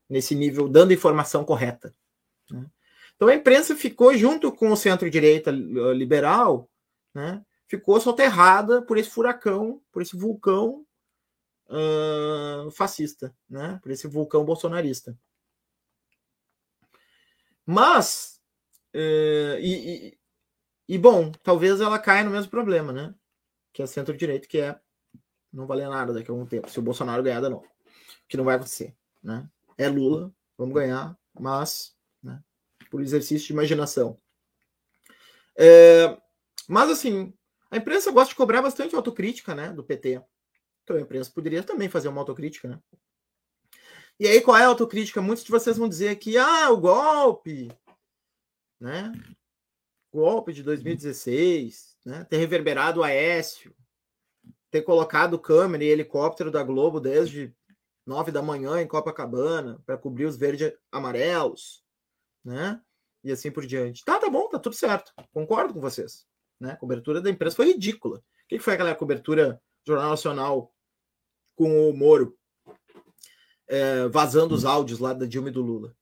nesse 0.09 0.33
nível, 0.33 0.67
dando 0.67 0.93
informação 0.93 1.45
correta. 1.45 1.95
Né? 2.49 2.65
Então 3.15 3.27
a 3.27 3.35
imprensa 3.35 3.75
ficou 3.75 4.15
junto 4.15 4.51
com 4.51 4.71
o 4.71 4.77
centro-direita 4.77 5.51
liberal, 5.51 6.69
né? 7.13 7.43
ficou 7.67 7.99
soterrada 7.99 8.81
por 8.81 8.97
esse 8.97 9.09
furacão, 9.09 9.81
por 9.91 10.01
esse 10.01 10.15
vulcão 10.15 10.85
uh, 11.67 12.69
fascista, 12.71 13.35
né? 13.49 13.79
por 13.81 13.91
esse 13.91 14.07
vulcão 14.07 14.43
bolsonarista. 14.43 15.17
Mas, 17.65 18.41
uh, 18.93 19.57
e, 19.59 20.07
e, 20.07 20.17
e, 20.89 20.97
bom, 20.97 21.31
talvez 21.31 21.79
ela 21.79 21.97
caia 21.97 22.23
no 22.23 22.31
mesmo 22.31 22.51
problema, 22.51 22.91
né? 22.91 23.15
Que 23.71 23.81
é 23.81 23.85
centro-direita, 23.85 24.47
que 24.47 24.59
é 24.59 24.79
não 25.51 25.65
valer 25.65 25.87
nada 25.87 26.13
daqui 26.13 26.29
a 26.29 26.33
algum 26.33 26.45
tempo, 26.45 26.69
se 26.69 26.79
o 26.79 26.81
Bolsonaro 26.83 27.23
ganhar 27.23 27.41
de 27.41 27.49
novo. 27.49 27.67
Que 28.27 28.35
não 28.35 28.43
vai 28.43 28.55
acontecer, 28.55 28.95
né? 29.21 29.49
É 29.77 29.87
Lula, 29.87 30.33
vamos 30.57 30.73
ganhar, 30.73 31.17
mas 31.39 31.92
por 32.93 33.01
exercício 33.01 33.47
de 33.47 33.53
imaginação. 33.53 34.19
É, 35.57 36.15
mas 36.69 36.91
assim, 36.91 37.33
a 37.71 37.77
imprensa 37.77 38.11
gosta 38.11 38.29
de 38.29 38.35
cobrar 38.35 38.61
bastante 38.61 38.95
autocrítica, 38.95 39.55
né, 39.55 39.71
do 39.71 39.83
PT. 39.83 40.21
Então 40.83 40.95
a 40.95 41.01
imprensa 41.01 41.31
poderia 41.33 41.63
também 41.63 41.89
fazer 41.89 42.07
uma 42.07 42.21
autocrítica, 42.21 42.67
né? 42.67 42.79
E 44.19 44.27
aí 44.27 44.39
qual 44.41 44.55
é 44.57 44.63
a 44.63 44.67
autocrítica? 44.67 45.23
Muitos 45.23 45.43
de 45.43 45.49
vocês 45.49 45.75
vão 45.75 45.89
dizer 45.89 46.17
que 46.17 46.37
ah, 46.37 46.69
o 46.69 46.77
golpe, 46.77 47.71
né? 48.79 49.11
Golpe 50.13 50.53
de 50.53 50.61
2016, 50.61 51.97
né? 52.05 52.23
Ter 52.25 52.37
reverberado 52.37 52.99
o 52.99 53.03
Aécio, 53.03 53.75
ter 54.69 54.83
colocado 54.83 55.39
câmera 55.39 55.83
e 55.83 55.87
helicóptero 55.87 56.51
da 56.51 56.61
Globo 56.61 56.99
desde 56.99 57.55
nove 58.05 58.31
da 58.31 58.43
manhã 58.43 58.79
em 58.79 58.87
Copacabana 58.87 59.81
para 59.83 59.97
cobrir 59.97 60.25
os 60.25 60.37
verdes 60.37 60.71
amarelos, 60.91 61.82
né? 62.43 62.81
E 63.23 63.31
assim 63.31 63.51
por 63.51 63.65
diante. 63.65 64.03
Tá, 64.03 64.19
tá 64.19 64.29
bom, 64.29 64.49
tá 64.49 64.59
tudo 64.59 64.75
certo. 64.75 65.13
Concordo 65.31 65.73
com 65.73 65.79
vocês. 65.79 66.25
Né? 66.59 66.71
A 66.71 66.75
cobertura 66.75 67.21
da 67.21 67.29
imprensa 67.29 67.55
foi 67.55 67.67
ridícula. 67.67 68.17
O 68.17 68.47
que 68.47 68.59
foi 68.59 68.73
aquela 68.73 68.93
cobertura 68.95 69.61
do 69.85 69.93
Jornal 69.93 70.09
Nacional 70.09 70.73
com 71.55 71.89
o 71.89 71.95
Moro 71.95 72.37
é, 73.67 74.07
vazando 74.09 74.53
os 74.53 74.65
áudios 74.65 74.99
lá 74.99 75.13
da 75.13 75.25
Dilma 75.25 75.49
e 75.49 75.51
do 75.51 75.61
Lula? 75.61 75.95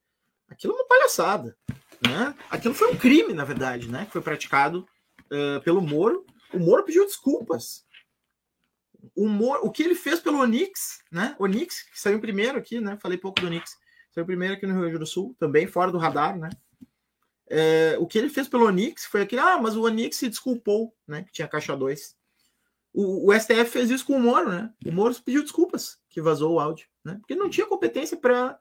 Aquilo 0.50 0.74
é 0.74 0.76
uma 0.78 0.88
palhaçada. 0.88 1.58
Né? 2.06 2.36
Aquilo 2.50 2.74
foi 2.74 2.92
um 2.92 2.98
crime, 2.98 3.34
na 3.34 3.46
verdade, 3.46 3.88
né? 3.88 4.06
Que 4.06 4.12
foi 4.12 4.22
praticado 4.22 4.88
uh, 5.32 5.62
pelo 5.62 5.82
Moro. 5.82 6.26
O 6.54 6.60
Moro 6.60 6.84
pediu 6.84 7.06
desculpas. 7.06 7.86
O, 9.16 9.28
Moro, 9.28 9.66
o 9.66 9.72
que 9.72 9.84
ele 9.84 9.96
fez 9.96 10.20
pelo 10.20 10.40
Onix, 10.40 11.04
né? 11.12 11.36
Onix, 11.40 11.84
que 11.84 12.00
saiu 12.00 12.20
primeiro 12.20 12.58
aqui, 12.58 12.80
né? 12.80 12.98
Falei 13.02 13.18
pouco 13.18 13.40
do 13.40 13.48
Onix. 13.48 13.78
Saiu 14.12 14.26
primeiro 14.26 14.56
aqui 14.56 14.68
no 14.68 14.74
Rio 14.74 14.82
Grande 14.82 15.00
do 15.00 15.06
Sul, 15.06 15.36
também 15.40 15.68
fora 15.68 15.92
do 15.92 15.98
radar, 15.98 16.38
né? 16.38 16.50
É, 17.50 17.98
o 18.00 18.06
que 18.06 18.18
ele 18.18 18.30
fez 18.30 18.48
pelo 18.48 18.66
Onix 18.66 19.06
foi 19.06 19.22
aquele, 19.22 19.42
ah, 19.42 19.58
mas 19.58 19.76
o 19.76 19.84
Onix 19.84 20.18
se 20.18 20.30
desculpou, 20.30 20.94
né? 21.08 21.24
Que 21.24 21.32
tinha 21.32 21.48
caixa 21.48 21.76
2. 21.76 22.16
O, 22.94 23.30
o, 23.30 23.40
STF 23.40 23.66
fez 23.66 23.90
isso 23.90 24.06
com 24.06 24.18
o 24.18 24.20
Moro, 24.20 24.50
né? 24.50 24.74
O 24.86 24.92
Moro 24.92 25.16
pediu 25.24 25.42
desculpas 25.42 25.98
que 26.10 26.22
vazou 26.22 26.54
o 26.54 26.60
áudio, 26.60 26.88
né? 27.04 27.18
Porque 27.20 27.36
não 27.36 27.50
tinha 27.50 27.66
competência 27.66 28.18
para 28.18 28.60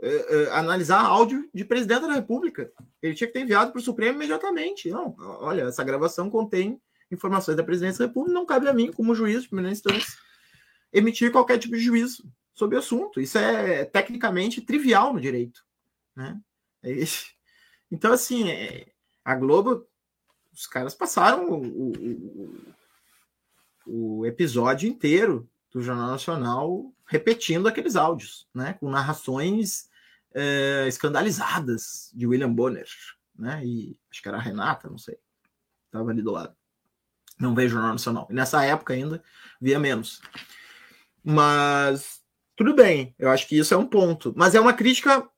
é, 0.00 0.08
é, 0.08 0.50
analisar 0.50 1.04
áudio 1.04 1.48
de 1.52 1.64
presidente 1.64 2.02
da 2.02 2.12
República. 2.12 2.72
Ele 3.02 3.14
tinha 3.14 3.26
que 3.26 3.32
ter 3.32 3.40
enviado 3.40 3.72
para 3.72 3.80
o 3.80 3.82
Supremo 3.82 4.16
imediatamente. 4.16 4.88
Não, 4.88 5.16
olha, 5.18 5.62
essa 5.62 5.82
gravação 5.82 6.30
contém 6.30 6.80
informações 7.10 7.56
da 7.56 7.64
presidência 7.64 8.00
da 8.00 8.06
República, 8.06 8.34
não 8.34 8.46
cabe 8.46 8.68
a 8.68 8.72
mim, 8.72 8.92
como 8.92 9.14
juiz 9.14 9.42
de 9.42 9.48
primeira 9.48 9.70
instância, 9.70 10.18
emitir 10.92 11.32
qualquer 11.32 11.58
tipo 11.58 11.76
de 11.76 11.82
juízo 11.82 12.24
sobre 12.56 12.74
o 12.74 12.78
assunto. 12.80 13.20
Isso 13.20 13.38
é 13.38 13.84
tecnicamente 13.84 14.62
trivial 14.62 15.12
no 15.12 15.20
direito, 15.20 15.64
né? 16.16 16.40
É. 16.82 16.90
Então, 17.92 18.12
assim, 18.12 18.50
é, 18.50 18.88
a 19.24 19.34
Globo, 19.36 19.86
os 20.52 20.66
caras 20.66 20.94
passaram 20.94 21.48
o, 21.50 21.92
o, 21.92 22.74
o, 23.86 24.26
episódio 24.26 24.88
inteiro 24.88 25.48
do 25.70 25.80
Jornal 25.82 26.08
Nacional 26.08 26.92
repetindo 27.04 27.68
aqueles 27.68 27.94
áudios, 27.94 28.48
né? 28.52 28.72
Com 28.72 28.90
narrações 28.90 29.88
é, 30.34 30.86
escandalizadas 30.88 32.10
de 32.14 32.26
William 32.26 32.52
Bonner, 32.52 32.88
né? 33.38 33.64
E 33.64 33.96
acho 34.10 34.22
que 34.22 34.28
era 34.28 34.38
a 34.38 34.42
Renata, 34.42 34.88
não 34.88 34.98
sei. 34.98 35.18
Estava 35.84 36.10
ali 36.10 36.22
do 36.22 36.32
lado. 36.32 36.56
Não 37.38 37.54
veio 37.54 37.68
Jornal 37.68 37.92
Nacional. 37.92 38.26
E 38.30 38.34
nessa 38.34 38.64
época 38.64 38.94
ainda 38.94 39.22
via 39.60 39.78
menos. 39.78 40.22
Mas 41.22 42.24
tudo 42.56 42.74
bem, 42.74 43.14
eu 43.18 43.30
acho 43.30 43.46
que 43.46 43.58
isso 43.58 43.72
é 43.72 43.76
um 43.76 43.86
ponto. 43.86 44.32
Mas 44.36 44.54
é 44.54 44.60
uma 44.60 44.72
crítica 44.72 45.30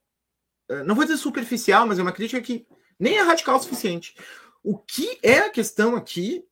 eh, 0.69 0.85
não 0.85 0.95
vou 0.95 1.05
dizer 1.05 1.17
superficial, 1.17 1.87
mas 1.87 1.99
é 1.99 2.03
uma 2.03 2.13
crítica 2.13 2.41
que 2.41 2.67
nem 2.99 3.17
é 3.17 3.23
radical 3.23 3.57
o 3.57 3.61
suficiente. 3.61 4.15
O 4.63 4.79
que 4.79 5.19
é 5.23 5.39
a 5.41 5.51
questão 5.51 5.97
aqui, 5.97 6.47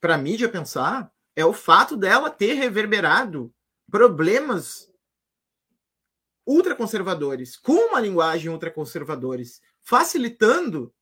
para 0.00 0.14
a 0.14 0.18
mídia 0.18 0.48
pensar, 0.48 1.12
é 1.34 1.44
o 1.44 1.52
fato 1.52 1.96
dela 1.96 2.30
ter 2.30 2.54
reverberado 2.54 3.52
problemas 3.90 4.90
ultraconservadores, 6.46 7.56
com 7.56 7.88
uma 7.88 8.00
linguagem 8.00 8.50
ultraconservadores, 8.50 9.60
facilitando 9.82 10.94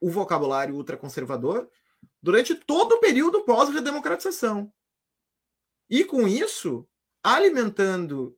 o 0.00 0.10
vocabulário 0.10 0.74
ultraconservador 0.74 1.68
durante 2.20 2.54
todo 2.54 2.96
o 2.96 3.00
período 3.00 3.44
pós-redemocratização. 3.44 4.72
E 5.88 6.04
com 6.04 6.26
isso, 6.26 6.86
alimentando 7.34 8.36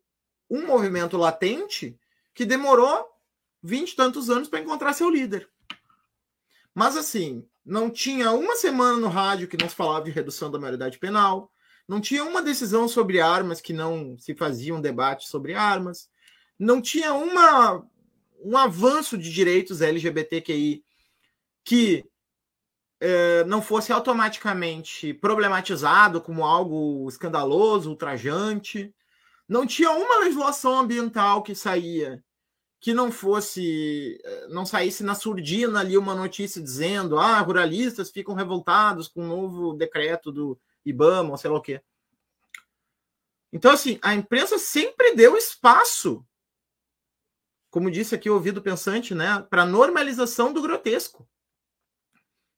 um 0.49 0.67
movimento 0.67 1.17
latente 1.17 1.99
que 2.35 2.45
demorou 2.45 3.07
vinte 3.63 3.93
e 3.93 3.97
tantos 3.97 4.31
anos 4.31 4.49
para 4.49 4.61
encontrar 4.61 4.93
seu 4.93 5.11
líder. 5.11 5.49
Mas 6.75 6.97
assim, 6.97 7.47
não 7.65 7.91
tinha 7.91 8.33
uma 8.33 8.57
semana 8.57 8.97
no 8.97 9.09
rádio 9.09 9.49
que 9.49 9.57
não 9.57 9.69
se 9.69 9.75
falava 9.75 10.05
de 10.05 10.11
redução 10.11 10.51
da 10.51 10.59
maioridade 10.59 10.99
penal, 10.99 11.53
não 11.87 12.01
tinha 12.01 12.25
uma 12.25 12.41
decisão 12.41 12.89
sobre 12.89 13.21
armas 13.21 13.61
que 13.61 13.73
não 13.73 14.17
se 14.19 14.35
fazia 14.35 14.75
um 14.75 14.81
debate 14.81 15.29
sobre 15.29 15.55
armas, 15.55 16.09
não 16.59 16.81
tinha 16.81 17.13
uma, 17.13 17.85
um 18.43 18.57
avanço 18.57 19.19
de 19.19 19.33
direitos 19.33 19.81
LGBTQI 19.81 20.85
que 21.65 22.05
é, 23.01 23.45
não 23.45 23.63
fosse 23.63 23.93
automaticamente 23.93 25.15
problematizado 25.15 26.21
como 26.21 26.45
algo 26.45 27.09
escandaloso, 27.09 27.91
ultrajante. 27.91 28.95
Não 29.49 29.67
tinha 29.67 29.91
uma 29.91 30.19
legislação 30.21 30.79
ambiental 30.79 31.43
que 31.43 31.55
saía 31.55 32.23
que 32.81 32.95
não 32.95 33.13
fosse, 33.13 34.19
eh, 34.25 34.47
não 34.49 34.65
saísse 34.65 35.05
na 35.05 35.15
surdina 35.15 35.81
ali 35.81 35.99
uma 35.99 36.15
notícia 36.15 36.63
dizendo, 36.63 37.19
ah, 37.19 37.39
ruralistas 37.41 38.11
ficam 38.11 38.35
revoltados 38.35 39.07
com 39.07 39.23
o 39.23 39.29
novo 39.29 39.75
decreto 39.75 40.33
do 40.33 40.59
IBAMA, 40.85 41.31
ou 41.31 41.37
sei 41.37 41.51
lá 41.51 41.59
o 41.59 41.63
quê. 41.63 41.83
Então, 43.53 43.71
assim, 43.73 43.99
a 44.01 44.15
imprensa 44.15 44.59
sempre 44.59 45.15
deu 45.15 45.37
espaço, 45.37 46.25
como 47.71 47.91
disse 47.91 48.15
aqui 48.15 48.31
o 48.31 48.35
ouvido 48.35 48.63
pensante, 48.63 49.15
né, 49.15 49.47
para 49.51 49.67
normalização 49.67 50.51
do 50.53 50.63
grotesco. 50.63 51.29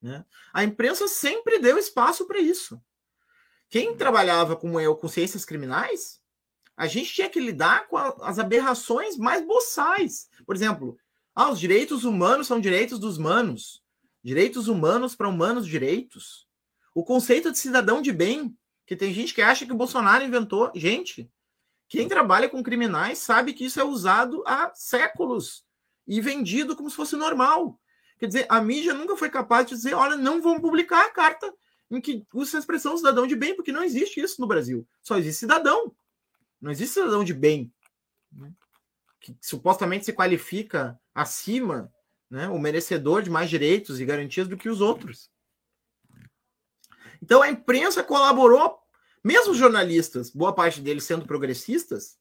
Né? 0.02 0.24
A 0.52 0.64
imprensa 0.64 1.06
sempre 1.06 1.58
deu 1.58 1.78
espaço 1.78 2.26
para 2.26 2.40
isso. 2.40 2.82
Quem 3.70 3.96
trabalhava 3.96 4.56
como 4.56 4.80
eu 4.80 4.96
com 4.96 5.08
ciências 5.08 5.44
criminais 5.44 6.22
a 6.76 6.86
gente 6.86 7.12
tinha 7.12 7.28
que 7.28 7.40
lidar 7.40 7.86
com 7.86 7.96
a, 7.96 8.08
as 8.22 8.38
aberrações 8.38 9.16
mais 9.16 9.46
boçais. 9.46 10.28
Por 10.46 10.56
exemplo, 10.56 10.98
ah, 11.34 11.50
os 11.50 11.60
direitos 11.60 12.04
humanos 12.04 12.46
são 12.46 12.60
direitos 12.60 12.98
dos 12.98 13.18
humanos. 13.18 13.82
Direitos 14.22 14.68
humanos 14.68 15.14
para 15.14 15.28
humanos 15.28 15.66
direitos. 15.66 16.46
O 16.94 17.04
conceito 17.04 17.50
de 17.50 17.58
cidadão 17.58 18.02
de 18.02 18.12
bem, 18.12 18.56
que 18.86 18.96
tem 18.96 19.12
gente 19.12 19.34
que 19.34 19.42
acha 19.42 19.66
que 19.66 19.72
o 19.72 19.76
Bolsonaro 19.76 20.24
inventou. 20.24 20.70
Gente, 20.74 21.30
quem 21.88 22.08
trabalha 22.08 22.48
com 22.48 22.62
criminais 22.62 23.18
sabe 23.18 23.52
que 23.52 23.64
isso 23.64 23.80
é 23.80 23.84
usado 23.84 24.42
há 24.46 24.72
séculos 24.74 25.64
e 26.06 26.20
vendido 26.20 26.76
como 26.76 26.90
se 26.90 26.96
fosse 26.96 27.16
normal. 27.16 27.78
Quer 28.22 28.28
dizer, 28.28 28.46
a 28.48 28.60
mídia 28.60 28.94
nunca 28.94 29.16
foi 29.16 29.28
capaz 29.28 29.66
de 29.66 29.74
dizer: 29.74 29.94
olha, 29.94 30.16
não 30.16 30.40
vamos 30.40 30.60
publicar 30.60 31.06
a 31.06 31.10
carta 31.10 31.52
em 31.90 32.00
que 32.00 32.24
usa 32.32 32.56
a 32.56 32.60
expressão 32.60 32.96
cidadão 32.96 33.26
de 33.26 33.34
bem, 33.34 33.56
porque 33.56 33.72
não 33.72 33.82
existe 33.82 34.20
isso 34.20 34.40
no 34.40 34.46
Brasil. 34.46 34.86
Só 35.02 35.18
existe 35.18 35.40
cidadão. 35.40 35.92
Não 36.60 36.70
existe 36.70 36.94
cidadão 36.94 37.24
de 37.24 37.34
bem 37.34 37.72
né? 38.30 38.52
que 39.18 39.36
supostamente 39.40 40.04
se 40.04 40.12
qualifica 40.12 40.96
acima, 41.12 41.92
né, 42.30 42.48
o 42.48 42.60
merecedor 42.60 43.22
de 43.22 43.28
mais 43.28 43.50
direitos 43.50 43.98
e 43.98 44.04
garantias 44.04 44.46
do 44.46 44.56
que 44.56 44.68
os 44.68 44.80
outros. 44.80 45.28
Então 47.20 47.42
a 47.42 47.50
imprensa 47.50 48.04
colaborou, 48.04 48.78
mesmo 49.22 49.50
os 49.50 49.58
jornalistas, 49.58 50.30
boa 50.30 50.54
parte 50.54 50.80
deles 50.80 51.02
sendo 51.02 51.26
progressistas. 51.26 52.16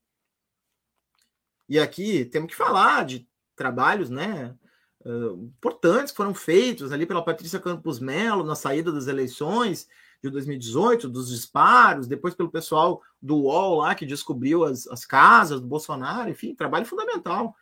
E 1.70 1.78
aqui 1.78 2.26
temos 2.26 2.50
que 2.50 2.58
falar 2.58 3.06
de 3.06 3.30
trabalhos, 3.56 4.10
né, 4.10 4.58
importantes 5.06 6.12
que 6.12 6.18
foram 6.18 6.34
feitos 6.34 6.92
ali 6.92 7.06
pela 7.06 7.24
Patrícia 7.24 7.60
Campos 7.60 8.00
Melo 8.00 8.44
na 8.44 8.56
saída 8.56 8.92
das 8.92 9.08
eleições, 9.08 9.88
de 10.24 10.30
2018, 10.30 11.10
dos 11.10 11.30
disparos, 11.30 12.08
depois 12.08 12.36
pelo 12.36 12.52
pessoal 12.52 13.02
do 13.22 13.38
UOL 13.38 13.80
lá 13.80 13.96
que 13.96 14.06
descobriu 14.06 14.64
as, 14.64 14.88
as 14.88 15.04
casas 15.04 15.60
do 15.60 15.68
Bolsonaro, 15.68 16.30
enfim, 16.30 16.54
trabalho 16.54 16.86
fundamental. 16.86 17.56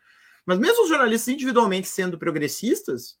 Mas 0.44 0.58
mesmo 0.58 0.82
os 0.82 0.88
jornalistas 0.88 1.32
individualmente 1.32 1.88
sendo 1.88 2.18
progressistas, 2.18 3.18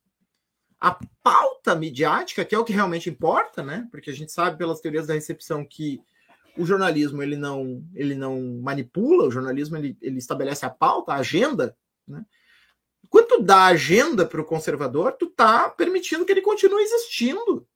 a 0.78 0.98
pauta 1.22 1.74
midiática, 1.74 2.44
que 2.44 2.54
é 2.54 2.58
o 2.58 2.64
que 2.64 2.72
realmente 2.72 3.08
importa, 3.08 3.62
né? 3.62 3.86
Porque 3.90 4.10
a 4.10 4.14
gente 4.14 4.32
sabe 4.32 4.58
pelas 4.58 4.80
teorias 4.80 5.06
da 5.06 5.14
recepção 5.14 5.64
que 5.64 6.02
o 6.56 6.66
jornalismo 6.66 7.22
ele 7.22 7.36
não 7.36 7.82
ele 7.94 8.14
não 8.14 8.60
manipula, 8.62 9.26
o 9.26 9.30
jornalismo 9.30 9.76
ele, 9.76 9.96
ele 10.02 10.18
estabelece 10.18 10.66
a 10.66 10.70
pauta, 10.70 11.12
a 11.12 11.16
agenda, 11.16 11.76
né? 12.06 12.24
Quando 13.10 13.26
tu 13.26 13.42
dá 13.42 13.66
agenda 13.66 14.24
para 14.24 14.40
o 14.40 14.44
conservador, 14.44 15.12
tu 15.12 15.26
tá 15.26 15.68
permitindo 15.68 16.24
que 16.24 16.30
ele 16.32 16.40
continue 16.40 16.82
existindo 16.82 17.66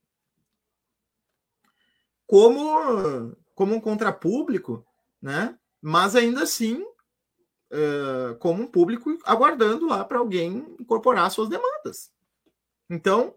como, 2.26 3.36
como 3.54 3.74
um 3.74 3.80
contrapúblico, 3.80 4.86
né? 5.20 5.58
mas 5.82 6.14
ainda 6.14 6.44
assim 6.44 6.80
uh, 6.82 8.36
como 8.38 8.62
um 8.62 8.66
público 8.66 9.18
aguardando 9.24 9.86
lá 9.86 10.04
para 10.04 10.18
alguém 10.18 10.76
incorporar 10.80 11.30
suas 11.30 11.48
demandas. 11.48 12.12
Então, 12.88 13.34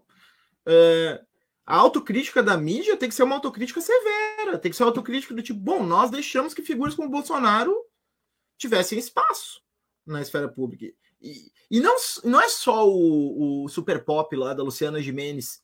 uh, 0.66 1.26
a 1.66 1.76
autocrítica 1.76 2.42
da 2.42 2.56
mídia 2.56 2.96
tem 2.96 3.08
que 3.08 3.14
ser 3.14 3.24
uma 3.24 3.34
autocrítica 3.34 3.80
severa, 3.80 4.56
tem 4.58 4.70
que 4.70 4.76
ser 4.76 4.84
uma 4.84 4.90
autocrítica 4.90 5.34
do 5.34 5.42
tipo, 5.42 5.58
bom, 5.58 5.82
nós 5.82 6.10
deixamos 6.10 6.54
que 6.54 6.62
figuras 6.62 6.94
como 6.94 7.10
Bolsonaro 7.10 7.76
tivessem 8.56 8.98
espaço 8.98 9.60
na 10.06 10.22
esfera 10.22 10.48
pública. 10.48 10.86
E, 11.20 11.50
e 11.70 11.80
não, 11.80 11.96
não 12.24 12.40
é 12.40 12.48
só 12.48 12.88
o, 12.88 13.64
o 13.64 13.68
super 13.68 14.04
pop 14.04 14.34
lá 14.36 14.54
da 14.54 14.62
Luciana 14.62 15.02
Jimenez 15.02 15.60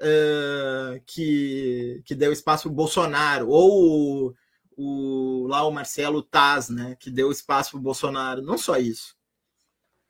uh, 0.00 1.00
que, 1.06 2.02
que 2.04 2.14
deu 2.14 2.32
espaço 2.32 2.64
para 2.64 2.72
o 2.72 2.74
Bolsonaro, 2.74 3.48
ou 3.48 4.34
o, 4.76 5.46
lá 5.48 5.66
o 5.66 5.70
Marcelo 5.70 6.22
Taz, 6.22 6.68
né, 6.68 6.96
que 6.98 7.10
deu 7.10 7.30
espaço 7.30 7.72
para 7.72 7.80
o 7.80 7.82
Bolsonaro. 7.82 8.42
Não 8.42 8.56
só 8.56 8.78
isso. 8.78 9.16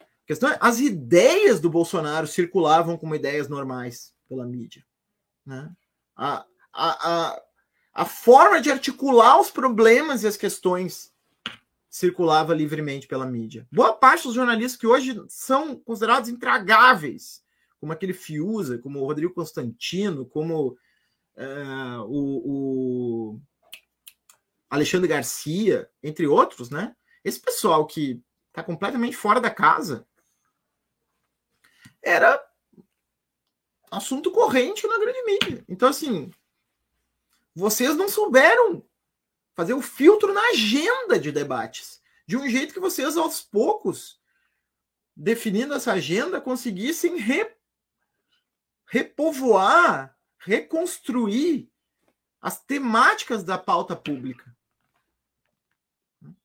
A 0.01 0.27
questão 0.27 0.49
é, 0.49 0.59
as 0.61 0.79
ideias 0.79 1.61
do 1.61 1.69
Bolsonaro 1.69 2.27
circulavam 2.27 2.97
como 2.97 3.15
ideias 3.15 3.49
normais 3.49 4.15
pela 4.29 4.47
mídia. 4.47 4.85
Né? 5.45 5.71
A, 6.17 6.45
a, 6.73 7.11
a, 7.33 7.43
a 7.93 8.05
forma 8.05 8.61
de 8.61 8.71
articular 8.71 9.41
os 9.41 9.51
problemas 9.51 10.23
e 10.23 10.29
as 10.29 10.37
questões 10.37 11.13
circulava 11.91 12.55
livremente 12.55 13.09
pela 13.09 13.27
mídia. 13.27 13.67
Boa 13.71 13.93
parte 13.93 14.23
dos 14.23 14.35
jornalistas 14.35 14.81
que 14.81 14.87
hoje 14.87 15.21
são 15.29 15.75
considerados 15.75 16.29
intragáveis 16.29 17.43
como 17.81 17.93
aquele 17.93 18.13
Fiuza, 18.13 18.79
como 18.79 19.01
o 19.01 19.07
Rodrigo 19.07 19.35
Constantino, 19.35 20.25
como 20.25 20.79
uh, 21.37 22.03
o, 22.07 23.33
o, 23.33 23.41
Alexandre 24.69 25.09
Garcia, 25.09 25.91
entre 26.03 26.27
outros, 26.27 26.71
né? 26.71 26.95
Esse 27.25 27.41
pessoal 27.41 27.87
que 27.87 28.23
está 28.49 28.63
completamente 28.63 29.17
fora 29.17 29.41
da 29.41 29.51
casa 29.51 30.07
era 32.03 32.41
assunto 33.91 34.31
corrente 34.31 34.87
na 34.87 34.99
grande 34.99 35.23
mídia. 35.25 35.65
Então, 35.69 35.89
assim, 35.89 36.31
vocês 37.55 37.97
não 37.97 38.09
souberam 38.09 38.85
fazer 39.55 39.75
o 39.75 39.83
filtro 39.83 40.33
na 40.33 40.41
agenda 40.51 41.19
de 41.19 41.33
debates, 41.33 42.01
de 42.27 42.37
um 42.37 42.49
jeito 42.49 42.73
que 42.73 42.81
vocês, 42.81 43.17
aos 43.17 43.43
poucos, 43.43 44.21
definindo 45.15 45.75
essa 45.75 45.93
agenda, 45.93 46.41
conseguissem 46.41 47.17
re 47.17 47.51
repovoar, 48.87 50.17
reconstruir 50.39 51.71
as 52.41 52.61
temáticas 52.65 53.45
da 53.45 53.57
pauta 53.57 53.95
pública. 53.95 54.57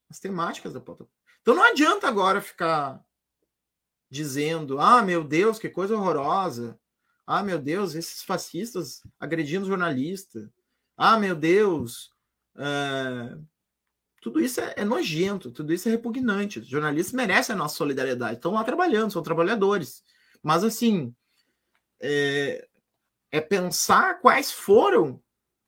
As 0.09 0.19
temáticas 0.19 0.73
da 0.73 0.79
pauta 0.79 1.05
pública. 1.05 1.15
Então 1.41 1.55
não 1.55 1.63
adianta 1.63 2.07
agora 2.07 2.41
ficar 2.41 3.03
dizendo: 4.09 4.79
ah, 4.79 5.01
meu 5.01 5.23
Deus, 5.23 5.57
que 5.57 5.69
coisa 5.69 5.95
horrorosa. 5.95 6.79
Ah, 7.25 7.41
meu 7.41 7.59
Deus, 7.59 7.95
esses 7.95 8.23
fascistas 8.23 9.01
agredindo 9.19 9.65
jornalista. 9.65 10.51
Ah, 10.95 11.19
meu 11.19 11.35
Deus. 11.35 12.14
Uh, 12.55 13.45
tudo 14.21 14.39
isso 14.41 14.59
é, 14.59 14.73
é, 14.77 14.85
nojento, 14.85 15.51
tudo 15.51 15.71
isso 15.71 15.87
é 15.87 15.91
repugnante. 15.91 16.59
Os 16.59 16.67
jornalistas 16.67 17.13
merecem 17.13 17.53
a 17.53 17.57
nossa 17.57 17.75
solidariedade. 17.75 18.35
Estão 18.35 18.53
lá 18.53 18.63
trabalhando, 18.63 19.11
são 19.11 19.21
trabalhadores. 19.21 20.03
Mas, 20.41 20.63
assim, 20.63 21.13
é, 22.01 22.67
é 23.31 23.41
pensar 23.41 24.19
quais 24.21 24.51
foram 24.51 25.21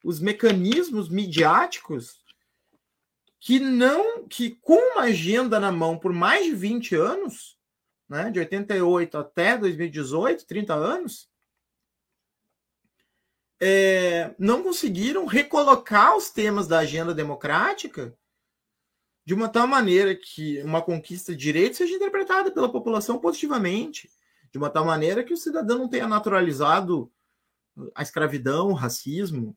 os 0.03 0.19
mecanismos 0.19 1.09
midiáticos 1.09 2.23
que 3.39 3.59
não 3.59 4.27
que 4.27 4.51
com 4.61 4.93
uma 4.93 5.03
agenda 5.03 5.59
na 5.59 5.72
mão 5.72 5.97
por 5.97 6.11
mais 6.11 6.45
de 6.45 6.55
20 6.55 6.95
anos, 6.95 7.57
né, 8.09 8.31
de 8.31 8.39
88 8.39 9.18
até 9.18 9.57
2018, 9.57 10.45
30 10.45 10.73
anos, 10.73 11.30
é, 13.59 14.35
não 14.38 14.61
conseguiram 14.63 15.25
recolocar 15.25 16.15
os 16.15 16.29
temas 16.29 16.67
da 16.67 16.79
agenda 16.79 17.13
democrática 17.13 18.15
de 19.25 19.34
uma 19.34 19.49
tal 19.49 19.67
maneira 19.67 20.15
que 20.15 20.61
uma 20.63 20.81
conquista 20.81 21.34
de 21.34 21.39
direitos 21.39 21.77
seja 21.77 21.95
interpretada 21.95 22.51
pela 22.51 22.71
população 22.71 23.19
positivamente 23.19 24.09
de 24.51 24.57
uma 24.57 24.69
tal 24.69 24.85
maneira 24.85 25.23
que 25.23 25.34
o 25.34 25.38
cidadão 25.38 25.79
não 25.79 25.89
tenha 25.89 26.07
naturalizado 26.07 27.11
a 27.93 28.01
escravidão, 28.01 28.69
o 28.69 28.73
racismo, 28.73 29.55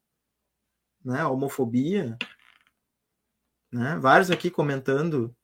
né, 1.05 1.21
a 1.21 1.29
homofobia. 1.29 2.19
Né? 3.73 3.97
Vários 3.99 4.31
aqui 4.31 4.51
comentando 4.51 5.35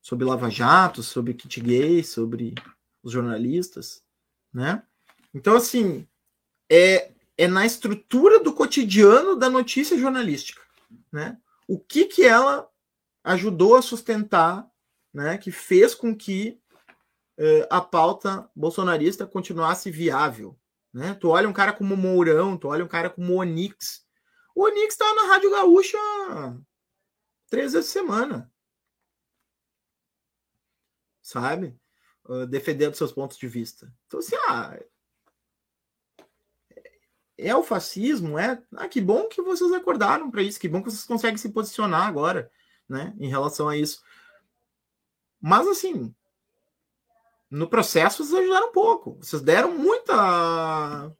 sobre 0.00 0.24
Lava 0.24 0.48
Jato, 0.48 1.02
sobre 1.02 1.34
kit 1.34 1.60
gay, 1.60 2.02
sobre 2.02 2.54
os 3.02 3.12
jornalistas. 3.12 4.02
Né? 4.52 4.82
Então, 5.34 5.54
assim, 5.54 6.08
é, 6.70 7.12
é 7.36 7.46
na 7.46 7.66
estrutura 7.66 8.40
do 8.40 8.52
cotidiano 8.52 9.36
da 9.36 9.50
notícia 9.50 9.98
jornalística. 9.98 10.62
Né? 11.12 11.38
O 11.68 11.78
que, 11.78 12.06
que 12.06 12.24
ela 12.24 12.68
ajudou 13.22 13.76
a 13.76 13.82
sustentar, 13.82 14.70
né, 15.12 15.36
que 15.36 15.50
fez 15.50 15.94
com 15.94 16.16
que 16.16 16.60
eh, 17.36 17.66
a 17.70 17.80
pauta 17.80 18.48
bolsonarista 18.54 19.26
continuasse 19.26 19.90
viável. 19.90 20.58
Né? 20.92 21.14
Tu 21.14 21.28
olha 21.28 21.48
um 21.48 21.52
cara 21.52 21.72
como 21.72 21.96
Mourão, 21.96 22.56
tu 22.56 22.68
olha 22.68 22.84
um 22.84 22.88
cara 22.88 23.10
como 23.10 23.34
o 23.34 23.36
Onix. 23.38 24.06
O 24.54 24.64
Onix 24.64 24.96
tá 24.96 25.12
na 25.14 25.26
Rádio 25.26 25.50
Gaúcha 25.50 25.98
três 27.50 27.72
vezes 27.72 27.92
por 27.92 28.00
semana. 28.00 28.52
Sabe? 31.20 31.78
Uh, 32.24 32.46
defendendo 32.46 32.94
seus 32.94 33.12
pontos 33.12 33.36
de 33.36 33.46
vista. 33.46 33.92
Então, 34.06 34.20
assim, 34.20 34.36
ah, 34.48 34.78
é 37.38 37.54
o 37.54 37.62
fascismo, 37.62 38.38
é. 38.38 38.62
Ah, 38.76 38.88
que 38.88 39.00
bom 39.00 39.28
que 39.28 39.42
vocês 39.42 39.72
acordaram 39.72 40.30
para 40.30 40.42
isso, 40.42 40.58
que 40.58 40.68
bom 40.68 40.82
que 40.82 40.90
vocês 40.90 41.04
conseguem 41.04 41.36
se 41.36 41.50
posicionar 41.50 42.06
agora, 42.06 42.50
né, 42.88 43.14
em 43.18 43.28
relação 43.28 43.68
a 43.68 43.76
isso. 43.76 44.02
Mas 45.40 45.66
assim, 45.68 46.14
no 47.50 47.68
processo 47.68 48.24
vocês 48.24 48.40
ajudaram 48.40 48.68
um 48.68 48.72
pouco. 48.72 49.18
Vocês 49.20 49.42
deram 49.42 49.76
muita 49.76 51.12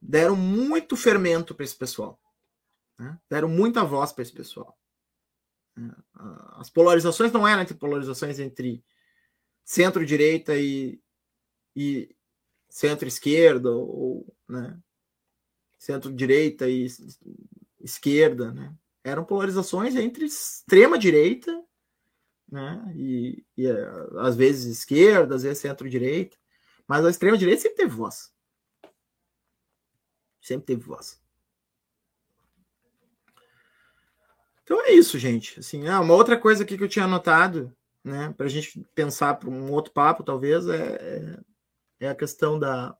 deram 0.00 0.36
muito 0.36 0.96
fermento 0.96 1.54
para 1.54 1.64
esse 1.64 1.74
pessoal. 1.74 2.20
Né? 2.98 3.18
Deram 3.28 3.48
muita 3.48 3.84
voz 3.84 4.12
para 4.12 4.22
esse 4.22 4.32
pessoal. 4.32 4.78
É, 5.76 5.80
as 6.56 6.70
polarizações 6.70 7.32
não 7.32 7.48
eram 7.48 7.62
entre 7.62 7.74
polarizações 7.74 8.38
entre 8.38 8.84
centro-direita 9.64 10.56
e, 10.56 11.00
e 11.74 12.14
centro-esquerda 12.68 13.70
ou 13.70 14.33
né, 14.48 14.78
centro-direita 15.78 16.68
e 16.68 16.86
esquerda, 17.80 18.52
né? 18.52 18.74
Eram 19.02 19.24
polarizações 19.24 19.94
entre 19.96 20.24
extrema-direita 20.24 21.62
né, 22.50 22.92
e, 22.96 23.44
e 23.56 23.66
às 24.18 24.34
vezes 24.34 24.78
esquerda, 24.78 25.34
às 25.34 25.42
vezes 25.42 25.58
centro-direita, 25.58 26.36
mas 26.86 27.04
a 27.04 27.10
extrema-direita 27.10 27.62
sempre 27.62 27.76
teve 27.76 27.94
voz. 27.94 28.32
Sempre 30.40 30.66
teve 30.66 30.82
voz. 30.82 31.20
Então 34.62 34.80
é 34.86 34.92
isso, 34.92 35.18
gente. 35.18 35.60
Assim, 35.60 35.86
ah, 35.88 36.00
uma 36.00 36.14
outra 36.14 36.38
coisa 36.38 36.64
aqui 36.64 36.78
que 36.78 36.84
eu 36.84 36.88
tinha 36.88 37.04
anotado, 37.04 37.74
né, 38.02 38.32
para 38.36 38.46
a 38.46 38.48
gente 38.48 38.80
pensar 38.94 39.34
para 39.34 39.50
um 39.50 39.70
outro 39.70 39.92
papo, 39.92 40.22
talvez, 40.22 40.66
é, 40.66 40.94
é, 42.00 42.06
é 42.06 42.08
a 42.08 42.14
questão 42.14 42.58
da, 42.58 42.96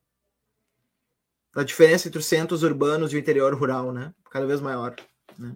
da 1.55 1.63
diferença 1.63 2.09
entre 2.09 2.19
os 2.19 2.27
centros 2.27 2.63
urbanos 2.63 3.13
e 3.13 3.17
o 3.17 3.19
interior 3.19 3.55
rural, 3.55 3.93
né? 3.93 4.13
Cada 4.31 4.47
vez 4.47 4.61
maior, 4.61 4.97
né? 5.39 5.55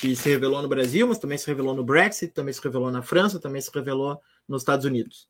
Que 0.00 0.16
se 0.16 0.28
revelou 0.28 0.62
no 0.62 0.68
Brasil, 0.68 1.06
mas 1.06 1.18
também 1.18 1.38
se 1.38 1.46
revelou 1.46 1.74
no 1.74 1.84
Brexit, 1.84 2.32
também 2.32 2.52
se 2.52 2.62
revelou 2.62 2.90
na 2.90 3.02
França, 3.02 3.38
também 3.38 3.60
se 3.60 3.70
revelou 3.72 4.20
nos 4.48 4.62
Estados 4.62 4.84
Unidos. 4.84 5.28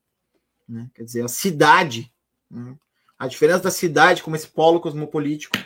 Né? 0.68 0.88
Quer 0.94 1.02
dizer, 1.02 1.24
a 1.24 1.28
cidade, 1.28 2.10
né? 2.50 2.76
a 3.18 3.26
diferença 3.26 3.64
da 3.64 3.70
cidade 3.70 4.22
como 4.22 4.36
esse 4.36 4.48
polo 4.48 4.80
cosmopolítico 4.80 5.58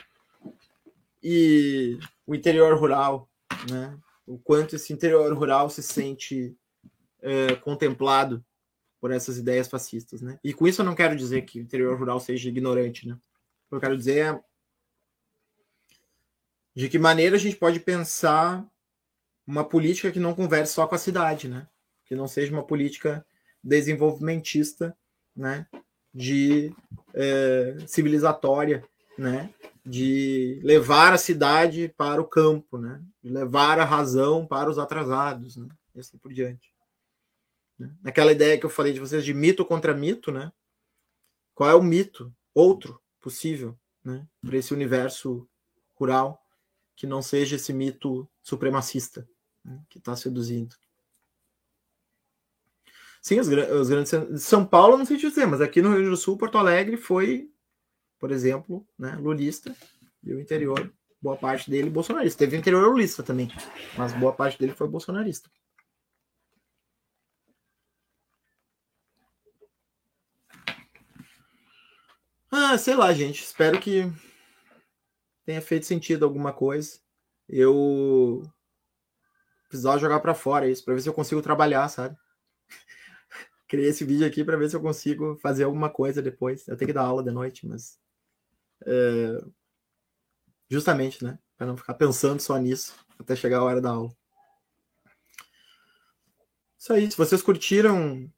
e 1.22 1.98
o 2.26 2.34
interior 2.34 2.76
rural, 2.78 3.28
né? 3.70 3.96
O 4.26 4.38
quanto 4.38 4.74
esse 4.74 4.92
interior 4.92 5.32
rural 5.36 5.70
se 5.70 5.82
sente 5.82 6.56
é, 7.20 7.54
contemplado 7.56 8.44
por 9.00 9.12
essas 9.12 9.38
ideias 9.38 9.68
fascistas, 9.68 10.20
né? 10.20 10.38
E 10.42 10.52
com 10.52 10.66
isso 10.66 10.80
eu 10.80 10.86
não 10.86 10.94
quero 10.94 11.14
dizer 11.14 11.42
que 11.42 11.60
o 11.60 11.62
interior 11.62 11.96
rural 11.98 12.18
seja 12.18 12.48
ignorante, 12.48 13.06
né? 13.06 13.16
O 13.66 13.70
que 13.70 13.74
eu 13.74 13.80
quero 13.80 13.96
dizer 13.96 14.18
é 14.18 14.40
de 16.74 16.88
que 16.90 16.98
maneira 16.98 17.36
a 17.36 17.38
gente 17.38 17.56
pode 17.56 17.80
pensar 17.80 18.64
uma 19.46 19.64
política 19.64 20.12
que 20.12 20.20
não 20.20 20.34
converse 20.34 20.74
só 20.74 20.86
com 20.86 20.94
a 20.94 20.98
cidade, 20.98 21.48
né? 21.48 21.66
Que 22.04 22.14
não 22.14 22.28
seja 22.28 22.52
uma 22.52 22.62
política 22.62 23.26
desenvolvimentista, 23.64 24.96
né? 25.34 25.66
De 26.12 26.72
é, 27.14 27.76
civilizatória, 27.86 28.84
né? 29.18 29.52
De 29.84 30.60
levar 30.62 31.12
a 31.12 31.18
cidade 31.18 31.92
para 31.96 32.20
o 32.20 32.26
campo, 32.26 32.76
né? 32.76 33.02
De 33.22 33.30
levar 33.30 33.80
a 33.80 33.84
razão 33.84 34.46
para 34.46 34.68
os 34.68 34.78
atrasados, 34.78 35.56
né? 35.56 35.68
E 35.94 36.00
assim 36.00 36.18
por 36.18 36.32
diante. 36.32 36.72
Né? 37.78 37.90
Naquela 38.02 38.32
ideia 38.32 38.58
que 38.58 38.66
eu 38.66 38.70
falei 38.70 38.92
de 38.92 39.00
vocês 39.00 39.24
de 39.24 39.32
mito 39.32 39.64
contra 39.64 39.94
mito, 39.94 40.30
né? 40.30 40.52
Qual 41.54 41.70
é 41.70 41.74
o 41.74 41.82
mito? 41.82 42.32
Outro 42.54 43.00
possível 43.26 43.76
né, 44.04 44.24
para 44.40 44.56
esse 44.56 44.72
universo 44.72 45.48
rural 45.96 46.40
que 46.94 47.08
não 47.08 47.20
seja 47.20 47.56
esse 47.56 47.72
mito 47.72 48.28
supremacista 48.40 49.28
né, 49.64 49.82
que 49.90 49.98
está 49.98 50.14
seduzindo. 50.14 50.76
Sim, 53.20 53.40
os, 53.40 53.48
os 53.48 53.88
grandes 53.88 54.12
São 54.44 54.64
Paulo 54.64 54.96
não 54.96 55.04
sei 55.04 55.16
dizer, 55.16 55.44
mas 55.44 55.60
aqui 55.60 55.82
no 55.82 55.88
Rio 55.88 55.96
Grande 55.96 56.10
do 56.10 56.16
Sul, 56.16 56.38
Porto 56.38 56.56
Alegre 56.56 56.96
foi, 56.96 57.50
por 58.16 58.30
exemplo, 58.30 58.86
né, 58.96 59.16
lulista 59.16 59.74
e 60.22 60.32
o 60.32 60.38
interior, 60.38 60.88
boa 61.20 61.36
parte 61.36 61.68
dele 61.68 61.90
bolsonarista. 61.90 62.38
Teve 62.38 62.56
interior 62.56 62.88
lulista 62.88 63.24
também, 63.24 63.50
mas 63.98 64.12
boa 64.12 64.32
parte 64.32 64.56
dele 64.56 64.72
foi 64.72 64.86
bolsonarista. 64.86 65.50
Ah, 72.50 72.78
sei 72.78 72.94
lá, 72.94 73.12
gente. 73.12 73.42
Espero 73.42 73.80
que 73.80 74.10
tenha 75.44 75.60
feito 75.60 75.86
sentido 75.86 76.24
alguma 76.24 76.52
coisa. 76.52 76.98
Eu 77.48 78.42
precisava 79.68 79.98
jogar 79.98 80.20
para 80.20 80.34
fora 80.34 80.68
isso, 80.68 80.84
para 80.84 80.94
ver 80.94 81.00
se 81.00 81.08
eu 81.08 81.14
consigo 81.14 81.42
trabalhar, 81.42 81.88
sabe? 81.88 82.16
Criei 83.68 83.88
esse 83.88 84.04
vídeo 84.04 84.26
aqui 84.26 84.44
para 84.44 84.56
ver 84.56 84.70
se 84.70 84.76
eu 84.76 84.80
consigo 84.80 85.36
fazer 85.36 85.64
alguma 85.64 85.90
coisa 85.90 86.22
depois. 86.22 86.66
Eu 86.68 86.76
tenho 86.76 86.88
que 86.88 86.92
dar 86.92 87.02
aula 87.02 87.22
de 87.22 87.30
noite, 87.30 87.66
mas 87.66 87.98
é... 88.84 89.44
justamente, 90.68 91.22
né, 91.24 91.38
para 91.56 91.66
não 91.66 91.76
ficar 91.76 91.94
pensando 91.94 92.40
só 92.40 92.56
nisso 92.58 92.94
até 93.18 93.34
chegar 93.34 93.58
a 93.58 93.64
hora 93.64 93.80
da 93.80 93.90
aula. 93.90 94.14
Isso 96.78 96.92
aí. 96.92 97.10
Se 97.10 97.16
vocês 97.16 97.42
curtiram, 97.42 98.30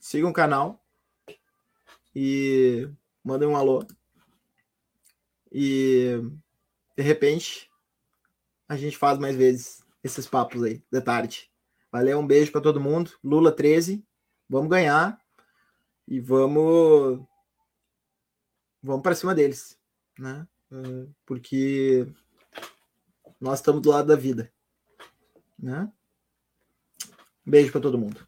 sigam 0.00 0.30
o 0.30 0.34
canal 0.34 0.84
e 2.14 2.88
mandem 3.26 3.48
um 3.48 3.56
alô. 3.56 3.84
E 5.50 6.20
de 6.96 7.02
repente 7.02 7.68
a 8.68 8.76
gente 8.76 8.96
faz 8.96 9.18
mais 9.18 9.34
vezes 9.34 9.84
esses 10.02 10.26
papos 10.28 10.62
aí 10.62 10.80
de 10.90 11.00
tarde. 11.00 11.50
Valeu, 11.90 12.20
um 12.20 12.26
beijo 12.26 12.52
para 12.52 12.60
todo 12.60 12.80
mundo. 12.80 13.10
Lula 13.24 13.50
13, 13.50 14.04
vamos 14.48 14.70
ganhar 14.70 15.20
e 16.06 16.20
vamos 16.20 17.26
vamos 18.80 19.02
para 19.02 19.14
cima 19.16 19.34
deles, 19.34 19.76
né? 20.16 20.46
Porque 21.24 22.06
nós 23.40 23.58
estamos 23.58 23.82
do 23.82 23.90
lado 23.90 24.06
da 24.06 24.16
vida, 24.16 24.52
né? 25.58 25.90
beijo 27.44 27.72
para 27.72 27.80
todo 27.80 27.98
mundo. 27.98 28.26